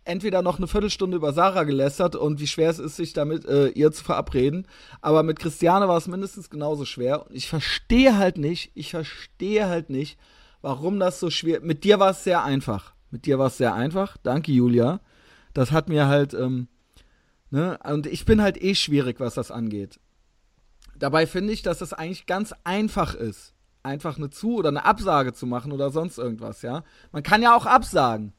entweder 0.03 0.41
noch 0.41 0.57
eine 0.57 0.67
Viertelstunde 0.67 1.17
über 1.17 1.33
Sarah 1.33 1.63
gelästert 1.63 2.15
und 2.15 2.39
wie 2.39 2.47
schwer 2.47 2.69
es 2.69 2.79
ist, 2.79 2.95
sich 2.95 3.13
damit 3.13 3.45
äh, 3.45 3.67
ihr 3.69 3.91
zu 3.91 4.03
verabreden. 4.03 4.67
Aber 5.01 5.23
mit 5.23 5.39
Christiane 5.39 5.87
war 5.87 5.97
es 5.97 6.07
mindestens 6.07 6.49
genauso 6.49 6.85
schwer. 6.85 7.27
Und 7.27 7.35
ich 7.35 7.47
verstehe 7.47 8.17
halt 8.17 8.37
nicht, 8.37 8.71
ich 8.73 8.91
verstehe 8.91 9.67
halt 9.67 9.89
nicht, 9.89 10.17
warum 10.61 10.99
das 10.99 11.19
so 11.19 11.29
schwer. 11.29 11.61
Mit 11.61 11.83
dir 11.83 11.99
war 11.99 12.11
es 12.11 12.23
sehr 12.23 12.43
einfach. 12.43 12.93
Mit 13.09 13.25
dir 13.25 13.39
war 13.39 13.47
es 13.47 13.57
sehr 13.57 13.73
einfach. 13.73 14.17
Danke, 14.23 14.51
Julia. 14.51 15.01
Das 15.53 15.71
hat 15.71 15.89
mir 15.89 16.07
halt 16.07 16.33
ähm, 16.33 16.67
Ne? 17.51 17.77
Und 17.83 18.07
ich 18.07 18.25
bin 18.25 18.41
halt 18.41 18.61
eh 18.63 18.73
schwierig, 18.75 19.19
was 19.19 19.35
das 19.35 19.51
angeht. 19.51 19.99
Dabei 20.97 21.27
finde 21.27 21.51
ich, 21.51 21.61
dass 21.61 21.79
das 21.79 21.93
eigentlich 21.93 22.25
ganz 22.25 22.55
einfach 22.63 23.13
ist, 23.13 23.53
einfach 23.83 24.17
eine 24.17 24.29
Zu- 24.29 24.55
oder 24.55 24.69
eine 24.69 24.85
Absage 24.85 25.33
zu 25.33 25.45
machen 25.45 25.71
oder 25.73 25.89
sonst 25.89 26.17
irgendwas, 26.17 26.61
ja. 26.61 26.83
Man 27.11 27.23
kann 27.23 27.41
ja 27.41 27.55
auch 27.55 27.65
absagen, 27.65 28.33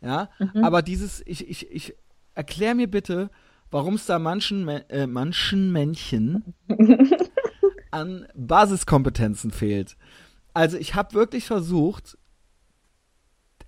ja. 0.00 0.28
Mhm. 0.38 0.64
Aber 0.64 0.82
dieses, 0.82 1.22
ich, 1.26 1.48
ich, 1.48 1.70
ich 1.70 1.94
erklär 2.34 2.74
mir 2.74 2.90
bitte, 2.90 3.30
warum 3.70 3.94
es 3.94 4.06
da 4.06 4.18
manchen, 4.18 4.68
äh, 4.68 5.06
manchen 5.06 5.72
Männchen 5.72 6.54
an 7.90 8.26
Basiskompetenzen 8.34 9.50
fehlt. 9.50 9.96
Also 10.54 10.76
ich 10.76 10.94
habe 10.94 11.14
wirklich 11.14 11.46
versucht, 11.46 12.16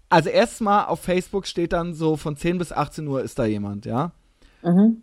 also 0.08 0.28
erstmal 0.28 0.86
auf 0.86 1.00
Facebook 1.00 1.46
steht 1.46 1.72
dann 1.72 1.94
so 1.94 2.16
von 2.16 2.36
10 2.36 2.58
bis 2.58 2.72
18 2.72 3.06
Uhr 3.06 3.22
ist 3.22 3.38
da 3.38 3.44
jemand, 3.44 3.86
ja. 3.86 4.12
Mhm. 4.62 5.02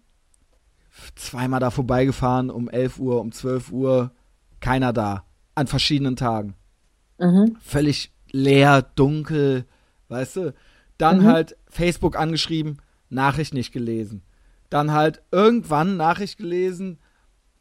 Zweimal 1.16 1.60
da 1.60 1.70
vorbeigefahren, 1.70 2.50
um 2.50 2.70
11 2.70 3.00
Uhr, 3.00 3.22
um 3.22 3.32
12 3.32 3.72
Uhr, 3.72 4.12
keiner 4.60 4.94
da. 4.94 5.24
An 5.56 5.68
verschiedenen 5.68 6.16
Tagen. 6.16 6.56
Mhm. 7.20 7.56
Völlig 7.62 8.12
leer, 8.32 8.82
dunkel, 8.82 9.66
weißt 10.10 10.36
du? 10.36 10.54
Dann 10.98 11.20
mhm. 11.20 11.28
halt 11.28 11.58
Facebook 11.70 12.18
angeschrieben, 12.18 12.82
Nachricht 13.10 13.54
nicht 13.54 13.72
gelesen. 13.72 14.24
Dann 14.70 14.92
halt 14.92 15.22
irgendwann 15.32 15.98
Nachricht 15.98 16.38
gelesen, 16.38 17.00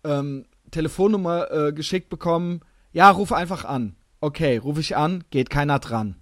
ähm, 0.05 0.47
Telefonnummer 0.71 1.51
äh, 1.51 1.73
geschickt 1.73 2.09
bekommen. 2.09 2.61
Ja, 2.93 3.11
ruf 3.11 3.33
einfach 3.33 3.65
an. 3.65 3.95
Okay, 4.21 4.57
rufe 4.57 4.81
ich 4.81 4.97
an, 4.97 5.25
geht 5.31 5.51
keiner 5.51 5.79
dran. 5.79 6.17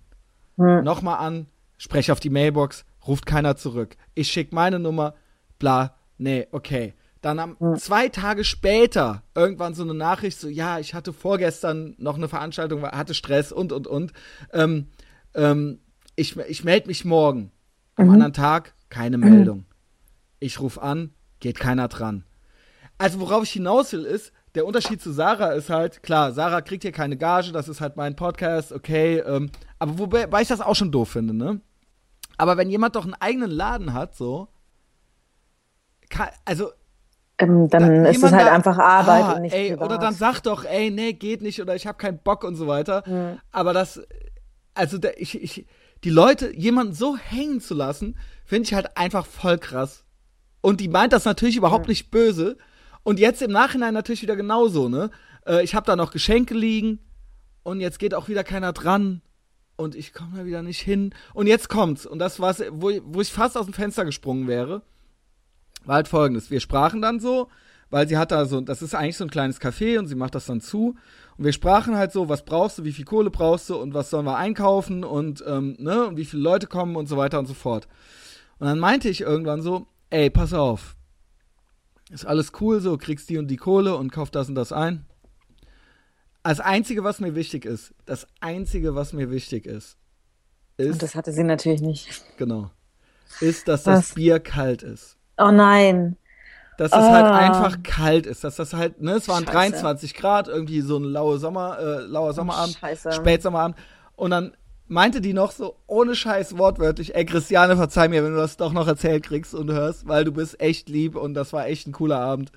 Mhm. 0.56 0.82
Nochmal 0.82 1.18
an, 1.18 1.46
spreche 1.78 2.12
auf 2.12 2.20
die 2.20 2.30
Mailbox, 2.30 2.84
ruft 3.06 3.26
keiner 3.26 3.56
zurück. 3.56 3.96
Ich 4.14 4.30
schicke 4.30 4.54
meine 4.54 4.78
Nummer, 4.78 5.14
bla, 5.58 5.94
nee, 6.18 6.46
okay. 6.52 6.94
Dann 7.20 7.38
am, 7.38 7.56
mhm. 7.58 7.76
zwei 7.76 8.08
Tage 8.08 8.44
später 8.44 9.22
irgendwann 9.34 9.74
so 9.74 9.82
eine 9.82 9.94
Nachricht, 9.94 10.38
so, 10.38 10.48
ja, 10.48 10.78
ich 10.78 10.92
hatte 10.92 11.12
vorgestern 11.12 11.94
noch 11.98 12.16
eine 12.16 12.28
Veranstaltung, 12.28 12.82
hatte 12.82 13.14
Stress 13.14 13.52
und, 13.52 13.72
und, 13.72 13.86
und. 13.86 14.12
Ähm, 14.52 14.88
ähm, 15.34 15.80
ich 16.16 16.36
ich 16.36 16.64
melde 16.64 16.88
mich 16.88 17.04
morgen. 17.04 17.50
Am 17.96 18.06
mhm. 18.06 18.12
anderen 18.14 18.32
Tag 18.32 18.74
keine 18.88 19.18
Meldung. 19.18 19.66
Ich 20.40 20.60
rufe 20.60 20.82
an, 20.82 21.10
geht 21.40 21.58
keiner 21.58 21.88
dran. 21.88 22.24
Also 22.98 23.20
worauf 23.20 23.42
ich 23.44 23.50
hinaus 23.50 23.92
will, 23.92 24.04
ist, 24.04 24.32
der 24.54 24.66
Unterschied 24.66 25.00
zu 25.00 25.12
Sarah 25.12 25.52
ist 25.52 25.70
halt, 25.70 26.02
klar, 26.02 26.32
Sarah 26.32 26.60
kriegt 26.60 26.82
hier 26.82 26.92
keine 26.92 27.16
Gage, 27.16 27.50
das 27.52 27.68
ist 27.68 27.80
halt 27.80 27.96
mein 27.96 28.14
Podcast, 28.14 28.72
okay, 28.72 29.18
ähm, 29.18 29.50
aber 29.78 29.98
wobei 29.98 30.42
ich 30.42 30.48
das 30.48 30.60
auch 30.60 30.76
schon 30.76 30.92
doof 30.92 31.10
finde, 31.10 31.34
ne? 31.34 31.60
Aber 32.36 32.56
wenn 32.56 32.70
jemand 32.70 32.96
doch 32.96 33.04
einen 33.04 33.14
eigenen 33.14 33.50
Laden 33.50 33.92
hat, 33.92 34.16
so, 34.16 34.48
kann, 36.08 36.28
also 36.44 36.70
ähm, 37.38 37.68
dann 37.68 38.04
da, 38.04 38.10
ist 38.10 38.22
es 38.22 38.32
halt 38.32 38.46
da, 38.46 38.52
einfach 38.52 38.78
Arbeit 38.78 39.24
ah, 39.24 39.32
und 39.32 39.42
nicht 39.42 39.54
ey, 39.54 39.74
Oder 39.74 39.98
dann 39.98 40.14
sag 40.14 40.40
doch, 40.40 40.64
ey, 40.64 40.90
nee, 40.90 41.14
geht 41.14 41.42
nicht 41.42 41.60
oder 41.60 41.74
ich 41.74 41.86
habe 41.86 41.98
keinen 41.98 42.18
Bock 42.18 42.44
und 42.44 42.54
so 42.54 42.68
weiter. 42.68 43.02
Mhm. 43.06 43.38
Aber 43.50 43.72
das, 43.72 44.00
also 44.74 44.98
der, 44.98 45.20
ich, 45.20 45.42
ich, 45.42 45.66
die 46.04 46.10
Leute, 46.10 46.54
jemanden 46.54 46.94
so 46.94 47.16
hängen 47.16 47.60
zu 47.60 47.74
lassen, 47.74 48.16
finde 48.44 48.64
ich 48.64 48.74
halt 48.74 48.96
einfach 48.96 49.26
voll 49.26 49.58
krass. 49.58 50.04
Und 50.60 50.80
die 50.80 50.88
meint 50.88 51.12
das 51.12 51.24
natürlich 51.24 51.56
überhaupt 51.56 51.86
mhm. 51.86 51.90
nicht 51.90 52.10
böse. 52.10 52.56
Und 53.02 53.18
jetzt 53.18 53.42
im 53.42 53.50
Nachhinein 53.50 53.94
natürlich 53.94 54.22
wieder 54.22 54.36
genauso, 54.36 54.88
ne? 54.88 55.10
Äh, 55.46 55.64
ich 55.64 55.74
habe 55.74 55.86
da 55.86 55.96
noch 55.96 56.10
Geschenke 56.10 56.54
liegen 56.54 57.00
und 57.62 57.80
jetzt 57.80 57.98
geht 57.98 58.14
auch 58.14 58.28
wieder 58.28 58.44
keiner 58.44 58.72
dran 58.72 59.20
und 59.76 59.94
ich 59.94 60.12
komme 60.14 60.38
da 60.38 60.44
wieder 60.46 60.62
nicht 60.62 60.80
hin. 60.80 61.14
Und 61.34 61.46
jetzt 61.46 61.68
kommt's. 61.68 62.06
Und 62.06 62.18
das 62.18 62.40
war's, 62.40 62.62
wo, 62.70 62.90
wo 63.04 63.20
ich 63.20 63.32
fast 63.32 63.56
aus 63.56 63.66
dem 63.66 63.74
Fenster 63.74 64.04
gesprungen 64.04 64.46
wäre 64.46 64.82
war 65.86 65.96
halt 65.96 66.08
folgendes. 66.08 66.50
Wir 66.50 66.60
sprachen 66.60 67.02
dann 67.02 67.20
so, 67.20 67.48
weil 67.90 68.08
sie 68.08 68.16
hat 68.16 68.30
da 68.32 68.46
so, 68.46 68.60
das 68.60 68.82
ist 68.82 68.94
eigentlich 68.94 69.16
so 69.16 69.24
ein 69.24 69.30
kleines 69.30 69.60
Café 69.60 69.98
und 69.98 70.06
sie 70.06 70.14
macht 70.14 70.34
das 70.34 70.46
dann 70.46 70.60
zu. 70.60 70.96
Und 71.36 71.44
wir 71.44 71.52
sprachen 71.52 71.96
halt 71.96 72.12
so, 72.12 72.28
was 72.28 72.44
brauchst 72.44 72.78
du, 72.78 72.84
wie 72.84 72.92
viel 72.92 73.04
Kohle 73.04 73.30
brauchst 73.30 73.68
du 73.70 73.76
und 73.76 73.94
was 73.94 74.10
sollen 74.10 74.26
wir 74.26 74.36
einkaufen 74.36 75.04
und, 75.04 75.44
ähm, 75.46 75.76
ne, 75.78 76.06
und 76.06 76.16
wie 76.16 76.24
viele 76.24 76.42
Leute 76.42 76.66
kommen 76.66 76.96
und 76.96 77.08
so 77.08 77.16
weiter 77.16 77.38
und 77.38 77.46
so 77.46 77.54
fort. 77.54 77.88
Und 78.58 78.66
dann 78.68 78.78
meinte 78.78 79.08
ich 79.08 79.20
irgendwann 79.20 79.62
so, 79.62 79.86
ey, 80.10 80.30
pass 80.30 80.52
auf. 80.52 80.96
Ist 82.10 82.26
alles 82.26 82.52
cool 82.60 82.80
so, 82.80 82.96
kriegst 82.96 83.28
die 83.30 83.38
und 83.38 83.48
die 83.48 83.56
Kohle 83.56 83.96
und 83.96 84.12
kauf 84.12 84.30
das 84.30 84.48
und 84.48 84.54
das 84.54 84.72
ein. 84.72 85.06
Das 86.42 86.60
Einzige, 86.60 87.02
was 87.02 87.20
mir 87.20 87.34
wichtig 87.34 87.64
ist, 87.64 87.94
das 88.04 88.26
Einzige, 88.40 88.94
was 88.94 89.12
mir 89.12 89.30
wichtig 89.30 89.66
ist, 89.66 89.96
ist. 90.76 90.92
Und 90.92 91.02
das 91.02 91.14
hatte 91.14 91.32
sie 91.32 91.42
natürlich 91.42 91.80
nicht. 91.80 92.24
Genau. 92.36 92.70
Ist, 93.40 93.66
dass 93.66 93.86
was? 93.86 94.08
das 94.08 94.14
Bier 94.14 94.40
kalt 94.40 94.82
ist. 94.82 95.16
Oh 95.38 95.50
nein. 95.50 96.16
Dass 96.76 96.90
es 96.90 96.98
halt 96.98 97.24
ah. 97.24 97.36
einfach 97.36 97.82
kalt 97.82 98.26
ist, 98.26 98.42
dass 98.42 98.56
das 98.56 98.74
halt, 98.74 99.00
ne, 99.00 99.12
es 99.12 99.28
waren 99.28 99.44
Scheiße. 99.44 99.52
23 99.52 100.14
Grad, 100.14 100.48
irgendwie 100.48 100.80
so 100.80 100.98
ein 100.98 101.04
lauer 101.04 101.38
Sommer, 101.38 101.78
äh, 101.78 102.00
lauer 102.00 102.32
Sommerabend, 102.32 102.78
oh, 102.82 103.12
Spätsommerabend. 103.12 103.76
Und 104.16 104.30
dann 104.30 104.56
meinte 104.86 105.20
die 105.20 105.32
noch 105.32 105.52
so, 105.52 105.76
ohne 105.86 106.14
Scheiß 106.14 106.58
wortwörtlich, 106.58 107.14
ey 107.14 107.24
Christiane, 107.24 107.76
verzeih 107.76 108.08
mir, 108.08 108.24
wenn 108.24 108.32
du 108.32 108.38
das 108.38 108.56
doch 108.56 108.72
noch 108.72 108.86
erzählt 108.86 109.24
kriegst 109.24 109.54
und 109.54 109.70
hörst, 109.70 110.06
weil 110.08 110.24
du 110.24 110.32
bist 110.32 110.60
echt 110.60 110.88
lieb 110.88 111.16
und 111.16 111.34
das 111.34 111.52
war 111.52 111.66
echt 111.66 111.86
ein 111.86 111.92
cooler 111.92 112.18
Abend. 112.20 112.52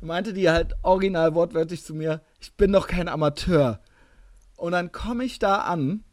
Meinte 0.00 0.32
die 0.32 0.48
halt 0.48 0.74
original 0.82 1.34
wortwörtlich 1.34 1.84
zu 1.84 1.94
mir, 1.94 2.20
ich 2.40 2.54
bin 2.54 2.72
doch 2.72 2.86
kein 2.86 3.08
Amateur. 3.08 3.80
Und 4.56 4.72
dann 4.72 4.92
komme 4.92 5.24
ich 5.24 5.38
da 5.38 5.56
an 5.58 6.04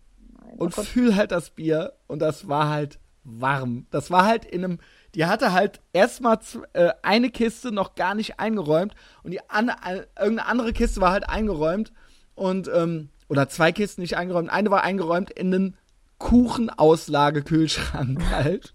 und 0.57 0.73
fühl 0.73 1.15
halt 1.15 1.31
das 1.31 1.51
Bier 1.51 1.93
und 2.07 2.19
das 2.19 2.47
war 2.47 2.69
halt 2.69 2.99
warm. 3.23 3.87
Das 3.91 4.11
war 4.11 4.25
halt 4.25 4.45
in 4.45 4.63
einem 4.63 4.79
die 5.15 5.25
hatte 5.25 5.53
halt 5.53 5.79
erstmal 5.93 6.39
äh, 6.73 6.89
eine 7.01 7.29
Kiste 7.29 7.71
noch 7.71 7.95
gar 7.95 8.13
nicht 8.15 8.37
eingeräumt 8.39 8.93
und 9.23 9.31
die 9.31 9.39
an, 9.49 9.69
äh, 9.69 10.05
irgendeine 10.19 10.49
andere 10.49 10.73
Kiste 10.73 10.99
war 10.99 11.11
halt 11.11 11.29
eingeräumt 11.29 11.93
und 12.35 12.67
ähm, 12.67 13.07
oder 13.29 13.47
zwei 13.47 13.71
Kisten 13.71 14.01
nicht 14.01 14.17
eingeräumt. 14.17 14.51
Eine 14.51 14.71
war 14.71 14.83
eingeräumt 14.83 15.31
in 15.31 15.53
einen 15.53 15.77
Kuchenauslagekühlschrank 16.17 18.21
halt. 18.31 18.73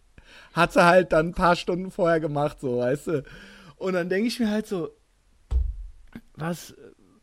Hat 0.55 0.73
sie 0.73 0.83
halt 0.85 1.13
dann 1.13 1.29
ein 1.29 1.35
paar 1.35 1.57
Stunden 1.57 1.91
vorher 1.91 2.21
gemacht, 2.21 2.59
so, 2.61 2.79
weißt 2.79 3.09
du. 3.09 3.23
Und 3.77 3.93
dann 3.93 4.09
denke 4.09 4.29
ich 4.29 4.41
mir 4.41 4.51
halt 4.51 4.67
so, 4.67 4.89
was, 6.35 6.75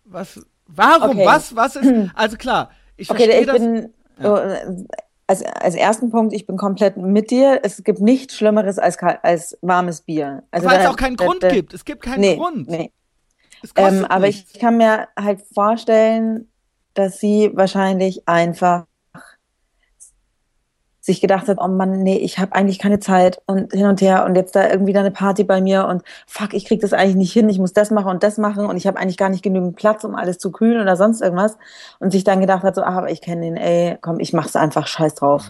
was, 0.06 0.46
warum, 0.68 1.18
okay. 1.18 1.26
was, 1.26 1.56
was 1.56 1.76
ist, 1.76 2.12
also 2.14 2.38
klar, 2.38 2.70
ich 2.96 3.10
okay, 3.10 3.26
verstehe 3.26 3.42
ich 3.42 3.48
das. 3.48 3.58
Bin, 3.58 3.94
ja 4.22 4.62
als, 5.28 5.44
als 5.44 5.76
ersten 5.76 6.10
Punkt, 6.10 6.34
ich 6.34 6.48
bin 6.48 6.58
komplett 6.58 6.98
mit 6.98 7.30
dir. 7.32 7.60
Es 7.64 7.84
gibt 7.84 8.00
nichts 8.00 8.36
Schlimmeres 8.36 8.80
als, 8.80 8.98
als 9.00 9.58
warmes 9.62 10.02
Bier. 10.02 10.44
Also 10.52 10.68
Weil 10.68 10.80
es 10.80 10.88
auch 10.88 10.96
keinen 10.96 11.18
Grund 11.18 11.44
da, 11.44 11.50
gibt. 11.50 11.74
Es 11.74 11.84
gibt 11.84 12.02
keinen 12.02 12.22
nee, 12.22 12.36
Grund. 12.38 12.70
Nee. 12.70 12.92
Ähm, 13.76 14.06
aber 14.06 14.28
ich 14.28 14.54
kann 14.60 14.78
mir 14.78 15.10
halt 15.20 15.42
vorstellen, 15.54 16.50
dass 16.94 17.20
sie 17.20 17.52
wahrscheinlich 17.54 18.28
einfach 18.28 18.86
sich 21.08 21.22
gedacht 21.22 21.48
hat, 21.48 21.58
oh 21.60 21.70
Mann, 21.70 22.04
nee, 22.04 22.18
ich 22.18 22.38
habe 22.38 22.54
eigentlich 22.54 22.80
keine 22.80 23.00
Zeit 23.00 23.42
und 23.46 23.72
hin 23.72 23.86
und 23.86 24.02
her 24.02 24.26
und 24.26 24.36
jetzt 24.36 24.58
da 24.58 24.70
irgendwie 24.70 24.92
da 24.92 25.00
eine 25.00 25.10
Party 25.10 25.46
bei 25.46 25.62
mir 25.62 25.88
und 25.88 26.04
fuck, 26.28 26.54
ich 26.54 26.66
krieg 26.66 26.82
das 26.82 26.92
eigentlich 26.92 27.16
nicht 27.16 27.32
hin, 27.32 27.48
ich 27.48 27.60
muss 27.60 27.72
das 27.72 27.92
machen 27.92 28.10
und 28.10 28.24
das 28.24 28.38
machen 28.38 28.66
und 28.66 28.76
ich 28.76 28.86
habe 28.86 29.00
eigentlich 29.00 29.16
gar 29.16 29.30
nicht 29.30 29.42
genügend 29.42 29.78
Platz, 29.78 30.04
um 30.04 30.16
alles 30.16 30.38
zu 30.38 30.52
kühlen 30.52 30.82
oder 30.82 30.98
sonst 30.98 31.22
irgendwas 31.22 31.58
und 32.00 32.12
sich 32.12 32.26
dann 32.26 32.42
gedacht 32.42 32.64
hat, 32.64 32.76
so, 32.76 32.82
ach, 32.82 32.96
aber 32.96 33.10
ich 33.10 33.22
kenne 33.22 33.42
den, 33.42 33.56
ey, 33.56 33.98
komm, 34.02 34.20
ich 34.20 34.34
mach's 34.34 34.58
einfach 34.58 34.86
scheiß 34.86 35.16
drauf. 35.16 35.50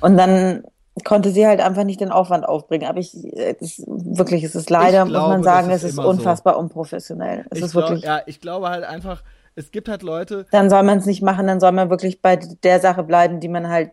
Und 0.00 0.16
dann 0.16 0.62
konnte 1.04 1.30
sie 1.30 1.48
halt 1.48 1.60
einfach 1.60 1.82
nicht 1.82 2.00
den 2.00 2.12
Aufwand 2.12 2.46
aufbringen. 2.46 2.88
Aber 2.88 3.00
ich, 3.00 3.12
es, 3.34 3.82
wirklich, 3.86 4.44
es 4.44 4.54
ist 4.54 4.70
leider, 4.70 5.04
glaube, 5.04 5.18
muss 5.18 5.28
man 5.28 5.42
sagen, 5.42 5.70
ist 5.70 5.82
es 5.82 5.94
ist 5.94 5.98
unfassbar 5.98 6.54
so. 6.54 6.60
unprofessionell. 6.60 7.44
Es 7.50 7.58
ich 7.58 7.64
ist 7.64 7.72
glaub, 7.72 7.88
wirklich. 7.88 8.04
Ja, 8.04 8.20
ich 8.26 8.40
glaube 8.40 8.68
halt 8.68 8.84
einfach, 8.84 9.24
es 9.56 9.72
gibt 9.72 9.88
halt 9.88 10.02
Leute. 10.02 10.46
Dann 10.52 10.70
soll 10.70 10.84
man 10.84 10.98
es 10.98 11.06
nicht 11.06 11.22
machen, 11.22 11.48
dann 11.48 11.58
soll 11.58 11.72
man 11.72 11.90
wirklich 11.90 12.22
bei 12.22 12.36
der 12.36 12.78
Sache 12.78 13.02
bleiben, 13.02 13.40
die 13.40 13.48
man 13.48 13.68
halt 13.68 13.90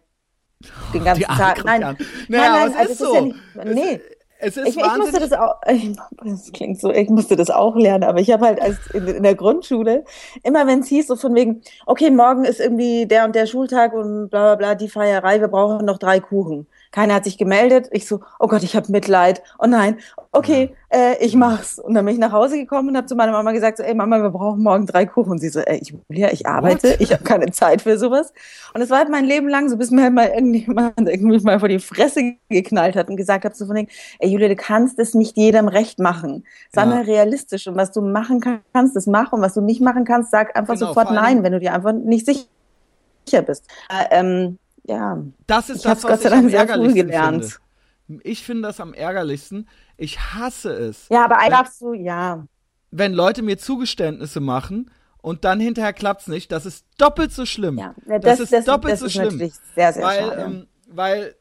den 0.93 1.03
ganzen 1.03 1.23
Tag. 1.23 1.63
Nein, 1.63 1.81
naja, 1.81 1.95
nein, 2.27 2.51
nein, 2.51 2.75
also 2.75 2.91
ist 2.91 2.99
so. 2.99 3.15
Ja 3.15 3.21
nicht, 3.21 3.75
nee. 3.75 4.01
Es, 4.41 4.55
es 4.55 4.69
ist 4.69 4.77
ich, 4.77 4.83
ich 4.83 4.97
musste 4.97 5.19
das 5.19 5.33
auch, 5.33 5.55
ich, 5.67 5.97
das 6.23 6.51
klingt 6.53 6.79
so, 6.79 6.91
ich 6.91 7.09
musste 7.09 7.35
das 7.35 7.49
auch 7.49 7.75
lernen, 7.75 8.05
aber 8.05 8.19
ich 8.19 8.31
habe 8.31 8.45
halt 8.45 8.61
als 8.61 8.77
in, 8.93 9.05
in, 9.07 9.23
der 9.23 9.35
Grundschule, 9.35 10.05
immer 10.43 10.65
wenn 10.65 10.79
es 10.79 10.87
hieß, 10.87 11.07
so 11.07 11.17
von 11.17 11.35
wegen, 11.35 11.61
okay, 11.85 12.09
morgen 12.09 12.45
ist 12.45 12.61
irgendwie 12.61 13.05
der 13.05 13.25
und 13.25 13.35
der 13.35 13.47
Schultag 13.47 13.93
und 13.93 14.29
bla 14.29 14.55
bla 14.55 14.55
bla, 14.55 14.75
die 14.75 14.87
Feierei, 14.87 15.41
wir 15.41 15.49
brauchen 15.49 15.85
noch 15.85 15.97
drei 15.97 16.21
Kuchen. 16.21 16.67
Keiner 16.91 17.15
hat 17.15 17.23
sich 17.23 17.37
gemeldet. 17.37 17.87
Ich 17.91 18.07
so, 18.07 18.21
oh 18.39 18.47
Gott, 18.47 18.63
ich 18.63 18.75
habe 18.75 18.91
Mitleid. 18.91 19.43
Oh 19.59 19.67
nein, 19.67 19.99
okay, 20.31 20.75
ja. 20.91 20.97
äh, 20.97 21.25
ich 21.25 21.35
mach's. 21.35 21.77
Und 21.77 21.93
dann 21.93 22.05
bin 22.05 22.15
ich 22.15 22.19
nach 22.19 22.31
Hause 22.31 22.57
gekommen 22.57 22.89
und 22.89 22.97
habe 22.97 23.05
zu 23.05 23.15
meiner 23.15 23.31
Mama 23.31 23.51
gesagt, 23.51 23.77
so, 23.77 23.83
ey 23.83 23.93
Mama, 23.93 24.21
wir 24.21 24.31
brauchen 24.31 24.63
morgen 24.63 24.85
drei 24.87 25.05
Kuchen. 25.05 25.31
Und 25.31 25.39
sie 25.39 25.49
so, 25.49 25.59
ey, 25.59 25.81
Julia, 25.83 26.31
ich 26.31 26.47
arbeite, 26.47 26.91
What? 26.91 27.01
ich 27.01 27.13
habe 27.13 27.23
keine 27.23 27.51
Zeit 27.51 27.83
für 27.83 27.97
sowas. 27.97 28.33
Und 28.73 28.81
es 28.81 28.89
war 28.89 28.99
halt 28.99 29.09
mein 29.09 29.25
Leben 29.25 29.47
lang 29.47 29.69
so, 29.69 29.77
bis 29.77 29.91
mir 29.91 30.03
halt 30.03 30.13
mal 30.13 30.29
irgendjemand 30.29 30.93
irgendwie 30.97 31.39
mal 31.39 31.59
vor 31.59 31.69
die 31.69 31.79
Fresse 31.79 32.35
geknallt 32.49 32.95
hat 32.95 33.09
und 33.09 33.17
gesagt 33.17 33.45
hat, 33.45 33.55
so 33.55 33.67
von 33.67 33.75
denen, 33.75 33.89
ey 34.19 34.29
Julia, 34.29 34.47
du 34.47 34.55
kannst 34.55 34.97
es 34.97 35.13
nicht 35.13 35.37
jedem 35.37 35.67
recht 35.67 35.99
machen. 35.99 36.45
Sei 36.71 36.81
ja. 36.81 36.87
mal 36.87 37.01
realistisch 37.03 37.67
und 37.67 37.75
was 37.75 37.91
du 37.91 38.01
machen 38.01 38.41
kannst, 38.73 38.95
das 38.95 39.05
mach 39.05 39.31
und 39.31 39.41
was 39.41 39.53
du 39.53 39.61
nicht 39.61 39.81
machen 39.81 40.05
kannst, 40.05 40.31
sag 40.31 40.57
einfach 40.57 40.73
genau, 40.73 40.87
sofort 40.87 41.11
nein, 41.11 41.43
wenn 41.43 41.51
du 41.51 41.59
dir 41.59 41.73
einfach 41.73 41.93
nicht 41.93 42.25
sicher 42.25 43.41
bist. 43.43 43.65
Äh, 43.89 44.19
ähm, 44.19 44.57
ja. 44.89 45.23
Das 45.47 45.69
ist 45.69 45.77
ich 45.77 45.83
das, 45.83 46.03
was 46.03 46.25
ich 46.25 46.31
am 46.31 46.49
ärgerlichsten 46.49 47.07
gelernt. 47.07 47.59
finde. 48.07 48.23
Ich 48.23 48.43
finde 48.43 48.63
das 48.63 48.79
am 48.79 48.93
ärgerlichsten. 48.93 49.67
Ich 49.97 50.19
hasse 50.19 50.71
es. 50.71 51.07
Ja, 51.09 51.25
aber 51.25 51.37
eigentlich 51.37 51.57
darfst 51.57 51.81
du, 51.81 51.93
ja. 51.93 52.45
Wenn 52.91 53.13
Leute 53.13 53.43
mir 53.43 53.57
Zugeständnisse 53.57 54.39
machen 54.39 54.89
und 55.21 55.45
dann 55.45 55.59
hinterher 55.59 55.93
klappt's 55.93 56.27
nicht, 56.27 56.51
das 56.51 56.65
ist 56.65 56.85
doppelt 56.97 57.31
so 57.31 57.45
schlimm. 57.45 57.77
Ja, 57.77 57.93
das, 58.05 58.21
das 58.21 58.39
ist 58.39 58.53
das, 58.53 58.65
doppelt 58.65 58.93
das 58.93 59.01
so 59.01 59.05
ist 59.05 59.13
schlimm. 59.13 59.37
Sehr, 59.37 59.93
sehr 59.93 60.03
weil, 60.03 60.19
schade. 60.19 60.41
Ähm, 60.41 60.67
weil, 60.87 61.35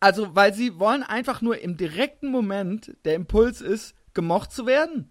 also, 0.00 0.34
weil 0.34 0.54
sie 0.54 0.78
wollen 0.78 1.02
einfach 1.02 1.42
nur 1.42 1.58
im 1.60 1.76
direkten 1.76 2.30
Moment, 2.30 2.96
der 3.04 3.14
Impuls 3.14 3.60
ist, 3.60 3.94
gemocht 4.14 4.52
zu 4.52 4.66
werden. 4.66 5.10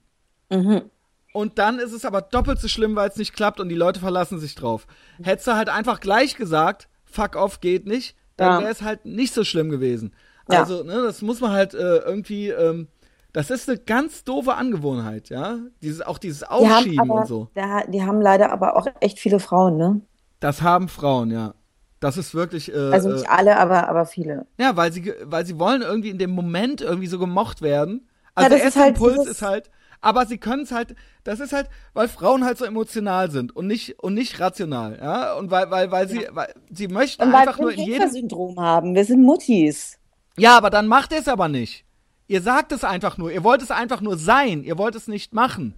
Mhm. 0.49 0.89
Und 1.33 1.59
dann 1.59 1.79
ist 1.79 1.93
es 1.93 2.05
aber 2.05 2.21
doppelt 2.21 2.59
so 2.59 2.67
schlimm, 2.67 2.95
weil 2.95 3.09
es 3.09 3.17
nicht 3.17 3.33
klappt 3.33 3.59
und 3.59 3.69
die 3.69 3.75
Leute 3.75 3.99
verlassen 3.99 4.39
sich 4.39 4.55
drauf. 4.55 4.87
Hättest 5.21 5.47
du 5.47 5.55
halt 5.55 5.69
einfach 5.69 5.99
gleich 5.99 6.35
gesagt, 6.35 6.87
fuck 7.13 7.35
off 7.35 7.61
geht 7.61 7.85
nicht, 7.85 8.15
dann 8.37 8.51
ja. 8.51 8.59
wäre 8.61 8.71
es 8.71 8.81
halt 8.81 9.05
nicht 9.05 9.33
so 9.33 9.43
schlimm 9.43 9.69
gewesen. 9.69 10.13
Also, 10.47 10.79
ja. 10.79 10.83
ne, 10.83 11.03
das 11.03 11.21
muss 11.21 11.39
man 11.39 11.51
halt 11.51 11.73
äh, 11.73 11.97
irgendwie, 11.97 12.49
ähm, 12.49 12.87
das 13.31 13.49
ist 13.49 13.69
eine 13.69 13.79
ganz 13.79 14.23
doofe 14.23 14.55
Angewohnheit, 14.55 15.29
ja. 15.29 15.59
Dieses, 15.81 16.01
auch 16.01 16.17
dieses 16.17 16.43
Aufschieben 16.43 16.99
aber, 17.11 17.21
und 17.21 17.27
so. 17.27 17.49
Der, 17.55 17.87
die 17.87 18.03
haben 18.03 18.21
leider 18.21 18.51
aber 18.51 18.75
auch 18.75 18.87
echt 18.99 19.19
viele 19.19 19.39
Frauen, 19.39 19.77
ne? 19.77 20.01
Das 20.39 20.61
haben 20.61 20.89
Frauen, 20.89 21.31
ja. 21.31 21.53
Das 21.99 22.17
ist 22.17 22.35
wirklich. 22.35 22.73
Äh, 22.73 22.91
also 22.91 23.09
nicht 23.11 23.25
äh, 23.25 23.29
alle, 23.29 23.57
aber, 23.57 23.87
aber 23.87 24.05
viele. 24.05 24.45
Ja, 24.59 24.75
weil 24.75 24.91
sie, 24.91 25.13
weil 25.23 25.45
sie 25.45 25.57
wollen 25.57 25.81
irgendwie 25.81 26.09
in 26.09 26.17
dem 26.17 26.31
Moment 26.31 26.81
irgendwie 26.81 27.07
so 27.07 27.17
gemocht 27.17 27.61
werden. 27.61 28.09
Also 28.35 28.49
ja, 28.49 28.55
der 28.55 28.65
erste 28.65 28.79
halt 28.81 28.97
Impuls 28.97 29.25
ist 29.25 29.41
halt, 29.41 29.69
aber 30.03 30.25
sie 30.25 30.37
können 30.37 30.63
es 30.63 30.71
halt, 30.71 30.95
das 31.23 31.39
ist 31.39 31.53
halt, 31.53 31.69
weil 31.93 32.07
Frauen 32.07 32.43
halt 32.43 32.57
so 32.57 32.65
emotional 32.65 33.31
sind 33.31 33.55
und 33.55 33.67
nicht 33.67 33.99
und 33.99 34.13
nicht 34.13 34.39
rational, 34.39 34.99
ja, 35.01 35.33
und 35.33 35.49
weil 35.49 35.71
weil 35.71 35.91
weil 35.91 36.09
sie 36.09 36.27
weil 36.31 36.53
sie 36.69 36.87
möchten 36.87 37.23
und 37.23 37.33
einfach 37.33 37.57
nur 37.57 37.71
in 37.71 37.79
jedem 37.79 38.09
Syndrom 38.09 38.59
haben. 38.59 38.93
Wir 38.95 39.05
sind 39.05 39.23
Muttis. 39.23 39.97
Ja, 40.37 40.57
aber 40.57 40.69
dann 40.69 40.87
macht 40.87 41.13
es 41.13 41.27
aber 41.27 41.47
nicht. 41.47 41.85
Ihr 42.27 42.41
sagt 42.41 42.71
es 42.71 42.83
einfach 42.83 43.17
nur, 43.17 43.31
ihr 43.31 43.43
wollt 43.43 43.61
es 43.61 43.71
einfach 43.71 44.01
nur 44.01 44.17
sein, 44.17 44.63
ihr 44.63 44.77
wollt 44.77 44.95
es 44.95 45.07
nicht 45.07 45.33
machen. 45.33 45.75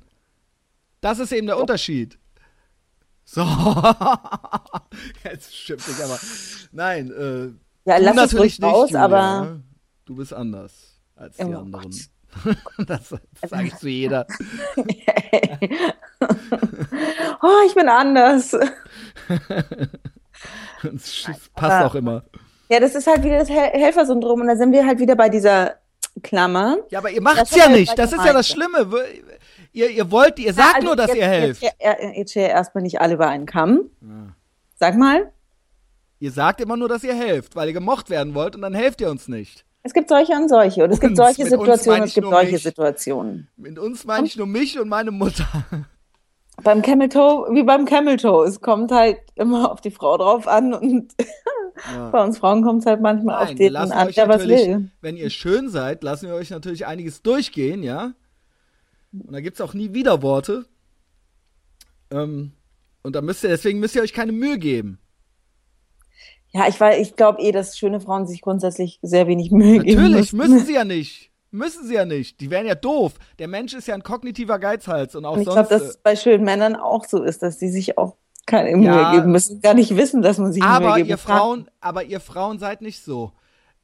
Das 1.01 1.19
ist 1.19 1.31
eben 1.31 1.47
der 1.47 1.57
oh. 1.57 1.61
Unterschied. 1.61 2.17
So. 3.25 3.41
Jetzt 5.23 5.55
schimpft 5.55 5.89
ich 5.89 6.03
aber. 6.03 6.19
Nein, 6.71 7.11
äh, 7.11 7.89
ja, 7.89 7.97
lass 7.97 8.15
natürlich 8.15 8.53
es 8.53 8.59
nicht, 8.59 8.71
raus, 8.71 8.95
aber 8.95 9.59
Du 10.05 10.15
bist 10.15 10.33
anders 10.33 11.01
als 11.15 11.37
die 11.37 11.43
oh 11.43 11.57
anderen. 11.57 11.89
das, 11.89 12.09
das 12.87 13.09
sage 13.47 13.67
ich 13.67 13.75
zu 13.75 13.87
jeder. 13.87 14.25
oh, 17.41 17.61
ich 17.67 17.75
bin 17.75 17.89
anders. 17.89 18.51
das 20.83 21.49
passt 21.55 21.85
auch 21.85 21.95
immer. 21.95 22.23
Ja, 22.69 22.79
das 22.79 22.95
ist 22.95 23.07
halt 23.07 23.23
wieder 23.23 23.39
das 23.39 23.49
Hel 23.49 23.71
Helfersyndrom 23.71 24.41
und 24.41 24.47
da 24.47 24.55
sind 24.55 24.71
wir 24.71 24.85
halt 24.85 24.99
wieder 24.99 25.15
bei 25.15 25.29
dieser 25.29 25.75
Klammer. 26.23 26.77
Ja, 26.89 26.99
aber 26.99 27.11
ihr 27.11 27.21
macht's 27.21 27.55
ja 27.55 27.69
nicht. 27.69 27.97
Das 27.97 28.11
ist 28.11 28.23
ja 28.25 28.33
das 28.33 28.47
Schlimme. 28.47 28.87
Ihr, 29.71 29.89
ihr 29.89 30.09
wollt, 30.09 30.39
ihr 30.39 30.53
sagt 30.53 30.67
ja, 30.69 30.75
also 30.75 30.87
nur, 30.87 30.95
dass 30.95 31.07
jetzt, 31.07 31.17
ihr 31.17 31.27
helft. 31.27 31.61
Jetzt, 31.61 31.75
jetzt, 31.79 32.15
jetzt 32.17 32.35
erstmal 32.35 32.81
nicht 32.81 33.01
alle 33.01 33.15
über 33.15 33.27
einen 33.27 33.45
Kamm. 33.45 33.89
Ja. 34.01 34.35
Sag 34.75 34.95
mal. 34.97 35.31
Ihr 36.19 36.31
sagt 36.31 36.61
immer 36.61 36.77
nur, 36.77 36.87
dass 36.87 37.03
ihr 37.03 37.13
helft, 37.13 37.55
weil 37.55 37.67
ihr 37.67 37.73
gemocht 37.73 38.09
werden 38.09 38.33
wollt 38.33 38.55
und 38.55 38.61
dann 38.61 38.73
helft 38.73 39.01
ihr 39.01 39.09
uns 39.09 39.27
nicht. 39.27 39.65
Es 39.85 39.93
gibt 39.93 40.09
solche 40.09 40.33
und 40.33 40.49
solche. 40.49 40.83
Und 40.83 40.89
es 40.89 40.95
uns, 40.95 41.01
gibt 41.01 41.15
solche 41.15 41.45
Situationen 41.45 42.01
und 42.01 42.07
es 42.07 42.15
gibt 42.15 42.27
solche 42.27 42.53
mich. 42.53 42.63
Situationen. 42.63 43.47
Mit 43.55 43.77
uns 43.77 44.03
meine 44.03 44.25
ich 44.25 44.35
nur 44.35 44.47
mich 44.47 44.79
und 44.79 44.89
meine 44.89 45.11
Mutter. 45.11 45.45
Beim 46.63 46.81
Camel 46.81 47.07
Toe, 47.07 47.49
wie 47.51 47.61
beim 47.61 47.85
Camel 47.85 48.17
Toe. 48.17 48.47
Es 48.47 48.61
kommt 48.61 48.91
halt 48.91 49.19
immer 49.35 49.71
auf 49.71 49.81
die 49.81 49.91
Frau 49.91 50.17
drauf 50.17 50.47
an 50.47 50.73
und 50.73 51.13
ja. 51.93 52.09
bei 52.09 52.23
uns 52.23 52.39
Frauen 52.39 52.63
kommt 52.63 52.79
es 52.79 52.87
halt 52.87 53.01
manchmal 53.01 53.35
Nein, 53.35 53.47
auf 53.47 53.55
den 53.55 53.75
an, 53.75 54.11
der 54.11 54.27
was 54.27 54.47
will. 54.47 54.89
Wenn 55.01 55.17
ihr 55.17 55.29
schön 55.29 55.69
seid, 55.69 56.01
lassen 56.01 56.29
wir 56.29 56.35
euch 56.35 56.49
natürlich 56.49 56.87
einiges 56.87 57.21
durchgehen, 57.21 57.83
ja. 57.83 58.13
Und 59.11 59.33
da 59.33 59.39
gibt 59.39 59.57
es 59.57 59.61
auch 59.61 59.75
nie 59.75 59.93
Widerworte. 59.93 60.65
Ähm, 62.09 62.53
und 63.03 63.15
da 63.15 63.21
müsst 63.21 63.43
ihr, 63.43 63.49
deswegen 63.49 63.79
müsst 63.79 63.95
ihr 63.95 64.01
euch 64.01 64.13
keine 64.13 64.31
Mühe 64.31 64.57
geben. 64.57 64.97
Ja, 66.55 66.69
ich, 66.69 66.79
ich 67.01 67.17
glaube 67.17 67.41
eh, 67.41 67.51
dass 67.51 67.77
schöne 67.77 67.99
Frauen 67.99 68.27
sich 68.27 68.39
grundsätzlich 68.39 68.97
sehr 69.01 69.27
wenig 69.27 69.51
Mühe 69.51 69.75
Natürlich, 69.77 69.85
geben. 69.87 70.03
Natürlich, 70.03 70.33
müssen 70.33 70.59
sie 70.65 70.73
ja 70.73 70.85
nicht. 70.85 71.31
Müssen 71.51 71.85
sie 71.85 71.95
ja 71.95 72.05
nicht. 72.05 72.39
Die 72.39 72.49
wären 72.49 72.65
ja 72.65 72.75
doof. 72.75 73.15
Der 73.39 73.49
Mensch 73.49 73.73
ist 73.73 73.89
ja 73.89 73.93
ein 73.93 74.03
kognitiver 74.03 74.57
Geizhals 74.57 75.15
und 75.15 75.25
auch 75.25 75.33
und 75.33 75.41
ich 75.41 75.45
sonst. 75.45 75.59
Ich 75.59 75.67
glaube, 75.67 75.83
dass 75.83 75.95
es 75.95 75.97
bei 75.97 76.15
schönen 76.15 76.45
Männern 76.45 76.77
auch 76.77 77.03
so 77.03 77.23
ist, 77.23 77.43
dass 77.43 77.59
sie 77.59 77.67
sich 77.67 77.97
auch 77.97 78.15
keine 78.45 78.77
Mühe 78.77 78.85
ja, 78.85 79.15
geben 79.15 79.33
müssen, 79.33 79.59
gar 79.59 79.73
nicht 79.73 79.97
wissen, 79.97 80.21
dass 80.21 80.37
man 80.37 80.53
sich 80.53 80.63
aber 80.63 80.91
Mühe 80.91 80.95
geben 80.97 81.09
ihr 81.09 81.17
Frauen, 81.17 81.69
Aber 81.81 82.03
ihr 82.03 82.21
Frauen 82.21 82.57
seid 82.57 82.81
nicht 82.81 83.03
so. 83.03 83.33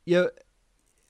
Ihr, 0.06 0.32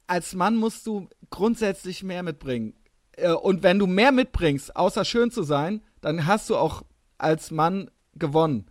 als 0.07 0.33
Mann 0.33 0.55
musst 0.55 0.87
du 0.87 1.09
grundsätzlich 1.29 2.01
mehr 2.01 2.23
mitbringen. 2.23 2.73
Äh, 3.11 3.33
und 3.33 3.61
wenn 3.61 3.77
du 3.77 3.85
mehr 3.85 4.11
mitbringst, 4.11 4.75
außer 4.75 5.05
schön 5.05 5.29
zu 5.29 5.43
sein, 5.43 5.83
dann 6.01 6.25
hast 6.25 6.49
du 6.49 6.55
auch 6.55 6.81
als 7.19 7.51
Mann 7.51 7.91
gewonnen. 8.15 8.65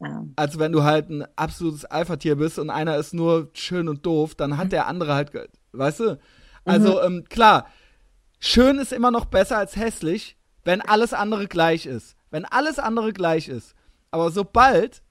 Ja. 0.00 0.24
Also 0.36 0.58
wenn 0.58 0.72
du 0.72 0.82
halt 0.82 1.08
ein 1.08 1.26
absolutes 1.36 1.84
Alpha-Tier 1.84 2.36
bist 2.36 2.58
und 2.58 2.70
einer 2.70 2.96
ist 2.96 3.14
nur 3.14 3.50
schön 3.54 3.88
und 3.88 4.04
doof, 4.04 4.34
dann 4.34 4.58
hat 4.58 4.72
der 4.72 4.86
andere 4.86 5.14
halt, 5.14 5.32
weißt 5.72 6.00
du? 6.00 6.18
Also 6.64 6.94
mhm. 6.94 7.18
ähm, 7.18 7.24
klar, 7.28 7.66
schön 8.38 8.78
ist 8.78 8.92
immer 8.92 9.10
noch 9.10 9.24
besser 9.26 9.58
als 9.58 9.76
hässlich, 9.76 10.36
wenn 10.64 10.80
alles 10.80 11.14
andere 11.14 11.46
gleich 11.46 11.86
ist. 11.86 12.16
Wenn 12.30 12.44
alles 12.44 12.78
andere 12.78 13.12
gleich 13.12 13.48
ist. 13.48 13.74
Aber 14.10 14.30
sobald, 14.30 15.02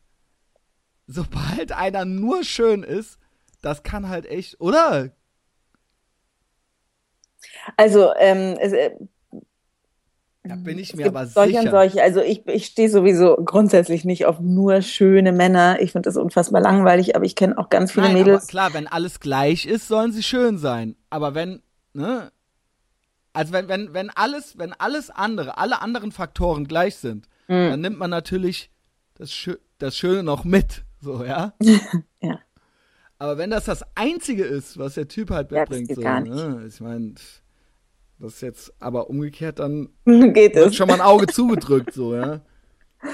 sobald 1.07 1.71
einer 1.71 2.05
nur 2.05 2.43
schön 2.43 2.83
ist, 2.83 3.17
das 3.61 3.81
kann 3.81 4.09
halt 4.09 4.25
echt, 4.27 4.59
oder? 4.59 5.11
Also, 7.77 8.13
ähm, 8.17 8.57
äh, 8.59 8.91
da 10.48 10.56
bin 10.56 10.78
ich 10.78 10.96
mir 10.96 11.08
aber 11.08 11.26
solche 11.26 11.58
sicher. 11.58 11.64
Und 11.64 11.70
solche. 11.72 12.04
Also 12.04 12.22
ich, 12.22 12.48
ich 12.48 12.68
stehe 12.68 12.89
sowieso 12.89 13.36
grundsätzlich 13.38 14.06
nicht 14.06 14.26
auf 14.26 14.39
nur 14.39 14.82
schöne 14.82 15.32
Männer. 15.32 15.78
Ich 15.82 15.91
finde 15.91 16.08
das 16.08 16.18
unfassbar 16.18 16.62
langweilig, 16.62 17.16
aber 17.16 17.26
ich 17.26 17.36
kenne 17.36 17.58
auch 17.58 17.70
ganz 17.70 17.91
viele 17.91 18.08
Nein, 18.08 18.18
Mädels. 18.18 18.48
Klar, 18.48 18.74
wenn 18.74 18.88
alles 18.88 19.20
gleich 19.20 19.66
ist, 19.66 19.88
sollen 19.88 20.12
sie 20.12 20.24
schön 20.24 20.58
sein. 20.58 20.96
Aber 21.10 21.34
wenn, 21.34 21.62
ne? 21.93 22.32
Also 23.34 23.54
wenn, 23.54 23.68
wenn, 23.68 23.93
wenn 23.93 24.10
alles, 24.12 24.58
wenn 24.58 24.74
alles 24.74 25.10
andere, 25.10 25.58
alle 25.58 25.82
anderen 25.82 26.12
Faktoren 26.12 26.68
gleich 26.68 26.96
sind, 26.96 27.28
mhm. 27.48 27.70
dann 27.70 27.82
nimmt 27.82 27.98
man 27.98 28.10
natürlich 28.10 28.70
das, 29.16 29.32
Schö 29.32 29.58
das 29.80 29.98
Schöne 29.98 30.24
noch 30.24 30.43
mit. 30.43 30.84
So, 31.02 31.24
ja? 31.24 31.54
ja. 32.22 32.39
Aber 33.18 33.38
wenn 33.38 33.50
das 33.50 33.66
das 33.66 33.84
Einzige 33.96 34.43
ist, 34.43 34.78
was 34.78 34.93
der 34.96 35.08
Typ 35.08 35.32
halt 35.32 35.52
mitbringt, 35.52 35.93
so, 35.93 36.02
ne? 36.02 36.66
ich 36.68 36.80
meine, 36.82 37.16
das 38.20 38.36
ist 38.36 38.41
jetzt 38.41 38.74
aber 38.80 39.09
umgekehrt, 39.09 39.59
dann 39.59 39.89
geht 40.05 40.55
wird 40.55 40.68
es. 40.68 40.76
schon 40.76 40.88
mal 40.88 40.95
ein 40.95 41.01
Auge 41.01 41.28
zugedrückt, 41.28 41.93
so, 41.93 42.16
ja. 42.16 42.41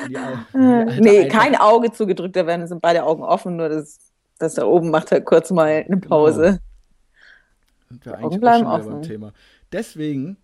Die, 0.08 0.14
die 0.54 1.02
nee, 1.02 1.28
kein 1.28 1.56
Auge 1.56 1.92
zugedrückt, 1.92 2.36
da 2.36 2.46
werden 2.46 2.68
sind 2.68 2.82
beide 2.82 3.04
Augen 3.04 3.24
offen, 3.24 3.58
nur 3.58 3.70
das, 3.70 4.00
das 4.38 4.54
da 4.56 4.66
oben 4.66 4.90
macht 4.90 5.12
halt 5.12 5.26
kurz 5.26 5.52
mal 5.52 5.68
eine 5.68 6.00
genau. 6.00 6.08
Pause. 6.08 6.60
Genau. 7.90 8.06
Wir 8.06 8.18
eigentlich 8.18 8.40
bleiben 8.40 8.68
offen. 8.68 8.92
beim 8.92 9.02
Thema. 9.02 9.34
Deswegen, 9.72 10.38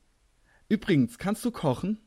übrigens, 0.69 1.17
kannst 1.17 1.45
du 1.45 1.51
kochen? 1.51 1.99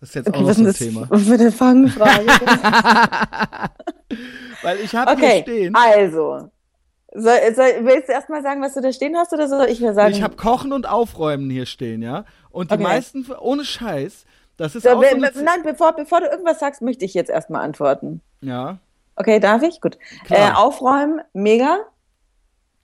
Das 0.00 0.10
ist 0.10 0.14
jetzt 0.14 0.28
okay, 0.28 0.38
auch 0.38 0.42
noch 0.42 0.52
so 0.52 0.60
ein 0.60 0.66
das 0.66 0.78
Thema. 0.78 1.06
Für 1.06 1.34
eine 1.34 1.50
Fangfrage. 1.52 2.26
Weil 4.62 4.80
ich 4.80 4.94
habe 4.94 5.10
okay, 5.12 5.32
hier 5.32 5.42
stehen. 5.42 5.74
Also, 5.74 6.50
soll, 7.16 7.54
soll, 7.54 7.66
willst 7.80 8.08
du 8.08 8.12
erstmal 8.12 8.42
sagen, 8.42 8.62
was 8.62 8.74
du 8.74 8.80
da 8.80 8.92
stehen 8.92 9.16
hast 9.16 9.32
oder 9.32 9.48
soll 9.48 9.66
ich 9.66 9.80
mir 9.80 9.94
sagen? 9.94 10.12
Ich 10.12 10.22
habe 10.22 10.36
Kochen 10.36 10.72
und 10.72 10.88
Aufräumen 10.88 11.50
hier 11.50 11.66
stehen, 11.66 12.02
ja. 12.02 12.24
Und 12.50 12.70
die 12.70 12.74
okay. 12.74 12.82
meisten, 12.82 13.26
ohne 13.40 13.64
Scheiß, 13.64 14.24
das 14.56 14.74
ist 14.74 14.84
so, 14.84 14.90
auch 14.90 15.04
so 15.04 15.42
Nein, 15.42 15.62
bevor, 15.62 15.92
bevor 15.92 16.20
du 16.20 16.26
irgendwas 16.26 16.58
sagst, 16.58 16.82
möchte 16.82 17.04
ich 17.04 17.14
jetzt 17.14 17.30
erstmal 17.30 17.62
antworten. 17.62 18.20
Ja. 18.40 18.78
Okay, 19.16 19.40
darf 19.40 19.62
ich? 19.62 19.80
Gut. 19.80 19.98
Äh, 20.28 20.50
aufräumen, 20.52 21.20
mega. 21.32 21.78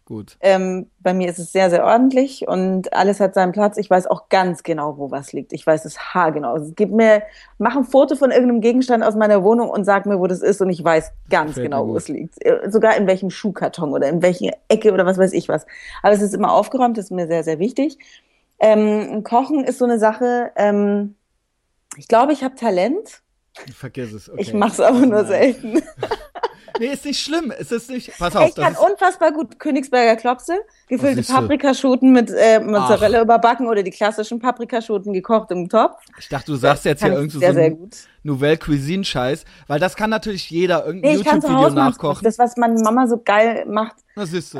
Gut. 0.05 0.37
Ähm, 0.41 0.91
bei 0.99 1.15
mir 1.15 1.29
ist 1.29 1.39
es 1.39 1.53
sehr, 1.53 1.71
sehr 1.71 1.85
ordentlich 1.85 2.47
und 2.49 2.93
alles 2.93 3.21
hat 3.21 3.35
seinen 3.35 3.53
Platz. 3.53 3.77
Ich 3.77 3.89
weiß 3.89 4.09
auch 4.09 4.29
ganz 4.29 4.63
genau, 4.63 4.99
wo 4.99 5.11
was 5.11 5.33
liegt. 5.33 5.53
Ich 5.53 5.67
weiß 5.67 5.85
es 5.85 5.99
haargenau. 5.99 6.55
Also, 6.55 6.73
gib 6.75 6.91
mir, 6.91 7.23
mach 7.59 7.77
ein 7.77 7.85
Foto 7.85 8.17
von 8.17 8.31
irgendeinem 8.31 8.61
Gegenstand 8.61 9.05
aus 9.05 9.15
meiner 9.15 9.45
Wohnung 9.45 9.71
und 9.71 9.85
sag 9.85 10.07
mir, 10.07 10.19
wo 10.19 10.27
das 10.27 10.43
ist 10.43 10.61
und 10.61 10.71
ich 10.71 10.83
weiß 10.83 11.13
ganz 11.31 11.55
Fällt 11.55 11.67
genau, 11.67 11.87
wo 11.87 11.97
es 11.97 12.09
liegt. 12.09 12.45
Äh, 12.45 12.69
sogar 12.71 12.97
in 12.97 13.07
welchem 13.07 13.31
Schuhkarton 13.31 13.93
oder 13.93 14.09
in 14.09 14.23
welcher 14.23 14.51
Ecke 14.69 14.93
oder 14.93 15.07
was 15.07 15.19
weiß 15.19 15.33
ich 15.33 15.49
was. 15.49 15.67
Aber 16.03 16.13
es 16.13 16.23
ist 16.23 16.35
immer 16.35 16.53
aufgeräumt, 16.53 16.99
das 16.99 17.07
ist 17.07 17.11
mir 17.13 17.29
sehr, 17.29 17.45
sehr 17.45 17.59
wichtig. 17.59 17.99
Ähm, 18.59 19.23
Kochen 19.23 19.65
ist 19.65 19.79
so 19.79 19.85
eine 19.85 19.99
Sache, 19.99 20.51
ähm, 20.57 21.15
ich 21.97 22.09
glaube, 22.09 22.33
ich 22.33 22.43
habe 22.43 22.55
Talent. 22.55 23.23
Vergiss 23.75 24.13
es. 24.13 24.31
Okay. 24.31 24.41
Ich 24.41 24.55
mache 24.55 24.73
es 24.73 24.81
aber 24.81 25.05
nur 25.07 25.25
selten. 25.25 25.83
Nee, 26.79 26.87
ist 26.87 27.05
nicht 27.05 27.21
schlimm. 27.21 27.53
Es 27.57 27.73
ist 27.73 27.91
nicht. 27.91 28.17
Pass 28.19 28.37
auf. 28.37 28.49
Ich 28.49 28.55
kann 28.55 28.77
unfassbar 28.77 29.33
gut 29.33 29.59
Königsberger 29.59 30.17
Klopse, 30.17 30.55
gefüllte 30.89 31.23
Paprikaschoten 31.23 32.13
mit 32.13 32.31
äh, 32.31 32.61
Mozzarella 32.61 33.19
Ach. 33.19 33.25
überbacken 33.25 33.67
oder 33.69 33.83
die 33.83 33.91
klassischen 33.91 34.39
Paprikaschoten 34.39 35.13
gekocht 35.13 35.51
im 35.51 35.69
Topf. 35.69 36.03
Ich 36.19 36.29
dachte, 36.29 36.53
du 36.53 36.57
sagst 36.57 36.85
jetzt 36.85 37.03
hier 37.03 37.13
irgendwie 37.13 37.39
so 37.39 37.47
einen 37.47 37.91
Nouvelle 38.23 38.57
Cuisine 38.57 39.05
Scheiß, 39.05 39.45
weil 39.67 39.81
das 39.81 39.97
kann 39.97 40.11
natürlich 40.11 40.51
jeder 40.51 40.87
irgendein 40.87 41.13
nee, 41.13 41.19
YouTube-Video 41.19 41.71
nachkochen. 41.71 42.25
Das, 42.25 42.39
was 42.39 42.57
meine 42.57 42.81
Mama 42.81 43.07
so 43.07 43.21
geil 43.23 43.65
macht, 43.67 43.97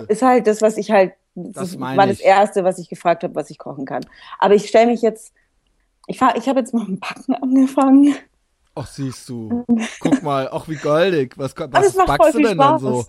ist 0.09 0.23
halt 0.23 0.47
das, 0.47 0.63
was 0.63 0.77
ich 0.77 0.91
halt. 0.91 1.13
Das, 1.35 1.71
das 1.71 1.81
war 1.81 2.07
das 2.07 2.21
erste, 2.21 2.63
was 2.63 2.79
ich 2.79 2.91
gefragt 2.91 3.23
habe, 3.23 3.35
was 3.35 3.49
ich 3.49 3.57
kochen 3.57 3.87
kann. 3.87 4.05
Aber 4.39 4.55
ich 4.55 4.69
stelle 4.69 4.91
mich 4.91 5.01
jetzt. 5.01 5.33
Ich, 6.07 6.19
fahr, 6.19 6.37
ich 6.37 6.49
habe 6.49 6.61
jetzt 6.61 6.75
mal 6.75 6.85
ein 6.85 6.99
Backen 6.99 7.35
angefangen. 7.35 8.15
Ach, 8.75 8.87
siehst 8.87 9.29
du. 9.29 9.65
Guck 10.01 10.23
mal, 10.23 10.49
ach 10.51 10.69
wie 10.69 10.77
goldig. 10.77 11.35
Was, 11.37 11.55
was 11.57 11.95
backst 11.95 12.35
du 12.35 12.39
denn 12.39 12.55
Spaß. 12.55 12.57
dann 12.57 12.79
so? 12.79 13.07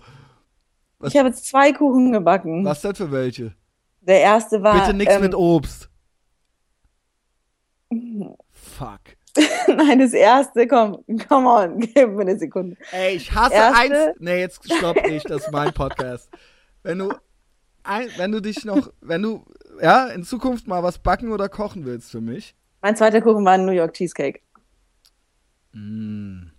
Was? 0.98 1.12
Ich 1.12 1.18
habe 1.18 1.28
jetzt 1.28 1.46
zwei 1.46 1.72
Kuchen 1.72 2.12
gebacken. 2.12 2.64
Was 2.64 2.82
denn 2.82 2.94
für 2.94 3.10
welche? 3.10 3.54
Der 4.00 4.20
erste 4.20 4.62
war. 4.62 4.80
Bitte 4.80 4.94
nichts 4.94 5.14
ähm, 5.14 5.22
mit 5.22 5.34
Obst. 5.34 5.88
Fuck. 8.52 9.00
Nein, 9.66 9.98
das 9.98 10.12
erste, 10.12 10.66
komm, 10.68 11.04
come 11.28 11.48
on, 11.48 11.78
gib 11.80 12.08
mir 12.10 12.20
eine 12.20 12.38
Sekunde. 12.38 12.76
Ey, 12.92 13.16
ich 13.16 13.32
hasse 13.34 13.54
erste, 13.54 13.78
eins. 13.78 14.16
Nee, 14.20 14.40
jetzt 14.40 14.72
stopp 14.72 14.96
nicht, 15.06 15.28
das 15.28 15.46
ist 15.46 15.52
mein 15.52 15.72
Podcast. 15.74 16.30
Wenn 16.82 17.00
du, 17.00 17.12
ein, 17.82 18.08
wenn 18.16 18.30
du 18.30 18.40
dich 18.40 18.64
noch, 18.64 18.92
wenn 19.00 19.22
du, 19.22 19.44
ja, 19.82 20.06
in 20.08 20.22
Zukunft 20.22 20.68
mal 20.68 20.82
was 20.82 20.98
backen 20.98 21.32
oder 21.32 21.48
kochen 21.48 21.84
willst 21.84 22.10
für 22.10 22.20
mich. 22.20 22.54
Mein 22.80 22.96
zweiter 22.96 23.20
Kuchen 23.20 23.44
war 23.44 23.54
ein 23.54 23.64
New 23.64 23.72
York 23.72 23.94
Cheesecake. 23.94 24.40
Mm. 25.74 26.50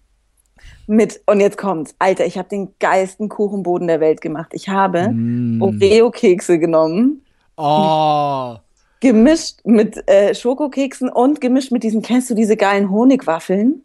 Mit, 0.88 1.22
und 1.26 1.40
jetzt 1.40 1.58
kommt's, 1.58 1.96
Alter, 2.00 2.26
ich 2.26 2.38
habe 2.38 2.50
den 2.50 2.74
geilsten 2.80 3.30
Kuchenboden 3.30 3.88
der 3.88 4.00
Welt 4.00 4.22
gemacht. 4.22 4.52
Ich 4.54 4.70
habe 4.70 5.10
mm. 5.10 5.62
Oreo-Kekse 5.62 6.60
genommen. 6.60 7.26
Oh. 7.58 8.56
Gemischt 9.00 9.60
mit 9.64 10.08
äh, 10.10 10.36
Schokokeksen 10.36 11.10
und 11.10 11.42
gemischt 11.42 11.72
mit 11.72 11.84
diesen, 11.84 12.02
kennst 12.02 12.30
du 12.30 12.36
diese 12.36 12.58
geilen 12.58 12.90
Honigwaffeln? 12.90 13.82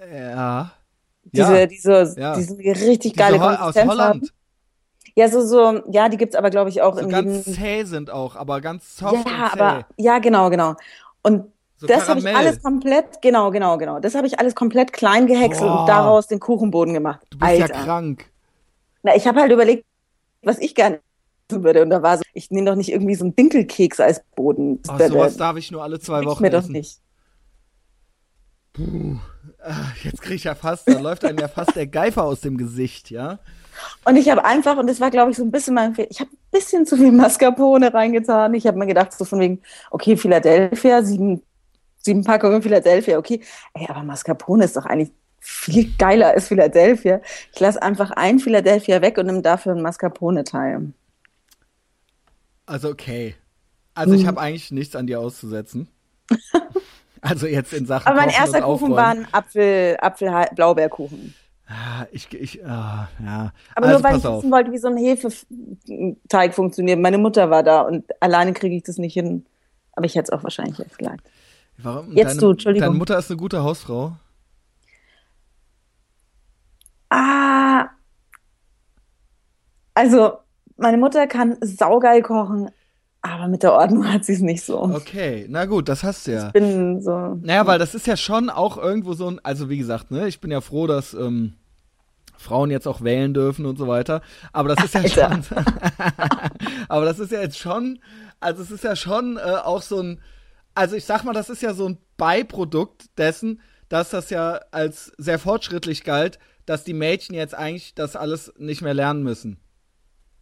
Ja. 0.00 0.72
Diese, 1.24 1.58
ja. 1.58 1.66
diese, 1.66 2.14
ja. 2.18 2.36
diese 2.36 2.58
richtig 2.58 3.12
diese 3.12 3.14
geile 3.14 3.40
Ho 3.40 3.46
Konsistenz 3.46 3.76
aus 3.76 3.88
Holland. 3.88 4.22
Haben. 4.22 4.30
Ja, 5.14 5.28
so, 5.28 5.44
so, 5.44 5.82
ja, 5.90 6.08
die 6.08 6.16
gibt's 6.16 6.36
aber, 6.36 6.50
glaube 6.50 6.70
ich, 6.70 6.80
auch 6.80 6.94
so 6.94 7.00
in 7.00 7.08
ganz 7.08 7.44
zäh 7.44 7.82
sind 7.84 8.08
auch, 8.10 8.36
aber 8.36 8.60
ganz 8.60 8.96
soft 8.96 9.28
ja, 9.28 9.52
aber, 9.52 9.86
ja, 9.96 10.20
genau, 10.20 10.48
genau. 10.48 10.76
Und 11.22 11.46
so 11.78 11.86
das 11.86 12.08
habe 12.08 12.20
ich 12.20 12.26
alles 12.26 12.62
komplett, 12.62 13.22
genau, 13.22 13.50
genau, 13.50 13.78
genau. 13.78 14.00
Das 14.00 14.14
habe 14.14 14.26
ich 14.26 14.38
alles 14.38 14.54
komplett 14.54 14.92
klein 14.92 15.26
gehäckselt 15.26 15.70
Boah. 15.70 15.80
und 15.80 15.88
daraus 15.88 16.26
den 16.26 16.40
Kuchenboden 16.40 16.92
gemacht. 16.92 17.20
Du 17.30 17.38
bist 17.38 17.50
Alter. 17.50 17.74
ja 17.74 17.84
krank. 17.84 18.30
Na, 19.04 19.14
ich 19.14 19.26
habe 19.26 19.40
halt 19.40 19.52
überlegt, 19.52 19.84
was 20.42 20.58
ich 20.58 20.74
gerne 20.74 21.00
würde. 21.50 21.82
Und 21.82 21.90
da 21.90 22.02
war 22.02 22.18
so, 22.18 22.24
ich 22.34 22.50
nehme 22.50 22.68
doch 22.68 22.76
nicht 22.76 22.90
irgendwie 22.90 23.14
so 23.14 23.24
einen 23.24 23.36
Dinkelkeks 23.36 24.00
als 24.00 24.22
Boden. 24.34 24.80
Ach, 24.88 24.98
sowas 25.00 25.36
darf 25.36 25.56
ich 25.56 25.70
nur 25.70 25.82
alle 25.82 26.00
zwei 26.00 26.24
Wochen 26.24 26.42
mir 26.42 26.52
essen. 26.52 26.66
doch 26.66 26.68
nicht. 26.68 27.00
Puh. 28.72 29.16
Ah, 29.60 29.92
jetzt 30.04 30.22
kriege 30.22 30.36
ich 30.36 30.44
ja 30.44 30.54
fast, 30.54 30.88
da 30.88 30.98
läuft 30.98 31.24
einem 31.24 31.38
ja 31.38 31.48
fast 31.48 31.74
der 31.74 31.86
Geifer 31.86 32.24
aus 32.24 32.40
dem 32.40 32.56
Gesicht, 32.56 33.10
ja. 33.10 33.38
Und 34.04 34.16
ich 34.16 34.28
habe 34.30 34.44
einfach, 34.44 34.76
und 34.76 34.88
das 34.88 35.00
war, 35.00 35.10
glaube 35.10 35.30
ich, 35.30 35.36
so 35.36 35.44
ein 35.44 35.50
bisschen 35.50 35.74
mein 35.74 35.94
Fehler, 35.94 36.08
ich 36.10 36.20
habe 36.20 36.30
ein 36.30 36.38
bisschen 36.50 36.86
zu 36.86 36.96
viel 36.96 37.12
Mascarpone 37.12 37.92
reingetan. 37.92 38.54
Ich 38.54 38.66
habe 38.66 38.78
mir 38.78 38.86
gedacht, 38.86 39.12
so 39.12 39.24
von 39.24 39.40
wegen, 39.40 39.60
okay, 39.90 40.16
Philadelphia, 40.16 41.02
sieben, 41.02 41.42
sieben 42.08 42.24
Packungen 42.24 42.62
Philadelphia, 42.62 43.18
okay. 43.18 43.40
Ey, 43.74 43.86
aber 43.88 44.02
Mascarpone 44.02 44.64
ist 44.64 44.76
doch 44.76 44.86
eigentlich 44.86 45.12
viel 45.38 45.92
geiler 45.96 46.28
als 46.28 46.48
Philadelphia. 46.48 47.20
Ich 47.52 47.60
lasse 47.60 47.80
einfach 47.80 48.10
ein 48.10 48.38
Philadelphia 48.38 49.00
weg 49.02 49.18
und 49.18 49.26
nehme 49.26 49.42
dafür 49.42 49.72
ein 49.72 49.82
Mascarpone-Teil. 49.82 50.92
Also 52.66 52.88
okay. 52.90 53.34
Also 53.94 54.14
ich 54.14 54.22
hm. 54.22 54.28
habe 54.28 54.40
eigentlich 54.40 54.70
nichts 54.70 54.94
an 54.96 55.06
dir 55.06 55.20
auszusetzen. 55.20 55.88
also 57.20 57.46
jetzt 57.46 57.72
in 57.72 57.86
Sachen. 57.86 58.06
Aber 58.06 58.16
mein 58.16 58.30
erster 58.30 58.62
Kuchen 58.62 58.92
war 58.92 59.08
ein 59.08 59.26
Apfel, 59.32 59.96
Apfel 60.00 60.30
Blaubeerkuchen. 60.54 61.34
Ah, 61.66 62.06
ich, 62.12 62.32
ich, 62.32 62.64
ah, 62.64 63.08
ja. 63.22 63.52
Aber 63.74 63.86
also, 63.86 63.98
nur 63.98 64.04
weil 64.04 64.16
ich 64.16 64.26
auf. 64.26 64.38
wissen 64.38 64.50
wollte, 64.50 64.72
wie 64.72 64.78
so 64.78 64.88
ein 64.88 64.96
Hefeteig 64.96 66.54
funktioniert. 66.54 66.98
Meine 66.98 67.18
Mutter 67.18 67.50
war 67.50 67.62
da 67.62 67.82
und 67.82 68.04
alleine 68.20 68.54
kriege 68.54 68.74
ich 68.74 68.84
das 68.84 68.96
nicht 68.96 69.12
hin. 69.12 69.44
Aber 69.92 70.06
ich 70.06 70.14
hätte 70.14 70.32
es 70.32 70.38
auch 70.38 70.44
wahrscheinlich 70.44 70.78
jetzt 70.78 70.98
gelernt. 70.98 71.22
Warum? 71.78 72.12
Jetzt 72.12 72.30
deine, 72.30 72.40
du, 72.40 72.50
Entschuldigung. 72.50 72.86
Deine 72.88 72.98
Mutter 72.98 73.18
ist 73.18 73.30
eine 73.30 73.38
gute 73.38 73.62
Hausfrau? 73.62 74.16
Ah. 77.10 77.86
Also, 79.94 80.38
meine 80.76 80.98
Mutter 80.98 81.26
kann 81.26 81.56
saugeil 81.60 82.22
kochen, 82.22 82.70
aber 83.22 83.48
mit 83.48 83.62
der 83.62 83.72
Ordnung 83.72 84.12
hat 84.12 84.24
sie 84.24 84.34
es 84.34 84.40
nicht 84.40 84.64
so. 84.64 84.82
Okay, 84.82 85.46
na 85.48 85.64
gut, 85.64 85.88
das 85.88 86.02
hast 86.02 86.26
du 86.26 86.32
ja. 86.32 86.46
Ich 86.48 86.52
bin 86.52 87.00
so. 87.00 87.38
Naja, 87.42 87.66
weil 87.66 87.78
das 87.78 87.94
ist 87.94 88.06
ja 88.06 88.16
schon 88.16 88.50
auch 88.50 88.76
irgendwo 88.76 89.14
so 89.14 89.28
ein, 89.28 89.40
also 89.42 89.68
wie 89.68 89.78
gesagt, 89.78 90.10
ne, 90.10 90.28
ich 90.28 90.40
bin 90.40 90.50
ja 90.50 90.60
froh, 90.60 90.86
dass 90.86 91.14
ähm, 91.14 91.54
Frauen 92.36 92.70
jetzt 92.70 92.86
auch 92.86 93.02
wählen 93.02 93.34
dürfen 93.34 93.66
und 93.66 93.76
so 93.76 93.88
weiter. 93.88 94.22
Aber 94.52 94.68
das 94.68 94.84
ist 94.84 94.94
ja 94.94 95.00
Alter. 95.00 95.42
schon. 95.42 95.64
aber 96.88 97.04
das 97.04 97.18
ist 97.18 97.32
ja 97.32 97.40
jetzt 97.40 97.58
schon, 97.58 97.98
also 98.40 98.62
es 98.62 98.70
ist 98.70 98.84
ja 98.84 98.94
schon 98.94 99.36
äh, 99.36 99.40
auch 99.40 99.82
so 99.82 100.00
ein, 100.00 100.20
also 100.78 100.94
ich 100.94 101.04
sag 101.04 101.24
mal, 101.24 101.32
das 101.32 101.50
ist 101.50 101.60
ja 101.60 101.74
so 101.74 101.88
ein 101.88 101.98
Beiprodukt 102.16 103.06
dessen, 103.18 103.60
dass 103.88 104.10
das 104.10 104.30
ja 104.30 104.60
als 104.70 105.12
sehr 105.18 105.40
fortschrittlich 105.40 106.04
galt, 106.04 106.38
dass 106.66 106.84
die 106.84 106.94
Mädchen 106.94 107.34
jetzt 107.34 107.54
eigentlich 107.54 107.96
das 107.96 108.14
alles 108.14 108.52
nicht 108.58 108.80
mehr 108.80 108.94
lernen 108.94 109.24
müssen. 109.24 109.58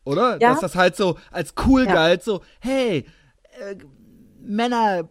Oder? 0.05 0.39
Ja. 0.41 0.51
Dass 0.51 0.61
das 0.61 0.75
halt 0.75 0.95
so 0.95 1.19
als 1.31 1.55
cool 1.67 1.87
ja. 1.87 1.95
galt, 1.95 2.23
so, 2.23 2.43
hey, 2.61 3.07
äh, 3.61 3.77
Männer, 4.43 5.09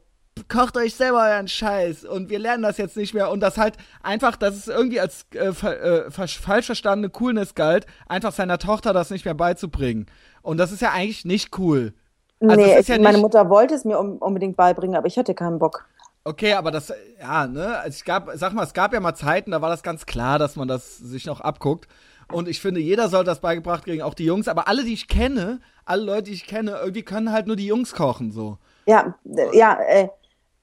kocht 0.48 0.78
euch 0.78 0.94
selber 0.94 1.28
euren 1.28 1.48
Scheiß 1.48 2.06
und 2.06 2.30
wir 2.30 2.38
lernen 2.38 2.62
das 2.62 2.78
jetzt 2.78 2.96
nicht 2.96 3.16
mehr 3.16 3.32
und 3.32 3.40
das 3.40 3.58
halt 3.58 3.78
einfach, 4.04 4.36
dass 4.36 4.56
es 4.56 4.68
irgendwie 4.68 5.00
als 5.00 5.26
äh, 5.34 5.48
äh, 5.48 6.12
falsch 6.12 6.38
verstandene 6.38 7.10
Coolness 7.10 7.56
galt, 7.56 7.88
einfach 8.08 8.32
seiner 8.32 8.60
Tochter 8.60 8.94
das 8.94 9.10
nicht 9.10 9.26
mehr 9.26 9.34
beizubringen. 9.34 10.06
Und 10.44 10.58
das 10.58 10.72
ist 10.72 10.84
ja 10.84 10.92
eigentlich 10.92 11.26
nicht 11.26 11.58
cool. 11.58 11.96
Also 12.40 12.56
nee, 12.56 12.80
ja 12.80 13.00
meine 13.00 13.18
Mutter 13.18 13.50
wollte 13.50 13.76
es 13.76 13.86
mir 13.86 13.98
unbedingt 14.00 14.56
beibringen, 14.58 14.96
aber 14.96 15.08
ich 15.08 15.18
hatte 15.18 15.34
keinen 15.34 15.60
Bock. 15.60 15.86
Okay, 16.24 16.54
aber 16.54 16.72
das, 16.72 16.92
ja, 17.20 17.46
ne, 17.46 17.78
also 17.78 17.96
ich 17.96 18.04
gab, 18.04 18.30
sag 18.34 18.54
mal, 18.54 18.64
es 18.64 18.74
gab 18.74 18.94
ja 18.94 19.00
mal 19.00 19.14
Zeiten, 19.14 19.52
da 19.52 19.62
war 19.62 19.70
das 19.70 19.84
ganz 19.84 20.08
klar, 20.08 20.40
dass 20.40 20.56
man 20.56 20.68
das 20.68 20.98
sich 20.98 21.26
noch 21.28 21.40
abguckt. 21.40 21.88
Und 22.32 22.48
ich 22.48 22.60
finde, 22.60 22.80
jeder 22.80 23.10
soll 23.10 23.24
das 23.24 23.42
beigebracht 23.42 23.84
kriegen, 23.86 24.02
auch 24.02 24.16
die 24.16 24.26
Jungs. 24.26 24.48
Aber 24.48 24.68
alle, 24.68 24.84
die 24.84 24.94
ich 24.94 25.08
kenne, 25.08 25.62
alle 25.86 26.04
Leute, 26.04 26.24
die 26.24 26.34
ich 26.34 26.48
kenne, 26.48 26.78
irgendwie 26.80 27.04
können 27.04 27.32
halt 27.32 27.46
nur 27.46 27.56
die 27.56 27.68
Jungs 27.68 27.94
kochen, 27.94 28.32
so. 28.32 28.58
Ja, 28.88 29.14
ja, 29.54 29.80
äh, 29.88 30.10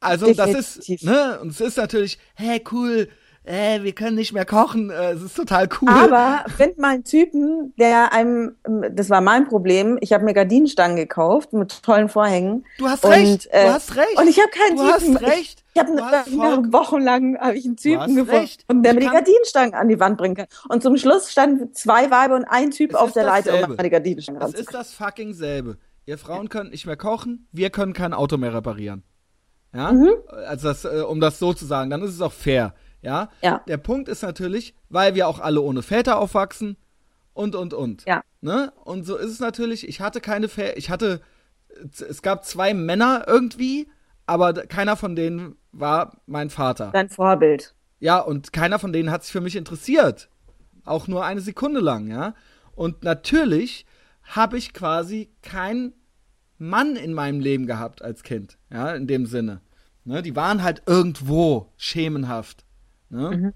Also, 0.01 0.27
definitiv. 0.27 0.57
das 0.57 0.77
ist, 0.77 1.05
ne, 1.05 1.39
und 1.41 1.51
es 1.51 1.61
ist 1.61 1.77
natürlich, 1.77 2.19
hey, 2.35 2.63
cool, 2.73 3.09
äh, 3.45 3.83
wir 3.83 3.93
können 3.93 4.17
nicht 4.17 4.33
mehr 4.33 4.45
kochen, 4.45 4.91
äh, 4.91 5.13
es 5.13 5.23
ist 5.23 5.37
total 5.37 5.69
cool. 5.81 5.89
Aber 5.89 6.45
find 6.57 6.79
mal 6.79 6.95
einen 6.95 7.05
Typen, 7.05 7.75
der 7.77 8.13
einem, 8.13 8.57
das 8.93 9.11
war 9.11 9.21
mein 9.21 9.49
Problem, 9.49 9.99
ich 10.01 10.13
habe 10.13 10.25
mir 10.25 10.33
Gardinenstangen 10.33 10.97
gekauft 10.97 11.53
mit 11.53 11.83
tollen 11.83 12.09
Vorhängen. 12.09 12.65
Du 12.79 12.89
hast 12.89 13.05
und, 13.05 13.11
recht, 13.11 13.47
äh, 13.51 13.67
du 13.67 13.73
hast 13.73 13.97
recht. 13.97 14.17
Und 14.17 14.29
ich 14.29 14.39
habe 14.39 14.51
keinen 14.51 14.77
du 14.77 14.93
Typen. 14.93 15.15
Du 15.15 15.21
hast 15.21 15.33
recht. 15.33 15.65
Ich, 15.75 15.81
habe 15.81 15.97
voll... 15.97 16.73
wochenlang 16.73 17.39
habe 17.39 17.57
ich 17.57 17.65
einen 17.65 17.77
Typen 17.77 18.15
gefunden, 18.15 18.83
der 18.83 18.95
mir 18.95 19.01
die 19.01 19.07
Gardinenstangen 19.07 19.75
an 19.75 19.89
die 19.89 19.99
Wand 19.99 20.19
bringen 20.19 20.37
kann. 20.37 20.47
Und 20.69 20.83
zum 20.83 20.97
Schluss 20.97 21.33
standen 21.33 21.73
zwei 21.75 22.11
Weiber 22.11 22.37
und 22.37 22.45
ein 22.45 22.71
Typ 22.71 22.95
auf 22.95 23.13
der 23.13 23.25
Leiter, 23.25 23.69
um 23.69 23.77
die 23.77 23.91
Gardinenstangen 23.91 24.41
Das 24.41 24.55
ist 24.55 24.73
das 24.73 24.93
fucking 24.93 25.35
selbe. 25.35 25.79
Ihr 26.05 26.19
Frauen 26.19 26.49
können 26.49 26.71
nicht 26.71 26.87
mehr 26.87 26.97
kochen, 26.97 27.49
wir 27.53 27.71
können 27.71 27.93
kein 27.93 28.13
Auto 28.13 28.37
mehr 28.37 28.55
reparieren. 28.55 29.03
Ja? 29.75 29.93
Mhm. 29.93 30.11
Also 30.47 30.69
das, 30.69 30.85
äh, 30.85 31.03
um 31.09 31.21
das 31.21 31.39
so 31.39 31.55
zu 31.55 31.65
sagen, 31.65 31.91
dann 31.91 32.03
ist 32.03 32.11
es 32.11 32.21
auch 32.21 32.33
fair. 32.33 32.75
Ja? 33.03 33.31
ja. 33.43 33.63
Der 33.67 33.77
Punkt 33.77 34.09
ist 34.09 34.23
natürlich, 34.23 34.75
weil 34.89 35.15
wir 35.15 35.29
auch 35.29 35.41
alle 35.41 35.61
ohne 35.61 35.83
Väter 35.83 36.19
aufwachsen 36.19 36.77
und, 37.35 37.55
und, 37.55 37.75
und. 37.75 38.05
Ja. 38.07 38.23
Ne? 38.41 38.73
Und 38.85 39.05
so 39.05 39.17
ist 39.17 39.31
es 39.31 39.41
natürlich, 39.41 39.87
ich 39.87 40.01
hatte 40.01 40.21
keine 40.21 40.49
Väter, 40.49 40.77
ich 40.77 40.91
hatte, 40.91 41.21
es 41.93 42.23
gab 42.23 42.45
zwei 42.45 42.75
Männer 42.75 43.25
irgendwie, 43.27 43.89
aber 44.27 44.53
keiner 44.53 44.97
von 44.97 45.17
denen 45.17 45.57
war 45.73 46.21
mein 46.27 46.51
Vater. 46.51 46.91
Dein 46.93 47.09
Vorbild. 47.09 47.75
Ja, 47.99 48.19
und 48.19 48.53
keiner 48.53 48.79
von 48.79 48.93
denen 48.93 49.11
hat 49.11 49.25
sich 49.25 49.33
für 49.33 49.41
mich 49.41 49.57
interessiert. 49.57 50.29
Auch 50.85 51.07
nur 51.07 51.25
eine 51.25 51.41
Sekunde 51.41 51.81
lang, 51.81 52.09
ja. 52.09 52.35
Und 52.75 53.05
natürlich 53.05 53.87
habe 54.23 54.59
ich 54.59 54.73
quasi 54.73 55.31
keinen 55.43 55.93
Mann 56.59 56.97
in 56.97 57.13
meinem 57.13 57.41
Leben 57.41 57.67
gehabt 57.67 58.03
als 58.03 58.23
Kind, 58.23 58.59
ja, 58.71 58.95
in 58.95 59.07
dem 59.07 59.27
Sinne. 59.27 59.61
Ne, 60.05 60.23
die 60.23 60.35
waren 60.35 60.63
halt 60.63 60.83
irgendwo 60.87 61.73
schemenhaft. 61.77 62.65
Ne? 63.13 63.31
Mhm. 63.31 63.53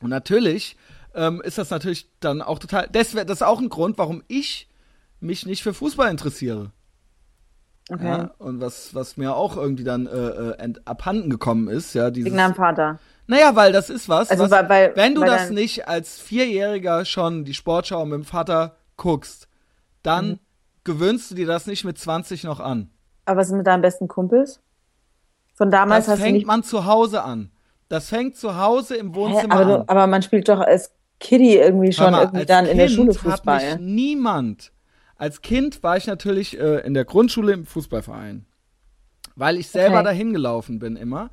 Und 0.00 0.10
natürlich 0.10 0.76
ähm, 1.14 1.42
ist 1.44 1.58
das 1.58 1.70
natürlich 1.70 2.08
dann 2.20 2.40
auch 2.40 2.58
total. 2.58 2.88
Das, 2.90 3.12
das 3.12 3.30
ist 3.30 3.42
auch 3.42 3.60
ein 3.60 3.68
Grund, 3.68 3.98
warum 3.98 4.22
ich 4.28 4.68
mich 5.20 5.46
nicht 5.46 5.62
für 5.62 5.74
Fußball 5.74 6.10
interessiere. 6.10 6.70
Okay. 7.90 8.06
Ja, 8.06 8.30
und 8.38 8.60
was, 8.60 8.94
was 8.94 9.16
mir 9.16 9.34
auch 9.34 9.56
irgendwie 9.56 9.84
dann 9.84 10.06
äh, 10.06 10.10
äh 10.10 10.74
abhanden 10.84 11.30
gekommen 11.30 11.68
ist, 11.68 11.94
ja, 11.94 12.10
dieses. 12.10 12.26
Wegen 12.26 12.36
deinem 12.36 12.54
Vater. 12.54 12.98
Naja, 13.26 13.54
weil 13.56 13.72
das 13.72 13.90
ist 13.90 14.08
was. 14.08 14.30
Also, 14.30 14.44
was 14.44 14.50
weil, 14.50 14.68
weil, 14.68 14.96
wenn 14.96 15.14
du 15.14 15.22
das 15.22 15.50
nicht 15.50 15.88
als 15.88 16.18
Vierjähriger 16.18 17.04
schon 17.04 17.44
die 17.44 17.54
Sportschau 17.54 18.04
mit 18.04 18.14
dem 18.14 18.24
Vater 18.24 18.76
guckst, 18.96 19.48
dann 20.02 20.28
mhm. 20.28 20.38
gewöhnst 20.84 21.30
du 21.30 21.34
dir 21.34 21.46
das 21.46 21.66
nicht 21.66 21.84
mit 21.84 21.98
20 21.98 22.44
noch 22.44 22.60
an. 22.60 22.90
Aber 23.24 23.40
was 23.40 23.48
ist 23.48 23.54
mit 23.54 23.66
deinen 23.66 23.82
besten 23.82 24.08
Kumpels? 24.08 24.60
Von 25.54 25.70
damals 25.70 26.06
das 26.06 26.14
hast 26.14 26.20
fängt 26.20 26.34
du 26.34 26.38
nicht 26.38 26.46
man 26.46 26.62
zu 26.62 26.86
Hause 26.86 27.22
an. 27.22 27.50
Das 27.92 28.08
fängt 28.08 28.36
zu 28.36 28.56
Hause 28.56 28.96
im 28.96 29.14
Wohnzimmer 29.14 29.54
aber, 29.54 29.80
an. 29.80 29.84
aber 29.86 30.06
man 30.06 30.22
spielt 30.22 30.48
doch 30.48 30.60
als 30.60 30.92
Kiddie 31.20 31.56
irgendwie 31.56 31.92
schon 31.92 32.12
mal, 32.12 32.22
irgendwie 32.22 32.46
dann 32.46 32.64
kind 32.64 32.72
in 32.72 32.78
der 32.78 32.88
Schule 32.88 33.12
Fußball. 33.12 33.72
Hat 33.72 33.80
mich 33.80 33.86
niemand. 33.86 34.72
Als 35.18 35.42
Kind 35.42 35.82
war 35.82 35.98
ich 35.98 36.06
natürlich 36.06 36.58
äh, 36.58 36.78
in 36.86 36.94
der 36.94 37.04
Grundschule 37.04 37.52
im 37.52 37.66
Fußballverein. 37.66 38.46
Weil 39.36 39.58
ich 39.58 39.68
selber 39.68 39.96
okay. 39.96 40.04
dahin 40.04 40.32
gelaufen 40.32 40.78
bin 40.78 40.96
immer. 40.96 41.28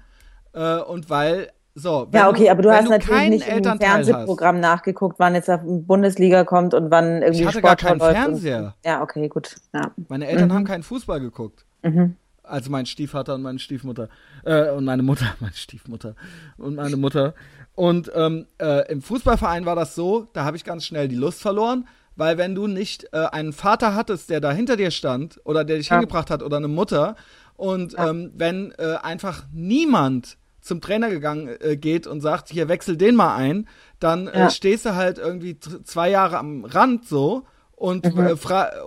Äh, 0.51 0.79
und 0.79 1.09
weil 1.09 1.49
so, 1.75 2.09
ja, 2.13 2.27
okay, 2.27 2.49
aber 2.49 2.61
du 2.61 2.73
hast 2.73 2.87
du 2.87 2.89
natürlich 2.89 3.29
nicht 3.29 3.47
im 3.47 3.63
Fernsehprogramm 3.63 4.57
hast. 4.57 4.61
nachgeguckt, 4.61 5.17
wann 5.17 5.35
jetzt 5.35 5.49
auf 5.49 5.61
Bundesliga 5.63 6.43
kommt 6.43 6.73
und 6.73 6.91
wann 6.91 7.21
irgendwie 7.21 7.39
Ich 7.39 7.47
hatte 7.47 7.59
Sport 7.59 7.79
gar 7.81 7.89
keinen 7.89 8.01
Fernseher. 8.01 8.59
Und, 8.59 8.73
ja, 8.83 9.01
okay, 9.01 9.29
gut. 9.29 9.55
Ja. 9.73 9.91
Meine 10.09 10.27
Eltern 10.27 10.49
mhm. 10.49 10.53
haben 10.55 10.65
keinen 10.65 10.83
Fußball 10.83 11.21
geguckt. 11.21 11.65
Mhm. 11.83 12.17
Also 12.49 12.69
mein 12.69 12.85
Stiefvater 12.85 13.35
und 13.35 13.41
meine 13.41 13.59
Stiefmutter. 13.59 14.09
Äh, 14.43 14.71
und 14.71 14.85
meine 14.85 15.03
Mutter, 15.03 15.25
meine 15.39 15.53
Stiefmutter 15.53 16.15
und 16.57 16.75
meine 16.75 16.97
Mutter. 16.97 17.33
Und 17.75 18.11
ähm, 18.13 18.47
äh, 18.59 18.91
im 18.91 19.01
Fußballverein 19.01 19.65
war 19.65 19.75
das 19.75 19.95
so, 19.95 20.27
da 20.33 20.43
habe 20.43 20.57
ich 20.57 20.63
ganz 20.63 20.85
schnell 20.85 21.07
die 21.07 21.15
Lust 21.15 21.41
verloren, 21.41 21.87
weil 22.15 22.37
wenn 22.37 22.55
du 22.55 22.67
nicht 22.67 23.07
äh, 23.13 23.27
einen 23.31 23.53
Vater 23.53 23.95
hattest, 23.95 24.29
der 24.29 24.41
da 24.41 24.51
hinter 24.51 24.75
dir 24.75 24.91
stand 24.91 25.39
oder 25.45 25.63
der 25.63 25.77
dich 25.77 25.89
ja. 25.89 25.97
hingebracht 25.97 26.29
hat 26.29 26.43
oder 26.43 26.57
eine 26.57 26.67
Mutter 26.67 27.15
und 27.55 27.93
ja. 27.93 28.09
ähm, 28.09 28.31
wenn 28.35 28.73
äh, 28.77 28.97
einfach 29.01 29.43
niemand 29.53 30.37
zum 30.61 30.81
Trainer 30.81 31.09
gegangen 31.09 31.55
äh, 31.61 31.77
geht 31.77 32.05
und 32.07 32.21
sagt, 32.21 32.49
hier 32.49 32.67
wechsel 32.67 32.97
den 32.97 33.15
mal 33.15 33.35
ein, 33.35 33.67
dann 33.99 34.27
äh, 34.27 34.39
ja. 34.39 34.49
stehst 34.49 34.85
du 34.85 34.95
halt 34.95 35.17
irgendwie 35.17 35.57
zwei 35.59 36.09
Jahre 36.09 36.37
am 36.37 36.65
Rand 36.65 37.07
so 37.07 37.45
und 37.75 38.05
mhm. 38.13 38.37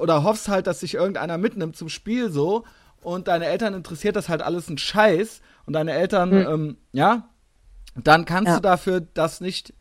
oder 0.00 0.22
hoffst 0.22 0.48
halt, 0.48 0.66
dass 0.66 0.80
sich 0.80 0.94
irgendeiner 0.94 1.38
mitnimmt 1.38 1.76
zum 1.76 1.88
Spiel 1.88 2.30
so 2.30 2.64
und 3.02 3.28
deine 3.28 3.46
Eltern 3.46 3.74
interessiert 3.74 4.16
das 4.16 4.28
halt 4.28 4.42
alles 4.42 4.68
ein 4.68 4.78
Scheiß 4.78 5.40
und 5.66 5.74
deine 5.74 5.92
Eltern, 5.92 6.30
mhm. 6.30 6.46
ähm, 6.48 6.76
ja, 6.92 7.28
dann 7.94 8.24
kannst 8.24 8.48
ja. 8.48 8.54
du 8.56 8.62
dafür 8.62 9.00
das 9.00 9.40
nicht 9.40 9.74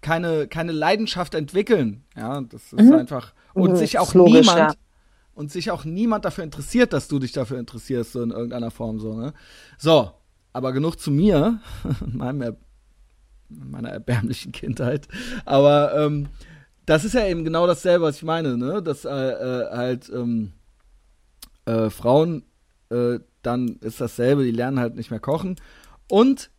keine, 0.00 0.48
keine 0.48 0.72
Leidenschaft 0.72 1.34
entwickeln. 1.34 2.04
Ja, 2.16 2.40
das 2.40 2.72
ist 2.72 2.86
mhm. 2.86 2.94
einfach. 2.94 3.34
Und 3.52 3.72
mhm. 3.72 3.76
sich 3.76 3.98
auch 3.98 4.14
logisch, 4.14 4.46
niemand, 4.46 4.58
ja. 4.58 4.72
und 5.34 5.50
sich 5.50 5.70
auch 5.70 5.84
niemand 5.84 6.24
dafür 6.24 6.44
interessiert, 6.44 6.92
dass 6.92 7.08
du 7.08 7.18
dich 7.18 7.32
dafür 7.32 7.58
interessierst, 7.58 8.12
so 8.12 8.22
in 8.22 8.30
irgendeiner 8.30 8.70
Form 8.70 9.00
so, 9.00 9.14
ne? 9.14 9.34
So, 9.76 10.12
aber 10.52 10.72
genug 10.72 11.00
zu 11.00 11.10
mir, 11.10 11.60
meinem 12.06 12.56
meiner 13.48 13.88
erbärmlichen 13.88 14.52
Kindheit. 14.52 15.08
Aber 15.46 15.96
ähm, 15.96 16.28
das 16.84 17.04
ist 17.04 17.14
ja 17.14 17.26
eben 17.26 17.44
genau 17.44 17.66
dasselbe, 17.66 18.04
was 18.04 18.16
ich 18.16 18.22
meine, 18.22 18.56
ne? 18.56 18.82
Dass 18.82 19.04
äh, 19.04 19.10
äh, 19.10 19.70
halt, 19.70 20.10
ähm, 20.14 20.52
Äh, 21.68 21.90
Frauen, 21.90 22.44
äh, 22.90 23.20
dann 23.42 23.78
ist 23.80 24.00
dasselbe, 24.00 24.44
die 24.44 24.50
lernen 24.50 24.80
halt 24.80 24.96
nicht 24.96 25.10
mehr 25.10 25.20
kochen. 25.20 25.56
Und 26.08 26.50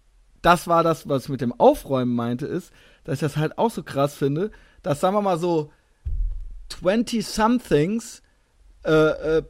das 0.42 0.68
war 0.68 0.84
das, 0.84 1.08
was 1.10 1.24
ich 1.24 1.30
mit 1.30 1.42
dem 1.42 1.58
Aufräumen 1.60 2.16
meinte, 2.16 2.46
ist, 2.46 2.72
dass 3.04 3.16
ich 3.16 3.20
das 3.20 3.38
halt 3.38 3.58
auch 3.58 3.72
so 3.72 3.84
krass 3.84 4.16
finde, 4.16 4.52
dass, 4.82 5.00
sagen 5.00 5.16
wir 5.16 5.22
mal 5.22 5.38
so, 5.40 5.72
20-somethings, 6.70 8.22
äh, 8.86 8.92
äh, 9.38 9.44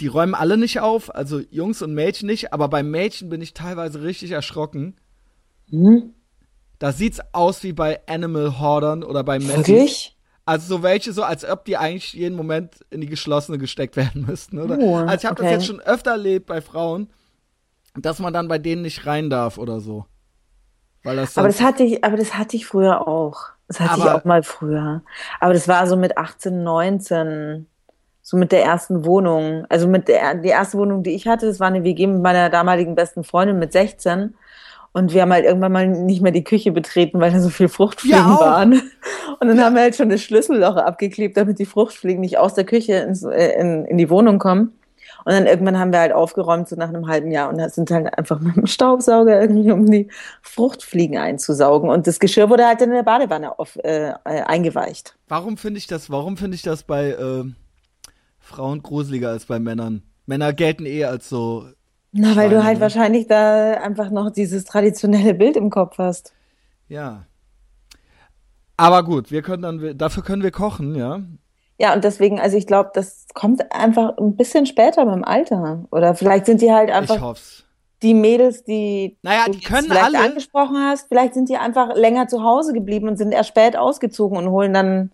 die 0.00 0.06
räumen 0.06 0.34
alle 0.34 0.56
nicht 0.56 0.80
auf, 0.80 1.14
also 1.14 1.40
Jungs 1.50 1.82
und 1.82 1.94
Mädchen 1.94 2.26
nicht, 2.26 2.52
aber 2.52 2.68
bei 2.68 2.82
Mädchen 2.82 3.28
bin 3.28 3.40
ich 3.40 3.54
teilweise 3.54 4.02
richtig 4.02 4.30
erschrocken. 4.30 4.96
Mhm. 5.70 6.14
Da 6.78 6.92
sieht's 6.92 7.20
aus 7.32 7.62
wie 7.64 7.72
bei 7.72 8.06
Animal 8.06 8.60
Hoardern 8.60 9.02
oder 9.02 9.24
bei 9.24 9.38
Messi. 9.38 9.56
Wirklich? 9.56 10.17
Also 10.48 10.76
so 10.76 10.82
welche, 10.82 11.12
so 11.12 11.24
als 11.24 11.44
ob 11.44 11.66
die 11.66 11.76
eigentlich 11.76 12.14
jeden 12.14 12.34
Moment 12.34 12.76
in 12.88 13.02
die 13.02 13.06
geschlossene 13.06 13.58
gesteckt 13.58 13.96
werden 13.96 14.24
müssten, 14.26 14.58
oder? 14.58 14.78
Oh, 14.78 14.96
also 14.96 15.14
ich 15.14 15.24
habe 15.26 15.34
okay. 15.34 15.42
das 15.42 15.50
jetzt 15.52 15.66
schon 15.66 15.80
öfter 15.80 16.12
erlebt 16.12 16.46
bei 16.46 16.62
Frauen, 16.62 17.10
dass 17.94 18.18
man 18.18 18.32
dann 18.32 18.48
bei 18.48 18.56
denen 18.56 18.80
nicht 18.80 19.04
rein 19.04 19.28
darf 19.28 19.58
oder 19.58 19.80
so. 19.80 20.06
Weil 21.02 21.16
das 21.16 21.36
aber 21.36 21.48
das 21.48 21.60
hatte 21.60 21.84
ich, 21.84 22.02
aber 22.02 22.16
das 22.16 22.32
hatte 22.32 22.56
ich 22.56 22.64
früher 22.64 23.06
auch. 23.06 23.42
Das 23.66 23.78
hatte 23.78 24.00
aber, 24.00 24.04
ich 24.04 24.20
auch 24.20 24.24
mal 24.24 24.42
früher. 24.42 25.02
Aber 25.38 25.52
das 25.52 25.68
war 25.68 25.86
so 25.86 25.98
mit 25.98 26.16
18, 26.16 26.62
19 26.62 27.66
so 28.22 28.38
mit 28.38 28.50
der 28.50 28.64
ersten 28.64 29.04
Wohnung. 29.04 29.66
Also 29.68 29.86
mit 29.86 30.08
der 30.08 30.34
die 30.34 30.48
erste 30.48 30.78
Wohnung, 30.78 31.02
die 31.02 31.14
ich 31.14 31.28
hatte, 31.28 31.44
das 31.44 31.60
war 31.60 31.66
eine 31.66 31.84
WG 31.84 32.06
mit 32.06 32.22
meiner 32.22 32.48
damaligen 32.48 32.94
besten 32.94 33.22
Freundin 33.22 33.58
mit 33.58 33.72
16. 33.72 34.34
Und 34.98 35.12
wir 35.12 35.22
haben 35.22 35.32
halt 35.32 35.44
irgendwann 35.44 35.72
mal 35.72 35.88
nicht 35.88 36.22
mehr 36.22 36.32
die 36.32 36.44
Küche 36.44 36.72
betreten, 36.72 37.20
weil 37.20 37.32
da 37.32 37.40
so 37.40 37.48
viel 37.48 37.68
Fruchtfliegen 37.68 38.18
ja, 38.18 38.40
waren. 38.40 38.72
Und 39.40 39.48
dann 39.48 39.56
ja. 39.56 39.64
haben 39.64 39.74
wir 39.74 39.82
halt 39.82 39.96
schon 39.96 40.08
das 40.08 40.22
Schlüsselloch 40.22 40.76
abgeklebt, 40.76 41.36
damit 41.36 41.58
die 41.58 41.66
Fruchtfliegen 41.66 42.20
nicht 42.20 42.38
aus 42.38 42.54
der 42.54 42.64
Küche 42.64 42.94
ins, 42.94 43.22
äh, 43.22 43.52
in, 43.60 43.84
in 43.84 43.96
die 43.98 44.10
Wohnung 44.10 44.38
kommen. 44.38 44.72
Und 45.24 45.32
dann 45.32 45.46
irgendwann 45.46 45.78
haben 45.78 45.92
wir 45.92 46.00
halt 46.00 46.12
aufgeräumt, 46.12 46.68
so 46.68 46.76
nach 46.76 46.88
einem 46.88 47.06
halben 47.06 47.30
Jahr, 47.30 47.50
und 47.50 47.58
da 47.58 47.68
sind 47.68 47.90
halt 47.90 48.16
einfach 48.16 48.40
mit 48.40 48.56
dem 48.56 48.66
Staubsauger 48.66 49.40
irgendwie, 49.40 49.70
um 49.72 49.86
die 49.86 50.08
Fruchtfliegen 50.42 51.18
einzusaugen. 51.18 51.90
Und 51.90 52.06
das 52.06 52.18
Geschirr 52.18 52.48
wurde 52.50 52.66
halt 52.66 52.80
in 52.82 52.90
der 52.90 53.02
Badewanne 53.02 53.58
auf, 53.58 53.76
äh, 53.82 54.12
eingeweicht. 54.24 55.16
Warum 55.28 55.56
finde 55.56 55.78
ich 55.78 55.86
das, 55.86 56.10
warum 56.10 56.36
finde 56.36 56.54
ich 56.54 56.62
das 56.62 56.82
bei, 56.82 57.10
äh 57.10 57.44
Frauen 58.48 58.82
gruseliger 58.82 59.28
als 59.28 59.44
bei 59.44 59.58
Männern. 59.58 60.02
Männer 60.26 60.52
gelten 60.52 60.86
eh 60.86 61.04
als 61.04 61.28
so. 61.28 61.68
Na, 62.12 62.36
weil 62.36 62.50
du 62.50 62.64
halt 62.64 62.76
ne? 62.76 62.80
wahrscheinlich 62.80 63.26
da 63.26 63.72
einfach 63.74 64.10
noch 64.10 64.30
dieses 64.30 64.64
traditionelle 64.64 65.34
Bild 65.34 65.56
im 65.56 65.70
Kopf 65.70 65.98
hast. 65.98 66.32
Ja. 66.88 67.26
Aber 68.76 69.02
gut, 69.02 69.30
wir 69.30 69.42
können 69.42 69.62
dann, 69.62 69.98
dafür 69.98 70.22
können 70.22 70.42
wir 70.42 70.50
kochen, 70.50 70.94
ja. 70.94 71.20
Ja, 71.80 71.94
und 71.94 72.02
deswegen, 72.02 72.40
also 72.40 72.56
ich 72.56 72.66
glaube, 72.66 72.90
das 72.92 73.26
kommt 73.34 73.72
einfach 73.72 74.16
ein 74.18 74.36
bisschen 74.36 74.66
später 74.66 75.04
beim 75.06 75.22
Alter. 75.22 75.84
Oder 75.90 76.14
vielleicht 76.14 76.46
sind 76.46 76.60
die 76.60 76.72
halt 76.72 76.90
einfach. 76.90 77.16
Ich 77.16 77.20
hoff's. 77.20 77.64
Die 78.02 78.14
Mädels, 78.14 78.62
die 78.64 79.16
naja, 79.22 79.46
du 79.46 79.52
die 79.52 79.60
können 79.60 79.88
vielleicht 79.88 80.04
alle. 80.04 80.20
angesprochen 80.20 80.76
hast, 80.76 81.08
vielleicht 81.08 81.34
sind 81.34 81.48
die 81.48 81.56
einfach 81.56 81.96
länger 81.96 82.28
zu 82.28 82.44
Hause 82.44 82.72
geblieben 82.72 83.08
und 83.08 83.16
sind 83.16 83.32
erst 83.32 83.48
spät 83.48 83.76
ausgezogen 83.76 84.38
und 84.38 84.50
holen 84.50 84.72
dann 84.72 85.10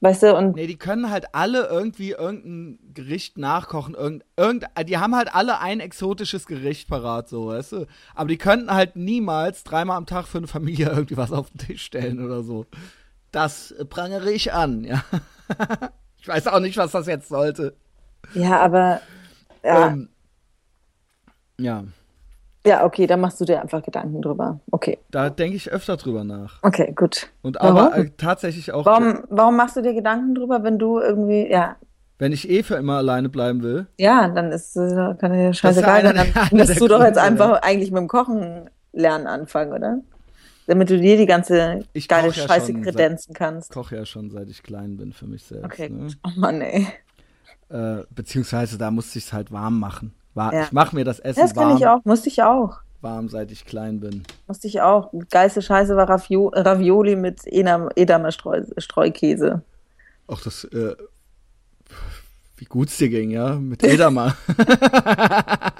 Weißt 0.00 0.22
du, 0.22 0.36
und. 0.36 0.54
Nee, 0.54 0.68
die 0.68 0.76
können 0.76 1.10
halt 1.10 1.34
alle 1.34 1.66
irgendwie 1.66 2.12
irgendein 2.12 2.78
Gericht 2.94 3.36
nachkochen. 3.36 3.94
Irgend, 3.94 4.24
irgend, 4.36 4.66
die 4.86 4.98
haben 4.98 5.16
halt 5.16 5.34
alle 5.34 5.58
ein 5.60 5.80
exotisches 5.80 6.46
Gericht 6.46 6.88
parat, 6.88 7.28
so, 7.28 7.48
weißt 7.48 7.72
du. 7.72 7.86
Aber 8.14 8.28
die 8.28 8.38
könnten 8.38 8.72
halt 8.72 8.94
niemals 8.94 9.64
dreimal 9.64 9.96
am 9.96 10.06
Tag 10.06 10.26
für 10.26 10.38
eine 10.38 10.46
Familie 10.46 10.88
irgendwie 10.90 11.16
was 11.16 11.32
auf 11.32 11.50
den 11.50 11.58
Tisch 11.58 11.82
stellen 11.84 12.24
oder 12.24 12.42
so. 12.42 12.66
Das 13.32 13.74
prangere 13.90 14.30
ich 14.30 14.52
an, 14.52 14.84
ja. 14.84 15.02
ich 16.20 16.28
weiß 16.28 16.46
auch 16.46 16.60
nicht, 16.60 16.76
was 16.76 16.92
das 16.92 17.06
jetzt 17.08 17.28
sollte. 17.28 17.74
Ja, 18.34 18.60
aber. 18.60 19.00
Ja. 19.64 19.88
Ähm, 19.88 20.08
ja. 21.58 21.84
Ja, 22.66 22.84
okay, 22.84 23.06
da 23.06 23.16
machst 23.16 23.40
du 23.40 23.44
dir 23.44 23.62
einfach 23.62 23.82
Gedanken 23.82 24.20
drüber. 24.20 24.60
Okay. 24.70 24.98
Da 25.10 25.30
denke 25.30 25.56
ich 25.56 25.70
öfter 25.70 25.96
drüber 25.96 26.24
nach. 26.24 26.62
Okay, 26.62 26.92
gut. 26.94 27.30
Und 27.42 27.60
aber 27.60 27.96
äh, 27.96 28.10
tatsächlich 28.16 28.72
auch. 28.72 28.84
Warum, 28.84 29.24
warum 29.30 29.56
machst 29.56 29.76
du 29.76 29.82
dir 29.82 29.94
Gedanken 29.94 30.34
drüber, 30.34 30.62
wenn 30.64 30.78
du 30.78 30.98
irgendwie, 30.98 31.50
ja. 31.50 31.76
Wenn 32.18 32.32
ich 32.32 32.50
eh 32.50 32.64
für 32.64 32.74
immer 32.74 32.96
alleine 32.96 33.28
bleiben 33.28 33.62
will. 33.62 33.86
Ja, 33.96 34.28
dann 34.28 34.50
ist 34.50 34.76
äh, 34.76 35.14
kann 35.18 35.32
dir 35.32 35.54
scheißegal. 35.54 36.02
Dann 36.02 36.26
musst 36.50 36.80
du 36.80 36.88
doch 36.88 37.02
jetzt 37.02 37.18
einfach 37.18 37.62
eigentlich 37.62 37.92
mit 37.92 38.00
dem 38.00 38.08
Kochen 38.08 38.68
lernen 38.92 39.26
anfangen, 39.26 39.72
oder? 39.72 40.00
Damit 40.66 40.90
du 40.90 40.98
dir 41.00 41.16
die 41.16 41.26
ganze 41.26 41.84
ich 41.92 42.08
geile 42.08 42.32
Scheiße 42.32 42.72
ja 42.72 42.80
kredenzen 42.80 43.32
kannst. 43.34 43.70
Ich 43.70 43.74
koche 43.74 43.96
ja 43.96 44.04
schon, 44.04 44.30
seit 44.30 44.50
ich 44.50 44.62
klein 44.62 44.96
bin 44.96 45.12
für 45.12 45.26
mich 45.26 45.44
selbst. 45.44 45.64
Okay, 45.64 45.88
ne? 45.88 46.00
gut. 46.00 46.18
Oh 46.24 46.38
Mann, 46.38 46.60
ey. 46.60 46.86
Äh, 47.70 48.04
beziehungsweise 48.10 48.76
da 48.76 48.90
musste 48.90 49.18
ich 49.18 49.26
es 49.26 49.32
halt 49.32 49.52
warm 49.52 49.78
machen. 49.78 50.12
War, 50.34 50.52
ja. 50.54 50.62
Ich 50.62 50.72
mache 50.72 50.94
mir 50.94 51.04
das 51.04 51.18
Essen 51.18 51.38
warm. 51.38 51.48
Das 51.48 51.56
kann 51.56 51.76
ich 51.76 51.86
auch, 51.86 52.04
musste 52.04 52.28
ich 52.28 52.42
auch. 52.42 52.78
Warm, 53.00 53.28
seit 53.28 53.50
ich 53.52 53.64
klein 53.64 54.00
bin. 54.00 54.24
Musste 54.48 54.66
ich 54.66 54.80
auch. 54.80 55.12
Geilste 55.30 55.62
Scheiße 55.62 55.94
war 55.96 56.08
Ravio 56.08 56.48
Ravioli 56.48 57.14
mit 57.14 57.42
Edamer 57.46 58.32
Streu 58.32 58.64
Streukäse. 58.76 59.62
Ach, 60.26 60.40
das, 60.42 60.64
äh, 60.64 60.96
wie 62.56 62.64
gut's 62.64 62.98
dir 62.98 63.08
ging, 63.08 63.30
ja? 63.30 63.54
Mit 63.54 63.84
Edamer. 63.84 64.36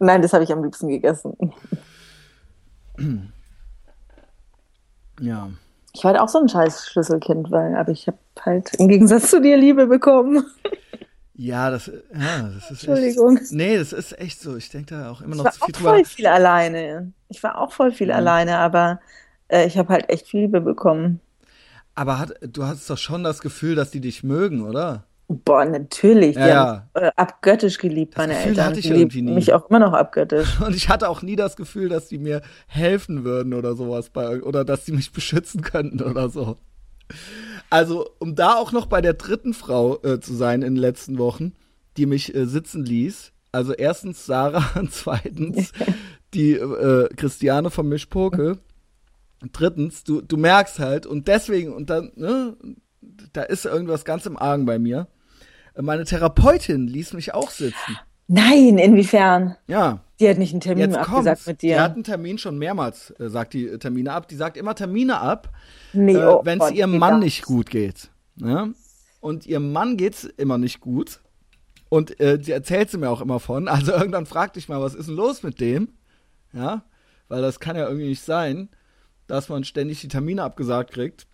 Nein, 0.00 0.22
das 0.22 0.32
habe 0.32 0.42
ich 0.42 0.52
am 0.52 0.64
liebsten 0.64 0.88
gegessen. 0.88 1.36
ja. 5.20 5.50
Ich 5.94 6.02
war 6.04 6.12
halt 6.12 6.20
auch 6.20 6.28
so 6.28 6.38
ein 6.38 6.48
scheiß 6.48 6.86
Schlüsselkind, 6.86 7.50
weil, 7.50 7.76
aber 7.76 7.92
ich 7.92 8.06
habe 8.06 8.18
halt 8.40 8.74
im 8.74 8.88
Gegensatz 8.88 9.30
zu 9.30 9.40
dir 9.40 9.56
Liebe 9.56 9.86
bekommen. 9.86 10.44
Ja, 11.34 11.70
das, 11.70 11.86
ja, 11.86 12.42
das 12.42 12.70
ist 12.70 12.70
Entschuldigung. 12.70 13.38
Echt, 13.38 13.52
nee, 13.52 13.78
das 13.78 13.92
ist 13.92 14.18
echt 14.18 14.40
so. 14.40 14.56
Ich 14.56 14.68
denke 14.68 14.94
da 14.94 15.10
auch 15.10 15.22
immer 15.22 15.36
noch 15.36 15.50
zu 15.50 15.64
viel 15.64 15.72
drüber. 15.72 15.78
Ich 15.78 15.84
war 15.84 15.92
auch 15.92 15.96
voll 15.96 16.04
viel 16.04 16.26
alleine. 16.26 17.12
Ich 17.28 17.42
war 17.42 17.58
auch 17.58 17.72
voll 17.72 17.92
viel 17.92 18.08
mhm. 18.08 18.14
alleine, 18.14 18.58
aber 18.58 19.00
äh, 19.48 19.66
ich 19.66 19.78
habe 19.78 19.88
halt 19.92 20.10
echt 20.10 20.28
viel 20.28 20.42
Liebe 20.42 20.60
bekommen. 20.60 21.20
Aber 21.94 22.18
hat, 22.18 22.34
du 22.42 22.64
hast 22.64 22.88
doch 22.88 22.98
schon 22.98 23.24
das 23.24 23.40
Gefühl, 23.40 23.74
dass 23.74 23.90
die 23.90 24.00
dich 24.00 24.22
mögen, 24.22 24.62
oder? 24.62 25.04
Boah, 25.28 25.64
natürlich. 25.64 26.36
Ja, 26.36 26.46
ja. 26.46 26.88
Haben, 26.94 27.04
äh, 27.04 27.10
abgöttisch 27.16 27.78
geliebt, 27.78 28.14
das 28.14 28.22
meine 28.22 28.34
Gefühl 28.34 28.48
Eltern. 28.50 28.66
Hatte 28.66 28.80
ich 28.80 28.90
irgendwie 28.90 29.22
nie. 29.22 29.32
Mich 29.32 29.52
auch 29.52 29.68
immer 29.70 29.78
noch 29.78 29.92
abgöttisch. 29.92 30.60
Und 30.66 30.74
ich 30.74 30.88
hatte 30.88 31.08
auch 31.08 31.22
nie 31.22 31.36
das 31.36 31.56
Gefühl, 31.56 31.88
dass 31.88 32.08
die 32.08 32.18
mir 32.18 32.42
helfen 32.66 33.24
würden 33.24 33.54
oder 33.54 33.74
sowas 33.74 34.10
bei, 34.10 34.42
oder 34.42 34.64
dass 34.64 34.84
die 34.84 34.92
mich 34.92 35.12
beschützen 35.12 35.62
könnten 35.62 36.02
oder 36.02 36.28
so. 36.28 36.58
Also, 37.72 38.10
um 38.18 38.34
da 38.34 38.56
auch 38.56 38.72
noch 38.72 38.84
bei 38.84 39.00
der 39.00 39.14
dritten 39.14 39.54
Frau 39.54 39.98
äh, 40.02 40.20
zu 40.20 40.34
sein 40.34 40.60
in 40.60 40.74
den 40.74 40.80
letzten 40.82 41.16
Wochen, 41.16 41.54
die 41.96 42.04
mich 42.04 42.34
äh, 42.34 42.44
sitzen 42.44 42.84
ließ. 42.84 43.32
Also 43.50 43.72
erstens 43.72 44.26
Sarah 44.26 44.78
und 44.78 44.92
zweitens 44.92 45.72
die 46.34 46.52
äh, 46.52 47.08
Christiane 47.16 47.70
von 47.70 47.88
Mischpoke. 47.88 48.58
Drittens, 49.52 50.04
du, 50.04 50.20
du 50.20 50.36
merkst 50.36 50.80
halt, 50.80 51.06
und 51.06 51.28
deswegen, 51.28 51.72
und 51.72 51.88
dann, 51.88 52.12
ne, 52.14 52.58
da 53.32 53.42
ist 53.42 53.64
irgendwas 53.64 54.04
ganz 54.04 54.26
im 54.26 54.36
Argen 54.36 54.66
bei 54.66 54.78
mir. 54.78 55.08
Meine 55.74 56.04
Therapeutin 56.04 56.86
ließ 56.86 57.14
mich 57.14 57.32
auch 57.32 57.48
sitzen. 57.48 57.96
Nein, 58.34 58.78
inwiefern? 58.78 59.56
Ja. 59.66 60.00
Die 60.18 60.26
hat 60.26 60.38
nicht 60.38 60.52
einen 60.52 60.62
Termin 60.62 60.90
Jetzt 60.90 60.96
abgesagt 60.96 61.24
kommt's. 61.24 61.46
mit 61.46 61.60
dir. 61.60 61.74
Die 61.74 61.80
hat 61.80 61.92
einen 61.92 62.04
Termin 62.04 62.38
schon 62.38 62.56
mehrmals, 62.56 63.10
äh, 63.18 63.28
sagt 63.28 63.52
die 63.52 63.78
Termine 63.78 64.12
ab. 64.12 64.26
Die 64.28 64.36
sagt 64.36 64.56
immer 64.56 64.74
Termine 64.74 65.20
ab, 65.20 65.50
nee, 65.92 66.14
äh, 66.14 66.24
oh, 66.24 66.40
wenn 66.42 66.58
es 66.58 66.70
ihrem 66.70 66.96
Mann 66.96 67.18
nicht 67.20 67.44
gut 67.44 67.68
geht. 67.68 68.08
Ja? 68.36 68.68
Und 69.20 69.44
ihrem 69.46 69.70
Mann 69.72 69.98
geht's 69.98 70.24
immer 70.24 70.56
nicht 70.56 70.80
gut. 70.80 71.20
Und 71.90 72.18
äh, 72.20 72.38
die 72.38 72.52
erzählt 72.52 72.90
sie 72.90 72.96
mir 72.96 73.10
auch 73.10 73.20
immer 73.20 73.38
von. 73.38 73.68
Also 73.68 73.92
irgendwann 73.96 74.24
fragte 74.24 74.58
ich 74.58 74.66
mal, 74.66 74.80
was 74.80 74.94
ist 74.94 75.08
denn 75.08 75.16
los 75.16 75.42
mit 75.42 75.60
dem? 75.60 75.90
Ja, 76.54 76.84
weil 77.28 77.42
das 77.42 77.60
kann 77.60 77.76
ja 77.76 77.86
irgendwie 77.86 78.08
nicht 78.08 78.24
sein, 78.24 78.70
dass 79.26 79.50
man 79.50 79.64
ständig 79.64 80.00
die 80.00 80.08
Termine 80.08 80.42
abgesagt 80.42 80.92
kriegt. 80.92 81.26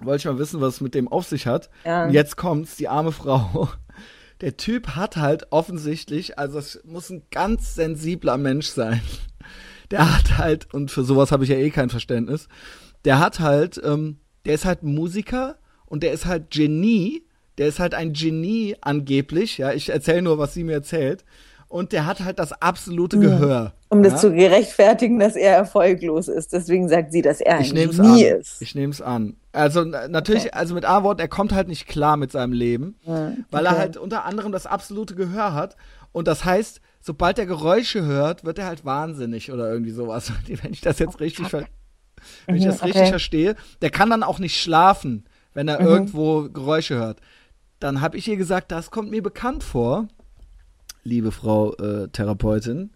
Wollte 0.00 0.18
ich 0.18 0.24
mal 0.24 0.38
wissen, 0.38 0.60
was 0.60 0.74
es 0.74 0.80
mit 0.80 0.96
dem 0.96 1.06
auf 1.06 1.26
sich 1.26 1.46
hat. 1.46 1.70
Ja. 1.84 2.06
Und 2.06 2.12
jetzt 2.12 2.36
kommt's, 2.36 2.74
die 2.74 2.88
arme 2.88 3.12
Frau 3.12 3.68
der 4.40 4.56
Typ 4.56 4.88
hat 4.90 5.16
halt 5.16 5.48
offensichtlich, 5.50 6.38
also 6.38 6.58
es 6.58 6.80
muss 6.84 7.10
ein 7.10 7.22
ganz 7.30 7.74
sensibler 7.74 8.36
Mensch 8.36 8.68
sein. 8.68 9.00
Der 9.90 10.14
hat 10.14 10.36
halt, 10.36 10.72
und 10.74 10.90
für 10.90 11.02
sowas 11.02 11.32
habe 11.32 11.44
ich 11.44 11.50
ja 11.50 11.56
eh 11.56 11.70
kein 11.70 11.88
Verständnis, 11.88 12.48
der 13.06 13.18
hat 13.20 13.40
halt, 13.40 13.80
ähm, 13.82 14.18
der 14.44 14.54
ist 14.54 14.66
halt 14.66 14.82
Musiker 14.82 15.56
und 15.86 16.02
der 16.02 16.12
ist 16.12 16.26
halt 16.26 16.50
Genie, 16.50 17.24
der 17.56 17.68
ist 17.68 17.80
halt 17.80 17.94
ein 17.94 18.12
Genie 18.12 18.76
angeblich, 18.82 19.56
ja, 19.56 19.72
ich 19.72 19.88
erzähle 19.88 20.22
nur, 20.22 20.38
was 20.38 20.52
sie 20.52 20.64
mir 20.64 20.74
erzählt 20.74 21.24
und 21.68 21.92
der 21.92 22.06
hat 22.06 22.20
halt 22.20 22.38
das 22.38 22.52
absolute 22.52 23.18
Gehör. 23.18 23.74
Um 23.90 24.02
das 24.02 24.20
zu 24.20 24.32
gerechtfertigen, 24.32 25.18
dass 25.18 25.36
er 25.36 25.54
erfolglos 25.54 26.28
ist. 26.28 26.52
Deswegen 26.52 26.88
sagt 26.88 27.12
sie, 27.12 27.22
dass 27.22 27.40
er 27.40 27.60
ich 27.60 27.74
Genie 27.74 28.26
an. 28.34 28.40
ist. 28.40 28.60
Ich 28.62 28.74
nehme 28.74 28.92
es 28.92 29.02
an. 29.02 29.36
Also 29.52 29.84
natürlich, 29.84 30.46
okay. 30.46 30.52
also 30.52 30.74
mit 30.74 30.84
A-Wort, 30.84 31.20
er 31.20 31.28
kommt 31.28 31.52
halt 31.52 31.68
nicht 31.68 31.86
klar 31.86 32.16
mit 32.16 32.32
seinem 32.32 32.52
Leben, 32.52 32.96
ja, 33.04 33.32
weil 33.50 33.66
er 33.66 33.76
halt 33.76 33.96
unter 33.96 34.24
anderem 34.24 34.52
das 34.52 34.66
absolute 34.66 35.14
Gehör 35.14 35.52
hat. 35.54 35.76
Und 36.12 36.26
das 36.26 36.44
heißt, 36.44 36.80
sobald 37.00 37.38
er 37.38 37.46
Geräusche 37.46 38.04
hört, 38.04 38.44
wird 38.44 38.58
er 38.58 38.66
halt 38.66 38.84
wahnsinnig 38.84 39.52
oder 39.52 39.70
irgendwie 39.70 39.92
sowas. 39.92 40.32
Wenn 40.46 40.72
ich 40.72 40.80
das 40.80 40.98
jetzt 40.98 41.20
richtig, 41.20 41.48
ver 41.48 41.64
wenn 42.46 42.56
ich 42.56 42.64
mhm, 42.64 42.70
das 42.70 42.82
richtig 42.82 43.08
verstehe, 43.10 43.54
der 43.80 43.90
kann 43.90 44.10
dann 44.10 44.24
auch 44.24 44.40
nicht 44.40 44.60
schlafen, 44.60 45.28
wenn 45.54 45.68
er 45.68 45.80
mhm. 45.80 45.86
irgendwo 45.86 46.48
Geräusche 46.48 46.96
hört 46.96 47.20
dann 47.80 48.00
habe 48.00 48.16
ich 48.16 48.28
ihr 48.28 48.36
gesagt, 48.36 48.72
das 48.72 48.90
kommt 48.90 49.10
mir 49.10 49.22
bekannt 49.22 49.62
vor, 49.62 50.08
liebe 51.04 51.32
Frau 51.32 51.74
äh, 51.74 52.08
Therapeutin. 52.08 52.90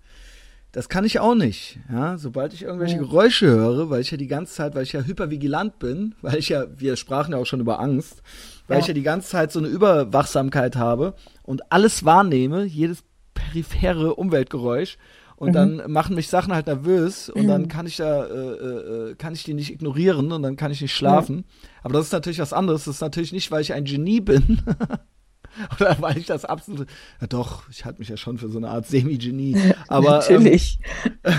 Das 0.72 0.88
kann 0.88 1.04
ich 1.04 1.20
auch 1.20 1.34
nicht. 1.34 1.78
Ja, 1.92 2.16
sobald 2.16 2.54
ich 2.54 2.62
irgendwelche 2.62 2.96
Geräusche 2.96 3.46
höre, 3.46 3.90
weil 3.90 4.00
ich 4.00 4.10
ja 4.10 4.16
die 4.16 4.26
ganze 4.26 4.54
Zeit, 4.54 4.74
weil 4.74 4.84
ich 4.84 4.92
ja 4.92 5.02
hypervigilant 5.02 5.78
bin, 5.78 6.14
weil 6.22 6.36
ich 6.36 6.48
ja, 6.48 6.64
wir 6.76 6.96
sprachen 6.96 7.32
ja 7.32 7.38
auch 7.38 7.46
schon 7.46 7.60
über 7.60 7.78
Angst, 7.78 8.22
weil 8.68 8.78
ja. 8.78 8.80
ich 8.80 8.88
ja 8.88 8.94
die 8.94 9.02
ganze 9.02 9.28
Zeit 9.28 9.52
so 9.52 9.58
eine 9.58 9.68
Überwachsamkeit 9.68 10.76
habe 10.76 11.14
und 11.42 11.70
alles 11.70 12.04
wahrnehme, 12.04 12.64
jedes 12.64 13.04
periphere 13.34 14.14
Umweltgeräusch 14.14 14.96
und 15.36 15.50
mhm. 15.50 15.52
dann 15.52 15.90
machen 15.90 16.14
mich 16.14 16.28
Sachen 16.28 16.54
halt 16.54 16.68
nervös 16.68 17.28
und 17.28 17.42
mhm. 17.42 17.48
dann 17.48 17.68
kann 17.68 17.86
ich 17.86 17.96
da 17.96 18.24
äh, 18.24 18.30
äh, 18.30 19.10
äh, 19.10 19.14
kann 19.16 19.34
ich 19.34 19.42
die 19.42 19.54
nicht 19.54 19.72
ignorieren 19.72 20.32
und 20.32 20.42
dann 20.42 20.56
kann 20.56 20.70
ich 20.70 20.80
nicht 20.80 20.94
schlafen. 20.94 21.36
Mhm. 21.36 21.44
Aber 21.82 21.94
das 21.94 22.06
ist 22.06 22.12
natürlich 22.12 22.38
was 22.38 22.52
anderes. 22.52 22.84
Das 22.84 22.94
ist 22.94 23.00
natürlich 23.00 23.32
nicht, 23.32 23.50
weil 23.50 23.60
ich 23.60 23.72
ein 23.74 23.84
Genie 23.84 24.20
bin. 24.20 24.62
Oder 25.80 25.96
weil 26.00 26.18
ich 26.18 26.26
das 26.26 26.44
absolut. 26.44 26.88
Ja 27.20 27.26
doch, 27.26 27.68
ich 27.70 27.84
halte 27.84 27.98
mich 27.98 28.08
ja 28.08 28.16
schon 28.16 28.38
für 28.38 28.48
so 28.48 28.58
eine 28.58 28.68
Art 28.68 28.86
Semi-Genie. 28.86 29.74
Aber. 29.88 30.18
Natürlich. 30.18 30.78
Ähm, 31.24 31.32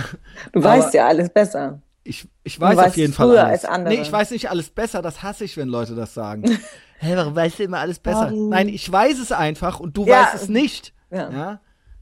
du 0.51 0.59
aber, 0.59 0.69
weißt 0.69 0.93
ja 0.93 1.07
alles 1.07 1.29
besser. 1.29 1.81
Ich, 2.03 2.27
ich 2.43 2.59
weiß 2.59 2.77
auf 2.77 2.97
jeden 2.97 3.13
Fall 3.13 3.37
alles. 3.37 3.65
Als 3.65 3.83
Nee, 3.85 4.01
ich 4.01 4.11
weiß 4.11 4.31
nicht 4.31 4.49
alles 4.49 4.69
besser, 4.69 5.01
das 5.01 5.23
hasse 5.23 5.45
ich, 5.45 5.55
wenn 5.55 5.69
Leute 5.69 5.95
das 5.95 6.13
sagen. 6.13 6.43
Hä, 6.49 6.57
hey, 6.97 7.17
warum 7.17 7.35
weißt 7.35 7.59
du 7.59 7.63
immer 7.63 7.79
alles 7.79 7.99
besser? 7.99 8.31
Um. 8.31 8.49
Nein, 8.49 8.67
ich 8.67 8.89
weiß 8.89 9.19
es 9.19 9.31
einfach 9.31 9.79
und 9.79 9.95
du 9.95 10.05
ja. 10.05 10.23
weißt 10.23 10.35
es 10.35 10.49
nicht. 10.49 10.93
Ja. 11.11 11.31
ja. 11.31 11.61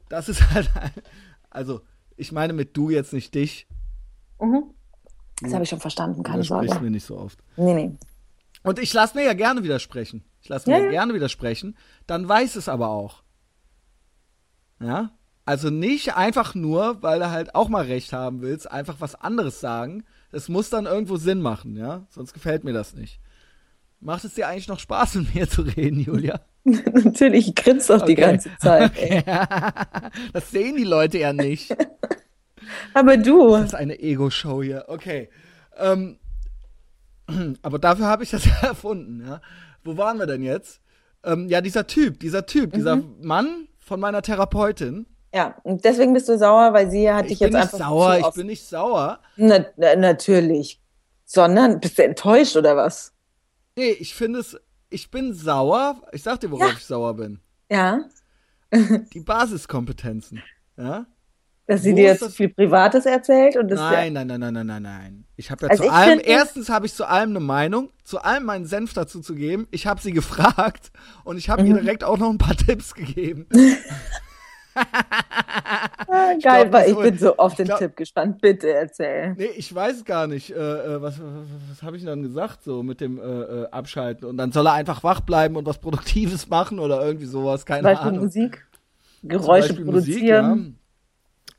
Das 0.10 0.28
ist 0.30 0.52
halt. 0.52 0.70
Also, 1.50 1.82
ich 2.18 2.32
meine 2.32 2.54
mit 2.54 2.76
du 2.76 2.90
jetzt 2.90 3.14
nicht 3.14 3.34
dich. 3.36 3.68
Mhm. 4.40 4.64
Das 5.42 5.54
habe 5.54 5.64
ich 5.64 5.70
schon 5.70 5.80
verstanden, 5.80 6.24
keine 6.24 6.44
Sorge. 6.44 6.68
Das 6.68 6.82
mir 6.82 6.92
nicht 6.92 7.06
so 7.06 7.18
oft. 7.18 7.40
Nee, 7.58 7.74
nee. 7.74 7.92
Und 8.64 8.80
ich 8.80 8.94
lasse 8.94 9.18
mir 9.18 9.26
ja 9.26 9.34
gerne 9.34 9.64
widersprechen. 9.64 10.24
Ich 10.52 10.54
lasse 10.54 10.70
mir 10.70 10.80
ja, 10.80 10.84
ja. 10.86 10.92
gerne 10.92 11.14
widersprechen. 11.14 11.78
Dann 12.08 12.28
weiß 12.28 12.58
es 12.58 12.68
aber 12.68 12.90
auch. 12.90 13.24
Ja? 14.82 15.12
Also 15.46 15.70
nicht 15.70 16.16
einfach 16.16 16.56
nur, 16.56 17.02
weil 17.02 17.20
du 17.20 17.30
halt 17.30 17.56
auch 17.56 17.70
mal 17.70 17.86
recht 17.86 18.12
haben 18.12 18.42
willst, 18.42 18.70
einfach 18.70 18.98
was 19.00 19.16
anderes 19.16 19.62
sagen. 19.62 20.04
Es 20.34 20.50
muss 20.50 20.70
dann 20.70 20.88
irgendwo 20.88 21.16
Sinn 21.16 21.42
machen, 21.42 21.78
ja? 21.78 22.06
Sonst 22.10 22.34
gefällt 22.34 22.66
mir 22.66 22.74
das 22.74 22.94
nicht. 22.94 23.22
Macht 24.02 24.26
es 24.26 24.34
dir 24.34 24.50
eigentlich 24.50 24.68
noch 24.68 24.80
Spaß, 24.80 25.16
mit 25.16 25.36
mir 25.36 25.50
zu 25.50 25.62
reden, 25.62 26.02
Julia? 26.02 26.42
Natürlich, 26.66 27.48
ich 27.48 27.56
grinse 27.56 27.94
doch 27.94 28.02
okay. 28.02 28.16
die 28.16 28.22
ganze 28.22 28.50
Zeit. 28.58 28.92
Okay. 28.92 29.24
das 30.34 30.52
sehen 30.52 30.76
die 30.76 30.84
Leute 30.84 31.18
ja 31.18 31.32
nicht. 31.32 31.74
Aber 32.94 33.16
du. 33.16 33.52
Das 33.52 33.68
ist 33.68 33.76
eine 33.76 34.00
Ego-Show 34.00 34.64
hier. 34.64 34.84
Okay. 34.90 35.30
Ähm, 35.78 36.20
aber 37.62 37.80
dafür 37.80 38.08
habe 38.08 38.24
ich 38.24 38.32
das 38.32 38.44
ja 38.44 38.56
erfunden, 38.62 39.26
ja. 39.26 39.42
Wo 39.84 39.98
waren 39.98 40.18
wir 40.20 40.26
denn 40.26 40.44
jetzt? 40.44 40.82
Ähm, 41.24 41.48
ja, 41.50 41.62
dieser 41.62 41.88
Typ, 41.88 42.20
dieser 42.20 42.46
Typ, 42.46 42.72
mhm. 42.72 42.78
dieser 42.78 42.96
Mann 42.96 43.68
von 43.80 44.00
meiner 44.00 44.22
Therapeutin. 44.22 45.06
Ja, 45.34 45.56
und 45.64 45.86
deswegen 45.86 46.14
bist 46.14 46.28
du 46.28 46.38
sauer, 46.38 46.74
weil 46.74 46.92
sie 46.92 47.12
hat 47.12 47.30
dich 47.30 47.40
jetzt 47.40 47.56
einfach. 47.56 47.74
Ich 47.74 47.78
bin 47.80 47.88
nicht 47.88 47.88
sauer, 47.88 48.18
ich 48.20 48.36
bin 48.36 48.48
nicht 48.48 48.68
sauer. 48.68 49.20
Na, 49.38 49.66
na, 49.78 49.96
natürlich. 49.96 50.82
Sondern, 51.26 51.80
bist 51.80 51.98
du 51.98 52.04
enttäuscht 52.04 52.58
oder 52.58 52.76
was? 52.76 53.14
Nee, 53.78 53.92
ich 53.92 54.14
finde 54.14 54.40
es, 54.40 54.60
ich 54.90 55.10
bin 55.10 55.34
sauer. 55.34 56.02
Ich 56.12 56.24
sag 56.24 56.42
dir, 56.42 56.52
worauf 56.52 56.68
ja. 56.68 56.74
ich 56.78 56.86
sauer 56.86 57.16
bin. 57.16 57.40
Ja. 57.70 58.02
Die 58.74 59.22
Basiskompetenzen. 59.22 60.42
Ja. 60.78 61.06
Dass 61.72 61.84
sie 61.84 61.96
dir 61.96 62.04
jetzt 62.04 62.36
viel 62.36 62.50
Privates 62.50 63.06
erzählt 63.06 63.56
und 63.56 63.70
das 63.70 63.80
Nein, 63.80 64.12
nein, 64.12 64.28
nein, 64.28 64.42
nein, 64.42 64.54
nein, 64.54 64.68
nein, 64.68 64.84
nein. 64.84 65.24
Ich 65.38 65.52
habe 65.52 65.68
ja 65.68 65.70
also 65.70 65.86
zu 65.86 65.90
allem, 65.90 66.20
erstens 66.22 66.68
habe 66.68 66.86
ich 66.86 66.94
zu 66.94 67.06
allem 67.06 67.30
eine 67.30 67.40
Meinung, 67.40 67.92
zu 68.04 68.20
allem 68.20 68.44
meinen 68.44 68.66
Senf 68.66 68.94
dazu 68.94 69.22
zu 69.22 69.36
geben. 69.36 69.70
Ich 69.72 69.88
habe 69.88 70.02
sie 70.02 70.12
gefragt 70.22 70.92
und 71.24 71.38
ich 71.38 71.50
habe 71.50 71.64
mhm. 71.64 71.70
ihr 71.70 71.76
direkt 71.76 72.04
auch 72.04 72.18
noch 72.18 72.30
ein 72.30 72.38
paar 72.38 72.58
Tipps 72.58 72.94
gegeben. 72.94 73.48
ah, 74.76 74.82
geil, 76.44 76.66
ich, 76.66 76.72
glaub, 76.72 76.88
ich 76.88 76.98
bin 76.98 77.18
so 77.18 77.38
auf 77.38 77.56
den 77.56 77.68
glaub, 77.68 77.80
Tipp 77.80 77.96
gespannt. 77.96 78.42
Bitte 78.42 78.70
erzähl. 78.74 79.34
Nee, 79.38 79.52
ich 79.56 79.74
weiß 79.74 80.04
gar 80.04 80.28
nicht. 80.28 80.52
Äh, 80.52 80.56
äh 80.56 81.02
was 81.02 81.22
was, 81.22 81.48
was 81.70 81.84
habe 81.84 81.96
ich 81.96 82.04
dann 82.04 82.22
gesagt, 82.22 82.66
so 82.66 82.84
mit 82.84 83.00
dem 83.00 83.18
äh, 83.18 83.22
äh, 83.22 83.70
Abschalten? 83.72 84.28
Und 84.28 84.36
dann 84.36 84.52
soll 84.52 84.68
er 84.68 84.74
einfach 84.74 85.06
wach 85.06 85.22
bleiben 85.22 85.56
und 85.56 85.66
was 85.66 85.78
Produktives 85.78 86.50
machen 86.50 86.80
oder 86.80 87.02
irgendwie 87.02 87.28
sowas, 87.28 87.66
keine 87.66 87.84
Zum 87.84 87.92
Beispiel 87.92 88.08
Ahnung. 88.10 88.24
Musik, 88.26 88.68
Geräusche 89.24 89.74
produzieren. 89.74 90.50
Musik, 90.50 90.68
ja 90.68 90.81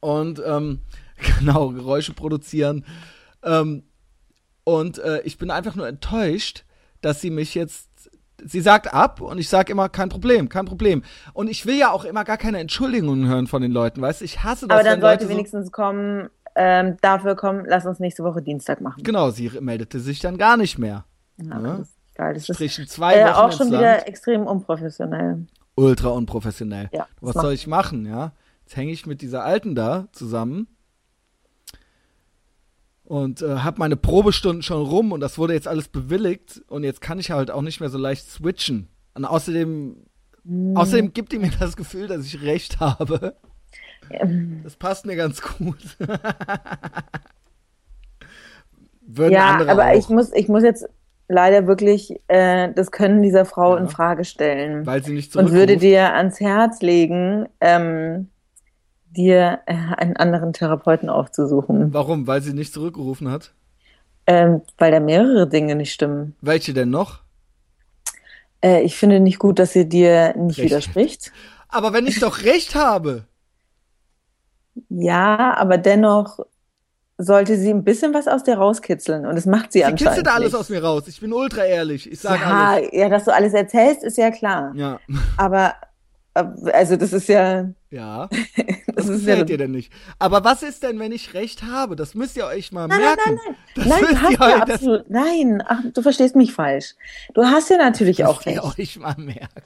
und 0.02 0.42
ähm, 0.44 0.80
genau, 1.38 1.70
Geräusche 1.70 2.12
produzieren. 2.12 2.84
Ähm, 3.42 3.84
und 4.64 4.98
äh, 4.98 5.22
ich 5.22 5.38
bin 5.38 5.50
einfach 5.50 5.74
nur 5.74 5.88
enttäuscht, 5.88 6.64
dass 7.00 7.20
sie 7.20 7.30
mich 7.30 7.54
jetzt. 7.54 7.88
Sie 8.44 8.60
sagt 8.60 8.92
ab 8.92 9.20
und 9.20 9.38
ich 9.38 9.48
sage 9.48 9.70
immer, 9.70 9.88
kein 9.88 10.08
Problem, 10.08 10.48
kein 10.48 10.64
Problem. 10.64 11.04
Und 11.32 11.48
ich 11.48 11.64
will 11.64 11.76
ja 11.76 11.92
auch 11.92 12.04
immer 12.04 12.24
gar 12.24 12.38
keine 12.38 12.58
Entschuldigungen 12.58 13.28
hören 13.28 13.46
von 13.46 13.62
den 13.62 13.70
Leuten, 13.70 14.00
weißt 14.00 14.20
du? 14.20 14.24
Ich 14.24 14.42
hasse 14.42 14.66
das. 14.66 14.76
Aber 14.76 14.88
dann 14.88 15.00
sollte 15.00 15.24
Leute 15.24 15.28
wenigstens 15.32 15.66
so 15.66 15.70
kommen, 15.70 16.28
ähm, 16.56 16.96
dafür 17.02 17.36
kommen, 17.36 17.64
lass 17.68 17.86
uns 17.86 18.00
nächste 18.00 18.24
Woche 18.24 18.42
Dienstag 18.42 18.80
machen. 18.80 19.04
Genau, 19.04 19.30
sie 19.30 19.48
meldete 19.60 20.00
sich 20.00 20.18
dann 20.18 20.38
gar 20.38 20.56
nicht 20.56 20.76
mehr. 20.76 21.04
Ja, 21.36 21.58
ne? 21.60 21.68
Das 21.78 21.88
ist 21.88 21.94
geil. 22.16 22.34
Das 22.34 22.46
Sprich, 22.46 22.78
ist 22.80 22.90
zwei 22.90 23.14
äh, 23.14 23.30
auch 23.30 23.52
schon 23.52 23.68
wieder 23.68 24.08
extrem 24.08 24.44
unprofessionell. 24.44 25.46
Ultra 25.76 26.08
unprofessionell. 26.08 26.90
Ja, 26.92 27.06
Was 27.20 27.34
soll 27.34 27.52
ich 27.52 27.68
machen, 27.68 28.06
ja? 28.06 28.32
Jetzt 28.62 28.76
hänge 28.76 28.92
ich 28.92 29.06
mit 29.06 29.22
dieser 29.22 29.44
Alten 29.44 29.74
da 29.74 30.08
zusammen 30.12 30.66
und 33.04 33.42
äh, 33.42 33.56
habe 33.58 33.78
meine 33.78 33.96
Probestunden 33.96 34.62
schon 34.62 34.82
rum 34.82 35.12
und 35.12 35.20
das 35.20 35.36
wurde 35.36 35.54
jetzt 35.54 35.68
alles 35.68 35.88
bewilligt 35.88 36.62
und 36.68 36.84
jetzt 36.84 37.00
kann 37.00 37.18
ich 37.18 37.30
halt 37.30 37.50
auch 37.50 37.62
nicht 37.62 37.80
mehr 37.80 37.90
so 37.90 37.98
leicht 37.98 38.30
switchen. 38.30 38.88
Und 39.14 39.24
außerdem, 39.24 39.96
mm. 40.44 40.76
außerdem 40.76 41.12
gibt 41.12 41.32
die 41.32 41.38
mir 41.38 41.50
das 41.58 41.76
Gefühl, 41.76 42.06
dass 42.06 42.24
ich 42.24 42.42
recht 42.42 42.80
habe. 42.80 43.36
Das 44.62 44.76
passt 44.76 45.06
mir 45.06 45.16
ganz 45.16 45.42
gut. 45.42 45.78
ja, 49.16 49.58
aber 49.66 49.88
auch. 49.88 49.98
ich 49.98 50.08
muss, 50.08 50.32
ich 50.32 50.48
muss 50.48 50.62
jetzt 50.62 50.86
leider 51.28 51.66
wirklich 51.66 52.14
äh, 52.28 52.72
das 52.72 52.90
Können 52.90 53.22
dieser 53.22 53.44
Frau 53.44 53.74
ja. 53.74 53.80
in 53.82 53.88
Frage 53.88 54.24
stellen. 54.24 54.86
Weil 54.86 55.02
sie 55.04 55.12
nicht 55.12 55.36
Und 55.36 55.52
würde 55.52 55.76
dir 55.76 56.14
ans 56.14 56.40
Herz 56.40 56.80
legen, 56.82 57.46
ähm, 57.60 58.28
dir 59.12 59.60
äh, 59.66 59.74
einen 59.96 60.16
anderen 60.16 60.52
Therapeuten 60.52 61.08
aufzusuchen. 61.08 61.92
Warum? 61.92 62.26
Weil 62.26 62.42
sie 62.42 62.52
nicht 62.52 62.72
zurückgerufen 62.72 63.30
hat? 63.30 63.52
Ähm, 64.26 64.62
weil 64.78 64.92
da 64.92 65.00
mehrere 65.00 65.48
Dinge 65.48 65.74
nicht 65.74 65.92
stimmen. 65.92 66.36
Welche 66.40 66.72
denn 66.72 66.90
noch? 66.90 67.20
Äh, 68.62 68.82
ich 68.82 68.96
finde 68.96 69.20
nicht 69.20 69.38
gut, 69.38 69.58
dass 69.58 69.72
sie 69.72 69.88
dir 69.88 70.34
nicht 70.36 70.58
recht. 70.58 70.70
widerspricht. 70.70 71.32
Aber 71.68 71.92
wenn 71.92 72.06
ich 72.06 72.20
doch 72.20 72.42
recht 72.44 72.74
habe. 72.74 73.24
Ja, 74.88 75.54
aber 75.56 75.78
dennoch 75.78 76.38
sollte 77.18 77.56
sie 77.56 77.70
ein 77.70 77.84
bisschen 77.84 78.14
was 78.14 78.26
aus 78.26 78.42
dir 78.42 78.56
rauskitzeln 78.56 79.26
und 79.26 79.34
das 79.36 79.46
macht 79.46 79.72
sie, 79.72 79.80
sie 79.80 79.84
anscheinend. 79.84 79.98
Sie 80.00 80.20
kitzelt 80.20 80.28
alles 80.28 80.54
aus 80.54 80.68
mir 80.70 80.82
raus. 80.82 81.04
Ich 81.08 81.20
bin 81.20 81.32
ultra 81.32 81.64
ehrlich. 81.64 82.10
Ich 82.10 82.20
sage 82.20 82.40
ja, 82.40 82.70
alles. 82.70 82.88
Ja, 82.92 83.08
dass 83.08 83.24
du 83.24 83.34
alles 83.34 83.54
erzählst, 83.54 84.02
ist 84.02 84.18
ja 84.18 84.30
klar. 84.30 84.72
Ja. 84.74 84.98
Aber 85.36 85.74
also 86.34 86.96
das 86.96 87.12
ist 87.12 87.28
ja. 87.28 87.68
Ja. 87.90 88.28
Das, 88.94 89.06
das 89.06 89.16
ist 89.16 89.26
ja, 89.26 89.36
ihr 89.36 89.56
denn 89.56 89.70
nicht. 89.70 89.90
Aber 90.18 90.44
was 90.44 90.62
ist 90.62 90.82
denn, 90.82 90.98
wenn 90.98 91.12
ich 91.12 91.32
recht 91.32 91.62
habe? 91.62 91.96
Das 91.96 92.14
müsst 92.14 92.36
ihr 92.36 92.44
euch 92.44 92.72
mal 92.72 92.86
nein, 92.88 93.00
merken. 93.00 93.40
Nein, 93.74 93.86
nein, 93.86 93.88
nein. 93.88 93.88
nein, 93.88 94.14
du 94.14 94.20
hast 94.20 94.38
ja 94.38 94.56
absolut. 94.62 95.10
Nein, 95.10 95.62
ach, 95.66 95.80
du 95.94 96.02
verstehst 96.02 96.36
mich 96.36 96.52
falsch. 96.52 96.94
Du 97.32 97.42
hast 97.42 97.70
ja 97.70 97.78
natürlich 97.78 98.18
das 98.18 98.28
auch 98.28 98.44
recht. 98.44 98.58
Das 98.58 98.64
müsst 98.64 98.78
ihr 98.78 98.82
euch 98.82 98.98
mal 98.98 99.14
merken. 99.16 99.62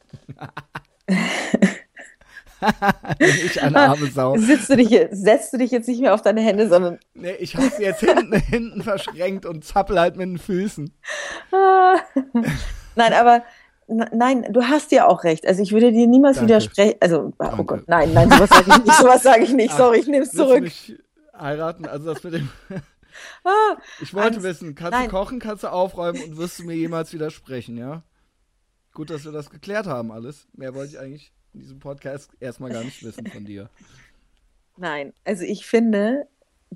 ich 3.19 3.61
eine 3.61 3.81
arme 3.81 4.07
Sau. 4.07 4.37
Sitzt 4.37 4.71
du 4.71 4.77
dich, 4.77 4.97
setzt 5.11 5.53
du 5.53 5.59
dich 5.59 5.73
jetzt 5.73 5.89
nicht 5.89 6.01
mehr 6.01 6.15
auf 6.15 6.23
deine 6.23 6.41
Hände, 6.41 6.69
sondern. 6.69 7.01
Nee, 7.15 7.35
ich 7.41 7.57
habe 7.57 7.69
sie 7.77 7.83
jetzt 7.83 8.01
hinten, 8.01 8.33
hinten 8.39 8.83
verschränkt 8.83 9.45
und 9.45 9.65
zappel 9.65 9.99
halt 9.99 10.17
mit 10.17 10.29
den 10.29 10.39
Füßen. 10.39 10.93
Nein, 12.95 13.13
aber 13.13 13.43
Nein, 13.89 14.47
du 14.51 14.63
hast 14.63 14.91
ja 14.91 15.07
auch 15.07 15.23
recht. 15.23 15.47
Also 15.47 15.63
ich 15.63 15.73
würde 15.73 15.93
dir 15.93 16.07
niemals 16.07 16.37
Danke. 16.37 16.49
widersprechen. 16.49 16.97
Also, 17.01 17.33
oh 17.39 17.45
Danke. 17.45 17.65
Gott, 17.65 17.85
nein, 17.87 18.13
nein, 18.13 18.31
sowas 18.31 18.51
sage 18.51 18.71
ich 18.71 18.85
nicht. 18.85 18.97
Sowas 18.97 19.23
sage 19.23 19.45
ich 19.45 19.53
nicht. 19.53 19.75
Sorry, 19.75 19.99
ich 20.01 20.07
nehme 20.09 20.25
es 20.25 20.33
zurück. 20.33 20.61
Mich 20.61 20.97
heiraten, 21.39 21.87
also 21.87 22.13
das 22.13 22.25
mit 22.25 22.35
dem. 22.35 22.49
ah, 23.45 23.77
ich 24.01 24.13
wollte 24.13 24.37
Angst. 24.37 24.43
wissen, 24.43 24.75
kannst 24.75 24.93
nein. 24.93 25.09
du 25.09 25.11
kochen, 25.11 25.39
kannst 25.39 25.63
du 25.63 25.69
aufräumen 25.69 26.23
und 26.23 26.37
wirst 26.37 26.59
du 26.59 26.65
mir 26.65 26.75
jemals 26.75 27.13
widersprechen, 27.13 27.77
ja? 27.77 28.03
Gut, 28.93 29.11
dass 29.11 29.25
wir 29.25 29.33
das 29.33 29.51
geklärt 29.51 29.87
haben, 29.87 30.11
alles. 30.11 30.49
Mehr 30.55 30.75
wollte 30.75 30.93
ich 30.95 30.99
eigentlich 30.99 31.33
in 31.55 31.61
diesem 31.61 31.79
Podcast 31.79 32.31
erstmal 32.41 32.73
gar 32.73 32.83
nicht 32.83 33.05
wissen 33.05 33.27
von 33.27 33.45
dir. 33.45 33.71
Nein, 34.77 35.13
also 35.25 35.45
ich 35.45 35.65
finde, 35.67 36.27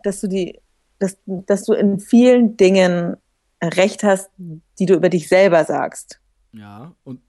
dass 0.03 0.21
du 0.21 0.29
die, 0.29 0.61
dass, 0.99 1.19
dass 1.27 1.65
du 1.65 1.73
in 1.73 1.99
vielen 1.99 2.57
Dingen 2.57 3.17
Recht 3.63 4.03
hast, 4.03 4.31
die 4.39 4.87
du 4.87 4.95
über 4.95 5.11
dich 5.11 5.29
selber 5.29 5.65
sagst. 5.65 6.21
Ja, 6.53 6.95
und. 7.05 7.21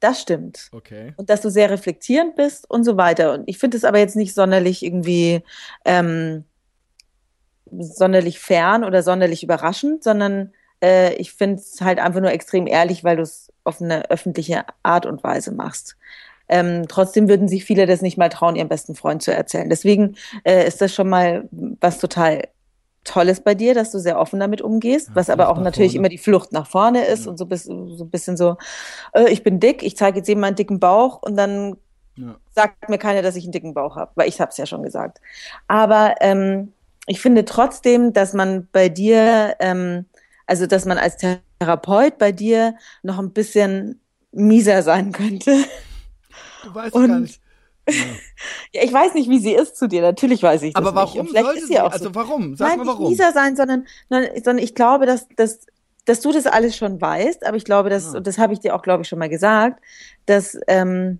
Das 0.00 0.22
stimmt. 0.22 0.70
Okay. 0.72 1.12
Und 1.18 1.28
dass 1.28 1.42
du 1.42 1.50
sehr 1.50 1.68
reflektierend 1.68 2.34
bist 2.34 2.68
und 2.70 2.84
so 2.84 2.96
weiter. 2.96 3.34
Und 3.34 3.44
ich 3.46 3.58
finde 3.58 3.76
es 3.76 3.84
aber 3.84 3.98
jetzt 3.98 4.16
nicht 4.16 4.34
sonderlich 4.34 4.82
irgendwie 4.82 5.42
ähm, 5.84 6.44
sonderlich 7.70 8.38
fern 8.38 8.84
oder 8.84 9.02
sonderlich 9.02 9.42
überraschend, 9.42 10.02
sondern 10.02 10.54
äh, 10.82 11.14
ich 11.16 11.32
finde 11.32 11.56
es 11.56 11.82
halt 11.82 11.98
einfach 11.98 12.20
nur 12.20 12.32
extrem 12.32 12.66
ehrlich, 12.66 13.04
weil 13.04 13.16
du 13.16 13.22
es 13.22 13.52
auf 13.64 13.82
eine 13.82 14.10
öffentliche 14.10 14.64
Art 14.82 15.04
und 15.04 15.22
Weise 15.22 15.52
machst. 15.52 15.96
Ähm, 16.48 16.88
trotzdem 16.88 17.28
würden 17.28 17.46
sich 17.46 17.64
viele 17.64 17.86
das 17.86 18.02
nicht 18.02 18.18
mal 18.18 18.28
trauen, 18.28 18.56
ihrem 18.56 18.68
besten 18.68 18.94
Freund 18.94 19.22
zu 19.22 19.32
erzählen. 19.32 19.68
Deswegen 19.68 20.16
äh, 20.44 20.66
ist 20.66 20.80
das 20.80 20.94
schon 20.94 21.08
mal 21.08 21.48
was 21.52 21.98
total 21.98 22.48
Tolles 23.04 23.40
bei 23.40 23.54
dir, 23.54 23.74
dass 23.74 23.90
du 23.90 23.98
sehr 23.98 24.18
offen 24.18 24.40
damit 24.40 24.60
umgehst, 24.60 25.08
ja, 25.08 25.14
was 25.14 25.30
aber 25.30 25.48
auch 25.48 25.58
natürlich 25.58 25.92
vorne. 25.92 25.98
immer 26.00 26.08
die 26.10 26.18
Flucht 26.18 26.52
nach 26.52 26.66
vorne 26.66 27.06
ist 27.06 27.24
ja. 27.24 27.30
und 27.30 27.38
so, 27.38 27.46
bis, 27.46 27.64
so 27.64 27.72
ein 27.72 28.10
bisschen 28.10 28.36
so, 28.36 28.56
äh, 29.12 29.30
ich 29.30 29.42
bin 29.42 29.58
dick, 29.58 29.82
ich 29.82 29.96
zeige 29.96 30.18
jetzt 30.18 30.28
eben 30.28 30.40
meinen 30.40 30.56
dicken 30.56 30.80
Bauch 30.80 31.22
und 31.22 31.36
dann 31.36 31.76
ja. 32.16 32.36
sagt 32.54 32.88
mir 32.88 32.98
keiner, 32.98 33.22
dass 33.22 33.36
ich 33.36 33.44
einen 33.44 33.52
dicken 33.52 33.74
Bauch 33.74 33.96
habe, 33.96 34.12
weil 34.16 34.28
ich 34.28 34.40
habe 34.40 34.50
es 34.50 34.58
ja 34.58 34.66
schon 34.66 34.82
gesagt. 34.82 35.20
Aber 35.66 36.16
ähm, 36.20 36.72
ich 37.06 37.20
finde 37.20 37.44
trotzdem, 37.44 38.12
dass 38.12 38.34
man 38.34 38.68
bei 38.70 38.88
dir, 38.88 39.56
ähm, 39.60 40.04
also 40.46 40.66
dass 40.66 40.84
man 40.84 40.98
als 40.98 41.16
Therapeut 41.16 42.18
bei 42.18 42.32
dir 42.32 42.74
noch 43.02 43.18
ein 43.18 43.32
bisschen 43.32 44.00
mieser 44.32 44.82
sein 44.82 45.12
könnte. 45.12 45.64
Du 46.64 46.74
weißt 46.74 46.94
und, 46.94 47.08
gar 47.08 47.20
nicht. 47.20 47.40
Ja. 48.72 48.82
ich 48.82 48.92
weiß 48.92 49.14
nicht, 49.14 49.28
wie 49.28 49.38
sie 49.38 49.52
ist 49.52 49.76
zu 49.76 49.86
dir. 49.86 50.00
Natürlich 50.00 50.42
weiß 50.42 50.62
ich 50.62 50.72
das 50.72 50.82
Aber 50.82 50.94
warum 50.94 51.26
nicht. 51.26 51.36
sollte 51.36 51.66
sie, 51.66 51.80
auch 51.80 51.92
also 51.92 52.06
so. 52.06 52.14
warum? 52.14 52.56
Sag 52.56 52.68
Nein, 52.68 52.78
mal 52.78 52.86
warum. 52.86 53.08
Nicht 53.08 53.18
mieser 53.18 53.32
sein, 53.32 53.56
sondern, 53.56 53.86
sondern 54.08 54.58
ich 54.58 54.74
glaube, 54.74 55.06
dass, 55.06 55.28
dass, 55.36 55.66
dass 56.06 56.20
du 56.20 56.32
das 56.32 56.46
alles 56.46 56.76
schon 56.76 57.00
weißt. 57.00 57.46
Aber 57.46 57.56
ich 57.56 57.64
glaube, 57.64 57.90
dass, 57.90 58.12
ja. 58.12 58.18
und 58.18 58.26
das 58.26 58.38
habe 58.38 58.52
ich 58.52 58.60
dir 58.60 58.74
auch, 58.74 58.82
glaube 58.82 59.02
ich, 59.02 59.08
schon 59.08 59.18
mal 59.18 59.28
gesagt, 59.28 59.82
dass 60.26 60.58
ähm, 60.68 61.18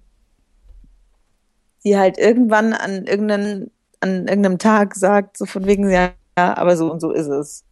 sie 1.79 1.99
halt 1.99 2.19
irgendwann 2.19 2.73
an 2.73 3.05
irgendeinem, 3.07 3.71
an 4.01 4.29
irgendeinem 4.29 4.59
Tag 4.59 4.95
sagt, 4.95 5.37
so 5.37 5.47
von 5.47 5.67
wegen, 5.67 5.91
ja, 5.91 6.13
aber 6.37 6.77
so 6.77 6.91
und 6.91 7.01
so 7.01 7.11
ist 7.11 7.27
es. 7.27 7.65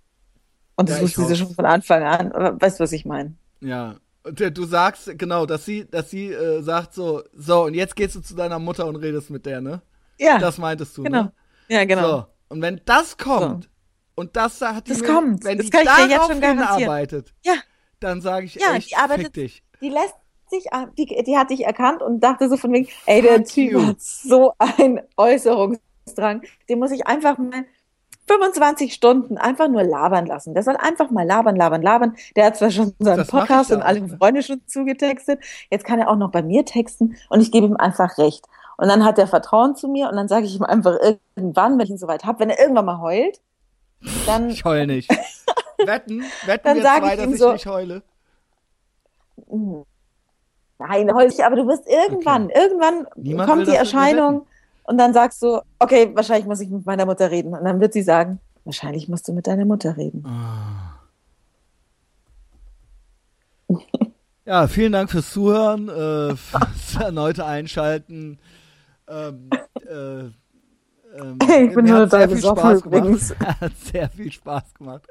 Und 0.77 0.89
das 0.89 0.99
ja, 0.99 1.03
wusste 1.03 1.25
sie 1.25 1.37
schon 1.37 1.55
von 1.55 1.65
Anfang 1.65 2.03
an. 2.03 2.61
Weißt 2.61 2.79
du, 2.79 2.85
was 2.85 2.93
ich 2.93 3.05
meine? 3.05 3.35
Ja, 3.61 3.97
du 4.25 4.65
sagst, 4.65 5.19
genau, 5.19 5.47
dass 5.47 5.65
sie, 5.65 5.89
dass 5.89 6.11
sie 6.11 6.33
äh, 6.33 6.63
sagt 6.63 6.95
so, 6.95 7.23
so, 7.33 7.65
und 7.65 7.75
jetzt 7.75 7.97
gehst 7.97 8.15
du 8.15 8.21
zu 8.21 8.35
deiner 8.35 8.59
Mutter 8.59 8.87
und 8.87 8.97
redest 8.97 9.31
mit 9.31 9.47
der, 9.47 9.61
ne? 9.61 9.83
Ja. 10.19 10.39
Das 10.39 10.59
meintest 10.59 10.97
du, 10.97 11.05
genau. 11.05 11.25
ne? 11.25 11.33
Ja, 11.69 11.85
genau. 11.85 12.11
So, 12.11 12.27
und 12.49 12.63
wenn 12.63 12.81
das 12.85 13.17
kommt, 13.17 13.65
so. 13.65 13.71
und 14.17 14.37
das 14.37 14.61
hat 14.61 14.87
die 14.87 14.93
das 14.93 15.01
mir, 15.01 15.07
kommt. 15.07 15.45
wenn 15.45 15.59
das 15.59 15.67
die 15.67 15.71
darauf 15.71 16.31
hinarbeitet, 16.31 17.35
ja. 17.45 17.55
dann 18.01 18.21
sage 18.21 18.47
ich 18.47 18.55
ja, 18.55 18.75
echt, 18.75 18.91
die 18.91 18.97
arbeitet, 18.97 19.27
fick 19.27 19.33
dich. 19.35 19.63
Die 19.81 19.91
lässt 19.91 20.15
sich, 20.51 20.65
die, 20.97 21.23
die 21.25 21.37
hat 21.37 21.51
dich 21.51 21.65
erkannt 21.65 22.03
und 22.03 22.21
dachte 22.21 22.49
so 22.49 22.57
von 22.57 22.73
wegen, 22.73 22.89
ey, 23.07 23.23
der 23.23 23.45
Typ 23.45 23.81
hat 23.81 24.01
so 24.01 24.55
einen 24.59 25.01
Äußerungsdrang, 25.17 26.43
den 26.69 26.79
muss 26.79 26.91
ich 26.91 27.07
einfach 27.07 27.39
mal 27.39 27.65
25 28.29 28.93
Stunden 28.93 29.39
einfach 29.39 29.69
nur 29.69 29.83
labern 29.83 30.27
lassen. 30.27 30.55
Der 30.55 30.63
soll 30.63 30.77
einfach 30.77 31.11
mal 31.11 31.27
labern, 31.27 31.57
labern, 31.57 31.83
labern. 31.83 32.17
Der 32.37 32.47
hat 32.47 32.57
zwar 32.57 32.71
schon 32.71 32.95
seinen 32.99 33.19
das 33.19 33.29
Podcast 33.29 33.73
und 33.73 33.83
alle 33.83 34.07
Freunde 34.09 34.43
schon 34.43 34.61
zugetextet. 34.67 35.41
Jetzt 35.71 35.85
kann 35.85 35.99
er 35.99 36.09
auch 36.09 36.17
noch 36.17 36.31
bei 36.31 36.43
mir 36.43 36.65
texten 36.65 37.17
und 37.31 37.41
ich 37.41 37.51
gebe 37.51 37.67
ihm 37.67 37.77
einfach 37.77 38.19
recht. 38.19 38.47
Und 38.77 38.89
dann 38.89 39.05
hat 39.05 39.19
er 39.19 39.27
Vertrauen 39.27 39.75
zu 39.75 39.89
mir 39.89 40.09
und 40.09 40.17
dann 40.17 40.29
sage 40.29 40.47
ich 40.47 40.55
ihm 40.55 40.63
einfach 40.63 40.97
irgendwann, 41.35 41.79
wenn 41.79 41.85
ich 41.85 41.91
ihn 41.91 41.99
soweit 41.99 42.25
habe, 42.25 42.41
wenn 42.41 42.51
er 42.51 42.61
irgendwann 42.61 42.85
mal 42.85 43.01
heult, 43.01 43.41
dann. 44.27 44.51
Ich 44.51 44.65
heule 44.65 44.87
nicht. 44.87 45.11
wetten, 45.79 46.23
wetten 46.47 46.65
dann 46.65 46.77
wir 46.77 46.83
zwei, 46.83 47.17
dass 47.17 47.27
ich 47.27 47.39
so, 47.39 47.53
nicht 47.53 47.67
heule. 47.67 48.03
Nein, 50.79 51.15
heul 51.15 51.27
ich, 51.27 51.45
aber 51.45 51.57
du 51.57 51.67
wirst 51.67 51.89
irgendwann, 51.89 52.47
okay. 52.47 52.61
irgendwann 52.61 53.07
Niemand 53.17 53.51
kommt 53.51 53.67
die 53.67 53.75
Erscheinung 53.75 54.47
und 54.89 54.97
dann 54.97 55.13
sagst 55.13 55.43
du, 55.43 55.61
okay, 55.79 56.11
wahrscheinlich 56.15 56.47
muss 56.47 56.61
ich 56.61 56.71
mit 56.71 56.87
meiner 56.87 57.05
Mutter 57.05 57.31
reden. 57.31 57.53
Und 57.53 57.63
dann 57.63 57.79
wird 57.79 57.93
sie 57.93 58.01
sagen, 58.01 58.41
wahrscheinlich 58.65 59.07
musst 59.07 59.29
du 59.29 59.35
mit 59.35 59.47
deiner 59.47 59.67
Mutter 59.67 59.99
reden. 59.99 60.25
Ja, 64.47 64.67
vielen 64.67 64.93
Dank 64.93 65.11
fürs 65.11 65.31
Zuhören, 65.31 65.91
äh, 65.91 66.35
fürs 66.35 66.97
erneute 66.99 67.45
Einschalten. 67.45 68.39
Ähm, 69.07 69.51
äh, 69.87 70.21
ähm, 70.21 71.39
ich 71.69 71.75
bin 71.75 71.85
nur 71.85 72.09
total 72.09 72.29
besoffen 72.29 72.79
übrigens. 72.79 73.39
hat 73.61 73.77
sehr 73.77 74.09
viel 74.09 74.33
Spaß 74.33 74.73
gemacht. 74.73 75.07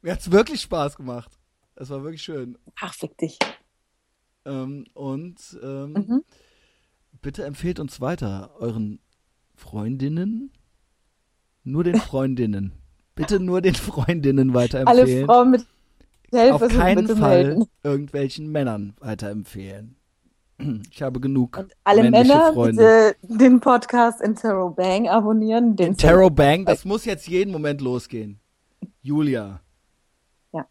Mir 0.00 0.12
hat 0.12 0.20
es 0.20 0.30
wirklich 0.30 0.62
Spaß 0.62 0.96
gemacht. 0.96 1.30
Es 1.74 1.90
war 1.90 2.02
wirklich 2.02 2.22
schön. 2.22 2.56
Ach, 2.80 2.94
fick 2.94 3.18
dich. 3.18 3.38
Ähm, 4.46 4.86
und 4.94 5.58
ähm, 5.62 5.92
mhm. 5.92 6.24
bitte 7.20 7.44
empfehlt 7.44 7.80
uns 7.80 8.00
weiter 8.00 8.54
euren 8.58 8.98
Freundinnen? 9.60 10.50
Nur 11.64 11.84
den 11.84 11.96
Freundinnen. 11.96 12.72
Bitte 13.14 13.38
nur 13.38 13.60
den 13.60 13.74
Freundinnen 13.74 14.54
weiterempfehlen. 14.54 15.08
Alle 15.08 15.26
Frauen 15.26 15.50
mit 15.50 15.66
Auf 16.52 16.66
keinen 16.68 17.06
Fall 17.08 17.44
melden. 17.44 17.66
irgendwelchen 17.82 18.50
Männern 18.50 18.94
weiterempfehlen. 19.00 19.96
Ich 20.90 21.00
habe 21.02 21.20
genug. 21.20 21.56
Und 21.56 21.72
alle 21.84 22.10
Männer 22.10 22.52
Freunde. 22.52 23.16
den 23.22 23.60
Podcast 23.60 24.20
Intero 24.20 24.68
Bang 24.68 25.08
abonnieren. 25.08 25.74
Den 25.74 25.88
Intero 25.92 26.28
Bang, 26.28 26.66
das 26.66 26.84
muss 26.84 27.06
jetzt 27.06 27.26
jeden 27.28 27.50
Moment 27.50 27.80
losgehen. 27.80 28.40
Julia. 29.00 29.62
Ja. 30.52 30.66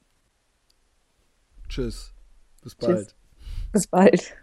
Tschüss. 1.68 2.14
Bis 2.62 2.76
bald. 2.76 3.08
Tschüss. 3.08 3.16
Bis 3.72 3.88
bald. 3.88 4.36